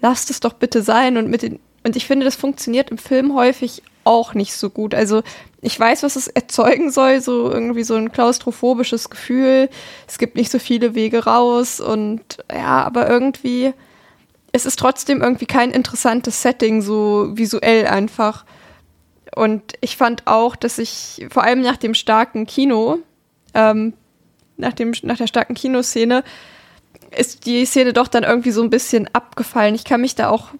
lasst 0.00 0.30
es 0.30 0.40
doch 0.40 0.54
bitte 0.54 0.82
sein 0.82 1.16
und 1.16 1.28
mit 1.28 1.42
den 1.42 1.60
und 1.84 1.94
ich 1.94 2.06
finde, 2.06 2.24
das 2.24 2.34
funktioniert 2.34 2.90
im 2.90 2.98
Film 2.98 3.34
häufig 3.34 3.80
auch 4.02 4.34
nicht 4.34 4.54
so 4.54 4.70
gut. 4.70 4.92
Also 4.92 5.22
ich 5.60 5.78
weiß, 5.78 6.02
was 6.02 6.16
es 6.16 6.26
erzeugen 6.26 6.90
soll, 6.90 7.20
so 7.20 7.48
irgendwie 7.48 7.84
so 7.84 7.94
ein 7.94 8.10
klaustrophobisches 8.10 9.08
Gefühl. 9.08 9.68
Es 10.08 10.18
gibt 10.18 10.34
nicht 10.34 10.50
so 10.50 10.58
viele 10.58 10.96
Wege 10.96 11.24
raus 11.24 11.78
und 11.80 12.38
ja, 12.52 12.82
aber 12.82 13.08
irgendwie 13.08 13.72
es 14.56 14.66
ist 14.66 14.78
trotzdem 14.78 15.22
irgendwie 15.22 15.46
kein 15.46 15.70
interessantes 15.70 16.42
Setting, 16.42 16.82
so 16.82 17.28
visuell 17.36 17.86
einfach. 17.86 18.44
Und 19.34 19.74
ich 19.82 19.96
fand 19.96 20.26
auch, 20.26 20.56
dass 20.56 20.78
ich 20.78 21.26
vor 21.30 21.44
allem 21.44 21.60
nach 21.60 21.76
dem 21.76 21.92
starken 21.92 22.46
Kino, 22.46 22.98
ähm, 23.56 23.94
nach, 24.56 24.74
dem, 24.74 24.92
nach 25.02 25.16
der 25.16 25.26
starken 25.26 25.54
Kinoszene, 25.54 26.22
ist 27.16 27.46
die 27.46 27.64
Szene 27.64 27.92
doch 27.92 28.08
dann 28.08 28.24
irgendwie 28.24 28.50
so 28.50 28.62
ein 28.62 28.70
bisschen 28.70 29.08
abgefallen. 29.12 29.74
Ich 29.74 29.84
kann 29.84 30.00
mich 30.00 30.14
da 30.14 30.28
auch 30.28 30.50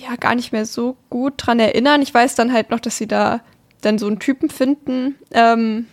ja 0.00 0.14
gar 0.16 0.34
nicht 0.34 0.52
mehr 0.52 0.66
so 0.66 0.96
gut 1.10 1.34
dran 1.38 1.58
erinnern. 1.58 2.02
Ich 2.02 2.12
weiß 2.12 2.34
dann 2.34 2.52
halt 2.52 2.70
noch, 2.70 2.80
dass 2.80 2.98
sie 2.98 3.06
da 3.06 3.40
dann 3.80 3.98
so 3.98 4.06
einen 4.06 4.18
Typen 4.18 4.50
finden. 4.50 5.16
Ähm, 5.30 5.86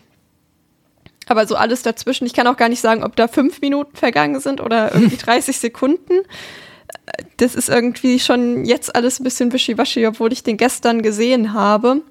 aber 1.28 1.48
so 1.48 1.56
alles 1.56 1.84
dazwischen. 1.84 2.26
Ich 2.26 2.34
kann 2.34 2.48
auch 2.48 2.57
gar 2.57 2.70
nicht 2.70 2.82
sagen, 2.82 3.03
ob 3.03 3.15
da 3.15 3.28
fünf 3.28 3.61
Minuten 3.61 3.95
vergangen 3.95 4.40
sind 4.40 4.60
oder 4.60 4.94
irgendwie 4.94 5.18
30 5.24 5.57
Sekunden. 5.57 6.14
Das 7.38 7.56
ist 7.56 7.70
irgendwie 7.70 8.20
schon 8.20 8.65
jetzt 8.65 8.95
alles 8.95 9.20
ein 9.20 9.24
bisschen 9.24 9.53
wischiwaschi, 9.53 10.06
obwohl 10.06 10.34
ich 10.34 10.44
den 10.44 10.57
gestern 10.57 11.02
gesehen 11.02 11.53
habe. 11.53 12.02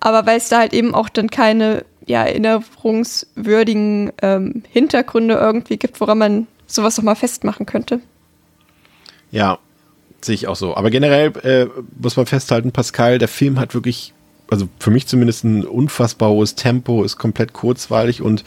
Aber 0.00 0.26
weil 0.26 0.38
es 0.38 0.48
da 0.48 0.58
halt 0.58 0.72
eben 0.72 0.94
auch 0.94 1.08
dann 1.08 1.30
keine 1.30 1.84
ja, 2.10 2.24
erinnerungswürdigen 2.24 4.12
ähm, 4.20 4.62
Hintergründe 4.70 5.34
irgendwie 5.34 5.76
gibt, 5.76 6.00
woran 6.00 6.18
man 6.18 6.46
sowas 6.66 6.96
nochmal 6.96 7.16
festmachen 7.16 7.66
könnte. 7.66 8.00
Ja, 9.30 9.58
sehe 10.20 10.34
ich 10.34 10.48
auch 10.48 10.56
so. 10.56 10.76
Aber 10.76 10.90
generell 10.90 11.32
äh, 11.44 11.66
muss 11.98 12.16
man 12.16 12.26
festhalten, 12.26 12.72
Pascal, 12.72 13.18
der 13.18 13.28
Film 13.28 13.60
hat 13.60 13.74
wirklich, 13.74 14.12
also 14.50 14.68
für 14.78 14.90
mich 14.90 15.06
zumindest 15.06 15.44
ein 15.44 15.64
unfassbar 15.64 16.30
hohes 16.30 16.56
Tempo, 16.56 17.04
ist 17.04 17.16
komplett 17.16 17.52
kurzweilig 17.52 18.22
und 18.22 18.44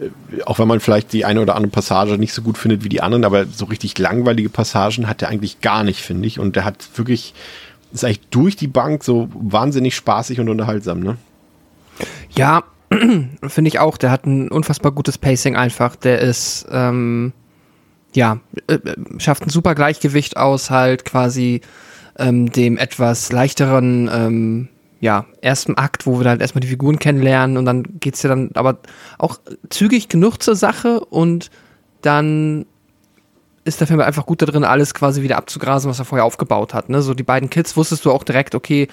äh, 0.00 0.42
auch 0.44 0.58
wenn 0.58 0.68
man 0.68 0.80
vielleicht 0.80 1.12
die 1.12 1.24
eine 1.24 1.40
oder 1.40 1.54
andere 1.54 1.70
Passage 1.70 2.18
nicht 2.18 2.34
so 2.34 2.42
gut 2.42 2.58
findet 2.58 2.82
wie 2.82 2.88
die 2.88 3.00
anderen, 3.00 3.24
aber 3.24 3.46
so 3.46 3.66
richtig 3.66 3.96
langweilige 3.96 4.48
Passagen 4.48 5.08
hat 5.08 5.22
er 5.22 5.28
eigentlich 5.28 5.60
gar 5.60 5.84
nicht, 5.84 6.00
finde 6.00 6.26
ich. 6.26 6.40
Und 6.40 6.56
der 6.56 6.64
hat 6.64 6.84
wirklich, 6.96 7.32
ist 7.92 8.04
eigentlich 8.04 8.28
durch 8.30 8.56
die 8.56 8.66
Bank 8.66 9.04
so 9.04 9.28
wahnsinnig 9.34 9.94
spaßig 9.94 10.40
und 10.40 10.48
unterhaltsam, 10.48 10.98
ne? 10.98 11.16
Ja, 12.36 12.64
finde 13.46 13.68
ich 13.68 13.78
auch. 13.78 13.96
Der 13.96 14.10
hat 14.10 14.26
ein 14.26 14.48
unfassbar 14.48 14.92
gutes 14.92 15.18
Pacing 15.18 15.56
einfach. 15.56 15.96
Der 15.96 16.20
ist, 16.20 16.66
ähm, 16.70 17.32
ja, 18.14 18.40
äh, 18.66 18.74
äh, 18.74 18.94
schafft 19.18 19.44
ein 19.44 19.50
super 19.50 19.74
Gleichgewicht 19.74 20.36
aus, 20.36 20.70
halt 20.70 21.04
quasi 21.04 21.60
ähm, 22.18 22.50
dem 22.50 22.78
etwas 22.78 23.32
leichteren, 23.32 24.08
ähm, 24.12 24.68
ja, 25.00 25.26
ersten 25.42 25.76
Akt, 25.76 26.06
wo 26.06 26.18
wir 26.18 26.24
dann 26.24 26.40
erstmal 26.40 26.60
die 26.60 26.68
Figuren 26.68 26.98
kennenlernen 26.98 27.56
und 27.56 27.66
dann 27.66 27.82
geht's 28.00 28.22
ja 28.22 28.30
dann 28.30 28.50
aber 28.54 28.78
auch 29.18 29.38
zügig 29.68 30.08
genug 30.08 30.42
zur 30.42 30.56
Sache 30.56 31.00
und 31.00 31.50
dann 32.00 32.64
ist 33.64 33.80
der 33.80 33.86
Film 33.86 34.00
einfach 34.00 34.26
gut 34.26 34.42
da 34.42 34.46
drin, 34.46 34.64
alles 34.64 34.94
quasi 34.94 35.22
wieder 35.22 35.36
abzugrasen, 35.36 35.90
was 35.90 35.98
er 35.98 36.04
vorher 36.04 36.24
aufgebaut 36.24 36.74
hat. 36.74 36.88
Ne? 36.88 37.02
So 37.02 37.14
die 37.14 37.22
beiden 37.22 37.50
Kids 37.50 37.76
wusstest 37.76 38.04
du 38.04 38.12
auch 38.12 38.22
direkt, 38.22 38.54
okay, 38.54 38.88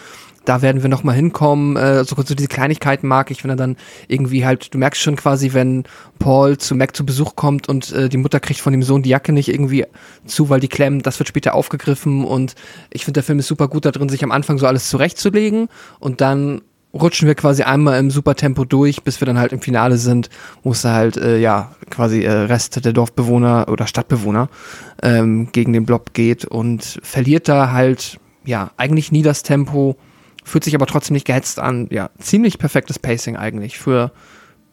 da 0.45 0.61
werden 0.61 0.81
wir 0.81 0.89
noch 0.89 1.03
mal 1.03 1.14
hinkommen. 1.14 1.76
Äh, 1.76 2.03
so, 2.03 2.15
so 2.15 2.35
diese 2.35 2.48
Kleinigkeiten 2.48 3.07
mag 3.07 3.31
ich, 3.31 3.43
wenn 3.43 3.52
er 3.52 3.57
dann 3.57 3.77
irgendwie 4.07 4.45
halt, 4.45 4.73
du 4.73 4.77
merkst 4.77 5.02
schon 5.02 5.15
quasi, 5.15 5.53
wenn 5.53 5.84
Paul 6.19 6.57
zu 6.57 6.76
Mac 6.76 6.95
zu 6.95 7.06
Besuch 7.06 7.35
kommt 7.35 7.69
und 7.69 7.91
äh, 7.91 8.10
die 8.10 8.18
Mutter 8.18 8.39
kriegt 8.39 8.60
von 8.60 8.73
dem 8.73 8.84
Sohn 8.84 9.03
die 9.03 9.10
Jacke 9.10 9.34
nicht 9.34 9.49
irgendwie 9.49 9.85
zu, 10.26 10.49
weil 10.49 10.60
die 10.60 10.68
klemmen, 10.68 11.02
das 11.02 11.19
wird 11.19 11.27
später 11.27 11.53
aufgegriffen 11.53 12.26
und 12.26 12.56
ich 12.89 13.06
finde, 13.06 13.19
der 13.19 13.23
Film 13.23 13.39
ist 13.39 13.48
super 13.48 13.68
gut 13.68 13.85
da 13.85 13.91
drin, 13.91 14.10
sich 14.10 14.23
am 14.23 14.31
Anfang 14.31 14.57
so 14.57 14.65
alles 14.68 14.89
zurechtzulegen 14.89 15.68
und 15.99 16.22
dann 16.22 16.61
rutschen 16.94 17.28
wir 17.28 17.36
quasi 17.36 17.64
einmal 17.64 18.00
im 18.00 18.12
Supertempo 18.12 18.66
durch, 18.66 19.04
bis 19.04 19.22
wir 19.22 19.26
dann 19.26 19.38
halt 19.38 19.54
im 19.54 19.62
Finale 19.62 19.98
sind, 19.98 20.30
wo 20.64 20.72
es 20.72 20.84
halt, 20.84 21.18
äh, 21.18 21.38
ja, 21.38 21.72
quasi 21.90 22.24
äh, 22.24 22.32
Rest 22.32 22.84
der 22.84 22.94
Dorfbewohner 22.94 23.68
oder 23.70 23.88
Stadtbewohner 23.88 24.50
ähm, 25.02 25.50
gegen 25.52 25.74
den 25.74 25.86
Blob 25.86 26.14
geht 26.14 26.46
und 26.46 27.00
verliert 27.04 27.48
da 27.48 27.72
halt, 27.72 28.20
ja, 28.44 28.72
eigentlich 28.78 29.12
nie 29.12 29.22
das 29.22 29.44
Tempo, 29.44 29.96
fühlt 30.44 30.64
sich 30.64 30.76
aber 30.76 30.88
trotzdem 30.88 31.14
nicht 31.14 31.28
gehetzt 31.28 31.60
an. 31.60 31.88
Ja, 31.92 32.10
ziemlich 32.20 32.58
perfektes 32.58 33.00
Pacing 33.00 33.38
eigentlich 33.38 33.78
für 33.78 34.12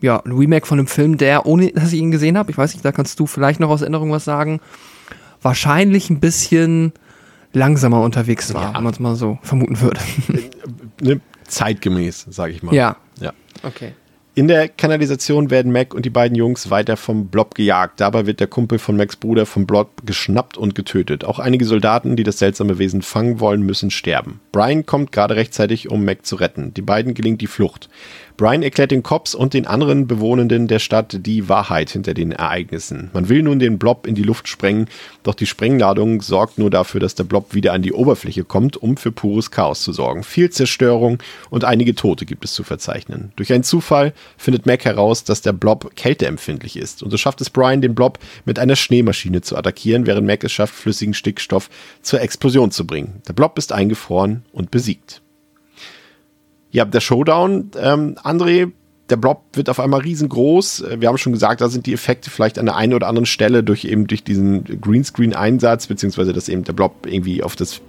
ja, 0.00 0.18
ein 0.24 0.32
Remake 0.32 0.66
von 0.66 0.78
einem 0.78 0.86
Film, 0.86 1.18
der, 1.18 1.46
ohne 1.46 1.72
dass 1.72 1.92
ich 1.92 2.00
ihn 2.00 2.10
gesehen 2.10 2.38
habe, 2.38 2.50
ich 2.50 2.58
weiß 2.58 2.72
nicht, 2.72 2.84
da 2.84 2.92
kannst 2.92 3.18
du 3.20 3.26
vielleicht 3.26 3.60
noch 3.60 3.68
aus 3.68 3.82
Erinnerung 3.82 4.10
was 4.12 4.24
sagen, 4.24 4.60
wahrscheinlich 5.42 6.10
ein 6.10 6.20
bisschen 6.20 6.92
langsamer 7.52 8.02
unterwegs 8.02 8.52
war, 8.54 8.62
ja. 8.62 8.74
wenn 8.74 8.84
man 8.84 8.92
es 8.92 9.00
mal 9.00 9.16
so 9.16 9.38
vermuten 9.42 9.80
würde. 9.80 10.00
Zeitgemäß, 11.48 12.26
sage 12.30 12.52
ich 12.52 12.62
mal. 12.62 12.74
Ja. 12.74 12.96
Ja. 13.20 13.32
Okay. 13.62 13.92
In 14.38 14.46
der 14.46 14.68
Kanalisation 14.68 15.50
werden 15.50 15.72
Mac 15.72 15.92
und 15.94 16.06
die 16.06 16.10
beiden 16.10 16.36
Jungs 16.36 16.70
weiter 16.70 16.96
vom 16.96 17.26
Blob 17.26 17.56
gejagt. 17.56 17.98
Dabei 17.98 18.24
wird 18.24 18.38
der 18.38 18.46
Kumpel 18.46 18.78
von 18.78 18.96
Macs 18.96 19.16
Bruder 19.16 19.46
vom 19.46 19.66
Blob 19.66 20.06
geschnappt 20.06 20.56
und 20.56 20.76
getötet. 20.76 21.24
Auch 21.24 21.40
einige 21.40 21.64
Soldaten, 21.64 22.14
die 22.14 22.22
das 22.22 22.38
seltsame 22.38 22.78
Wesen 22.78 23.02
fangen 23.02 23.40
wollen, 23.40 23.62
müssen 23.62 23.90
sterben. 23.90 24.38
Brian 24.52 24.86
kommt 24.86 25.10
gerade 25.10 25.34
rechtzeitig, 25.34 25.90
um 25.90 26.04
Mac 26.04 26.24
zu 26.24 26.36
retten. 26.36 26.72
Die 26.72 26.82
beiden 26.82 27.14
gelingt 27.14 27.40
die 27.40 27.48
Flucht. 27.48 27.88
Brian 28.38 28.62
erklärt 28.62 28.92
den 28.92 29.02
Cops 29.02 29.34
und 29.34 29.52
den 29.52 29.66
anderen 29.66 30.06
Bewohnenden 30.06 30.68
der 30.68 30.78
Stadt 30.78 31.26
die 31.26 31.48
Wahrheit 31.48 31.90
hinter 31.90 32.14
den 32.14 32.30
Ereignissen. 32.30 33.10
Man 33.12 33.28
will 33.28 33.42
nun 33.42 33.58
den 33.58 33.80
Blob 33.80 34.06
in 34.06 34.14
die 34.14 34.22
Luft 34.22 34.46
sprengen, 34.46 34.86
doch 35.24 35.34
die 35.34 35.44
Sprengladung 35.44 36.22
sorgt 36.22 36.56
nur 36.56 36.70
dafür, 36.70 37.00
dass 37.00 37.16
der 37.16 37.24
Blob 37.24 37.52
wieder 37.52 37.72
an 37.72 37.82
die 37.82 37.92
Oberfläche 37.92 38.44
kommt, 38.44 38.76
um 38.76 38.96
für 38.96 39.10
pures 39.10 39.50
Chaos 39.50 39.82
zu 39.82 39.92
sorgen. 39.92 40.22
Viel 40.22 40.50
Zerstörung 40.50 41.18
und 41.50 41.64
einige 41.64 41.96
Tote 41.96 42.26
gibt 42.26 42.44
es 42.44 42.52
zu 42.52 42.62
verzeichnen. 42.62 43.32
Durch 43.34 43.52
einen 43.52 43.64
Zufall 43.64 44.14
findet 44.36 44.66
Mac 44.66 44.84
heraus, 44.84 45.24
dass 45.24 45.42
der 45.42 45.52
Blob 45.52 45.96
kälteempfindlich 45.96 46.76
ist. 46.76 47.02
Und 47.02 47.10
so 47.10 47.16
schafft 47.16 47.40
es 47.40 47.50
Brian, 47.50 47.80
den 47.80 47.96
Blob 47.96 48.20
mit 48.44 48.60
einer 48.60 48.76
Schneemaschine 48.76 49.40
zu 49.40 49.56
attackieren, 49.56 50.06
während 50.06 50.28
Mac 50.28 50.44
es 50.44 50.52
schafft, 50.52 50.76
flüssigen 50.76 51.12
Stickstoff 51.12 51.68
zur 52.02 52.20
Explosion 52.20 52.70
zu 52.70 52.86
bringen. 52.86 53.20
Der 53.26 53.32
Blob 53.32 53.58
ist 53.58 53.72
eingefroren 53.72 54.44
und 54.52 54.70
besiegt. 54.70 55.22
Ja, 56.70 56.84
der 56.84 57.00
Showdown, 57.00 57.70
ähm, 57.80 58.16
André, 58.22 58.72
der 59.08 59.16
Blob 59.16 59.44
wird 59.54 59.70
auf 59.70 59.80
einmal 59.80 60.00
riesengroß. 60.00 60.82
Äh, 60.82 61.00
wir 61.00 61.08
haben 61.08 61.18
schon 61.18 61.32
gesagt, 61.32 61.60
da 61.60 61.68
sind 61.68 61.86
die 61.86 61.94
Effekte 61.94 62.30
vielleicht 62.30 62.58
an 62.58 62.66
der 62.66 62.76
einen 62.76 62.94
oder 62.94 63.08
anderen 63.08 63.26
Stelle 63.26 63.62
durch 63.62 63.84
eben 63.84 64.06
durch 64.06 64.24
diesen 64.24 64.80
Greenscreen-Einsatz, 64.80 65.86
beziehungsweise 65.86 66.32
dass 66.32 66.48
eben 66.48 66.64
der 66.64 66.72
Blob 66.74 67.06
irgendwie 67.06 67.42
auf 67.42 67.56
das 67.56 67.80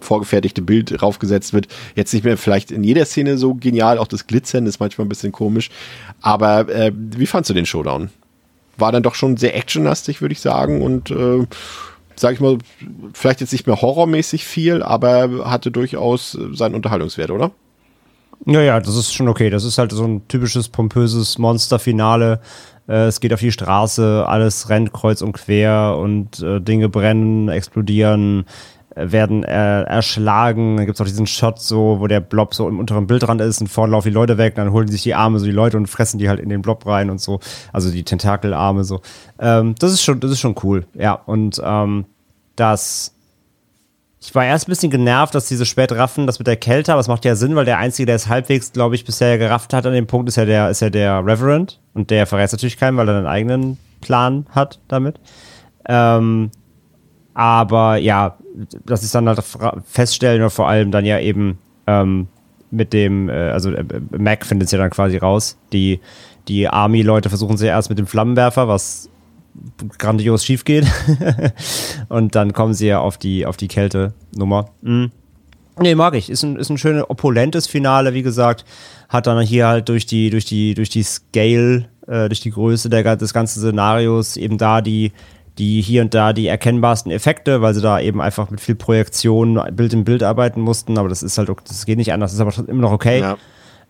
vorgefertigte 0.00 0.62
Bild 0.62 1.02
raufgesetzt 1.02 1.52
wird. 1.52 1.68
Jetzt 1.94 2.14
nicht 2.14 2.24
mehr 2.24 2.38
vielleicht 2.38 2.70
in 2.70 2.82
jeder 2.82 3.04
Szene 3.04 3.36
so 3.36 3.54
genial, 3.54 3.98
auch 3.98 4.06
das 4.06 4.26
Glitzern 4.26 4.64
ist 4.66 4.80
manchmal 4.80 5.04
ein 5.06 5.10
bisschen 5.10 5.32
komisch. 5.32 5.70
Aber 6.22 6.68
äh, 6.70 6.92
wie 6.94 7.26
fandst 7.26 7.50
du 7.50 7.54
den 7.54 7.66
Showdown? 7.66 8.08
War 8.78 8.92
dann 8.92 9.02
doch 9.02 9.14
schon 9.14 9.36
sehr 9.36 9.54
actionlastig, 9.54 10.22
würde 10.22 10.32
ich 10.32 10.40
sagen, 10.40 10.80
und 10.80 11.10
äh, 11.10 11.46
sag 12.16 12.32
ich 12.32 12.40
mal, 12.40 12.56
vielleicht 13.12 13.42
jetzt 13.42 13.52
nicht 13.52 13.66
mehr 13.66 13.82
horrormäßig 13.82 14.46
viel, 14.46 14.82
aber 14.82 15.50
hatte 15.50 15.70
durchaus 15.70 16.38
seinen 16.52 16.74
Unterhaltungswert, 16.74 17.30
oder? 17.30 17.50
Ja, 18.46 18.62
ja, 18.62 18.80
das 18.80 18.96
ist 18.96 19.12
schon 19.12 19.28
okay. 19.28 19.50
Das 19.50 19.64
ist 19.64 19.78
halt 19.78 19.92
so 19.92 20.04
ein 20.04 20.26
typisches 20.28 20.68
pompöses 20.68 21.38
Monsterfinale. 21.38 22.40
Äh, 22.88 23.06
es 23.06 23.20
geht 23.20 23.32
auf 23.32 23.40
die 23.40 23.52
Straße, 23.52 24.24
alles 24.26 24.68
rennt 24.68 24.92
kreuz 24.92 25.22
und 25.22 25.32
quer 25.32 25.96
und 25.98 26.40
äh, 26.40 26.60
Dinge 26.60 26.88
brennen, 26.88 27.48
explodieren, 27.50 28.46
äh, 28.94 29.12
werden 29.12 29.44
äh, 29.44 29.82
erschlagen. 29.82 30.78
Dann 30.78 30.86
gibt 30.86 30.96
es 30.96 31.00
auch 31.00 31.06
diesen 31.06 31.26
Shot 31.26 31.60
so, 31.60 32.00
wo 32.00 32.06
der 32.06 32.20
Blob 32.20 32.54
so 32.54 32.66
im 32.66 32.78
unteren 32.78 33.06
Bildrand 33.06 33.42
ist 33.42 33.60
und 33.60 33.68
vorne 33.68 33.92
laufen 33.92 34.08
die 34.08 34.14
Leute 34.14 34.38
weg, 34.38 34.54
dann 34.54 34.72
holen 34.72 34.88
sich 34.88 35.02
die 35.02 35.14
Arme 35.14 35.38
so 35.38 35.44
die 35.44 35.52
Leute 35.52 35.76
und 35.76 35.86
fressen 35.86 36.18
die 36.18 36.28
halt 36.28 36.40
in 36.40 36.48
den 36.48 36.62
Blob 36.62 36.86
rein 36.86 37.10
und 37.10 37.20
so. 37.20 37.40
Also 37.74 37.90
die 37.90 38.04
Tentakelarme 38.04 38.84
so. 38.84 39.02
Ähm, 39.38 39.74
das 39.78 39.92
ist 39.92 40.02
schon, 40.02 40.18
das 40.18 40.30
ist 40.30 40.40
schon 40.40 40.54
cool. 40.62 40.86
Ja, 40.94 41.12
und 41.12 41.60
ähm, 41.62 42.06
das 42.56 43.14
ich 44.22 44.34
war 44.34 44.44
erst 44.44 44.68
ein 44.68 44.70
bisschen 44.70 44.90
genervt, 44.90 45.34
dass 45.34 45.48
diese 45.48 45.64
spät 45.64 45.92
raffen, 45.92 46.26
das 46.26 46.38
mit 46.38 46.46
der 46.46 46.56
Kälte, 46.56 46.92
aber 46.92 47.00
es 47.00 47.08
macht 47.08 47.24
ja 47.24 47.34
Sinn, 47.34 47.56
weil 47.56 47.64
der 47.64 47.78
Einzige, 47.78 48.06
der 48.06 48.16
es 48.16 48.28
halbwegs, 48.28 48.72
glaube 48.72 48.94
ich, 48.94 49.06
bisher 49.06 49.38
gerafft 49.38 49.72
hat 49.72 49.86
an 49.86 49.94
dem 49.94 50.06
Punkt, 50.06 50.28
ist 50.28 50.36
ja 50.36 50.44
der, 50.44 50.68
ist 50.68 50.80
ja 50.80 50.90
der 50.90 51.24
Reverend. 51.24 51.80
Und 51.94 52.10
der 52.10 52.26
verrät 52.26 52.52
natürlich 52.52 52.76
keinen, 52.76 52.98
weil 52.98 53.08
er 53.08 53.16
einen 53.16 53.26
eigenen 53.26 53.78
Plan 54.02 54.46
hat 54.50 54.78
damit. 54.88 55.18
Ähm, 55.88 56.50
aber 57.32 57.96
ja, 57.96 58.36
dass 58.84 59.02
ich 59.02 59.10
dann 59.10 59.26
halt 59.26 59.42
feststellen 59.86 60.42
oder 60.42 60.50
vor 60.50 60.68
allem 60.68 60.90
dann 60.90 61.06
ja 61.06 61.18
eben 61.18 61.58
ähm, 61.86 62.28
mit 62.70 62.92
dem, 62.92 63.30
äh, 63.30 63.32
also 63.32 63.70
äh, 63.72 63.84
Mac 64.16 64.44
findet 64.44 64.66
es 64.66 64.72
ja 64.72 64.78
dann 64.78 64.90
quasi 64.90 65.16
raus. 65.16 65.56
Die, 65.72 66.00
die 66.46 66.68
Army-Leute 66.68 67.30
versuchen 67.30 67.56
sie 67.56 67.66
erst 67.66 67.88
mit 67.88 67.98
dem 67.98 68.06
Flammenwerfer, 68.06 68.68
was 68.68 69.08
grandios 69.98 70.44
schief 70.44 70.64
geht. 70.64 70.86
und 72.08 72.34
dann 72.34 72.52
kommen 72.52 72.74
sie 72.74 72.86
ja 72.86 73.00
auf 73.00 73.18
die, 73.18 73.46
auf 73.46 73.56
die 73.56 73.68
Kälte-Nummer. 73.68 74.70
Mhm. 74.82 75.10
Nee, 75.78 75.94
mag 75.94 76.14
ich. 76.14 76.28
Ist 76.28 76.42
ein, 76.42 76.56
ist 76.56 76.70
ein 76.70 76.78
schönes, 76.78 77.08
opulentes 77.08 77.66
Finale, 77.66 78.12
wie 78.12 78.22
gesagt. 78.22 78.64
Hat 79.08 79.26
dann 79.26 79.40
hier 79.40 79.66
halt 79.66 79.88
durch 79.88 80.06
die, 80.06 80.30
durch 80.30 80.44
die, 80.44 80.74
durch 80.74 80.90
die 80.90 81.02
Scale, 81.02 81.88
äh, 82.06 82.28
durch 82.28 82.40
die 82.40 82.50
Größe 82.50 82.90
der, 82.90 83.16
des 83.16 83.32
ganzen 83.32 83.60
Szenarios 83.60 84.36
eben 84.36 84.58
da 84.58 84.82
die, 84.82 85.12
die 85.58 85.80
hier 85.80 86.02
und 86.02 86.14
da 86.14 86.32
die 86.32 86.46
erkennbarsten 86.46 87.10
Effekte, 87.10 87.62
weil 87.62 87.74
sie 87.74 87.80
da 87.80 88.00
eben 88.00 88.20
einfach 88.20 88.50
mit 88.50 88.60
viel 88.60 88.74
Projektion 88.74 89.60
Bild 89.72 89.92
in 89.92 90.04
Bild 90.04 90.22
arbeiten 90.22 90.60
mussten, 90.60 90.98
aber 90.98 91.08
das 91.08 91.22
ist 91.22 91.38
halt, 91.38 91.50
das 91.66 91.86
geht 91.86 91.98
nicht 91.98 92.12
anders, 92.12 92.36
das 92.36 92.40
ist 92.40 92.58
aber 92.58 92.68
immer 92.68 92.82
noch 92.82 92.92
okay. 92.92 93.20
Ja. 93.20 93.36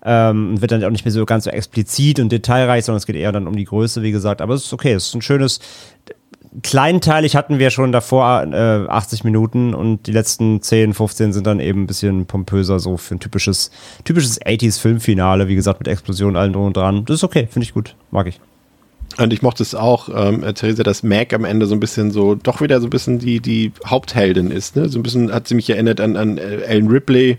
Ähm, 0.02 0.60
wird 0.60 0.72
dann 0.72 0.82
auch 0.84 0.90
nicht 0.90 1.04
mehr 1.04 1.12
so 1.12 1.24
ganz 1.26 1.44
so 1.44 1.50
explizit 1.50 2.20
und 2.20 2.32
detailreich, 2.32 2.84
sondern 2.84 2.98
es 2.98 3.06
geht 3.06 3.16
eher 3.16 3.32
dann 3.32 3.46
um 3.46 3.56
die 3.56 3.64
Größe, 3.64 4.02
wie 4.02 4.12
gesagt. 4.12 4.40
Aber 4.40 4.54
es 4.54 4.64
ist 4.64 4.72
okay, 4.72 4.92
es 4.92 5.08
ist 5.08 5.14
ein 5.14 5.22
schönes, 5.22 5.60
kleinteilig 6.62 7.36
hatten 7.36 7.58
wir 7.58 7.70
schon 7.70 7.92
davor 7.92 8.42
äh, 8.52 8.86
80 8.88 9.24
Minuten 9.24 9.74
und 9.74 10.06
die 10.06 10.12
letzten 10.12 10.60
10, 10.60 10.94
15 10.94 11.32
sind 11.32 11.46
dann 11.46 11.60
eben 11.60 11.82
ein 11.82 11.86
bisschen 11.86 12.26
pompöser, 12.26 12.80
so 12.80 12.96
für 12.96 13.14
ein 13.14 13.20
typisches, 13.20 13.70
typisches 14.04 14.40
80s-Filmfinale, 14.40 15.48
wie 15.48 15.54
gesagt, 15.54 15.80
mit 15.80 15.88
Explosionen 15.88 16.36
allen 16.36 16.52
drum 16.52 16.66
und 16.66 16.76
dran. 16.76 17.04
Das 17.04 17.16
ist 17.16 17.24
okay, 17.24 17.46
finde 17.50 17.64
ich 17.64 17.74
gut, 17.74 17.94
mag 18.10 18.26
ich. 18.26 18.40
Und 19.18 19.32
ich 19.32 19.42
mochte 19.42 19.62
es 19.62 19.74
auch, 19.74 20.08
ähm, 20.14 20.42
Theresa, 20.54 20.82
dass 20.82 21.02
Mac 21.02 21.32
am 21.32 21.44
Ende 21.44 21.66
so 21.66 21.74
ein 21.74 21.80
bisschen 21.80 22.10
so, 22.10 22.36
doch 22.36 22.60
wieder 22.60 22.80
so 22.80 22.86
ein 22.86 22.90
bisschen 22.90 23.18
die, 23.18 23.40
die 23.40 23.72
Hauptheldin 23.84 24.50
ist, 24.50 24.76
ne? 24.76 24.88
So 24.88 24.98
ein 24.98 25.02
bisschen 25.02 25.32
hat 25.32 25.48
sie 25.48 25.56
mich 25.56 25.68
erinnert 25.68 26.00
an, 26.00 26.16
an 26.16 26.38
Ellen 26.38 26.88
Ripley 26.88 27.38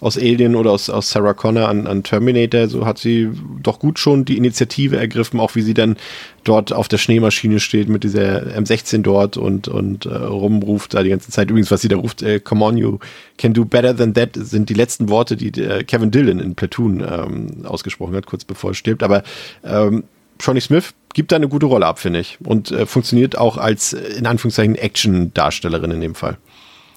aus 0.00 0.16
Alien 0.16 0.54
oder 0.54 0.70
aus, 0.70 0.90
aus 0.90 1.10
Sarah 1.10 1.34
Connor 1.34 1.68
an, 1.68 1.86
an 1.86 2.02
Terminator. 2.02 2.68
So 2.68 2.86
hat 2.86 2.98
sie 2.98 3.30
doch 3.62 3.78
gut 3.78 3.98
schon 3.98 4.24
die 4.24 4.36
Initiative 4.36 4.96
ergriffen, 4.96 5.40
auch 5.40 5.54
wie 5.54 5.62
sie 5.62 5.74
dann 5.74 5.96
dort 6.44 6.72
auf 6.72 6.88
der 6.88 6.98
Schneemaschine 6.98 7.60
steht 7.60 7.88
mit 7.88 8.04
dieser 8.04 8.42
M16 8.56 9.02
dort 9.02 9.36
und, 9.36 9.68
und 9.68 10.06
äh, 10.06 10.14
rumruft 10.14 10.94
da 10.94 11.02
die 11.02 11.10
ganze 11.10 11.30
Zeit. 11.30 11.50
Übrigens, 11.50 11.70
was 11.70 11.80
sie 11.80 11.88
da 11.88 11.96
ruft, 11.96 12.22
äh, 12.22 12.40
come 12.40 12.64
on, 12.64 12.76
you 12.76 12.98
can 13.36 13.52
do 13.52 13.64
better 13.64 13.96
than 13.96 14.14
that, 14.14 14.30
sind 14.34 14.68
die 14.68 14.74
letzten 14.74 15.08
Worte, 15.08 15.36
die 15.36 15.48
äh, 15.60 15.82
Kevin 15.84 16.10
Dillon 16.10 16.38
in 16.38 16.54
Platoon 16.54 17.00
ähm, 17.00 17.66
ausgesprochen 17.66 18.14
hat, 18.14 18.26
kurz 18.26 18.44
bevor 18.44 18.70
er 18.70 18.74
stirbt. 18.74 19.02
Aber 19.02 19.22
ähm, 19.64 20.04
Johnny 20.40 20.60
Smith 20.60 20.94
gibt 21.14 21.32
da 21.32 21.36
eine 21.36 21.48
gute 21.48 21.66
Rolle 21.66 21.86
ab, 21.86 21.98
finde 21.98 22.20
ich. 22.20 22.38
Und 22.44 22.70
äh, 22.70 22.86
funktioniert 22.86 23.36
auch 23.36 23.56
als, 23.56 23.92
äh, 23.92 24.18
in 24.18 24.26
Anführungszeichen, 24.26 24.76
Action-Darstellerin 24.76 25.90
in 25.90 26.00
dem 26.00 26.14
Fall. 26.14 26.38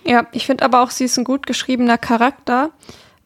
Ja, 0.05 0.27
ich 0.31 0.45
finde 0.45 0.65
aber 0.65 0.81
auch, 0.81 0.89
sie 0.89 1.05
ist 1.05 1.17
ein 1.17 1.23
gut 1.23 1.45
geschriebener 1.45 1.97
Charakter, 1.97 2.71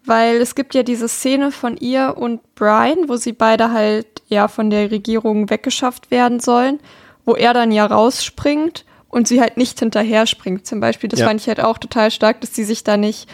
weil 0.06 0.38
es 0.38 0.56
gibt 0.56 0.76
ja 0.76 0.84
diese 0.84 1.08
Szene 1.08 1.52
von 1.52 1.78
ihr 1.78 2.16
und 2.18 2.42
Brian, 2.56 3.08
wo 3.08 3.16
sie 3.16 3.34
beide 3.34 3.72
halt 3.72 4.08
ja 4.28 4.48
von 4.48 4.70
der 4.70 4.92
Regierung 4.92 5.50
weggeschafft 5.50 6.12
werden 6.12 6.40
sollen, 6.40 6.80
wo 7.26 7.34
er 7.34 7.54
dann 7.54 7.72
ja 7.72 7.86
rausspringt 7.86 8.86
und 9.10 9.28
sie 9.28 9.42
halt 9.42 9.58
nicht 9.58 9.80
hinterher 9.80 10.28
springt 10.28 10.68
zum 10.68 10.80
Beispiel. 10.80 11.10
Das 11.10 11.22
ja. 11.22 11.28
fand 11.28 11.42
ich 11.42 11.48
halt 11.48 11.62
auch 11.62 11.78
total 11.78 12.12
stark, 12.12 12.42
dass 12.42 12.54
sie 12.54 12.66
sich 12.66 12.84
da 12.84 12.98
nicht 12.98 13.30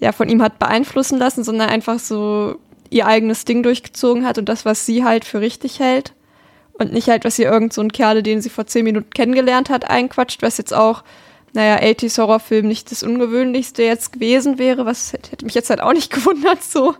ja 0.00 0.12
von 0.12 0.28
ihm 0.28 0.42
hat 0.42 0.58
beeinflussen 0.58 1.18
lassen, 1.18 1.44
sondern 1.44 1.68
einfach 1.68 1.98
so 1.98 2.56
ihr 2.90 3.06
eigenes 3.06 3.44
Ding 3.44 3.62
durchgezogen 3.62 4.26
hat 4.26 4.38
und 4.38 4.48
das, 4.48 4.64
was 4.64 4.84
sie 4.84 5.04
halt 5.04 5.24
für 5.24 5.40
richtig 5.40 5.78
hält. 5.78 6.14
Und 6.72 6.92
nicht 6.92 7.08
halt, 7.08 7.24
was 7.24 7.38
ihr 7.38 7.50
irgend 7.50 7.72
so 7.72 7.82
ein 7.82 7.92
Kerle, 7.92 8.22
den 8.22 8.40
sie 8.40 8.48
vor 8.48 8.66
zehn 8.66 8.84
Minuten 8.84 9.10
kennengelernt 9.10 9.68
hat, 9.68 9.88
einquatscht, 9.88 10.42
was 10.42 10.56
jetzt 10.56 10.72
auch 10.72 11.04
naja, 11.52 11.78
80s 11.78 12.18
Horrorfilm 12.18 12.66
nicht 12.66 12.90
das 12.90 13.02
Ungewöhnlichste 13.02 13.82
jetzt 13.82 14.12
gewesen 14.12 14.58
wäre, 14.58 14.86
was 14.86 15.12
hätte 15.12 15.44
mich 15.44 15.54
jetzt 15.54 15.70
halt 15.70 15.80
auch 15.80 15.92
nicht 15.92 16.12
gewundert 16.12 16.62
so. 16.62 16.94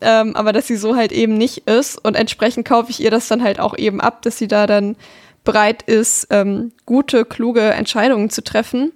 Ähm, 0.00 0.34
aber 0.34 0.52
dass 0.52 0.66
sie 0.66 0.76
so 0.76 0.96
halt 0.96 1.12
eben 1.12 1.36
nicht 1.36 1.68
ist 1.68 2.02
und 2.02 2.16
entsprechend 2.16 2.66
kaufe 2.66 2.90
ich 2.90 3.00
ihr 3.00 3.10
das 3.10 3.28
dann 3.28 3.42
halt 3.42 3.60
auch 3.60 3.76
eben 3.76 4.00
ab, 4.00 4.22
dass 4.22 4.38
sie 4.38 4.48
da 4.48 4.66
dann 4.66 4.96
bereit 5.44 5.82
ist, 5.82 6.28
ähm, 6.30 6.72
gute, 6.86 7.24
kluge 7.24 7.60
Entscheidungen 7.60 8.30
zu 8.30 8.42
treffen. 8.42 8.92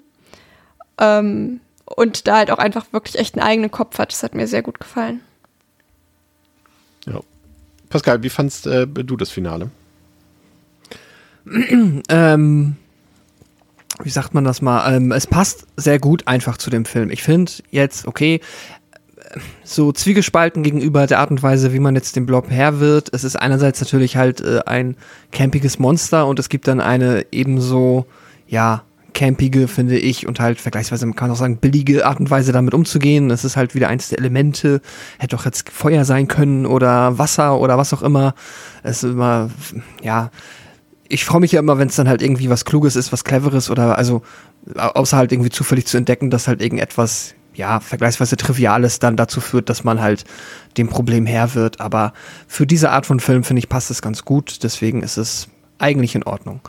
Ähm, 0.98 1.60
und 1.85 2.26
da 2.26 2.39
halt 2.39 2.51
auch 2.51 2.59
einfach 2.59 2.86
wirklich 2.93 3.18
echt 3.18 3.35
einen 3.35 3.47
eigenen 3.47 3.70
Kopf 3.70 3.98
hat. 3.98 4.12
Das 4.12 4.22
hat 4.22 4.35
mir 4.35 4.47
sehr 4.47 4.62
gut 4.62 4.81
gefallen. 4.81 5.20
Ja. 7.06 7.20
Pascal, 7.90 8.22
wie 8.22 8.31
fandst 8.31 8.66
äh, 8.66 8.86
du 8.86 9.16
das 9.16 9.31
Finale? 9.31 9.70
ähm, 12.09 12.76
wie 14.02 14.10
sagt 14.10 14.34
man 14.34 14.44
das 14.44 14.62
mal, 14.62 14.94
ähm, 14.94 15.12
es 15.12 15.26
passt 15.26 15.66
sehr 15.76 15.98
gut 15.98 16.26
einfach 16.26 16.56
zu 16.56 16.70
dem 16.70 16.84
Film. 16.84 17.10
Ich 17.10 17.22
finde 17.22 17.52
jetzt, 17.70 18.06
okay, 18.06 18.40
so 19.62 19.92
zwiegespalten 19.92 20.62
gegenüber 20.62 21.06
der 21.06 21.18
Art 21.20 21.30
und 21.30 21.42
Weise, 21.42 21.72
wie 21.72 21.80
man 21.80 21.94
jetzt 21.94 22.16
dem 22.16 22.26
Blob 22.26 22.50
Herr 22.50 22.80
wird. 22.80 23.08
Es 23.12 23.24
ist 23.24 23.36
einerseits 23.36 23.80
natürlich 23.80 24.16
halt 24.16 24.40
äh, 24.40 24.60
ein 24.66 24.96
campiges 25.32 25.78
Monster 25.78 26.26
und 26.26 26.38
es 26.38 26.48
gibt 26.48 26.68
dann 26.68 26.80
eine 26.80 27.26
ebenso, 27.32 28.06
ja, 28.46 28.82
campige, 29.14 29.68
finde 29.68 29.96
ich, 29.96 30.26
und 30.26 30.40
halt 30.40 30.60
vergleichsweise, 30.60 31.06
man 31.06 31.14
kann 31.14 31.30
auch 31.30 31.36
sagen, 31.36 31.58
billige 31.58 32.04
Art 32.04 32.18
und 32.18 32.30
Weise 32.30 32.50
damit 32.50 32.74
umzugehen. 32.74 33.30
Es 33.30 33.44
ist 33.44 33.56
halt 33.56 33.76
wieder 33.76 33.88
eins 33.88 34.08
der 34.08 34.18
Elemente. 34.18 34.80
Hätte 35.18 35.36
doch 35.36 35.44
jetzt 35.44 35.70
Feuer 35.70 36.04
sein 36.04 36.26
können 36.26 36.66
oder 36.66 37.16
Wasser 37.16 37.60
oder 37.60 37.78
was 37.78 37.94
auch 37.94 38.02
immer. 38.02 38.34
Es 38.82 39.04
ist 39.04 39.12
immer, 39.12 39.50
ja, 40.02 40.30
ich 41.09 41.24
freue 41.24 41.40
mich 41.40 41.52
ja 41.52 41.60
immer, 41.60 41.78
wenn 41.78 41.89
es 41.89 41.97
dann 41.97 42.09
halt 42.09 42.22
irgendwie 42.22 42.51
was 42.51 42.64
Kluges 42.64 42.97
ist, 42.97 43.12
was 43.12 43.24
Cleveres 43.24 43.70
oder 43.70 43.98
also 43.98 44.22
außer 44.76 45.16
halt 45.16 45.32
irgendwie 45.32 45.51
zufällig 45.51 45.86
zu 45.86 45.97
entdecken, 45.97 46.31
dass 46.31 46.48
halt 46.48 46.62
irgendetwas 46.62 47.35
ja, 47.55 47.81
vergleichsweise 47.81 48.36
Triviales 48.36 48.98
dann 48.98 49.16
dazu 49.16 49.40
führt, 49.40 49.68
dass 49.68 49.85
man 49.85 50.01
halt 50.01 50.24
dem 50.76 50.89
Problem 50.89 51.26
Herr 51.26 51.55
wird. 51.55 51.81
Aber 51.81 52.12
für 52.48 52.66
diese 52.66 52.90
Art 52.90 53.06
von 53.06 53.20
Film, 53.20 53.44
finde 53.44 53.60
ich, 53.60 53.68
passt 53.68 53.90
es 53.90 54.02
ganz 54.02 54.24
gut. 54.24 54.62
Deswegen 54.62 55.02
ist 55.02 55.16
es 55.16 55.48
eigentlich 55.78 56.14
in 56.14 56.24
Ordnung. 56.24 56.60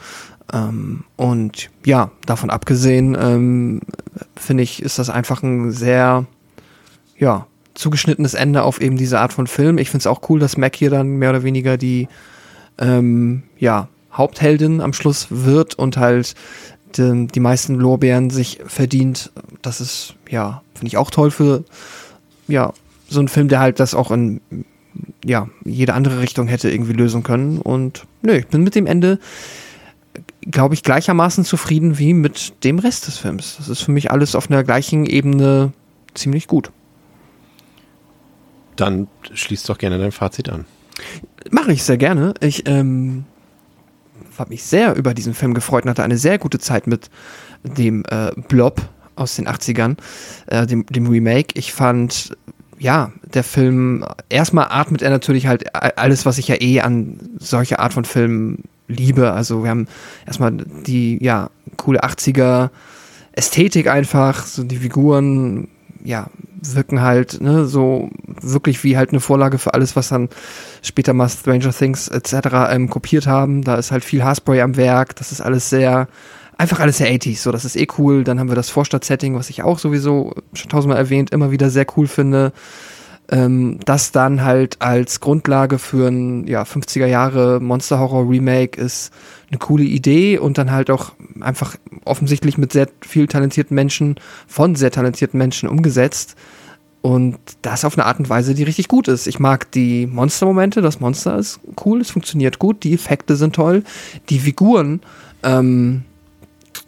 Ähm, 0.53 1.06
und 1.16 1.70
ja, 1.86 2.12
davon 2.26 2.49
abgesehen, 2.49 3.18
ähm, 3.20 3.82
finde 4.36 4.64
ich, 4.64 4.82
ist 4.82 4.99
das 4.99 5.10
einfach 5.10 5.41
ein 5.41 5.72
sehr, 5.72 6.26
ja, 7.18 7.48
zugeschnittenes 7.74 8.36
Ende 8.36 8.64
auf 8.64 8.80
eben 8.80 8.95
diese 8.95 9.20
Art 9.20 9.34
von 9.34 9.48
Film. 9.48 9.78
Ich 9.80 9.90
finde 9.90 10.03
es 10.03 10.07
auch 10.07 10.30
cool, 10.30 10.40
dass 10.40 10.56
Mac 10.56 10.76
hier 10.76 10.90
dann 10.90 11.18
mehr 11.18 11.32
oder 11.32 11.44
weniger 11.44 11.78
die, 11.78 12.07
ähm, 12.78 13.44
ja, 13.57 13.90
Hauptheldin 14.16 14.82
am 14.82 14.94
Schluss 14.94 15.28
wird 15.30 15.76
und 15.76 15.98
halt 15.98 16.36
die, 16.98 17.28
die 17.28 17.40
meisten 17.40 17.76
Lorbeeren 17.76 18.30
sich 18.30 18.60
verdient. 18.66 19.32
Das 19.62 19.82
ist, 19.82 20.16
ja, 20.30 20.62
finde 20.74 20.88
ich 20.88 20.98
auch 20.98 21.12
toll 21.12 21.32
für, 21.32 21.64
ja, 22.48 22.74
so 23.08 23.20
ein 23.20 23.28
Film, 23.28 23.48
der 23.48 23.60
halt 23.60 23.80
das 23.80 23.94
auch 23.94 24.12
in, 24.12 24.42
ja, 25.24 25.48
jede 25.64 25.94
andere 25.94 26.22
Richtung 26.22 26.48
hätte 26.48 26.70
irgendwie 26.70 26.94
lösen 26.94 27.24
können. 27.24 27.60
Und 27.60 28.06
nö, 28.22 28.34
ich 28.34 28.48
bin 28.48 28.64
mit 28.64 28.76
dem 28.76 28.88
Ende, 28.88 29.20
glaube 30.42 30.74
ich, 30.74 30.84
gleichermaßen 30.84 31.44
zufrieden 31.44 31.98
wie 31.98 32.14
mit 32.14 32.64
dem 32.64 32.80
Rest 32.80 33.08
des 33.08 33.18
Films. 33.18 33.56
Das 33.58 33.70
ist 33.70 33.82
für 33.82 33.92
mich 33.92 34.12
alles 34.12 34.36
auf 34.36 34.50
einer 34.50 34.64
gleichen 34.64 35.06
Ebene 35.06 35.74
ziemlich 36.14 36.48
gut. 36.48 36.72
Dann 38.76 39.08
schließt 39.34 39.70
doch 39.70 39.78
gerne 39.78 39.98
dein 40.00 40.12
Fazit 40.12 40.50
an. 40.50 40.66
Mache 41.52 41.72
ich 41.72 41.84
sehr 41.84 41.98
gerne. 41.98 42.34
Ich 42.42 42.68
ähm, 42.68 43.26
habe 44.40 44.49
mich 44.49 44.64
sehr 44.64 44.95
über 44.95 45.14
diesen 45.14 45.34
Film 45.34 45.53
gefreut 45.53 45.84
und 45.84 45.90
hatte 45.90 46.03
eine 46.03 46.18
sehr 46.18 46.38
gute 46.38 46.60
Zeit 46.60 46.88
mit 46.88 47.10
dem 47.64 48.03
äh, 48.10 48.32
Blob 48.48 48.82
aus 49.16 49.36
den 49.36 49.48
80ern, 49.48 49.98
äh, 50.48 50.66
dem, 50.66 50.86
dem 50.88 51.07
Remake. 51.07 51.57
Ich 51.57 51.74
fand, 51.74 52.36
ja, 52.78 53.12
der 53.34 53.44
Film, 53.44 54.06
erstmal 54.30 54.68
atmet 54.70 55.02
er 55.02 55.10
natürlich 55.10 55.48
halt 55.48 55.74
alles, 55.76 56.26
was 56.26 56.38
ich 56.38 56.48
ja 56.48 56.60
eh 56.60 56.82
an 56.82 57.18
solcher 57.40 57.80
Art 57.80 57.94
von 57.94 58.06
Filmen 58.06 58.64
liebe. 58.88 59.32
Also 59.32 59.64
wir 59.64 59.70
haben 59.70 59.88
erstmal 60.26 60.52
die, 60.52 61.24
ja, 61.24 61.49
coole 61.78 62.03
80er 62.03 62.70
Ästhetik 63.32 63.88
einfach, 63.88 64.45
so 64.45 64.64
die 64.64 64.78
Figuren, 64.78 65.68
ja, 66.06 66.27
wirken 66.61 67.02
halt 67.02 67.41
ne, 67.41 67.65
so 67.65 68.10
wirklich 68.41 68.84
wie 68.84 68.98
halt 68.98 69.10
eine 69.10 69.19
Vorlage 69.19 69.57
für 69.57 69.73
alles, 69.73 69.95
was 69.95 70.10
dann 70.10 70.30
später 70.82 71.14
mal 71.14 71.30
Stranger 71.30 71.72
Things 71.72 72.07
etc. 72.07 72.34
Ähm, 72.69 72.90
kopiert 72.90 73.27
haben. 73.27 73.64
Da 73.64 73.76
ist 73.76 73.91
halt 73.91 74.03
viel 74.03 74.23
Haarspray 74.23 74.61
am 74.61 74.77
Werk. 74.77 75.15
Das 75.15 75.32
ist 75.32 75.41
alles 75.41 75.69
sehr, 75.69 76.07
einfach 76.57 76.80
alles 76.80 76.98
sehr 76.98 77.11
80s. 77.11 77.40
So, 77.40 77.52
das 77.52 77.65
ist 77.65 77.76
eh 77.76 77.88
cool. 77.98 78.23
Dann 78.23 78.40
haben 78.40 78.49
wir 78.49 78.56
das 78.56 78.69
Vorstadt-Setting, 78.69 79.36
was 79.36 79.49
ich 79.49 79.64
auch 79.64 79.80
sowieso 79.80 80.34
schon 80.53 80.69
tausendmal 80.69 80.98
erwähnt, 80.98 81.32
immer 81.32 81.52
wieder 81.52 81.69
sehr 81.69 81.86
cool 81.98 82.07
finde. 82.07 82.53
Ähm, 83.30 83.80
das 83.86 84.11
dann 84.11 84.44
halt 84.44 84.82
als 84.82 85.19
Grundlage 85.19 85.80
für 85.80 86.07
ein 86.07 86.48
ja, 86.48 86.64
50er 86.64 87.07
Jahre 87.07 87.60
Monster 87.60 87.99
Horror 87.99 88.30
Remake 88.30 88.80
ist 88.80 89.11
eine 89.50 89.60
coole 89.60 89.84
Idee 89.84 90.38
und 90.38 90.58
dann 90.58 90.72
halt 90.72 90.90
auch 90.90 91.14
einfach 91.42 91.76
offensichtlich 92.04 92.58
mit 92.58 92.72
sehr 92.72 92.88
viel 93.02 93.28
talentierten 93.28 93.76
Menschen, 93.76 94.16
von 94.48 94.76
sehr 94.76 94.92
talentierten 94.92 95.38
Menschen 95.38 95.70
umgesetzt. 95.70 96.36
Und 97.02 97.38
das 97.62 97.86
auf 97.86 97.96
eine 97.96 98.08
Art 98.08 98.18
und 98.18 98.30
Weise, 98.30 98.56
die 98.56 98.64
richtig 98.64 98.88
gut 98.88 99.08
ist. 99.08 99.28
Ich 99.28 99.40
mag 99.40 99.72
die 99.72 100.08
Monster-Momente, 100.08 100.82
das 100.82 101.00
Monster 101.00 101.38
ist 101.38 101.60
cool, 101.86 102.02
es 102.02 102.10
funktioniert 102.10 102.58
gut, 102.58 102.84
die 102.84 102.96
Effekte 102.96 103.36
sind 103.36 103.56
toll, 103.56 103.84
die 104.30 104.40
Figuren 104.40 105.02
ähm, 105.44 106.04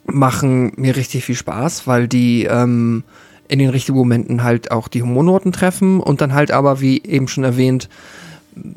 machen 0.06 0.72
mir 0.76 0.96
richtig 0.96 1.26
viel 1.26 1.36
Spaß, 1.36 1.86
weil 1.86 2.08
die 2.08 2.46
ähm, 2.46 3.04
in 3.48 3.60
den 3.60 3.70
richtigen 3.70 3.98
Momenten 3.98 4.44
halt 4.44 4.72
auch 4.72 4.88
die 4.88 5.04
Humornoten 5.04 5.52
treffen 5.52 6.00
und 6.00 6.20
dann 6.22 6.34
halt 6.34 6.52
aber, 6.52 6.82
wie 6.82 7.04
eben 7.04 7.28
schon 7.28 7.44
erwähnt, 7.44 7.88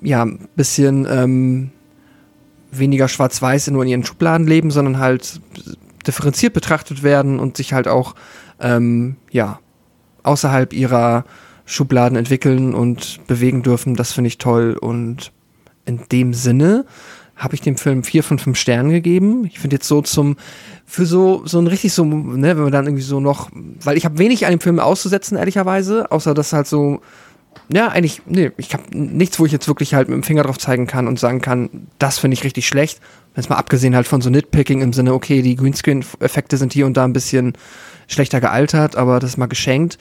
ja, 0.02 0.22
ein 0.22 0.48
bisschen 0.56 1.06
ähm, 1.10 1.70
weniger 2.72 3.08
schwarz-weiß 3.08 3.70
nur 3.70 3.82
in 3.82 3.88
ihren 3.88 4.04
Schubladen 4.04 4.46
leben, 4.46 4.70
sondern 4.70 4.98
halt 4.98 5.40
differenziert 6.06 6.52
betrachtet 6.52 7.02
werden 7.02 7.38
und 7.38 7.56
sich 7.56 7.72
halt 7.72 7.88
auch, 7.88 8.14
ähm, 8.60 9.16
ja, 9.30 9.58
außerhalb 10.22 10.72
ihrer 10.72 11.24
Schubladen 11.64 12.16
entwickeln 12.16 12.74
und 12.74 13.26
bewegen 13.26 13.62
dürfen. 13.62 13.94
Das 13.94 14.12
finde 14.12 14.28
ich 14.28 14.38
toll 14.38 14.76
und 14.80 15.32
in 15.84 16.00
dem 16.10 16.34
Sinne 16.34 16.84
habe 17.36 17.54
ich 17.54 17.62
dem 17.62 17.76
Film 17.76 18.04
vier 18.04 18.22
von 18.22 18.38
fünf 18.38 18.58
Sternen 18.58 18.90
gegeben. 18.90 19.46
Ich 19.46 19.58
finde 19.58 19.76
jetzt 19.76 19.88
so 19.88 20.02
zum, 20.02 20.36
für 20.84 21.06
so, 21.06 21.42
so 21.46 21.58
ein 21.58 21.66
richtig 21.66 21.94
so, 21.94 22.04
ne, 22.04 22.56
wenn 22.56 22.64
man 22.64 22.72
dann 22.72 22.86
irgendwie 22.86 23.02
so 23.02 23.18
noch, 23.18 23.50
weil 23.82 23.96
ich 23.96 24.04
habe 24.04 24.18
wenig 24.18 24.44
an 24.44 24.52
dem 24.52 24.60
Film 24.60 24.78
auszusetzen, 24.78 25.38
ehrlicherweise, 25.38 26.10
außer 26.10 26.34
dass 26.34 26.52
halt 26.52 26.66
so, 26.66 27.00
ja, 27.72 27.88
eigentlich, 27.88 28.22
nee, 28.26 28.50
ich 28.56 28.72
habe 28.72 28.84
nichts, 28.90 29.38
wo 29.38 29.46
ich 29.46 29.52
jetzt 29.52 29.68
wirklich 29.68 29.94
halt 29.94 30.08
mit 30.08 30.16
dem 30.16 30.22
Finger 30.22 30.42
drauf 30.42 30.58
zeigen 30.58 30.86
kann 30.86 31.06
und 31.06 31.20
sagen 31.20 31.40
kann, 31.40 31.86
das 31.98 32.18
finde 32.18 32.34
ich 32.34 32.44
richtig 32.44 32.66
schlecht. 32.66 33.00
Es 33.34 33.48
mal 33.48 33.56
abgesehen 33.56 33.94
halt 33.94 34.08
von 34.08 34.20
so 34.20 34.28
Nitpicking 34.28 34.82
im 34.82 34.92
Sinne, 34.92 35.14
okay, 35.14 35.40
die 35.40 35.54
Greenscreen-Effekte 35.54 36.56
sind 36.56 36.72
hier 36.72 36.86
und 36.86 36.96
da 36.96 37.04
ein 37.04 37.12
bisschen 37.12 37.52
schlechter 38.08 38.40
gealtert, 38.40 38.96
aber 38.96 39.20
das 39.20 39.30
ist 39.30 39.36
mal 39.36 39.46
geschenkt. 39.46 39.98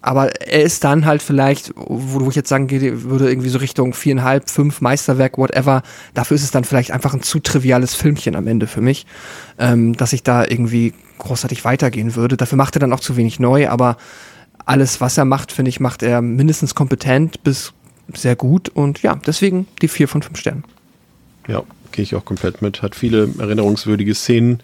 Aber 0.00 0.38
er 0.42 0.62
ist 0.62 0.84
dann 0.84 1.06
halt 1.06 1.22
vielleicht, 1.22 1.72
wo 1.76 2.28
ich 2.28 2.36
jetzt 2.36 2.50
sagen 2.50 2.68
würde, 2.70 3.30
irgendwie 3.30 3.48
so 3.48 3.58
Richtung 3.58 3.94
viereinhalb, 3.94 4.50
fünf 4.50 4.82
Meisterwerk, 4.82 5.38
whatever. 5.38 5.82
Dafür 6.12 6.34
ist 6.34 6.42
es 6.42 6.50
dann 6.50 6.64
vielleicht 6.64 6.90
einfach 6.90 7.14
ein 7.14 7.22
zu 7.22 7.38
triviales 7.38 7.94
Filmchen 7.94 8.36
am 8.36 8.46
Ende 8.46 8.66
für 8.66 8.82
mich, 8.82 9.06
ähm, 9.58 9.94
dass 9.94 10.12
ich 10.12 10.22
da 10.22 10.44
irgendwie 10.44 10.92
großartig 11.18 11.64
weitergehen 11.64 12.16
würde. 12.16 12.36
Dafür 12.36 12.58
macht 12.58 12.76
er 12.76 12.80
dann 12.80 12.92
auch 12.92 13.00
zu 13.00 13.16
wenig 13.16 13.40
neu, 13.40 13.68
aber 13.68 13.96
alles, 14.66 15.00
was 15.00 15.18
er 15.18 15.24
macht, 15.24 15.52
finde 15.52 15.68
ich, 15.68 15.80
macht 15.80 16.02
er 16.02 16.22
mindestens 16.22 16.74
kompetent 16.74 17.42
bis 17.44 17.72
sehr 18.12 18.36
gut 18.36 18.68
und 18.68 19.02
ja, 19.02 19.18
deswegen 19.26 19.66
die 19.80 19.88
vier 19.88 20.08
von 20.08 20.22
fünf 20.22 20.38
Sternen. 20.38 20.64
Ja, 21.48 21.62
gehe 21.92 22.02
ich 22.02 22.14
auch 22.14 22.24
komplett 22.24 22.62
mit. 22.62 22.82
Hat 22.82 22.94
viele 22.94 23.28
erinnerungswürdige 23.38 24.14
Szenen 24.14 24.60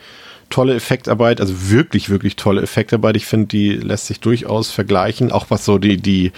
tolle 0.50 0.74
Effektarbeit, 0.74 1.40
also 1.40 1.70
wirklich, 1.70 2.10
wirklich 2.10 2.36
tolle 2.36 2.62
Effektarbeit. 2.62 3.16
Ich 3.16 3.26
finde, 3.26 3.46
die 3.46 3.70
lässt 3.70 4.06
sich 4.06 4.20
durchaus 4.20 4.70
vergleichen, 4.70 5.30
auch 5.30 5.46
was 5.48 5.64
so 5.64 5.78
die, 5.78 5.96
die 5.96 6.32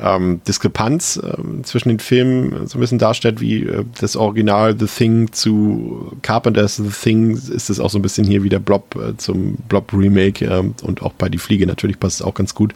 ähm, 0.00 0.40
Diskrepanz 0.46 1.16
äh, 1.16 1.62
zwischen 1.62 1.88
den 1.88 1.98
Filmen 1.98 2.66
so 2.66 2.78
ein 2.78 2.80
bisschen 2.80 2.98
darstellt, 2.98 3.40
wie 3.40 3.62
äh, 3.62 3.84
das 4.00 4.16
Original 4.16 4.76
The 4.78 4.86
Thing 4.86 5.32
zu 5.32 6.16
Carpenter's 6.22 6.76
The 6.76 6.90
Thing, 6.90 7.32
ist 7.32 7.70
es 7.70 7.80
auch 7.80 7.90
so 7.90 7.98
ein 7.98 8.02
bisschen 8.02 8.26
hier 8.26 8.42
wieder 8.42 8.58
Blob 8.58 8.96
äh, 8.96 9.16
zum 9.16 9.56
Blob-Remake 9.68 10.44
äh, 10.44 10.62
und 10.82 11.02
auch 11.02 11.12
bei 11.12 11.28
Die 11.28 11.38
Fliege 11.38 11.66
natürlich 11.66 12.00
passt 12.00 12.20
es 12.20 12.26
auch 12.26 12.34
ganz 12.34 12.54
gut. 12.54 12.74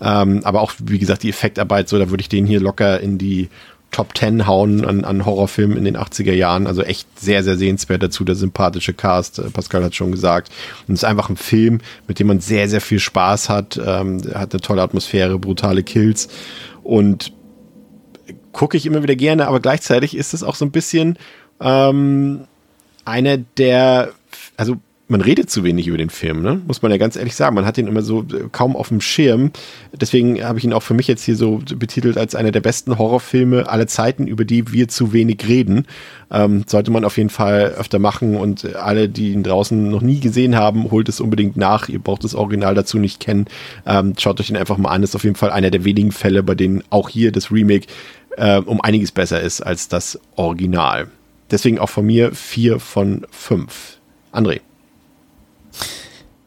Ähm, 0.00 0.40
aber 0.44 0.60
auch, 0.60 0.72
wie 0.82 0.98
gesagt, 0.98 1.22
die 1.22 1.30
Effektarbeit, 1.30 1.88
so, 1.88 1.98
da 1.98 2.10
würde 2.10 2.20
ich 2.20 2.28
den 2.28 2.46
hier 2.46 2.60
locker 2.60 3.00
in 3.00 3.18
die 3.18 3.48
Top 3.90 4.16
10 4.16 4.46
hauen 4.46 4.84
an, 4.84 5.04
an 5.04 5.24
Horrorfilmen 5.24 5.78
in 5.78 5.84
den 5.84 5.96
80er 5.96 6.34
Jahren. 6.34 6.66
Also 6.66 6.82
echt 6.82 7.18
sehr, 7.18 7.42
sehr 7.42 7.56
sehenswert 7.56 8.02
dazu. 8.02 8.24
Der 8.24 8.34
sympathische 8.34 8.92
Cast, 8.92 9.38
äh, 9.38 9.50
Pascal 9.50 9.84
hat 9.84 9.94
schon 9.94 10.12
gesagt. 10.12 10.52
Und 10.86 10.94
es 10.94 11.00
ist 11.00 11.08
einfach 11.08 11.30
ein 11.30 11.36
Film, 11.36 11.80
mit 12.06 12.18
dem 12.18 12.26
man 12.26 12.40
sehr, 12.40 12.68
sehr 12.68 12.80
viel 12.80 13.00
Spaß 13.00 13.48
hat. 13.48 13.78
Ähm, 13.78 14.20
hat 14.34 14.52
eine 14.52 14.60
tolle 14.60 14.82
Atmosphäre, 14.82 15.38
brutale 15.38 15.82
Kills. 15.82 16.28
Und 16.82 17.32
gucke 18.52 18.76
ich 18.76 18.86
immer 18.86 19.02
wieder 19.02 19.16
gerne, 19.16 19.46
aber 19.48 19.60
gleichzeitig 19.60 20.16
ist 20.16 20.34
es 20.34 20.42
auch 20.42 20.54
so 20.54 20.64
ein 20.64 20.70
bisschen 20.70 21.18
ähm, 21.60 22.46
einer 23.04 23.36
der, 23.36 24.12
also 24.56 24.76
man 25.08 25.20
redet 25.20 25.50
zu 25.50 25.62
wenig 25.62 25.86
über 25.86 25.98
den 25.98 26.10
Film, 26.10 26.42
ne? 26.42 26.60
muss 26.66 26.82
man 26.82 26.90
ja 26.90 26.98
ganz 26.98 27.14
ehrlich 27.14 27.36
sagen. 27.36 27.54
Man 27.54 27.64
hat 27.64 27.78
ihn 27.78 27.86
immer 27.86 28.02
so 28.02 28.22
äh, 28.22 28.48
kaum 28.50 28.74
auf 28.74 28.88
dem 28.88 29.00
Schirm. 29.00 29.52
Deswegen 29.92 30.42
habe 30.42 30.58
ich 30.58 30.64
ihn 30.64 30.72
auch 30.72 30.82
für 30.82 30.94
mich 30.94 31.06
jetzt 31.06 31.22
hier 31.22 31.36
so 31.36 31.60
betitelt 31.76 32.18
als 32.18 32.34
einer 32.34 32.50
der 32.50 32.60
besten 32.60 32.98
Horrorfilme 32.98 33.68
aller 33.68 33.86
Zeiten, 33.86 34.26
über 34.26 34.44
die 34.44 34.72
wir 34.72 34.88
zu 34.88 35.12
wenig 35.12 35.46
reden. 35.46 35.86
Ähm, 36.30 36.64
sollte 36.66 36.90
man 36.90 37.04
auf 37.04 37.18
jeden 37.18 37.30
Fall 37.30 37.74
öfter 37.78 38.00
machen 38.00 38.34
und 38.34 38.74
alle, 38.74 39.08
die 39.08 39.32
ihn 39.32 39.44
draußen 39.44 39.90
noch 39.90 40.00
nie 40.00 40.18
gesehen 40.18 40.56
haben, 40.56 40.90
holt 40.90 41.08
es 41.08 41.20
unbedingt 41.20 41.56
nach. 41.56 41.88
Ihr 41.88 42.00
braucht 42.00 42.24
das 42.24 42.34
Original 42.34 42.74
dazu 42.74 42.98
nicht 42.98 43.20
kennen. 43.20 43.46
Ähm, 43.86 44.14
schaut 44.18 44.40
euch 44.40 44.50
ihn 44.50 44.56
einfach 44.56 44.76
mal 44.76 44.90
an. 44.90 45.04
Ist 45.04 45.14
auf 45.14 45.24
jeden 45.24 45.36
Fall 45.36 45.50
einer 45.50 45.70
der 45.70 45.84
wenigen 45.84 46.10
Fälle, 46.10 46.42
bei 46.42 46.56
denen 46.56 46.82
auch 46.90 47.08
hier 47.08 47.30
das 47.30 47.52
Remake 47.52 47.86
äh, 48.36 48.58
um 48.58 48.80
einiges 48.80 49.12
besser 49.12 49.40
ist 49.40 49.60
als 49.60 49.86
das 49.86 50.18
Original. 50.34 51.06
Deswegen 51.52 51.78
auch 51.78 51.90
von 51.90 52.04
mir 52.04 52.32
vier 52.32 52.80
von 52.80 53.24
fünf. 53.30 53.98
André. 54.32 54.60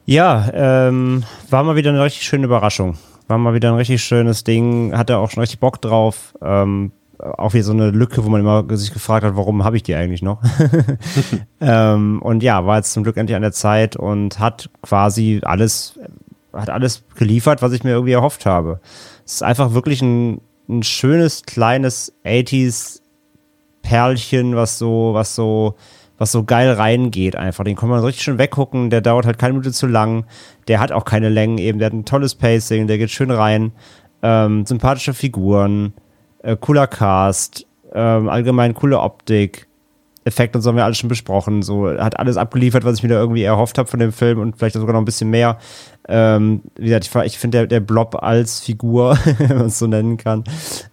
Ja, 0.06 0.50
ähm, 0.54 1.24
war 1.50 1.64
mal 1.64 1.76
wieder 1.76 1.92
eine 1.92 2.04
richtig 2.04 2.24
schöne 2.24 2.46
Überraschung. 2.46 2.98
War 3.28 3.38
mal 3.38 3.54
wieder 3.54 3.70
ein 3.70 3.76
richtig 3.76 4.04
schönes 4.04 4.44
Ding. 4.44 4.98
Hatte 4.98 5.18
auch 5.18 5.30
schon 5.30 5.42
richtig 5.42 5.60
Bock 5.60 5.82
drauf. 5.82 6.34
Ähm, 6.42 6.92
auch 7.20 7.54
wieder 7.54 7.64
so 7.64 7.74
eine 7.74 7.92
Lücke, 7.92 8.24
wo 8.24 8.30
man 8.30 8.42
immer 8.42 8.66
sich 8.78 8.94
gefragt 8.94 9.26
hat, 9.26 9.36
warum 9.36 9.64
habe 9.64 9.76
ich 9.76 9.84
die 9.84 9.94
eigentlich 9.94 10.22
noch? 10.22 10.42
ähm, 11.62 12.22
und 12.22 12.42
ja, 12.42 12.66
war 12.66 12.78
jetzt 12.78 12.94
zum 12.94 13.04
Glück 13.04 13.18
endlich 13.18 13.36
an 13.36 13.42
der 13.42 13.52
Zeit 13.52 13.96
und 13.98 14.40
hat 14.40 14.70
quasi 14.82 15.42
alles, 15.44 16.00
hat 16.54 16.70
alles 16.70 17.04
geliefert, 17.16 17.62
was 17.62 17.74
ich 17.74 17.84
mir 17.84 17.92
irgendwie 17.92 18.14
erhofft 18.14 18.46
habe. 18.46 18.80
Es 19.26 19.36
ist 19.36 19.44
einfach 19.44 19.74
wirklich 19.74 20.02
ein, 20.02 20.42
ein 20.70 20.82
schönes, 20.84 21.44
kleines 21.44 22.14
80s 22.26 23.02
Perlchen, 23.82 24.56
was 24.56 24.80
so, 24.80 25.12
was 25.14 25.36
so 25.36 25.76
was 26.20 26.32
so 26.32 26.44
geil 26.44 26.72
reingeht 26.74 27.36
einfach. 27.36 27.64
Den 27.64 27.76
kann 27.76 27.90
man 27.90 28.04
richtig 28.04 28.24
schön 28.24 28.38
weggucken. 28.38 28.92
Der 28.92 29.02
dauert 29.02 29.26
halt 29.26 29.40
keine 29.40 29.54
Minute 29.54 29.72
zu 29.72 29.88
lang. 29.88 30.26
Der 30.68 30.80
hat 30.80 30.92
auch 30.92 31.06
keine 31.06 31.30
Längen 31.30 31.58
eben. 31.58 31.80
Der 31.80 31.88
hat 31.88 31.94
ein 31.94 32.06
tolles 32.06 32.36
Pacing. 32.36 32.86
Der 32.86 33.00
geht 33.00 33.10
schön 33.10 33.32
rein. 33.32 33.72
Ähm, 34.22 34.66
sympathische 34.66 35.14
Figuren. 35.14 35.94
Äh, 36.44 36.58
cooler 36.60 36.88
Cast. 36.88 37.66
Ähm, 37.94 38.30
allgemein 38.30 38.76
coole 38.76 39.00
Optik. 39.00 39.68
Effekt 40.26 40.56
und 40.56 40.62
so 40.62 40.70
haben 40.70 40.76
wir 40.76 40.86
alles 40.86 40.98
schon 40.98 41.10
besprochen. 41.10 41.62
So 41.62 41.90
hat 41.90 42.20
alles 42.20 42.38
abgeliefert, 42.38 42.84
was 42.84 42.98
ich 42.98 43.04
mir 43.04 43.10
da 43.10 43.20
irgendwie 43.20 43.44
erhofft 43.44 43.78
habe 43.78 43.90
von 43.90 44.00
dem 44.00 44.12
Film 44.12 44.40
und 44.40 44.58
vielleicht 44.58 44.76
sogar 44.76 44.94
noch 44.94 45.02
ein 45.02 45.06
bisschen 45.06 45.30
mehr. 45.30 45.58
Ähm, 46.12 46.62
wie 46.76 46.88
gesagt, 46.88 47.06
ich, 47.06 47.34
ich 47.34 47.38
finde 47.38 47.60
der, 47.60 47.68
der 47.68 47.80
Blob 47.82 48.16
als 48.22 48.60
Figur, 48.60 49.18
wenn 49.38 49.58
man 49.58 49.68
es 49.68 49.78
so 49.78 49.86
nennen 49.86 50.18
kann, 50.18 50.44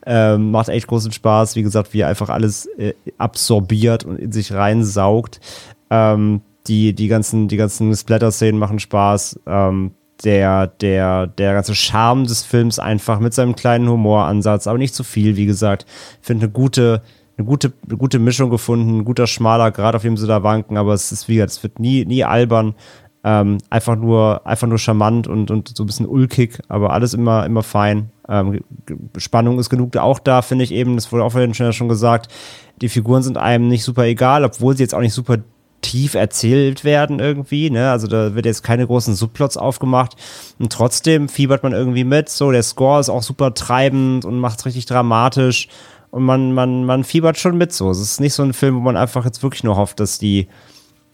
ähm, 0.04 0.50
macht 0.50 0.68
echt 0.68 0.86
großen 0.86 1.10
Spaß. 1.10 1.56
Wie 1.56 1.62
gesagt, 1.62 1.94
wie 1.94 2.00
er 2.00 2.08
einfach 2.08 2.28
alles 2.28 2.66
äh, 2.78 2.92
absorbiert 3.16 4.04
und 4.04 4.18
in 4.18 4.30
sich 4.30 4.52
reinsaugt. 4.52 5.40
Ähm, 5.88 6.42
die, 6.66 6.92
die 6.94 7.08
ganzen, 7.08 7.48
die 7.48 7.56
ganzen 7.56 7.94
Splatter-Szenen 7.94 8.58
machen 8.58 8.78
Spaß. 8.78 9.40
Ähm, 9.46 9.92
der, 10.24 10.66
der, 10.66 11.26
der 11.26 11.54
ganze 11.54 11.74
Charme 11.74 12.26
des 12.26 12.42
Films 12.42 12.78
einfach 12.78 13.20
mit 13.20 13.34
seinem 13.34 13.54
kleinen 13.56 13.88
Humoransatz, 13.88 14.66
aber 14.66 14.78
nicht 14.78 14.94
zu 14.94 15.04
viel, 15.04 15.36
wie 15.36 15.46
gesagt. 15.46 15.86
Ich 16.20 16.26
finde 16.26 16.46
eine 16.46 16.52
gute, 16.52 17.02
eine 17.36 17.46
gute, 17.46 17.72
eine 17.86 17.98
gute 17.98 18.18
Mischung 18.18 18.50
gefunden, 18.50 18.98
ein 18.98 19.04
guter 19.04 19.26
schmaler 19.26 19.70
Grad, 19.70 19.94
auf 19.94 20.02
dem 20.02 20.16
sie 20.16 20.26
da 20.26 20.42
wanken, 20.42 20.76
aber 20.76 20.94
es 20.94 21.12
ist 21.12 21.28
wie 21.28 21.34
gesagt, 21.34 21.52
es 21.52 21.62
wird 21.62 21.78
nie, 21.78 22.04
nie 22.04 22.24
albern. 22.24 22.74
Ähm, 23.28 23.58
einfach 23.70 23.96
nur, 23.96 24.46
einfach 24.46 24.68
nur 24.68 24.78
charmant 24.78 25.26
und, 25.26 25.50
und 25.50 25.76
so 25.76 25.82
ein 25.82 25.86
bisschen 25.86 26.06
ulkig, 26.06 26.60
aber 26.68 26.92
alles 26.92 27.12
immer, 27.12 27.44
immer 27.44 27.64
fein. 27.64 28.10
Ähm, 28.28 28.60
Spannung 29.16 29.58
ist 29.58 29.68
genug 29.68 29.96
auch 29.96 30.20
da, 30.20 30.42
finde 30.42 30.62
ich 30.62 30.70
eben. 30.70 30.94
Das 30.94 31.10
wurde 31.10 31.24
auch 31.24 31.32
vorhin 31.32 31.52
schon 31.52 31.88
gesagt. 31.88 32.32
Die 32.80 32.88
Figuren 32.88 33.24
sind 33.24 33.36
einem 33.36 33.66
nicht 33.66 33.82
super 33.82 34.04
egal, 34.04 34.44
obwohl 34.44 34.76
sie 34.76 34.84
jetzt 34.84 34.94
auch 34.94 35.00
nicht 35.00 35.12
super 35.12 35.38
tief 35.80 36.14
erzählt 36.14 36.84
werden 36.84 37.18
irgendwie, 37.18 37.68
ne? 37.68 37.90
Also 37.90 38.06
da 38.06 38.36
wird 38.36 38.46
jetzt 38.46 38.62
keine 38.62 38.86
großen 38.86 39.16
Subplots 39.16 39.56
aufgemacht 39.56 40.14
und 40.60 40.72
trotzdem 40.72 41.28
fiebert 41.28 41.64
man 41.64 41.72
irgendwie 41.72 42.04
mit. 42.04 42.28
So, 42.28 42.52
der 42.52 42.62
Score 42.62 43.00
ist 43.00 43.08
auch 43.08 43.24
super 43.24 43.54
treibend 43.54 44.24
und 44.24 44.38
macht 44.38 44.60
es 44.60 44.66
richtig 44.66 44.86
dramatisch 44.86 45.66
und 46.12 46.22
man, 46.22 46.52
man, 46.52 46.84
man 46.84 47.02
fiebert 47.02 47.38
schon 47.38 47.58
mit 47.58 47.72
so. 47.72 47.90
Es 47.90 47.98
ist 47.98 48.20
nicht 48.20 48.34
so 48.34 48.44
ein 48.44 48.52
Film, 48.52 48.76
wo 48.76 48.80
man 48.80 48.96
einfach 48.96 49.24
jetzt 49.24 49.42
wirklich 49.42 49.64
nur 49.64 49.76
hofft, 49.76 49.98
dass 49.98 50.20
die 50.20 50.46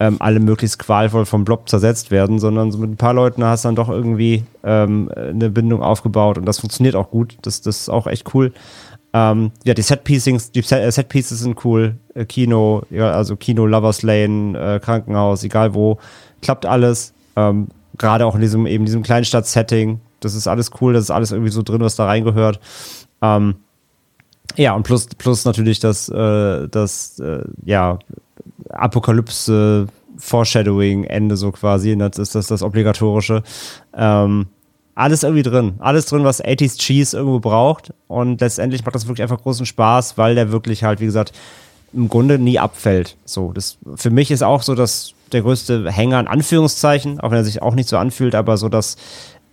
ähm, 0.03 0.17
alle 0.19 0.41
möglichst 0.41 0.79
qualvoll 0.79 1.25
vom 1.25 1.45
Blob 1.45 1.69
zersetzt 1.69 2.11
werden, 2.11 2.37
sondern 2.37 2.73
so 2.73 2.77
mit 2.77 2.91
ein 2.91 2.97
paar 2.97 3.13
Leuten 3.13 3.41
hast 3.45 3.63
du 3.63 3.69
dann 3.69 3.75
doch 3.75 3.87
irgendwie 3.87 4.43
ähm, 4.65 5.09
eine 5.15 5.49
Bindung 5.49 5.81
aufgebaut 5.81 6.37
und 6.37 6.45
das 6.45 6.59
funktioniert 6.59 6.95
auch 6.95 7.09
gut. 7.09 7.37
Das, 7.43 7.61
das 7.61 7.81
ist 7.81 7.89
auch 7.89 8.05
echt 8.05 8.35
cool. 8.35 8.51
Ähm, 9.13 9.51
ja, 9.63 9.73
die 9.73 9.81
Set-Piecings, 9.81 10.51
die 10.51 10.59
äh, 10.59 10.91
Set-Pieces 10.91 11.39
sind 11.39 11.63
cool. 11.63 11.95
Äh, 12.15 12.25
Kino, 12.25 12.81
ja, 12.89 13.11
also 13.11 13.37
Kino, 13.37 13.65
Lovers 13.65 14.01
Lane, 14.01 14.59
äh, 14.59 14.79
Krankenhaus, 14.81 15.41
egal 15.45 15.73
wo, 15.73 15.99
klappt 16.41 16.65
alles. 16.65 17.13
Ähm, 17.37 17.69
Gerade 17.97 18.25
auch 18.25 18.35
in 18.35 18.41
diesem, 18.41 18.67
eben 18.67 18.83
diesem 18.83 19.03
Kleinstadt-Setting. 19.03 20.01
Das 20.19 20.35
ist 20.35 20.47
alles 20.47 20.71
cool, 20.81 20.91
das 20.91 21.03
ist 21.03 21.11
alles 21.11 21.31
irgendwie 21.31 21.51
so 21.51 21.61
drin, 21.61 21.79
was 21.79 21.95
da 21.95 22.07
reingehört. 22.07 22.59
Ähm, 23.21 23.55
ja, 24.57 24.75
und 24.75 24.83
plus, 24.83 25.07
plus 25.17 25.45
natürlich 25.45 25.79
das, 25.79 26.09
äh, 26.09 26.67
das 26.67 27.19
äh, 27.19 27.45
ja, 27.63 27.99
Apokalypse, 28.69 29.87
Foreshadowing, 30.17 31.05
Ende 31.05 31.37
so 31.37 31.51
quasi. 31.51 31.95
Das 31.97 32.17
ist 32.17 32.35
das, 32.35 32.47
das 32.47 32.63
Obligatorische. 32.63 33.43
Ähm, 33.95 34.47
alles 34.95 35.23
irgendwie 35.23 35.43
drin. 35.43 35.73
Alles 35.79 36.05
drin, 36.05 36.23
was 36.23 36.43
80s 36.43 36.77
Cheese 36.77 37.17
irgendwo 37.17 37.39
braucht. 37.39 37.93
Und 38.07 38.41
letztendlich 38.41 38.85
macht 38.85 38.95
das 38.95 39.07
wirklich 39.07 39.23
einfach 39.23 39.41
großen 39.41 39.65
Spaß, 39.65 40.17
weil 40.17 40.35
der 40.35 40.51
wirklich 40.51 40.83
halt, 40.83 40.99
wie 40.99 41.05
gesagt, 41.05 41.33
im 41.93 42.09
Grunde 42.09 42.39
nie 42.39 42.59
abfällt. 42.59 43.17
So, 43.25 43.53
das 43.53 43.77
für 43.95 44.09
mich 44.09 44.31
ist 44.31 44.43
auch 44.43 44.61
so, 44.61 44.75
dass 44.75 45.13
der 45.31 45.41
größte 45.41 45.91
Hänger 45.91 46.19
in 46.19 46.27
Anführungszeichen, 46.27 47.19
auch 47.19 47.31
wenn 47.31 47.37
er 47.37 47.43
sich 47.43 47.61
auch 47.61 47.75
nicht 47.75 47.89
so 47.89 47.97
anfühlt, 47.97 48.35
aber 48.35 48.57
so, 48.57 48.69
dass 48.69 48.97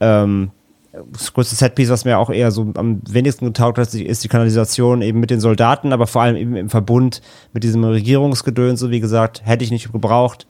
ähm, 0.00 0.50
das 0.92 1.32
größte 1.32 1.54
Setpiece, 1.54 1.90
was 1.90 2.04
mir 2.04 2.18
auch 2.18 2.30
eher 2.30 2.50
so 2.50 2.72
am 2.74 3.00
wenigsten 3.08 3.46
getaugt 3.46 3.78
hat, 3.78 3.94
ist 3.94 4.24
die 4.24 4.28
Kanalisation 4.28 5.02
eben 5.02 5.20
mit 5.20 5.30
den 5.30 5.40
Soldaten, 5.40 5.92
aber 5.92 6.06
vor 6.06 6.22
allem 6.22 6.36
eben 6.36 6.56
im 6.56 6.68
Verbund 6.68 7.22
mit 7.52 7.62
diesem 7.62 7.84
Regierungsgedöns, 7.84 8.80
so 8.80 8.90
wie 8.90 9.00
gesagt, 9.00 9.42
hätte 9.44 9.62
ich 9.62 9.70
nicht 9.70 9.92
gebraucht, 9.92 10.46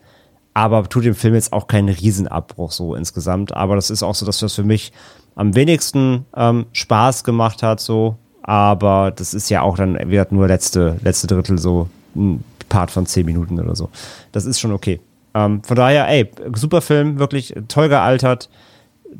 aber 0.55 0.89
tut 0.89 1.05
dem 1.05 1.15
Film 1.15 1.35
jetzt 1.35 1.53
auch 1.53 1.67
keinen 1.67 1.91
Riesenabbruch 1.91 2.73
so 2.73 2.95
insgesamt. 2.95 3.55
Aber 3.55 3.77
das 3.77 3.91
ist 3.91 4.03
auch 4.03 4.15
so, 4.15 4.27
dass 4.27 4.39
das 4.39 4.55
für 4.55 4.65
mich 4.65 4.93
am 5.37 5.55
wenigsten 5.55 6.25
ähm, 6.35 6.67
Spaß 6.73 7.25
gemacht 7.25 7.63
hat, 7.63 7.81
so. 7.81 8.17
Aber 8.43 9.11
das 9.11 9.35
ist 9.35 9.51
ja 9.51 9.63
auch 9.63 9.77
dann 9.77 10.11
wieder 10.11 10.27
nur 10.31 10.49
letzte, 10.49 10.97
letzte 11.05 11.27
Drittel 11.27 11.59
so 11.59 11.89
ein 12.17 12.43
Part 12.69 12.91
von 12.91 13.07
zehn 13.07 13.27
Minuten 13.27 13.61
oder 13.61 13.77
so. 13.77 13.91
Das 14.33 14.47
ist 14.47 14.59
schon 14.59 14.73
okay. 14.73 15.01
Ähm, 15.35 15.63
von 15.63 15.77
daher, 15.77 16.09
ey, 16.09 16.31
super 16.55 16.81
Film, 16.81 17.19
wirklich 17.19 17.55
toll 17.69 17.89
gealtert 17.89 18.49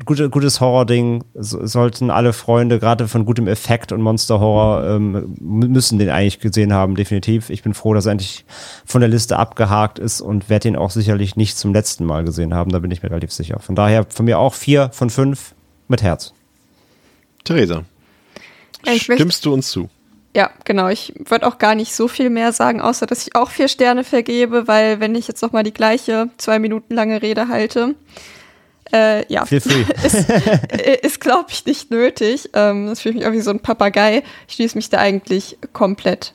gute, 0.05 0.29
gutes 0.29 0.61
Horror-Ding. 0.61 1.23
So, 1.33 1.65
sollten 1.65 2.09
alle 2.09 2.33
Freunde, 2.33 2.79
gerade 2.79 3.07
von 3.07 3.25
gutem 3.25 3.47
Effekt 3.47 3.91
und 3.91 4.01
Monster-Horror, 4.01 4.87
ähm, 4.87 5.35
müssen 5.39 5.99
den 5.99 6.09
eigentlich 6.09 6.39
gesehen 6.39 6.73
haben, 6.73 6.95
definitiv. 6.95 7.49
Ich 7.49 7.63
bin 7.63 7.73
froh, 7.73 7.93
dass 7.93 8.05
er 8.05 8.13
endlich 8.13 8.45
von 8.85 9.01
der 9.01 9.09
Liste 9.09 9.37
abgehakt 9.37 9.99
ist 9.99 10.21
und 10.21 10.49
werde 10.49 10.67
ihn 10.67 10.75
auch 10.75 10.91
sicherlich 10.91 11.35
nicht 11.35 11.57
zum 11.57 11.73
letzten 11.73 12.05
Mal 12.05 12.23
gesehen 12.23 12.53
haben. 12.53 12.71
Da 12.71 12.79
bin 12.79 12.91
ich 12.91 13.03
mir 13.03 13.11
relativ 13.11 13.31
sicher. 13.31 13.59
Von 13.59 13.75
daher 13.75 14.05
von 14.09 14.25
mir 14.25 14.39
auch 14.39 14.53
vier 14.53 14.89
von 14.93 15.09
fünf 15.09 15.53
mit 15.87 16.01
Herz. 16.01 16.33
Theresa, 17.43 17.83
ich 18.85 19.03
stimmst 19.03 19.45
du 19.45 19.53
uns 19.53 19.69
zu? 19.69 19.89
Ja, 20.35 20.49
genau. 20.63 20.87
Ich 20.87 21.13
würde 21.25 21.45
auch 21.45 21.57
gar 21.57 21.75
nicht 21.75 21.93
so 21.93 22.07
viel 22.07 22.29
mehr 22.29 22.53
sagen, 22.53 22.79
außer 22.79 23.05
dass 23.05 23.27
ich 23.27 23.35
auch 23.35 23.49
vier 23.49 23.67
Sterne 23.67 24.03
vergebe, 24.03 24.67
weil 24.67 24.99
wenn 24.99 25.13
ich 25.15 25.27
jetzt 25.27 25.41
noch 25.41 25.51
mal 25.51 25.63
die 25.63 25.73
gleiche 25.73 26.29
zwei 26.37 26.57
Minuten 26.57 26.93
lange 26.93 27.21
Rede 27.21 27.49
halte, 27.49 27.95
äh, 28.93 29.31
ja, 29.31 29.45
Feel 29.45 29.61
free. 29.61 29.85
ist, 30.03 30.29
ist 31.03 31.19
glaube 31.19 31.47
ich, 31.49 31.65
nicht 31.65 31.91
nötig. 31.91 32.49
Ähm, 32.53 32.87
das 32.87 33.01
fühlt 33.01 33.15
mich 33.15 33.23
irgendwie 33.23 33.41
so 33.41 33.51
ein 33.51 33.59
Papagei. 33.59 34.23
Ich 34.47 34.55
schließe 34.55 34.77
mich 34.77 34.89
da 34.89 34.97
eigentlich 34.97 35.57
komplett 35.73 36.33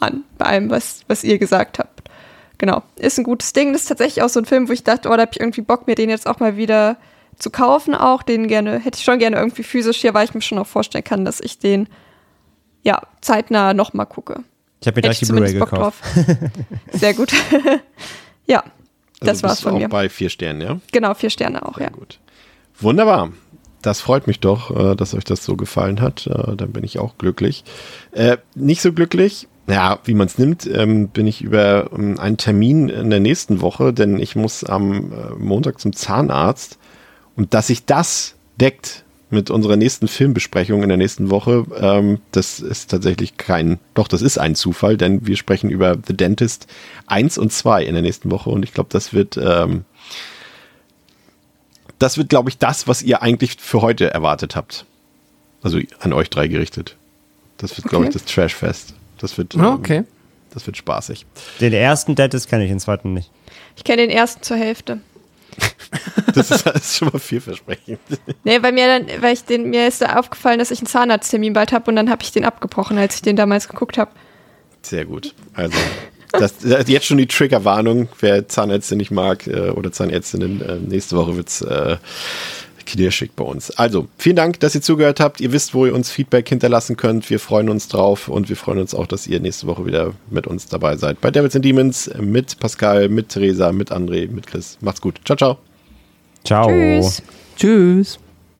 an 0.00 0.24
bei 0.38 0.46
allem, 0.46 0.70
was, 0.70 1.02
was 1.08 1.24
ihr 1.24 1.38
gesagt 1.38 1.78
habt. 1.78 2.02
Genau, 2.58 2.82
ist 2.96 3.18
ein 3.18 3.24
gutes 3.24 3.52
Ding. 3.52 3.72
Das 3.72 3.82
ist 3.82 3.88
tatsächlich 3.88 4.22
auch 4.22 4.28
so 4.28 4.40
ein 4.40 4.46
Film, 4.46 4.68
wo 4.68 4.72
ich 4.72 4.84
dachte, 4.84 5.08
oh, 5.08 5.12
da 5.12 5.22
habe 5.22 5.32
ich 5.32 5.40
irgendwie 5.40 5.62
Bock, 5.62 5.86
mir 5.86 5.94
den 5.94 6.10
jetzt 6.10 6.26
auch 6.26 6.38
mal 6.38 6.56
wieder 6.56 6.96
zu 7.38 7.50
kaufen. 7.50 7.94
Auch 7.94 8.22
den 8.22 8.46
gerne, 8.46 8.78
hätte 8.78 8.98
ich 8.98 9.04
schon 9.04 9.18
gerne 9.18 9.36
irgendwie 9.36 9.64
physisch 9.64 9.98
hier, 9.98 10.14
weil 10.14 10.24
ich 10.24 10.34
mir 10.34 10.42
schon 10.42 10.58
auch 10.58 10.66
vorstellen 10.66 11.04
kann, 11.04 11.24
dass 11.24 11.40
ich 11.40 11.58
den 11.58 11.88
ja, 12.82 13.02
zeitnah 13.20 13.74
nochmal 13.74 14.06
gucke. 14.06 14.44
Ich 14.80 14.86
habe 14.86 14.96
mir 14.96 15.02
gleich 15.02 15.20
die 15.20 15.26
Blu-ray 15.26 15.54
gekauft. 15.54 16.02
Sehr 16.92 17.14
gut. 17.14 17.32
ja, 18.46 18.64
das 19.22 19.38
also 19.38 19.48
war's 19.48 19.60
von 19.60 19.74
auch 19.74 19.78
mir. 19.78 19.88
bei 19.88 20.08
vier 20.08 20.28
Sternen, 20.30 20.60
ja? 20.60 20.80
Genau, 20.92 21.14
vier 21.14 21.30
Sterne 21.30 21.64
auch, 21.66 21.76
Sehr 21.78 21.86
ja. 21.86 21.92
gut. 21.92 22.18
Wunderbar. 22.80 23.32
Das 23.82 24.00
freut 24.00 24.26
mich 24.26 24.38
doch, 24.40 24.70
äh, 24.92 24.94
dass 24.94 25.14
euch 25.14 25.24
das 25.24 25.44
so 25.44 25.56
gefallen 25.56 26.00
hat. 26.00 26.26
Äh, 26.26 26.56
Dann 26.56 26.72
bin 26.72 26.84
ich 26.84 26.98
auch 26.98 27.18
glücklich. 27.18 27.64
Äh, 28.12 28.36
Nicht 28.54 28.80
so 28.80 28.92
glücklich, 28.92 29.48
ja, 29.68 29.98
wie 30.04 30.14
man 30.14 30.26
es 30.26 30.38
nimmt, 30.38 30.66
ähm, 30.66 31.08
bin 31.08 31.26
ich 31.26 31.42
über 31.42 31.90
ähm, 31.92 32.18
einen 32.18 32.36
Termin 32.36 32.88
in 32.88 33.10
der 33.10 33.20
nächsten 33.20 33.60
Woche, 33.60 33.92
denn 33.92 34.18
ich 34.18 34.36
muss 34.36 34.64
am 34.64 35.12
äh, 35.12 35.34
Montag 35.38 35.80
zum 35.80 35.92
Zahnarzt. 35.92 36.78
Und 37.36 37.54
dass 37.54 37.68
sich 37.68 37.84
das 37.84 38.34
deckt 38.60 39.04
mit 39.32 39.50
unserer 39.50 39.76
nächsten 39.76 40.08
Filmbesprechung 40.08 40.82
in 40.82 40.88
der 40.88 40.98
nächsten 40.98 41.30
Woche, 41.30 41.64
ähm, 41.76 42.20
das 42.32 42.60
ist 42.60 42.90
tatsächlich 42.90 43.36
kein, 43.36 43.78
doch, 43.94 44.06
das 44.08 44.22
ist 44.22 44.38
ein 44.38 44.54
Zufall, 44.54 44.96
denn 44.96 45.26
wir 45.26 45.36
sprechen 45.36 45.70
über 45.70 45.96
The 46.06 46.16
Dentist 46.16 46.66
1 47.06 47.38
und 47.38 47.52
2 47.52 47.84
in 47.84 47.94
der 47.94 48.02
nächsten 48.02 48.30
Woche 48.30 48.50
und 48.50 48.62
ich 48.62 48.72
glaube, 48.74 48.90
das 48.92 49.12
wird, 49.12 49.36
ähm, 49.36 49.84
das 51.98 52.18
wird, 52.18 52.28
glaube 52.28 52.50
ich, 52.50 52.58
das, 52.58 52.88
was 52.88 53.02
ihr 53.02 53.22
eigentlich 53.22 53.56
für 53.60 53.80
heute 53.82 54.10
erwartet 54.12 54.56
habt. 54.56 54.84
Also 55.62 55.78
an 56.00 56.12
euch 56.12 56.28
drei 56.30 56.48
gerichtet. 56.48 56.96
Das 57.58 57.76
wird, 57.76 57.88
glaube 57.88 58.04
ich, 58.04 58.10
Okay. 58.10 58.18
das 58.24 58.32
Trashfest. 58.32 58.94
Das 59.18 59.38
wird, 59.38 59.54
Ah, 59.56 59.68
ähm, 59.68 59.74
okay. 59.74 60.04
das 60.52 60.66
wird 60.66 60.76
spaßig. 60.76 61.26
Den 61.60 61.72
ersten 61.72 62.16
Dentist 62.16 62.48
kenne 62.48 62.64
ich, 62.64 62.70
den 62.70 62.80
zweiten 62.80 63.12
nicht. 63.14 63.30
Ich 63.76 63.84
kenne 63.84 64.02
den 64.02 64.10
ersten 64.10 64.42
zur 64.42 64.56
Hälfte. 64.56 65.00
Das 66.34 66.50
ist, 66.50 66.66
ist 66.66 66.96
schon 66.96 67.10
mal 67.12 67.18
vielversprechend. 67.18 67.98
Nee, 68.44 68.62
weil 68.62 68.72
mir 68.72 68.86
dann, 68.86 69.22
weil 69.22 69.34
ich 69.34 69.44
den, 69.44 69.68
mir 69.68 69.86
ist 69.86 70.00
da 70.00 70.18
aufgefallen, 70.18 70.58
dass 70.58 70.70
ich 70.70 70.78
einen 70.78 70.86
Zahnarzttermin 70.86 71.52
bald 71.52 71.72
habe 71.72 71.90
und 71.90 71.96
dann 71.96 72.08
habe 72.08 72.22
ich 72.22 72.32
den 72.32 72.46
abgebrochen, 72.46 72.96
als 72.96 73.16
ich 73.16 73.22
den 73.22 73.36
damals 73.36 73.68
geguckt 73.68 73.98
habe. 73.98 74.10
Sehr 74.80 75.04
gut. 75.04 75.34
Also, 75.52 75.76
das, 76.32 76.58
das, 76.58 76.88
jetzt 76.88 77.06
schon 77.06 77.18
die 77.18 77.26
Triggerwarnung, 77.26 78.08
wer 78.20 78.48
Zahnärzte 78.48 78.96
nicht 78.96 79.10
mag 79.10 79.46
äh, 79.46 79.70
oder 79.70 79.92
Zahnärztinnen, 79.92 80.62
äh, 80.62 80.76
nächste 80.76 81.16
Woche 81.16 81.36
wird's 81.36 81.60
äh, 81.60 81.98
knirschig 82.86 83.32
bei 83.36 83.44
uns. 83.44 83.70
Also, 83.70 84.08
vielen 84.18 84.36
Dank, 84.36 84.60
dass 84.60 84.74
ihr 84.74 84.82
zugehört 84.82 85.20
habt. 85.20 85.40
Ihr 85.40 85.52
wisst, 85.52 85.74
wo 85.74 85.86
ihr 85.86 85.94
uns 85.94 86.10
Feedback 86.10 86.48
hinterlassen 86.48 86.96
könnt. 86.96 87.28
Wir 87.30 87.38
freuen 87.38 87.68
uns 87.68 87.88
drauf 87.88 88.28
und 88.28 88.48
wir 88.48 88.56
freuen 88.56 88.78
uns 88.78 88.94
auch, 88.94 89.06
dass 89.06 89.26
ihr 89.26 89.40
nächste 89.40 89.66
Woche 89.66 89.86
wieder 89.86 90.12
mit 90.30 90.46
uns 90.46 90.66
dabei 90.66 90.96
seid. 90.96 91.20
Bei 91.20 91.30
Devils 91.30 91.56
and 91.56 91.64
Demons 91.64 92.10
mit 92.20 92.58
Pascal, 92.58 93.08
mit 93.08 93.30
Theresa, 93.30 93.72
mit 93.72 93.92
André, 93.92 94.30
mit 94.30 94.46
Chris. 94.46 94.78
Macht's 94.80 95.00
gut. 95.00 95.20
Ciao, 95.24 95.36
ciao. 95.36 95.58
Ciao. 96.44 96.68
Tschüss. 96.68 97.22
Tschüss. 97.56 98.18